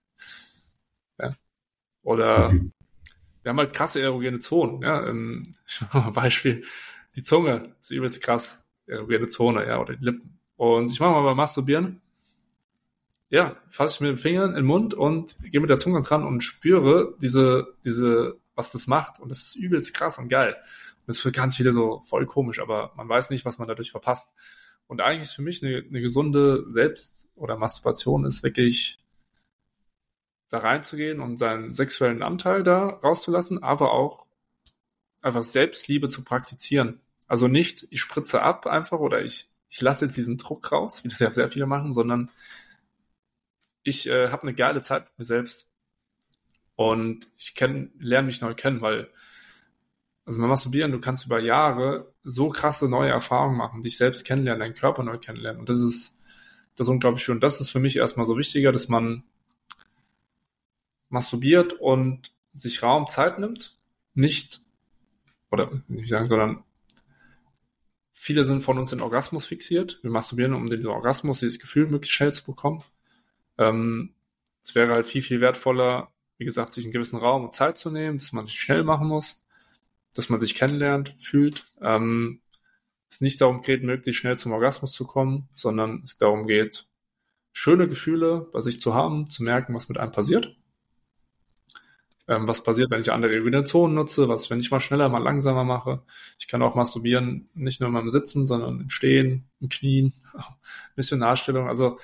Ja. 1.19 1.31
Oder 2.03 2.53
wir 2.53 3.49
haben 3.49 3.60
halt 3.60 3.73
krasse 3.73 4.01
erogene 4.01 4.39
Zonen. 4.39 4.81
Ja. 4.81 5.01
Ich 5.68 5.81
mache 5.81 5.97
mal 5.97 6.07
ein 6.07 6.14
Beispiel. 6.14 6.64
Die 7.15 7.23
Zunge 7.23 7.76
ist 7.80 7.91
übelst 7.91 8.22
krass 8.22 8.65
erogene 8.85 9.27
Zone, 9.27 9.68
ja, 9.68 9.80
oder 9.80 9.95
die 9.95 10.06
Lippen. 10.06 10.38
Und 10.60 10.91
ich 10.91 10.99
mache 10.99 11.11
mal 11.11 11.23
beim 11.23 11.38
Masturbieren. 11.38 12.02
Ja, 13.30 13.56
fasse 13.69 13.95
ich 13.95 14.02
mit 14.02 14.10
den 14.10 14.18
Fingern 14.18 14.49
in 14.49 14.56
den 14.57 14.65
Mund 14.65 14.94
und 14.94 15.38
gehe 15.41 15.61
mit 15.61 15.69
der 15.69 15.80
Zunge 15.80 16.02
dran 16.02 16.26
und 16.26 16.41
spüre 16.41 17.15
diese, 17.22 17.77
diese, 17.86 18.36
was 18.56 18.73
das 18.73 18.86
macht. 18.86 19.22
Und 19.22 19.30
das 19.30 19.41
ist 19.41 19.56
übelst 19.56 19.94
krass 19.94 20.18
und 20.18 20.27
geil. 20.27 20.57
Und 20.57 21.07
das 21.07 21.15
ist 21.15 21.22
für 21.22 21.31
ganz 21.31 21.56
viele 21.56 21.72
so 21.72 22.02
voll 22.02 22.26
komisch, 22.26 22.60
aber 22.60 22.91
man 22.98 23.07
weiß 23.07 23.30
nicht, 23.30 23.45
was 23.45 23.57
man 23.57 23.69
dadurch 23.69 23.91
verpasst. 23.91 24.34
Und 24.88 24.99
eigentlich 24.99 25.30
für 25.30 25.44
mich 25.44 25.64
eine, 25.64 25.77
eine 25.77 26.02
gesunde 26.02 26.65
Selbst- 26.73 27.30
oder 27.36 27.56
Masturbation 27.56 28.26
ist 28.26 28.44
wirklich 28.44 28.99
da 30.49 30.57
reinzugehen 30.57 31.22
und 31.22 31.38
seinen 31.38 31.72
sexuellen 31.72 32.22
Anteil 32.22 32.64
da 32.64 32.88
rauszulassen, 33.02 33.64
aber 33.64 33.94
auch 33.94 34.27
einfach 35.22 35.44
Selbstliebe 35.44 36.10
zu 36.10 36.26
praktizieren. 36.26 36.99
Also 37.30 37.48
nicht, 37.48 37.88
ich 37.91 38.02
spritze 38.02 38.41
ab 38.41 38.68
einfach 38.68 38.99
oder 38.99 39.23
ich 39.23 39.49
ich 39.69 39.81
lasse 39.81 40.05
jetzt 40.05 40.17
diesen 40.17 40.37
Druck 40.37 40.71
raus, 40.71 41.03
wie 41.03 41.09
das 41.09 41.19
ja 41.19 41.31
sehr 41.31 41.47
viele 41.47 41.67
machen, 41.67 41.93
sondern 41.93 42.31
ich 43.83 44.07
äh, 44.07 44.29
habe 44.29 44.43
eine 44.43 44.53
geile 44.53 44.81
Zeit 44.81 45.05
mit 45.05 45.19
mir 45.19 45.25
selbst 45.25 45.67
und 46.75 47.27
ich 47.37 47.55
kenn, 47.55 47.91
lerne 47.99 48.27
mich 48.27 48.41
neu 48.41 48.53
kennen, 48.53 48.81
weil 48.81 49.09
also 50.25 50.39
beim 50.39 50.49
Masturbieren, 50.49 50.91
du 50.91 50.99
kannst 50.99 51.25
über 51.25 51.39
Jahre 51.39 52.13
so 52.23 52.49
krasse 52.49 52.87
neue 52.87 53.09
Erfahrungen 53.09 53.57
machen, 53.57 53.81
dich 53.81 53.97
selbst 53.97 54.25
kennenlernen, 54.25 54.59
deinen 54.59 54.75
Körper 54.75 55.03
neu 55.03 55.17
kennenlernen 55.17 55.59
und 55.59 55.69
das 55.69 55.79
ist 55.79 56.19
das 56.79 56.87
ist 56.87 56.91
unglaublich 56.91 57.23
schön. 57.23 57.35
Und 57.35 57.43
das 57.43 57.59
ist 57.59 57.69
für 57.69 57.79
mich 57.79 57.97
erstmal 57.97 58.25
so 58.25 58.37
wichtiger, 58.37 58.71
dass 58.71 58.87
man 58.87 59.23
masturbiert 61.09 61.73
und 61.73 62.31
sich 62.51 62.81
Raum, 62.83 63.07
Zeit 63.07 63.37
nimmt, 63.37 63.77
nicht 64.13 64.61
oder 65.51 65.81
nicht 65.89 66.07
sagen, 66.07 66.25
sondern 66.25 66.63
Viele 68.21 68.43
sind 68.43 68.59
von 68.59 68.77
uns 68.77 68.91
in 68.91 68.99
Orgasmus 68.99 69.45
fixiert. 69.45 69.97
Wir 70.01 70.11
masturbieren, 70.11 70.53
um 70.53 70.67
den 70.67 70.85
Orgasmus, 70.87 71.39
dieses 71.39 71.57
Gefühl 71.57 71.87
möglichst 71.87 72.11
schnell 72.11 72.33
zu 72.33 72.43
bekommen. 72.43 72.83
Ähm, 73.57 74.13
es 74.61 74.75
wäre 74.75 74.91
halt 74.91 75.07
viel, 75.07 75.21
viel 75.21 75.39
wertvoller, 75.39 76.11
wie 76.37 76.43
gesagt, 76.43 76.73
sich 76.73 76.83
einen 76.83 76.91
gewissen 76.91 77.17
Raum 77.17 77.45
und 77.45 77.55
Zeit 77.55 77.77
zu 77.77 77.89
nehmen, 77.89 78.17
dass 78.17 78.33
man 78.33 78.45
sich 78.45 78.59
schnell 78.59 78.83
machen 78.83 79.07
muss, 79.07 79.41
dass 80.13 80.27
man 80.27 80.41
sich 80.41 80.53
kennenlernt, 80.53 81.15
fühlt. 81.17 81.63
Ähm, 81.81 82.41
es 83.09 83.21
nicht 83.21 83.39
darum 83.39 83.61
geht, 83.61 83.85
möglichst 83.85 84.19
schnell 84.19 84.37
zum 84.37 84.51
Orgasmus 84.51 84.91
zu 84.91 85.07
kommen, 85.07 85.47
sondern 85.55 86.01
es 86.03 86.17
darum 86.17 86.45
geht, 86.45 86.87
schöne 87.53 87.87
Gefühle 87.87 88.49
bei 88.51 88.59
sich 88.59 88.81
zu 88.81 88.93
haben, 88.93 89.29
zu 89.29 89.43
merken, 89.43 89.73
was 89.73 89.87
mit 89.87 89.97
einem 89.97 90.11
passiert 90.11 90.59
ähm, 92.30 92.47
was 92.47 92.64
passiert, 92.64 92.91
wenn 92.91 93.01
ich 93.01 93.11
andere 93.11 93.34
Kombinationen 93.35 93.95
nutze, 93.95 94.30
was, 94.30 94.49
wenn 94.51 94.60
ich 94.60 94.69
mal 94.69 94.80
schneller, 94.80 95.10
mal 95.10 95.23
langsamer 95.23 95.64
mache. 95.64 96.03
Ich 96.38 96.47
kann 96.47 96.61
auch 96.61 96.76
masturbieren, 96.76 97.49
nicht 97.56 97.81
nur 97.81 97.89
im 97.89 98.10
Sitzen, 98.11 98.45
sondern 98.45 98.80
im 98.81 98.89
Stehen, 98.91 99.49
im 99.60 99.69
Knien, 99.69 100.14
Missionarstellung. 100.95 101.68
Also 101.68 101.99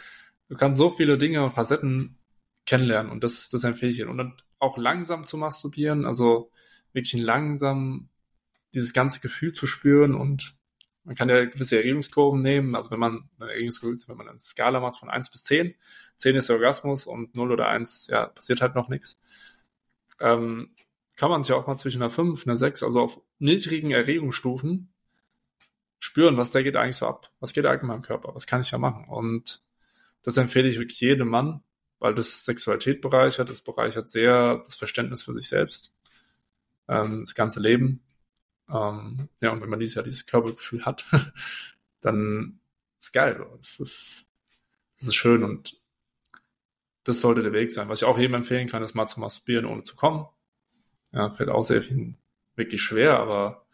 du 0.50 0.56
kannst 0.58 0.80
so 0.80 0.90
viele 0.90 1.20
Dinge 1.20 1.44
und 1.44 1.52
Facetten 1.52 2.18
kennenlernen 2.66 3.12
und 3.12 3.24
das, 3.24 3.50
das 3.50 3.64
empfehle 3.64 3.92
ich 3.92 4.00
Ihnen. 4.00 4.10
Und 4.10 4.18
dann 4.18 4.34
auch 4.58 4.80
langsam 4.80 5.26
zu 5.26 5.38
masturbieren, 5.38 6.06
also 6.06 6.52
wirklich 6.92 7.22
langsam 7.22 8.10
dieses 8.74 8.94
ganze 8.94 9.20
Gefühl 9.20 9.54
zu 9.54 9.68
spüren 9.68 10.16
und 10.16 10.56
man 11.04 11.14
kann 11.14 11.30
ja 11.30 11.46
gewisse 11.46 11.78
Erregungskurven 11.78 12.42
nehmen, 12.42 12.76
also 12.76 12.90
wenn 12.90 13.00
man 13.00 13.30
eine 13.40 13.52
Erregungskurve, 13.52 13.96
wenn 14.08 14.18
man 14.18 14.28
eine 14.28 14.40
Skala 14.40 14.80
macht 14.80 14.98
von 14.98 15.12
1 15.12 15.30
bis 15.30 15.44
10, 15.44 15.76
10 16.18 16.36
ist 16.36 16.50
der 16.50 16.56
Orgasmus 16.56 17.06
und 17.06 17.36
0 17.36 17.52
oder 17.52 17.68
1, 17.68 18.08
ja, 18.08 18.26
passiert 18.26 18.62
halt 18.62 18.74
noch 18.74 18.90
nichts. 18.90 19.22
Ähm, 20.22 20.76
kann 21.16 21.30
man 21.30 21.44
sich 21.44 21.54
auch 21.54 21.68
mal 21.68 21.78
zwischen 21.78 22.02
einer 22.02 22.10
5, 22.10 22.46
einer 22.46 22.58
6, 22.58 22.84
also 22.84 23.02
auf 23.02 23.22
niedrigen 23.40 23.92
Erregungsstufen 23.92 24.94
spüren, 26.00 26.38
was 26.38 26.52
da 26.52 26.62
geht 26.62 26.76
eigentlich 26.76 26.98
so 26.98 27.08
ab. 27.08 27.32
Was 27.40 27.54
geht 27.54 27.66
eigentlich 27.66 27.82
in 27.82 27.88
meinem 27.88 28.02
Körper? 28.02 28.36
Was 28.36 28.48
kann 28.48 28.62
ich 28.62 28.70
da 28.70 28.78
machen? 28.78 29.06
Und 29.08 29.64
das 30.24 30.38
empfehle 30.38 30.68
ich 30.68 30.80
wirklich 30.80 31.00
jedem 31.00 31.30
Mann, 31.30 31.62
weil 32.00 32.14
das 32.14 32.46
Sexualität 32.46 33.02
bereichert, 33.02 33.50
das 33.50 33.62
bereichert 33.62 34.10
sehr 34.10 34.58
das 34.58 34.76
Verständnis 34.76 35.24
für 35.24 35.34
sich 35.34 35.48
selbst, 35.48 35.96
ähm, 36.88 37.22
das 37.22 37.36
ganze 37.36 37.60
Leben. 37.60 38.02
Ähm, 38.70 39.30
ja, 39.42 39.52
und 39.52 39.62
wenn 39.62 39.70
man 39.70 39.80
dieses 39.80 39.96
Jahr 39.96 40.04
dieses 40.04 40.26
Körpergefühl 40.26 40.86
hat, 40.86 41.06
dann 42.02 42.60
ist 43.00 43.14
geil. 43.14 43.36
So. 43.38 43.58
Das 43.58 43.80
ist, 43.80 44.30
das 45.00 45.08
ist 45.08 45.16
schön 45.16 45.44
und 45.44 45.80
das 47.06 47.22
sollte 47.22 47.44
der 47.44 47.54
Weg 47.54 47.72
sein. 47.72 47.88
Was 47.88 48.02
ich 48.02 48.06
auch 48.06 48.18
jedem 48.18 48.34
empfehlen 48.34 48.68
kann, 48.68 48.84
ist 48.84 48.96
mal 48.96 49.08
zu 49.08 49.20
masturbieren, 49.20 49.66
ohne 49.66 49.84
zu 49.84 49.96
kommen. 49.96 50.28
Ja, 51.14 51.30
fällt 51.30 51.50
auch 51.50 51.64
sehr 51.64 51.82
viel 51.82 52.16
wirklich 52.56 52.82
schwer, 52.82 53.20
aber 53.20 53.66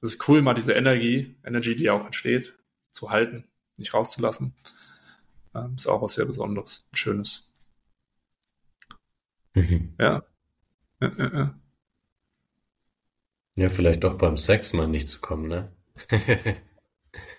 das 0.00 0.14
ist 0.14 0.28
cool, 0.28 0.42
mal 0.42 0.54
diese 0.54 0.72
Energie, 0.74 1.36
Energy, 1.44 1.76
die 1.76 1.88
auch 1.88 2.04
entsteht, 2.04 2.58
zu 2.90 3.10
halten, 3.10 3.44
nicht 3.76 3.94
rauszulassen. 3.94 4.54
Ähm, 5.54 5.74
ist 5.76 5.86
auch 5.86 6.02
was 6.02 6.14
sehr 6.14 6.26
Besonderes, 6.26 6.88
Schönes. 6.94 7.48
Mhm. 9.54 9.94
Ja. 9.98 10.24
Ja, 11.00 11.12
ja, 11.16 11.34
ja. 11.34 11.54
ja, 13.54 13.68
vielleicht 13.68 14.02
doch 14.04 14.18
beim 14.18 14.36
Sex 14.36 14.72
mal 14.72 14.88
nicht 14.88 15.08
zu 15.08 15.20
kommen, 15.20 15.48
ne? 15.48 15.72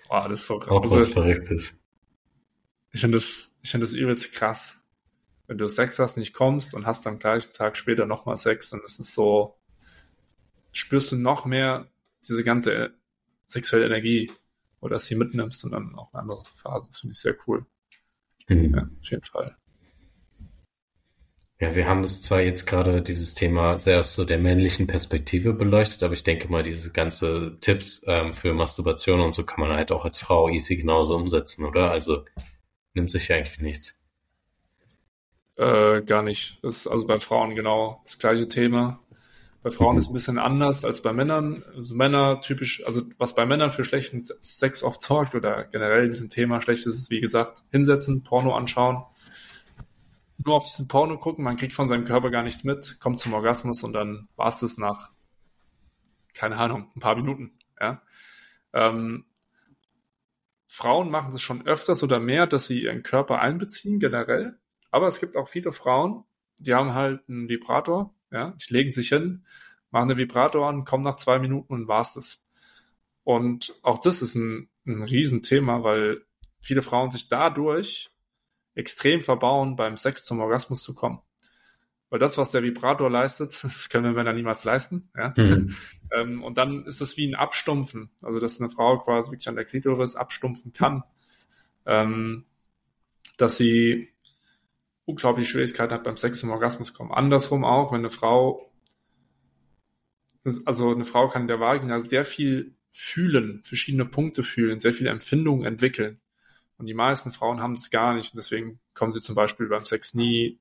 Boah, 0.07 0.29
das 0.29 0.41
ist 0.41 0.47
so 0.47 0.59
krass. 0.59 0.71
Auch 0.71 0.83
was 0.83 0.93
also, 0.93 1.07
Verrücktes. 1.07 1.83
Ich 2.91 3.01
finde 3.01 3.17
das, 3.17 3.57
ich 3.61 3.71
finde 3.71 3.85
das 3.85 3.93
übelst 3.93 4.31
krass. 4.33 4.81
Wenn 5.47 5.57
du 5.57 5.67
Sex 5.67 5.99
hast, 5.99 6.17
nicht 6.17 6.33
kommst 6.33 6.73
und 6.73 6.85
hast 6.85 7.05
dann 7.05 7.19
gleich 7.19 7.45
einen 7.45 7.53
Tag 7.53 7.77
später 7.77 8.05
nochmal 8.05 8.37
Sex, 8.37 8.71
dann 8.71 8.81
ist 8.83 8.99
es 8.99 9.13
so, 9.13 9.55
spürst 10.71 11.11
du 11.11 11.15
noch 11.15 11.45
mehr 11.45 11.87
diese 12.27 12.43
ganze 12.43 12.93
sexuelle 13.47 13.85
Energie 13.85 14.31
oder 14.81 14.95
dass 14.95 15.05
sie 15.05 15.15
mitnimmst 15.15 15.63
und 15.65 15.71
dann 15.71 15.95
auch 15.95 16.13
eine 16.13 16.23
andere 16.23 16.43
Phase. 16.53 16.85
Das 16.87 16.99
finde 16.99 17.13
ich 17.13 17.19
sehr 17.19 17.35
cool. 17.47 17.65
Mhm. 18.47 18.75
Ja, 18.75 18.81
auf 18.81 19.11
jeden 19.11 19.23
Fall. 19.23 19.55
Ja, 21.59 21.73
wir 21.73 21.87
haben 21.87 22.01
das 22.01 22.21
zwar 22.21 22.41
jetzt 22.41 22.65
gerade 22.65 23.01
dieses 23.01 23.33
Thema 23.33 23.79
sehr 23.79 24.01
aus 24.01 24.13
so 24.13 24.25
der 24.25 24.37
männlichen 24.37 24.87
Perspektive 24.87 25.53
beleuchtet, 25.53 26.03
aber 26.03 26.13
ich 26.13 26.23
denke 26.23 26.49
mal, 26.49 26.63
diese 26.63 26.91
ganze 26.91 27.57
Tipps 27.61 28.03
ähm, 28.07 28.33
für 28.33 28.53
Masturbation 28.53 29.21
und 29.21 29.33
so 29.33 29.45
kann 29.45 29.61
man 29.61 29.75
halt 29.75 29.91
auch 29.93 30.03
als 30.03 30.17
Frau 30.17 30.49
easy 30.49 30.75
genauso 30.75 31.15
umsetzen, 31.15 31.63
oder? 31.63 31.91
Also 31.91 32.25
nimmt 32.93 33.09
sich 33.09 33.29
ja 33.29 33.37
eigentlich 33.37 33.61
nichts. 33.61 33.97
Äh, 35.57 36.01
gar 36.01 36.21
nicht. 36.21 36.59
Das 36.63 36.77
ist 36.77 36.87
also 36.87 37.07
bei 37.07 37.19
Frauen 37.19 37.55
genau 37.55 38.01
das 38.03 38.17
gleiche 38.17 38.47
Thema. 38.47 38.99
Bei 39.63 39.71
Frauen 39.71 39.97
ist 39.97 40.09
ein 40.09 40.13
bisschen 40.13 40.37
anders 40.37 40.85
als 40.85 41.01
bei 41.01 41.11
Männern. 41.13 41.63
Also 41.75 41.95
Männer 41.95 42.39
typisch, 42.41 42.85
also 42.85 43.01
was 43.17 43.33
bei 43.33 43.45
Männern 43.45 43.71
für 43.71 43.83
schlechten 43.83 44.23
Sex 44.41 44.83
oft 44.83 45.01
sorgt 45.01 45.33
oder 45.33 45.63
generell 45.65 46.07
diesen 46.07 46.29
Thema 46.29 46.61
schlecht 46.61 46.85
ist, 46.85 46.95
ist 46.95 47.09
wie 47.09 47.21
gesagt, 47.21 47.63
hinsetzen, 47.71 48.23
Porno 48.23 48.53
anschauen 48.53 49.03
nur 50.45 50.55
auf 50.55 50.65
diesen 50.65 50.87
Porno 50.87 51.17
gucken, 51.17 51.43
man 51.43 51.57
kriegt 51.57 51.73
von 51.73 51.87
seinem 51.87 52.05
Körper 52.05 52.29
gar 52.29 52.43
nichts 52.43 52.63
mit, 52.63 52.99
kommt 52.99 53.19
zum 53.19 53.33
Orgasmus 53.33 53.83
und 53.83 53.93
dann 53.93 54.27
war 54.35 54.49
es 54.49 54.59
das 54.59 54.77
nach, 54.77 55.11
keine 56.33 56.57
Ahnung, 56.57 56.91
ein 56.95 56.99
paar 56.99 57.15
Minuten. 57.15 57.51
Ja? 57.79 58.01
Ähm, 58.73 59.25
Frauen 60.67 61.09
machen 61.09 61.33
es 61.33 61.41
schon 61.41 61.65
öfters 61.65 62.03
oder 62.03 62.19
mehr, 62.19 62.47
dass 62.47 62.67
sie 62.67 62.83
ihren 62.83 63.03
Körper 63.03 63.39
einbeziehen, 63.39 63.99
generell. 63.99 64.57
Aber 64.95 65.09
es 65.09 65.19
gibt 65.19 65.35
auch 65.35 65.49
viele 65.49 65.73
Frauen, 65.73 66.23
die 66.57 66.73
haben 66.73 66.93
halt 66.93 67.27
einen 67.27 67.49
Vibrator, 67.49 68.15
ja, 68.31 68.51
die 68.51 68.73
legen 68.73 68.91
sich 68.91 69.09
hin, 69.09 69.43
machen 69.91 70.07
den 70.07 70.17
Vibrator 70.17 70.69
an, 70.69 70.85
kommen 70.85 71.03
nach 71.03 71.15
zwei 71.15 71.37
Minuten 71.37 71.73
und 71.73 71.89
war's 71.89 72.13
das. 72.13 72.41
Und 73.25 73.77
auch 73.81 73.97
das 73.97 74.21
ist 74.21 74.35
ein, 74.35 74.69
ein 74.87 75.03
Riesenthema, 75.03 75.83
weil 75.83 76.21
viele 76.61 76.81
Frauen 76.81 77.11
sich 77.11 77.27
dadurch 77.27 78.09
extrem 78.73 79.19
verbauen, 79.19 79.75
beim 79.75 79.97
Sex 79.97 80.23
zum 80.23 80.39
Orgasmus 80.39 80.81
zu 80.81 80.95
kommen. 80.95 81.19
Weil 82.09 82.19
das, 82.19 82.37
was 82.37 82.51
der 82.51 82.63
Vibrator 82.63 83.09
leistet, 83.09 83.59
das 83.63 83.89
können 83.89 84.05
wir 84.05 84.13
Männer 84.13 84.31
niemals 84.31 84.63
leisten. 84.63 85.09
Ja? 85.13 85.33
Mhm. 85.35 85.75
Ähm, 86.13 86.41
und 86.41 86.57
dann 86.57 86.85
ist 86.85 87.01
es 87.01 87.17
wie 87.17 87.27
ein 87.27 87.35
Abstumpfen. 87.35 88.11
Also, 88.21 88.39
dass 88.39 88.61
eine 88.61 88.69
Frau 88.69 88.97
quasi 88.97 89.29
wirklich 89.29 89.49
an 89.49 89.57
der 89.57 89.65
Klitoris 89.65 90.15
abstumpfen 90.15 90.71
kann. 90.71 91.03
Ähm, 91.85 92.45
dass 93.35 93.57
sie 93.57 94.14
unglaubliche 95.05 95.51
Schwierigkeiten 95.51 95.93
hat 95.93 96.03
beim 96.03 96.17
Sex 96.17 96.39
zum 96.39 96.51
Orgasmus 96.51 96.93
kommen. 96.93 97.11
Andersrum 97.11 97.63
auch, 97.63 97.91
wenn 97.91 97.99
eine 97.99 98.09
Frau, 98.09 98.71
also 100.65 100.91
eine 100.91 101.05
Frau 101.05 101.27
kann 101.27 101.43
in 101.43 101.47
der 101.47 101.59
Vagina 101.59 101.99
sehr 101.99 102.25
viel 102.25 102.75
fühlen, 102.91 103.63
verschiedene 103.63 104.05
Punkte 104.05 104.41
fühlen, 104.43 104.79
sehr 104.79 104.93
viele 104.93 105.09
Empfindungen 105.09 105.65
entwickeln. 105.65 106.21
Und 106.77 106.87
die 106.87 106.93
meisten 106.93 107.31
Frauen 107.31 107.61
haben 107.61 107.75
das 107.75 107.89
gar 107.89 108.13
nicht. 108.13 108.33
Und 108.33 108.37
deswegen 108.37 108.79
kommen 108.93 109.13
sie 109.13 109.21
zum 109.21 109.35
Beispiel 109.35 109.67
beim 109.67 109.85
Sex 109.85 110.13
nie 110.13 110.59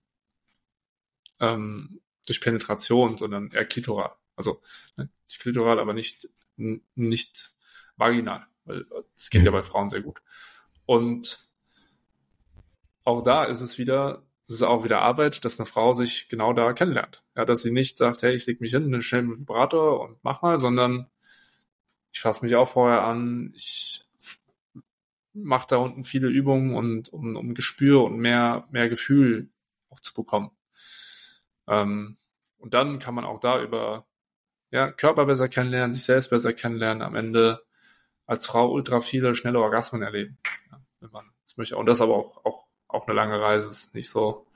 ähm, 1.41 2.01
durch 2.27 2.41
Penetration, 2.41 3.19
sondern 3.19 3.51
eher 3.51 3.65
klitoral. 3.65 4.13
Also 4.37 4.61
ne, 4.97 5.09
klitoral, 5.41 5.79
aber 5.79 5.93
nicht, 5.93 6.29
nicht 6.57 7.53
vaginal. 7.97 8.47
Weil 8.65 8.87
das 9.15 9.31
geht 9.31 9.45
ja 9.45 9.51
bei 9.51 9.63
Frauen 9.63 9.91
sehr 9.91 10.03
gut. 10.03 10.23
Und 10.87 11.47
auch 13.05 13.23
da 13.23 13.45
ist 13.45 13.61
es 13.61 13.79
wieder, 13.79 14.23
es 14.47 14.57
ist 14.57 14.63
auch 14.63 14.85
wieder 14.85 15.01
Arbeit, 15.01 15.45
dass 15.45 15.59
eine 15.59 15.67
Frau 15.67 15.95
sich 15.95 16.29
genau 16.29 16.53
da 16.53 16.73
kennenlernt. 16.73 17.23
Ja, 17.37 17.45
dass 17.45 17.63
sie 17.63 17.71
nicht 17.71 17.97
sagt, 17.97 18.23
hey, 18.23 18.35
ich 18.35 18.47
leg 18.47 18.61
mich 18.61 18.73
hin, 18.73 19.01
schnell 19.03 19.23
mit 19.23 19.39
Vibrator 19.39 20.01
und 20.01 20.19
mach 20.23 20.43
mal, 20.43 20.59
sondern 20.59 21.09
ich 22.13 22.21
fasse 22.21 22.45
mich 22.45 22.55
auch 22.55 22.69
vorher 22.69 23.03
an, 23.03 23.53
ich 23.55 24.05
macht 25.33 25.73
da 25.73 25.79
unten 25.79 26.05
viele 26.05 26.29
Übungen 26.29 26.75
und 26.75 27.13
um, 27.13 27.37
um 27.37 27.55
Gespür 27.55 28.05
und 28.05 28.19
mehr, 28.19 28.67
mehr 28.71 28.89
Gefühl 28.89 29.49
auch 29.91 30.01
zu 30.01 30.15
bekommen. 30.15 30.51
Ähm, 31.67 32.19
und 32.59 32.75
dann 32.75 32.99
kann 32.99 33.15
man 33.15 33.25
auch 33.25 33.41
da 33.41 33.61
über 33.61 34.07
ja, 34.71 34.91
Körper 34.91 35.27
besser 35.27 35.49
kennenlernen, 35.49 35.93
sich 35.93 36.05
selbst 36.05 36.31
besser 36.31 36.53
kennenlernen, 36.53 37.03
am 37.03 37.17
Ende 37.17 37.63
als 38.27 38.47
Frau 38.47 38.71
ultra 38.71 39.01
viele 39.01 39.35
schnelle 39.35 39.61
Orgasmen 39.61 40.03
erleben. 40.03 40.39
Ja, 40.71 40.81
wenn 41.01 41.11
man 41.11 41.31
das 41.43 41.57
möchte. 41.57 41.77
Und 41.77 41.87
das 41.87 42.01
aber 42.01 42.15
auch, 42.15 42.45
auch, 42.45 42.67
auch 42.95 43.07
eine 43.07 43.17
lange 43.17 43.41
Reise 43.41 43.69
ist 43.69 43.95
nicht 43.95 44.09
so 44.09 44.47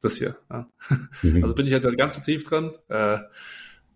das 0.00 0.16
hier. 0.16 0.36
Ja. 0.50 0.68
Mhm. 1.22 1.42
Also 1.42 1.54
bin 1.54 1.66
ich 1.66 1.72
jetzt 1.72 1.84
halt 1.84 1.98
ganz 1.98 2.14
so 2.14 2.20
tief 2.20 2.44
drin, 2.44 2.72
äh, 2.88 3.18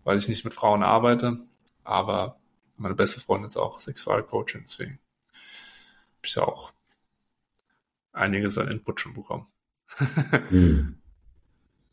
weil 0.03 0.17
ich 0.17 0.27
nicht 0.27 0.43
mit 0.43 0.53
Frauen 0.53 0.83
arbeite, 0.83 1.39
aber 1.85 2.37
meine 2.75 2.95
beste 2.95 3.21
Freundin 3.21 3.47
ist 3.47 3.55
auch 3.55 3.79
Sexualcoachin, 3.79 4.63
deswegen 4.63 4.99
ich 6.21 6.35
ja 6.35 6.43
auch 6.43 6.73
einiges 8.11 8.57
an 8.57 8.69
Input 8.69 8.99
schon 8.99 9.13
bekommen. 9.13 9.47
hm. 10.49 10.97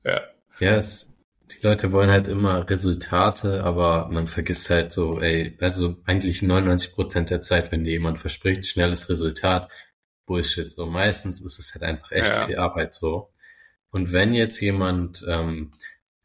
Ja. 0.05 0.21
Ja, 0.59 0.77
es, 0.77 1.13
die 1.51 1.65
Leute 1.67 1.93
wollen 1.93 2.11
halt 2.11 2.29
immer 2.29 2.69
Resultate, 2.69 3.65
aber 3.65 4.09
man 4.09 4.27
vergisst 4.27 4.71
halt 4.71 4.93
so, 4.93 5.21
ey, 5.21 5.57
also 5.61 5.97
eigentlich 6.05 6.43
99 6.43 6.93
Prozent 6.93 7.31
der 7.31 7.43
Zeit, 7.43 7.73
wenn 7.73 7.85
dir 7.85 7.93
jemand 7.93 8.21
verspricht, 8.21 8.67
schnelles 8.67 9.09
Resultat, 9.09 9.71
Bullshit. 10.31 10.71
So 10.71 10.87
meistens 10.87 11.41
ist 11.41 11.59
es 11.59 11.75
halt 11.75 11.83
einfach 11.83 12.13
echt 12.13 12.29
ja. 12.29 12.47
viel 12.47 12.57
Arbeit 12.57 12.95
so. 12.95 13.33
Und 13.91 14.13
wenn 14.13 14.33
jetzt 14.33 14.61
jemand, 14.61 15.25
ähm, 15.27 15.73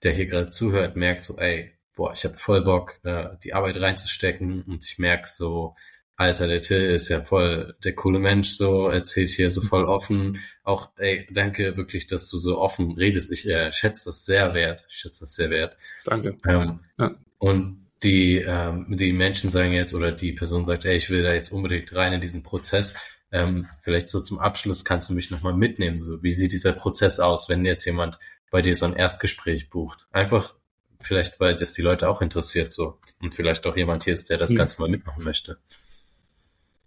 der 0.04 0.14
hier 0.14 0.28
gerade 0.28 0.52
zuhört, 0.52 0.96
merkt 0.96 1.24
so, 1.24 1.40
ey, 1.40 1.72
boah, 1.96 2.14
ich 2.14 2.24
habe 2.24 2.36
voll 2.36 2.64
Bock, 2.64 3.00
äh, 3.04 3.30
die 3.44 3.56
Arbeit 3.56 3.82
reinzustecken 3.82 4.62
und 4.62 4.86
ich 4.86 5.00
merke 5.00 5.28
so, 5.28 5.74
Alter, 6.18 6.48
der 6.48 6.62
Till 6.62 6.92
ist 6.92 7.10
ja 7.10 7.24
voll 7.24 7.76
der 7.84 7.96
coole 7.96 8.20
Mensch, 8.20 8.50
so 8.50 8.90
erzählt 8.90 9.32
hier 9.32 9.50
so 9.50 9.62
voll 9.62 9.86
offen. 9.86 10.40
Auch, 10.64 10.92
ey, 10.98 11.28
danke 11.32 11.76
wirklich, 11.76 12.06
dass 12.06 12.30
du 12.30 12.38
so 12.38 12.60
offen 12.60 12.92
redest. 12.92 13.32
Ich 13.32 13.48
äh, 13.48 13.74
schätze 13.74 14.06
das 14.06 14.24
sehr 14.24 14.54
wert. 14.54 14.86
Ich 14.88 14.98
schätze 14.98 15.22
das 15.22 15.34
sehr 15.34 15.50
wert. 15.50 15.78
Danke. 16.06 16.38
Ähm, 16.48 16.82
ja. 17.00 17.16
Und 17.40 17.88
die, 18.04 18.38
ähm, 18.38 18.86
die 18.90 19.14
Menschen 19.14 19.50
sagen 19.50 19.74
jetzt, 19.74 19.96
oder 19.96 20.12
die 20.12 20.32
Person 20.32 20.64
sagt, 20.64 20.86
ey, 20.86 20.96
ich 20.96 21.10
will 21.10 21.24
da 21.24 21.34
jetzt 21.34 21.52
unbedingt 21.52 21.94
rein 21.96 22.14
in 22.14 22.22
diesen 22.22 22.44
Prozess. 22.44 22.94
Ähm, 23.32 23.68
vielleicht 23.82 24.10
so 24.10 24.22
zum 24.22 24.40
Abschluss 24.40 24.86
kannst 24.86 25.10
du 25.10 25.14
mich 25.14 25.32
nochmal 25.32 25.54
mitnehmen. 25.54 25.98
So, 25.98 26.24
wie 26.24 26.32
sieht 26.32 26.54
dieser 26.54 26.74
Prozess 26.74 27.20
aus, 27.20 27.50
wenn 27.50 27.66
jetzt 27.66 27.86
jemand 27.86 28.18
bei 28.52 28.62
dir 28.62 28.76
so 28.76 28.86
ein 28.86 28.96
Erstgespräch 28.96 29.70
bucht? 29.70 30.08
Einfach 30.12 30.54
vielleicht, 31.02 31.40
weil 31.40 31.56
das 31.56 31.74
die 31.74 31.82
Leute 31.82 32.10
auch 32.10 32.22
interessiert 32.22 32.74
so. 32.74 33.00
Und 33.22 33.34
vielleicht 33.34 33.66
auch 33.66 33.76
jemand 33.76 34.04
hier 34.04 34.14
ist, 34.14 34.30
der 34.30 34.38
das 34.38 34.52
mhm. 34.52 34.58
Ganze 34.58 34.82
mal 34.82 34.90
mitmachen 34.90 35.24
möchte. 35.24 35.58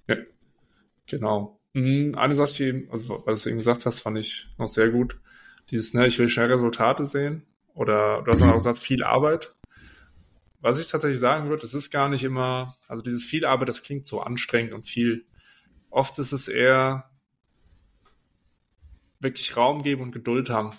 Ja, 0.07 0.17
genau. 1.07 1.61
Mhm, 1.75 2.15
eine 2.17 2.35
Sache, 2.35 2.55
die 2.55 2.89
also 2.91 3.23
was 3.27 3.43
du 3.43 3.51
eben 3.51 3.59
gesagt 3.59 3.87
hast, 3.87 4.01
fand 4.01 4.19
ich 4.19 4.49
noch 4.59 4.69
sehr 4.69 4.89
gut. 4.89 5.19
Dieses, 5.71 5.93
ne, 5.93 6.07
ich 6.07 6.19
will 6.19 6.29
schnell 6.29 6.51
Resultate 6.51 7.05
sehen. 7.05 7.43
Oder 7.75 8.23
du 8.23 8.31
hast 8.31 8.41
dann 8.41 8.51
auch 8.51 8.55
gesagt, 8.55 8.79
viel 8.79 9.05
Arbeit. 9.05 9.55
Was 10.61 10.81
ich 10.81 10.89
tatsächlich 10.89 11.21
sagen 11.21 11.49
würde, 11.49 11.65
es 11.65 11.75
ist 11.75 11.93
gar 11.93 12.09
nicht 12.09 12.25
immer, 12.25 12.77
also 12.89 13.03
dieses 13.03 13.25
viel 13.25 13.45
Arbeit, 13.45 13.69
das 13.69 13.83
klingt 13.83 14.07
so 14.07 14.21
anstrengend 14.21 14.73
und 14.73 14.85
viel. 14.85 15.27
Oft 15.91 16.19
ist 16.19 16.33
es 16.33 16.49
eher 16.49 17.11
wirklich 19.21 19.57
Raum 19.57 19.83
geben 19.83 20.03
und 20.03 20.13
Geduld 20.13 20.51
haben. 20.51 20.71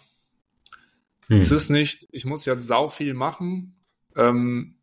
Hm. 1.28 1.42
Es 1.42 1.52
ist 1.52 1.70
nicht, 1.70 2.08
ich 2.12 2.26
muss 2.26 2.46
jetzt 2.46 2.68
sau 2.68 2.88
viel 2.88 3.14
machen, 3.14 3.76
ähm, 4.16 4.76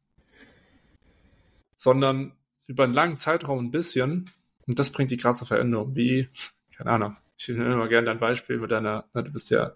sondern 1.77 2.33
über 2.67 2.85
einen 2.85 2.95
langen 2.95 3.17
Zeitraum 3.17 3.67
ein 3.67 3.71
bisschen. 3.71 4.31
Und 4.67 4.79
das 4.79 4.91
bringt 4.91 5.11
die 5.11 5.17
krasse 5.17 5.47
Veränderung. 5.47 5.95
Wie, 5.95 6.29
keine 6.77 6.91
Ahnung, 6.91 7.17
ich 7.37 7.49
nehme 7.49 7.73
immer 7.73 7.89
gerne 7.89 8.11
ein 8.11 8.19
Beispiel 8.19 8.59
mit 8.59 8.71
deiner, 8.71 9.05
na, 9.13 9.23
du 9.23 9.33
bist 9.33 9.51
ja, 9.51 9.73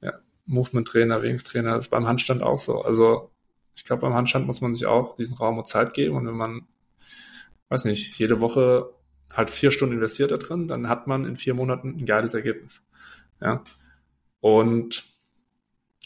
ja 0.00 0.14
Movement-Trainer, 0.46 1.18
Bewegungstrainer, 1.18 1.74
das 1.74 1.84
ist 1.84 1.90
beim 1.90 2.06
Handstand 2.06 2.42
auch 2.42 2.58
so. 2.58 2.82
Also 2.82 3.30
ich 3.74 3.84
glaube, 3.84 4.02
beim 4.02 4.14
Handstand 4.14 4.46
muss 4.46 4.60
man 4.60 4.74
sich 4.74 4.86
auch 4.86 5.14
diesen 5.14 5.36
Raum 5.36 5.58
und 5.58 5.68
Zeit 5.68 5.94
geben. 5.94 6.16
Und 6.16 6.26
wenn 6.26 6.36
man, 6.36 6.66
weiß 7.68 7.84
nicht, 7.84 8.18
jede 8.18 8.40
Woche 8.40 8.90
halt 9.34 9.50
vier 9.50 9.70
Stunden 9.70 9.94
investiert 9.96 10.30
da 10.30 10.36
drin, 10.36 10.68
dann 10.68 10.88
hat 10.88 11.06
man 11.06 11.24
in 11.24 11.36
vier 11.36 11.54
Monaten 11.54 11.96
ein 11.96 12.06
geiles 12.06 12.34
Ergebnis. 12.34 12.82
Ja. 13.40 13.62
Und 14.40 15.04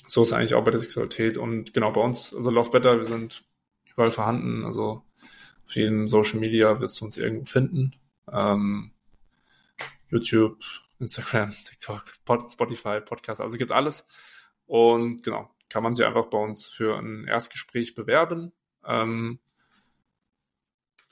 so 0.06 0.22
ist 0.22 0.32
eigentlich 0.32 0.54
auch 0.54 0.64
bei 0.64 0.70
der 0.70 0.80
Sexualität. 0.80 1.38
Und 1.38 1.72
genau 1.74 1.92
bei 1.92 2.00
uns, 2.00 2.34
also 2.34 2.50
Love 2.50 2.70
Better, 2.70 2.98
wir 2.98 3.06
sind 3.06 3.42
überall 3.92 4.10
vorhanden. 4.10 4.64
Also 4.64 5.02
auf 5.64 5.74
jedem 5.74 6.08
Social 6.08 6.38
Media 6.38 6.80
wirst 6.80 7.00
du 7.00 7.06
uns 7.06 7.16
irgendwo 7.16 7.46
finden. 7.46 7.92
Ähm, 8.30 8.92
YouTube, 10.08 10.62
Instagram, 10.98 11.54
TikTok, 11.64 12.04
Spotify, 12.50 13.00
Podcast, 13.00 13.40
also 13.40 13.56
gibt 13.56 13.72
alles. 13.72 14.06
Und 14.66 15.22
genau, 15.22 15.50
kann 15.68 15.82
man 15.82 15.94
sich 15.94 16.06
einfach 16.06 16.26
bei 16.26 16.38
uns 16.38 16.68
für 16.68 16.98
ein 16.98 17.26
Erstgespräch 17.26 17.94
bewerben. 17.94 18.52
Ähm, 18.86 19.38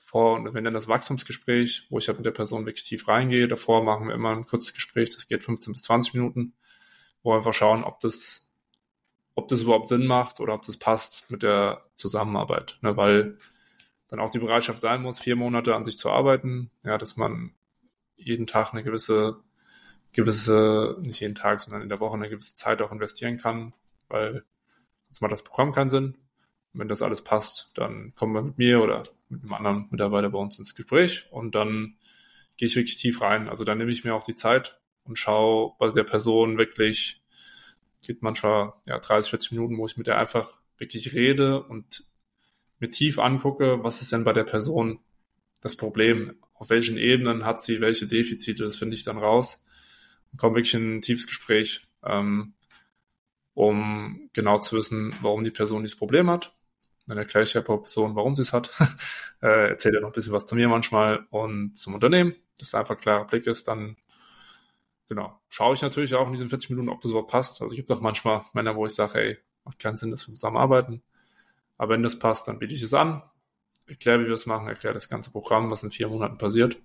vor, 0.03 0.43
wir 0.43 0.51
nennen 0.51 0.73
das 0.73 0.87
Wachstumsgespräch, 0.87 1.87
wo 1.89 1.97
ich 1.97 2.07
halt 2.07 2.17
mit 2.17 2.25
der 2.25 2.31
Person 2.31 2.65
wirklich 2.65 2.83
tief 2.83 3.07
reingehe. 3.07 3.47
Davor 3.47 3.83
machen 3.83 4.07
wir 4.07 4.15
immer 4.15 4.31
ein 4.31 4.45
kurzes 4.45 4.73
Gespräch, 4.73 5.09
das 5.11 5.27
geht 5.27 5.43
15 5.43 5.73
bis 5.73 5.83
20 5.83 6.13
Minuten, 6.13 6.53
wo 7.23 7.31
wir 7.31 7.37
einfach 7.37 7.53
schauen, 7.53 7.83
ob 7.83 7.99
das, 7.99 8.49
ob 9.35 9.47
das 9.47 9.61
überhaupt 9.61 9.87
Sinn 9.87 10.05
macht 10.05 10.39
oder 10.39 10.53
ob 10.53 10.63
das 10.63 10.77
passt 10.77 11.29
mit 11.29 11.43
der 11.43 11.85
Zusammenarbeit. 11.95 12.77
Ne, 12.81 12.97
weil 12.97 13.37
dann 14.09 14.19
auch 14.19 14.29
die 14.29 14.39
Bereitschaft 14.39 14.81
sein 14.81 15.01
muss, 15.01 15.19
vier 15.19 15.35
Monate 15.35 15.75
an 15.75 15.85
sich 15.85 15.97
zu 15.97 16.11
arbeiten, 16.11 16.69
ja, 16.83 16.97
dass 16.97 17.17
man 17.17 17.55
jeden 18.15 18.45
Tag 18.45 18.71
eine 18.71 18.83
gewisse, 18.83 19.37
gewisse, 20.11 20.97
nicht 21.01 21.19
jeden 21.19 21.35
Tag, 21.35 21.59
sondern 21.59 21.81
in 21.81 21.89
der 21.89 21.99
Woche 21.99 22.15
eine 22.15 22.29
gewisse 22.29 22.53
Zeit 22.53 22.81
auch 22.81 22.91
investieren 22.91 23.37
kann, 23.37 23.73
weil 24.09 24.43
sonst 25.07 25.21
macht 25.21 25.31
das 25.31 25.43
Programm 25.43 25.71
keinen 25.71 25.89
Sinn. 25.89 26.17
Und 26.73 26.79
wenn 26.79 26.87
das 26.87 27.01
alles 27.01 27.23
passt, 27.23 27.71
dann 27.75 28.13
kommen 28.15 28.33
wir 28.33 28.41
mit 28.41 28.57
mir 28.57 28.81
oder 28.81 29.03
mit 29.33 29.43
einem 29.43 29.53
anderen 29.53 29.87
Mitarbeiter 29.89 30.29
bei 30.29 30.39
uns 30.39 30.57
ins 30.57 30.75
Gespräch 30.75 31.27
und 31.31 31.55
dann 31.55 31.95
gehe 32.57 32.67
ich 32.67 32.75
wirklich 32.75 32.97
tief 32.97 33.21
rein. 33.21 33.49
Also 33.49 33.63
dann 33.63 33.77
nehme 33.77 33.91
ich 33.91 34.03
mir 34.03 34.13
auch 34.13 34.23
die 34.23 34.35
Zeit 34.35 34.79
und 35.03 35.17
schaue 35.17 35.73
bei 35.79 35.89
der 35.89 36.03
Person 36.03 36.57
wirklich, 36.57 37.21
geht 38.05 38.21
manchmal 38.21 38.73
ja 38.85 38.99
30, 38.99 39.29
40 39.31 39.51
Minuten, 39.53 39.77
wo 39.77 39.85
ich 39.85 39.97
mit 39.97 40.07
der 40.07 40.17
einfach 40.17 40.61
wirklich 40.77 41.13
rede 41.13 41.63
und 41.63 42.05
mir 42.79 42.89
tief 42.89 43.19
angucke, 43.19 43.83
was 43.83 44.01
ist 44.01 44.11
denn 44.11 44.23
bei 44.23 44.33
der 44.33 44.43
Person 44.43 44.99
das 45.61 45.75
Problem? 45.75 46.35
Auf 46.53 46.69
welchen 46.69 46.97
Ebenen 46.97 47.45
hat 47.45 47.61
sie 47.61 47.81
welche 47.81 48.07
Defizite? 48.07 48.63
Das 48.63 48.75
finde 48.75 48.95
ich 48.95 49.03
dann 49.03 49.17
raus 49.17 49.63
und 50.31 50.37
komme 50.39 50.55
wirklich 50.55 50.73
in 50.73 50.97
ein 50.97 51.01
tiefes 51.01 51.27
Gespräch, 51.27 51.81
ähm, 52.03 52.53
um 53.53 54.29
genau 54.33 54.59
zu 54.59 54.75
wissen, 54.75 55.15
warum 55.21 55.43
die 55.43 55.51
Person 55.51 55.83
dieses 55.83 55.97
Problem 55.97 56.29
hat. 56.29 56.53
Dann 57.07 57.17
erkläre 57.17 57.43
ich 57.43 57.51
der 57.51 57.61
Person, 57.61 58.15
warum 58.15 58.35
sie 58.35 58.43
es 58.43 58.53
hat. 58.53 58.69
äh, 59.41 59.69
erzähle 59.69 60.01
noch 60.01 60.09
ein 60.09 60.13
bisschen 60.13 60.33
was 60.33 60.45
zu 60.45 60.55
mir 60.55 60.69
manchmal 60.69 61.25
und 61.29 61.75
zum 61.75 61.95
Unternehmen, 61.95 62.35
dass 62.59 62.71
da 62.71 62.79
einfach 62.79 62.95
ein 62.95 63.01
klarer 63.01 63.25
Blick 63.25 63.45
ist. 63.47 63.67
Dann 63.67 63.97
genau, 65.09 65.39
schaue 65.49 65.73
ich 65.73 65.81
natürlich 65.81 66.15
auch 66.15 66.27
in 66.27 66.33
diesen 66.33 66.49
40 66.49 66.71
Minuten, 66.71 66.89
ob 66.89 67.01
das 67.01 67.11
überhaupt 67.11 67.31
passt. 67.31 67.61
Also 67.61 67.73
es 67.73 67.75
gibt 67.75 67.91
auch 67.91 68.01
manchmal 68.01 68.41
Männer, 68.53 68.75
wo 68.75 68.85
ich 68.85 68.93
sage, 68.93 69.19
ey, 69.19 69.37
macht 69.65 69.79
keinen 69.79 69.97
Sinn, 69.97 70.11
dass 70.11 70.27
wir 70.27 70.33
zusammenarbeiten. 70.33 71.01
Aber 71.77 71.93
wenn 71.93 72.03
das 72.03 72.19
passt, 72.19 72.47
dann 72.47 72.59
biete 72.59 72.73
ich 72.73 72.81
es 72.81 72.93
an, 72.93 73.21
erkläre, 73.87 74.21
wie 74.21 74.25
wir 74.25 74.33
es 74.33 74.45
machen, 74.45 74.67
erkläre 74.67 74.93
das 74.93 75.09
ganze 75.09 75.31
Programm, 75.31 75.69
was 75.71 75.83
in 75.83 75.91
vier 75.91 76.07
Monaten 76.07 76.37
passiert. 76.37 76.77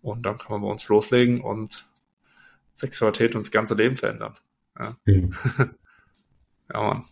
Und 0.00 0.22
dann 0.22 0.38
kann 0.38 0.52
man 0.52 0.62
bei 0.62 0.68
uns 0.68 0.88
loslegen 0.88 1.40
und 1.40 1.86
Sexualität 2.74 3.34
und 3.34 3.44
das 3.44 3.50
ganze 3.50 3.74
Leben 3.74 3.96
verändern. 3.96 4.34
Ja, 4.78 4.96
mhm. 5.04 5.32
ja 6.72 6.80
Mann. 6.80 7.04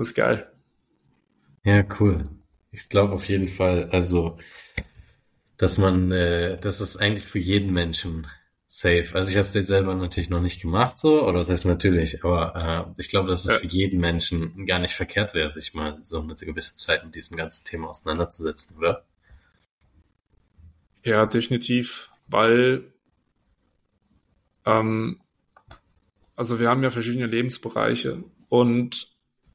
Das 0.00 0.08
ist 0.08 0.14
geil. 0.14 0.50
Ja, 1.62 1.84
cool. 2.00 2.26
Ich 2.72 2.88
glaube 2.88 3.12
auf 3.12 3.28
jeden 3.28 3.48
Fall, 3.48 3.90
also, 3.90 4.38
dass 5.58 5.76
man, 5.76 6.10
äh, 6.10 6.58
das 6.58 6.80
ist 6.80 6.96
eigentlich 6.96 7.26
für 7.26 7.38
jeden 7.38 7.74
Menschen 7.74 8.26
safe. 8.66 9.10
Also 9.12 9.30
ich 9.30 9.36
habe 9.36 9.46
es 9.46 9.52
jetzt 9.52 9.66
selber 9.66 9.94
natürlich 9.94 10.30
noch 10.30 10.40
nicht 10.40 10.62
gemacht 10.62 10.98
so, 10.98 11.22
oder 11.22 11.40
das 11.40 11.50
heißt 11.50 11.66
natürlich, 11.66 12.24
aber 12.24 12.94
äh, 12.96 12.98
ich 12.98 13.10
glaube, 13.10 13.28
dass 13.28 13.44
es 13.44 13.52
ja. 13.52 13.58
für 13.58 13.66
jeden 13.66 14.00
Menschen 14.00 14.64
gar 14.64 14.78
nicht 14.78 14.94
verkehrt 14.94 15.34
wäre, 15.34 15.50
sich 15.50 15.74
mal 15.74 15.98
so 16.00 16.22
eine 16.22 16.34
gewisse 16.34 16.76
Zeit 16.76 17.04
mit 17.04 17.14
diesem 17.14 17.36
ganzen 17.36 17.66
Thema 17.66 17.88
auseinanderzusetzen, 17.88 18.78
oder? 18.78 19.04
Ja, 21.04 21.26
definitiv, 21.26 22.08
weil 22.26 22.90
ähm, 24.64 25.20
also 26.36 26.58
wir 26.58 26.70
haben 26.70 26.82
ja 26.82 26.88
verschiedene 26.88 27.26
Lebensbereiche 27.26 28.24
und 28.48 29.09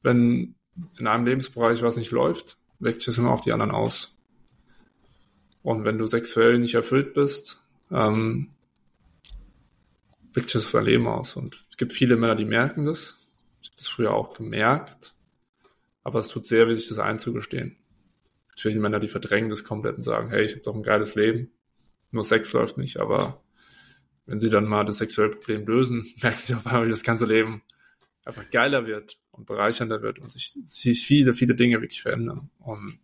wenn 0.06 0.54
in 0.98 1.06
einem 1.06 1.26
Lebensbereich 1.26 1.82
was 1.82 1.96
nicht 1.96 2.12
läuft, 2.12 2.56
wirkt 2.78 3.00
sich 3.00 3.06
das 3.06 3.18
immer 3.18 3.32
auf 3.32 3.40
die 3.40 3.52
anderen 3.52 3.72
aus. 3.72 4.14
Und 5.62 5.84
wenn 5.84 5.98
du 5.98 6.06
sexuell 6.06 6.58
nicht 6.58 6.74
erfüllt 6.74 7.12
bist, 7.12 7.60
ähm, 7.90 8.52
wirkt 10.32 10.48
sich 10.48 10.62
das 10.62 10.66
auf 10.66 10.72
dein 10.72 10.84
Leben 10.84 11.08
aus. 11.08 11.34
Und 11.34 11.66
es 11.70 11.76
gibt 11.76 11.92
viele 11.92 12.16
Männer, 12.16 12.36
die 12.36 12.44
merken 12.44 12.86
das. 12.86 13.26
Ich 13.60 13.70
habe 13.70 13.76
das 13.78 13.88
früher 13.88 14.14
auch 14.14 14.32
gemerkt. 14.32 15.12
Aber 16.04 16.20
es 16.20 16.28
tut 16.28 16.46
sehr 16.46 16.68
weh, 16.68 16.74
sich 16.76 16.88
das 16.88 17.00
einzugestehen. 17.00 17.76
Es 18.50 18.54
gibt 18.54 18.60
viele 18.60 18.80
Männer, 18.80 19.00
die 19.00 19.08
verdrängen 19.08 19.50
das 19.50 19.64
komplett 19.64 19.96
und 19.96 20.04
sagen, 20.04 20.30
hey, 20.30 20.44
ich 20.44 20.52
habe 20.52 20.62
doch 20.62 20.76
ein 20.76 20.84
geiles 20.84 21.16
Leben. 21.16 21.50
Nur 22.12 22.22
Sex 22.22 22.52
läuft 22.52 22.78
nicht. 22.78 22.98
Aber 23.00 23.42
wenn 24.24 24.38
sie 24.38 24.50
dann 24.50 24.66
mal 24.66 24.84
das 24.84 24.98
sexuelle 24.98 25.32
Problem 25.32 25.66
lösen, 25.66 26.06
merken 26.22 26.38
sie 26.40 26.54
auf 26.54 26.64
einmal, 26.64 26.86
wie 26.86 26.90
das 26.90 27.02
ganze 27.02 27.26
Leben 27.26 27.62
einfach 28.24 28.48
geiler 28.50 28.86
wird 28.86 29.18
und 29.36 29.46
bereichernder 29.46 30.02
wird 30.02 30.18
und 30.18 30.30
sich, 30.30 30.56
sich 30.64 31.06
viele, 31.06 31.34
viele 31.34 31.54
Dinge 31.54 31.80
wirklich 31.80 32.02
verändern. 32.02 32.50
Und 32.58 32.98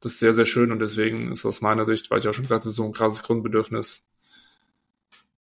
das 0.00 0.12
ist 0.12 0.18
sehr, 0.18 0.34
sehr 0.34 0.46
schön 0.46 0.72
und 0.72 0.80
deswegen 0.80 1.30
ist 1.30 1.46
aus 1.46 1.60
meiner 1.60 1.86
Sicht, 1.86 2.10
weil 2.10 2.18
ich 2.18 2.28
auch 2.28 2.32
schon 2.32 2.44
gesagt 2.44 2.64
habe, 2.64 2.70
so 2.70 2.84
ein 2.84 2.92
krasses 2.92 3.22
Grundbedürfnis, 3.22 4.04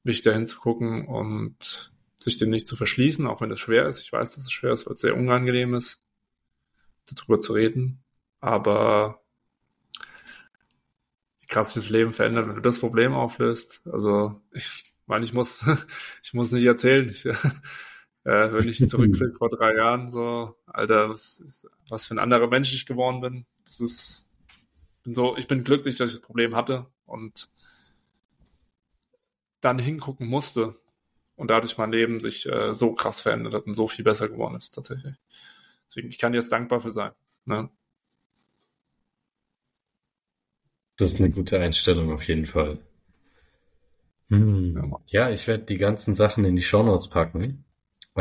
wichtig 0.04 0.22
dahin 0.22 0.46
zu 0.46 0.58
gucken 0.58 1.06
und 1.06 1.92
sich 2.18 2.36
dem 2.36 2.50
nicht 2.50 2.66
zu 2.66 2.76
verschließen, 2.76 3.26
auch 3.26 3.40
wenn 3.40 3.48
das 3.48 3.58
schwer 3.58 3.88
ist. 3.88 4.00
Ich 4.00 4.12
weiß, 4.12 4.34
dass 4.34 4.44
es 4.44 4.52
schwer 4.52 4.72
ist, 4.72 4.86
weil 4.86 4.94
es 4.94 5.00
sehr 5.00 5.16
unangenehm 5.16 5.74
ist, 5.74 6.00
darüber 7.10 7.40
zu 7.40 7.54
reden. 7.54 8.02
Aber 8.40 9.22
wie 11.40 11.46
krass 11.46 11.72
sich 11.72 11.82
das 11.82 11.90
Leben 11.90 12.12
verändert, 12.12 12.48
wenn 12.48 12.56
du 12.56 12.60
das 12.60 12.78
Problem 12.78 13.14
auflöst. 13.14 13.82
Also 13.90 14.42
ich 14.52 14.92
meine, 15.06 15.24
ich 15.24 15.32
muss, 15.32 15.64
ich 16.22 16.34
muss 16.34 16.52
nicht 16.52 16.64
erzählen. 16.64 17.08
Ich, 17.08 17.26
äh, 18.24 18.52
wenn 18.52 18.68
ich 18.68 18.86
zurückblicke 18.88 19.34
vor 19.38 19.48
drei 19.48 19.74
Jahren, 19.74 20.10
so, 20.10 20.56
Alter, 20.66 21.08
was, 21.08 21.66
was 21.88 22.06
für 22.06 22.14
ein 22.14 22.18
anderer 22.18 22.48
Mensch 22.48 22.74
ich 22.74 22.86
geworden 22.86 23.20
bin. 23.20 23.46
Das 23.64 23.80
ist, 23.80 24.28
bin 25.02 25.14
so, 25.14 25.36
ich 25.36 25.48
bin 25.48 25.64
glücklich, 25.64 25.96
dass 25.96 26.10
ich 26.10 26.16
das 26.16 26.26
Problem 26.26 26.54
hatte 26.54 26.86
und 27.06 27.48
dann 29.60 29.78
hingucken 29.78 30.26
musste 30.26 30.76
und 31.36 31.50
dadurch 31.50 31.78
mein 31.78 31.92
Leben 31.92 32.20
sich 32.20 32.46
äh, 32.46 32.74
so 32.74 32.92
krass 32.94 33.20
verändert 33.20 33.54
hat 33.54 33.66
und 33.66 33.74
so 33.74 33.86
viel 33.86 34.04
besser 34.04 34.28
geworden 34.28 34.56
ist 34.56 34.74
tatsächlich. 34.74 35.14
Deswegen, 35.86 36.08
ich 36.08 36.18
kann 36.18 36.34
jetzt 36.34 36.52
dankbar 36.52 36.80
für 36.80 36.92
sein. 36.92 37.12
Ne? 37.46 37.70
Das 40.98 41.14
ist 41.14 41.20
eine 41.20 41.30
gute 41.30 41.58
Einstellung 41.58 42.12
auf 42.12 42.28
jeden 42.28 42.46
Fall. 42.46 42.78
Hm. 44.28 44.94
Ja, 45.06 45.30
ich 45.30 45.48
werde 45.48 45.64
die 45.64 45.78
ganzen 45.78 46.14
Sachen 46.14 46.44
in 46.44 46.56
die 46.56 46.62
Shownotes 46.62 47.08
packen. 47.08 47.64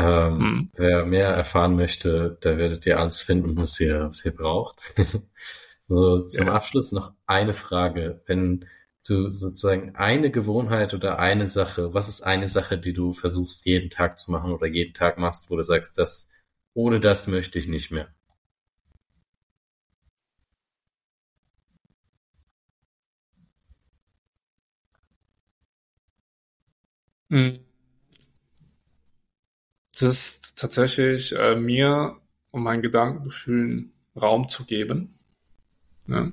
Ähm, 0.00 0.38
hm. 0.38 0.70
Wer 0.76 1.04
mehr 1.06 1.28
erfahren 1.28 1.76
möchte, 1.76 2.38
da 2.40 2.56
werdet 2.56 2.86
ihr 2.86 2.98
alles 2.98 3.20
finden, 3.20 3.56
was 3.56 3.78
ihr, 3.80 4.08
was 4.08 4.24
ihr 4.24 4.34
braucht. 4.34 4.94
so, 5.80 6.20
zum 6.20 6.46
ja. 6.46 6.54
Abschluss 6.54 6.92
noch 6.92 7.12
eine 7.26 7.54
Frage. 7.54 8.22
Wenn 8.26 8.66
du 9.06 9.30
sozusagen 9.30 9.96
eine 9.96 10.30
Gewohnheit 10.30 10.94
oder 10.94 11.18
eine 11.18 11.46
Sache, 11.46 11.92
was 11.94 12.08
ist 12.08 12.22
eine 12.22 12.48
Sache, 12.48 12.78
die 12.78 12.92
du 12.94 13.12
versuchst, 13.12 13.66
jeden 13.66 13.90
Tag 13.90 14.18
zu 14.18 14.30
machen 14.30 14.52
oder 14.52 14.66
jeden 14.66 14.94
Tag 14.94 15.18
machst, 15.18 15.50
wo 15.50 15.56
du 15.56 15.62
sagst, 15.62 15.98
das, 15.98 16.30
ohne 16.74 17.00
das 17.00 17.26
möchte 17.26 17.58
ich 17.58 17.68
nicht 17.68 17.90
mehr? 17.90 18.08
Mhm. 27.30 27.69
Es 30.02 30.36
ist 30.36 30.58
tatsächlich 30.58 31.36
äh, 31.36 31.56
mir 31.56 32.16
um 32.50 32.62
meinen 32.62 32.82
Gedankengefühlen 32.82 33.92
Raum 34.20 34.48
zu 34.48 34.64
geben. 34.64 35.18
Ja. 36.06 36.32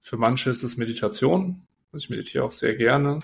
Für 0.00 0.16
manche 0.16 0.50
ist 0.50 0.62
es 0.62 0.76
Meditation. 0.76 1.66
Also 1.92 2.04
ich 2.04 2.10
meditiere 2.10 2.44
auch 2.44 2.52
sehr 2.52 2.74
gerne. 2.76 3.20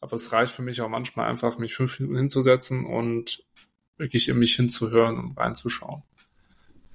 Aber 0.00 0.14
es 0.14 0.32
reicht 0.32 0.52
für 0.52 0.62
mich 0.62 0.80
auch 0.80 0.88
manchmal 0.88 1.28
einfach, 1.28 1.58
mich 1.58 1.74
fünf 1.74 1.98
Minuten 2.00 2.18
hinzusetzen 2.18 2.86
und 2.86 3.44
wirklich 3.98 4.28
in 4.28 4.38
mich 4.38 4.54
hinzuhören 4.56 5.18
und 5.18 5.38
reinzuschauen. 5.38 6.02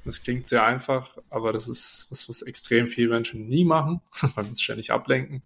Das 0.04 0.22
klingt 0.22 0.48
sehr 0.48 0.66
einfach, 0.66 1.18
aber 1.30 1.52
das 1.52 1.68
ist 1.68 2.08
was, 2.10 2.30
was 2.30 2.42
extrem 2.42 2.88
viele 2.88 3.10
Menschen 3.10 3.48
nie 3.48 3.66
machen, 3.66 4.02
weil 4.22 4.46
wir 4.46 4.50
uns 4.50 4.62
ständig 4.62 4.92
ablenken. 4.92 5.44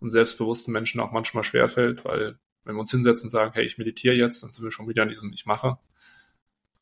Und 0.00 0.10
selbstbewussten 0.10 0.72
Menschen 0.72 1.00
auch 1.00 1.12
manchmal 1.12 1.44
schwerfällt, 1.44 2.04
weil 2.04 2.38
wenn 2.64 2.74
wir 2.74 2.80
uns 2.80 2.90
hinsetzen 2.90 3.26
und 3.26 3.30
sagen, 3.30 3.52
hey, 3.54 3.64
ich 3.64 3.78
meditiere 3.78 4.14
jetzt, 4.14 4.42
dann 4.42 4.52
sind 4.52 4.64
wir 4.64 4.70
schon 4.70 4.88
wieder 4.88 5.02
in 5.02 5.08
diesem 5.08 5.32
Ich 5.32 5.46
mache. 5.46 5.78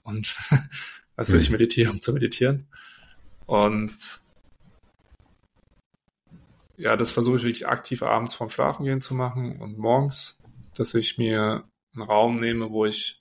Und 0.02 0.36
also 1.16 1.36
ich 1.36 1.50
meditiere, 1.50 1.90
um 1.90 2.00
zu 2.00 2.12
meditieren. 2.12 2.68
Und 3.46 4.20
ja, 6.76 6.96
das 6.96 7.10
versuche 7.10 7.36
ich 7.36 7.42
wirklich 7.42 7.66
aktiv 7.66 8.02
abends 8.02 8.34
vorm 8.34 8.50
Schlafengehen 8.50 9.00
zu 9.00 9.14
machen 9.14 9.60
und 9.60 9.78
morgens, 9.78 10.38
dass 10.74 10.94
ich 10.94 11.18
mir 11.18 11.64
einen 11.94 12.02
Raum 12.02 12.38
nehme, 12.38 12.70
wo 12.70 12.84
ich 12.84 13.20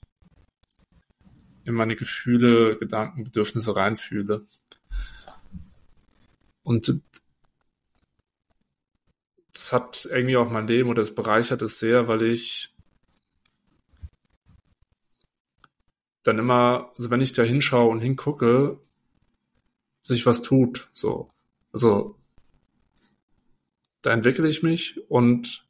in 1.64 1.74
meine 1.74 1.96
Gefühle, 1.96 2.76
Gedanken, 2.76 3.24
Bedürfnisse 3.24 3.74
reinfühle. 3.74 4.46
Und 6.62 7.02
das 9.58 9.72
hat 9.72 10.06
irgendwie 10.08 10.36
auch 10.36 10.48
mein 10.48 10.68
Leben 10.68 10.88
oder 10.88 11.02
es 11.02 11.12
bereichert 11.12 11.62
es 11.62 11.80
sehr, 11.80 12.06
weil 12.06 12.22
ich 12.22 12.72
dann 16.22 16.38
immer, 16.38 16.92
also 16.96 17.10
wenn 17.10 17.20
ich 17.20 17.32
da 17.32 17.42
hinschaue 17.42 17.90
und 17.90 17.98
hingucke, 17.98 18.78
sich 20.04 20.26
was 20.26 20.42
tut. 20.42 20.88
So. 20.92 21.26
Also 21.72 22.14
da 24.02 24.12
entwickle 24.12 24.46
ich 24.48 24.62
mich 24.62 25.00
und 25.10 25.66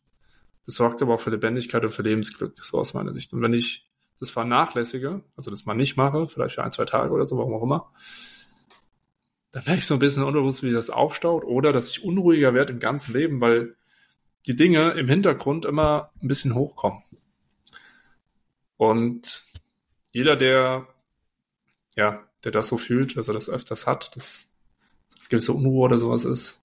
das 0.66 0.74
sorgt 0.74 1.00
aber 1.00 1.14
auch 1.14 1.20
für 1.20 1.30
Lebendigkeit 1.30 1.82
und 1.82 1.92
für 1.92 2.02
Lebensglück, 2.02 2.62
so 2.62 2.76
aus 2.76 2.92
meiner 2.92 3.14
Sicht. 3.14 3.32
Und 3.32 3.40
wenn 3.40 3.54
ich 3.54 3.88
das 4.20 4.30
vernachlässige, 4.30 5.24
also 5.34 5.50
das 5.50 5.64
mal 5.64 5.72
nicht 5.72 5.96
mache, 5.96 6.28
vielleicht 6.28 6.56
für 6.56 6.62
ein, 6.62 6.72
zwei 6.72 6.84
Tage 6.84 7.10
oder 7.10 7.24
so, 7.24 7.38
warum 7.38 7.54
auch 7.54 7.62
immer, 7.62 7.90
dann 9.52 9.64
merke 9.64 9.80
ich 9.80 9.86
so 9.86 9.94
ein 9.94 10.00
bisschen 10.00 10.24
unbewusst, 10.24 10.62
wie 10.62 10.72
das 10.72 10.90
aufstaut 10.90 11.44
oder 11.44 11.72
dass 11.72 11.90
ich 11.90 12.04
unruhiger 12.04 12.54
werde 12.54 12.72
im 12.72 12.80
ganzen 12.80 13.14
Leben, 13.14 13.40
weil 13.40 13.76
die 14.46 14.56
Dinge 14.56 14.92
im 14.92 15.08
Hintergrund 15.08 15.64
immer 15.64 16.10
ein 16.22 16.28
bisschen 16.28 16.54
hochkommen. 16.54 17.02
Und 18.76 19.42
jeder, 20.12 20.36
der, 20.36 20.86
ja, 21.96 22.24
der 22.44 22.52
das 22.52 22.68
so 22.68 22.78
fühlt, 22.78 23.16
also 23.16 23.32
das 23.32 23.48
öfters 23.48 23.86
hat, 23.86 24.14
dass 24.16 24.46
gewisse 25.28 25.52
Unruhe 25.52 25.84
oder 25.84 25.98
sowas 25.98 26.24
ist, 26.24 26.62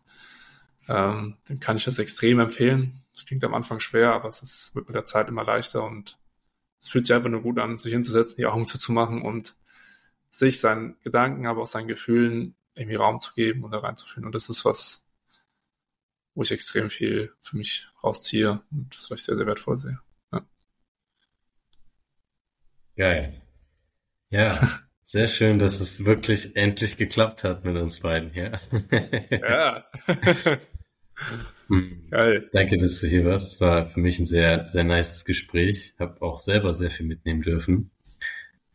ähm, 0.87 1.37
dem 1.49 1.59
kann 1.59 1.77
ich 1.77 1.85
das 1.85 1.99
extrem 1.99 2.39
empfehlen. 2.39 3.03
Es 3.13 3.25
klingt 3.25 3.43
am 3.43 3.53
Anfang 3.53 3.79
schwer, 3.79 4.13
aber 4.13 4.27
es 4.27 4.41
ist, 4.41 4.75
wird 4.75 4.87
mit 4.87 4.95
der 4.95 5.05
Zeit 5.05 5.29
immer 5.29 5.43
leichter 5.43 5.83
und 5.83 6.17
es 6.79 6.89
fühlt 6.89 7.05
sich 7.05 7.15
einfach 7.15 7.29
nur 7.29 7.41
gut 7.41 7.59
an, 7.59 7.77
sich 7.77 7.93
hinzusetzen, 7.93 8.35
die 8.37 8.45
Augen 8.45 8.67
zuzumachen 8.67 9.21
und 9.21 9.55
sich 10.29 10.59
seinen 10.59 10.95
Gedanken, 11.03 11.47
aber 11.47 11.61
auch 11.61 11.67
seinen 11.67 11.87
Gefühlen 11.87 12.55
irgendwie 12.75 12.95
Raum 12.95 13.19
zu 13.19 13.33
geben 13.33 13.63
und 13.63 13.71
da 13.71 13.79
reinzuführen. 13.79 14.25
Und 14.25 14.35
das 14.35 14.49
ist 14.49 14.65
was, 14.65 15.03
wo 16.33 16.41
ich 16.41 16.51
extrem 16.51 16.89
viel 16.89 17.31
für 17.41 17.57
mich 17.57 17.87
rausziehe 18.03 18.61
und 18.71 18.95
das, 18.95 19.11
was 19.11 19.21
ich 19.21 19.25
sehr, 19.25 19.35
sehr 19.35 19.45
wertvoll 19.45 19.77
sehe. 19.77 19.99
Ja. 20.31 20.45
Geil. 22.95 23.41
Ja, 24.29 24.81
sehr 25.03 25.27
schön, 25.27 25.59
dass 25.59 25.79
es 25.79 26.05
wirklich 26.05 26.55
endlich 26.55 26.97
geklappt 26.97 27.43
hat 27.43 27.63
mit 27.65 27.75
uns 27.75 27.99
beiden, 27.99 28.33
ja. 28.33 28.51
Ja. 29.29 29.85
Hm. 31.69 32.07
Geil. 32.09 32.49
Danke, 32.51 32.77
dass 32.77 32.99
du 32.99 33.07
hier 33.07 33.25
warst. 33.25 33.59
War 33.59 33.89
für 33.89 33.99
mich 33.99 34.19
ein 34.19 34.25
sehr, 34.25 34.69
sehr 34.71 34.83
nice 34.83 35.23
Gespräch. 35.23 35.93
Habe 35.99 36.21
auch 36.21 36.39
selber 36.39 36.73
sehr 36.73 36.89
viel 36.89 37.05
mitnehmen 37.05 37.41
dürfen. 37.41 37.91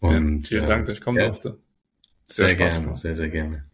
Und, 0.01 0.43
ja, 0.43 0.49
vielen 0.49 0.65
äh, 0.65 0.69
Dank, 0.69 0.87
dass 0.87 0.99
ich 0.99 1.05
kommen 1.05 1.19
ja, 1.19 1.27
durfte. 1.29 1.59
Sehr, 2.27 2.49
sehr 2.49 2.57
gerne, 2.57 2.97
sehr, 2.97 3.15
sehr 3.15 3.29
gerne. 3.29 3.65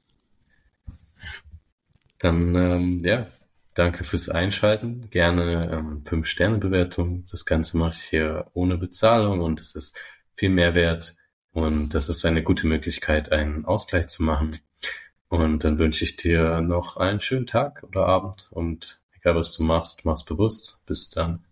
Dann, 2.24 2.54
ähm, 2.54 3.04
ja, 3.04 3.26
danke 3.74 4.02
fürs 4.02 4.30
Einschalten. 4.30 5.10
Gerne 5.10 5.70
ähm, 5.70 6.04
5-Sterne-Bewertung. 6.04 7.26
Das 7.30 7.44
Ganze 7.44 7.76
mache 7.76 7.92
ich 7.96 8.02
hier 8.04 8.46
ohne 8.54 8.78
Bezahlung 8.78 9.42
und 9.42 9.60
es 9.60 9.74
ist 9.74 10.00
viel 10.34 10.48
Mehrwert 10.48 11.16
und 11.52 11.90
das 11.90 12.08
ist 12.08 12.24
eine 12.24 12.42
gute 12.42 12.66
Möglichkeit, 12.66 13.30
einen 13.30 13.66
Ausgleich 13.66 14.06
zu 14.06 14.22
machen. 14.22 14.56
Und 15.28 15.64
dann 15.64 15.78
wünsche 15.78 16.04
ich 16.04 16.16
dir 16.16 16.62
noch 16.62 16.96
einen 16.96 17.20
schönen 17.20 17.46
Tag 17.46 17.82
oder 17.82 18.06
Abend 18.06 18.48
und 18.52 19.02
egal 19.14 19.36
was 19.36 19.54
du 19.58 19.62
machst, 19.62 20.06
mach's 20.06 20.24
bewusst. 20.24 20.82
Bis 20.86 21.10
dann. 21.10 21.44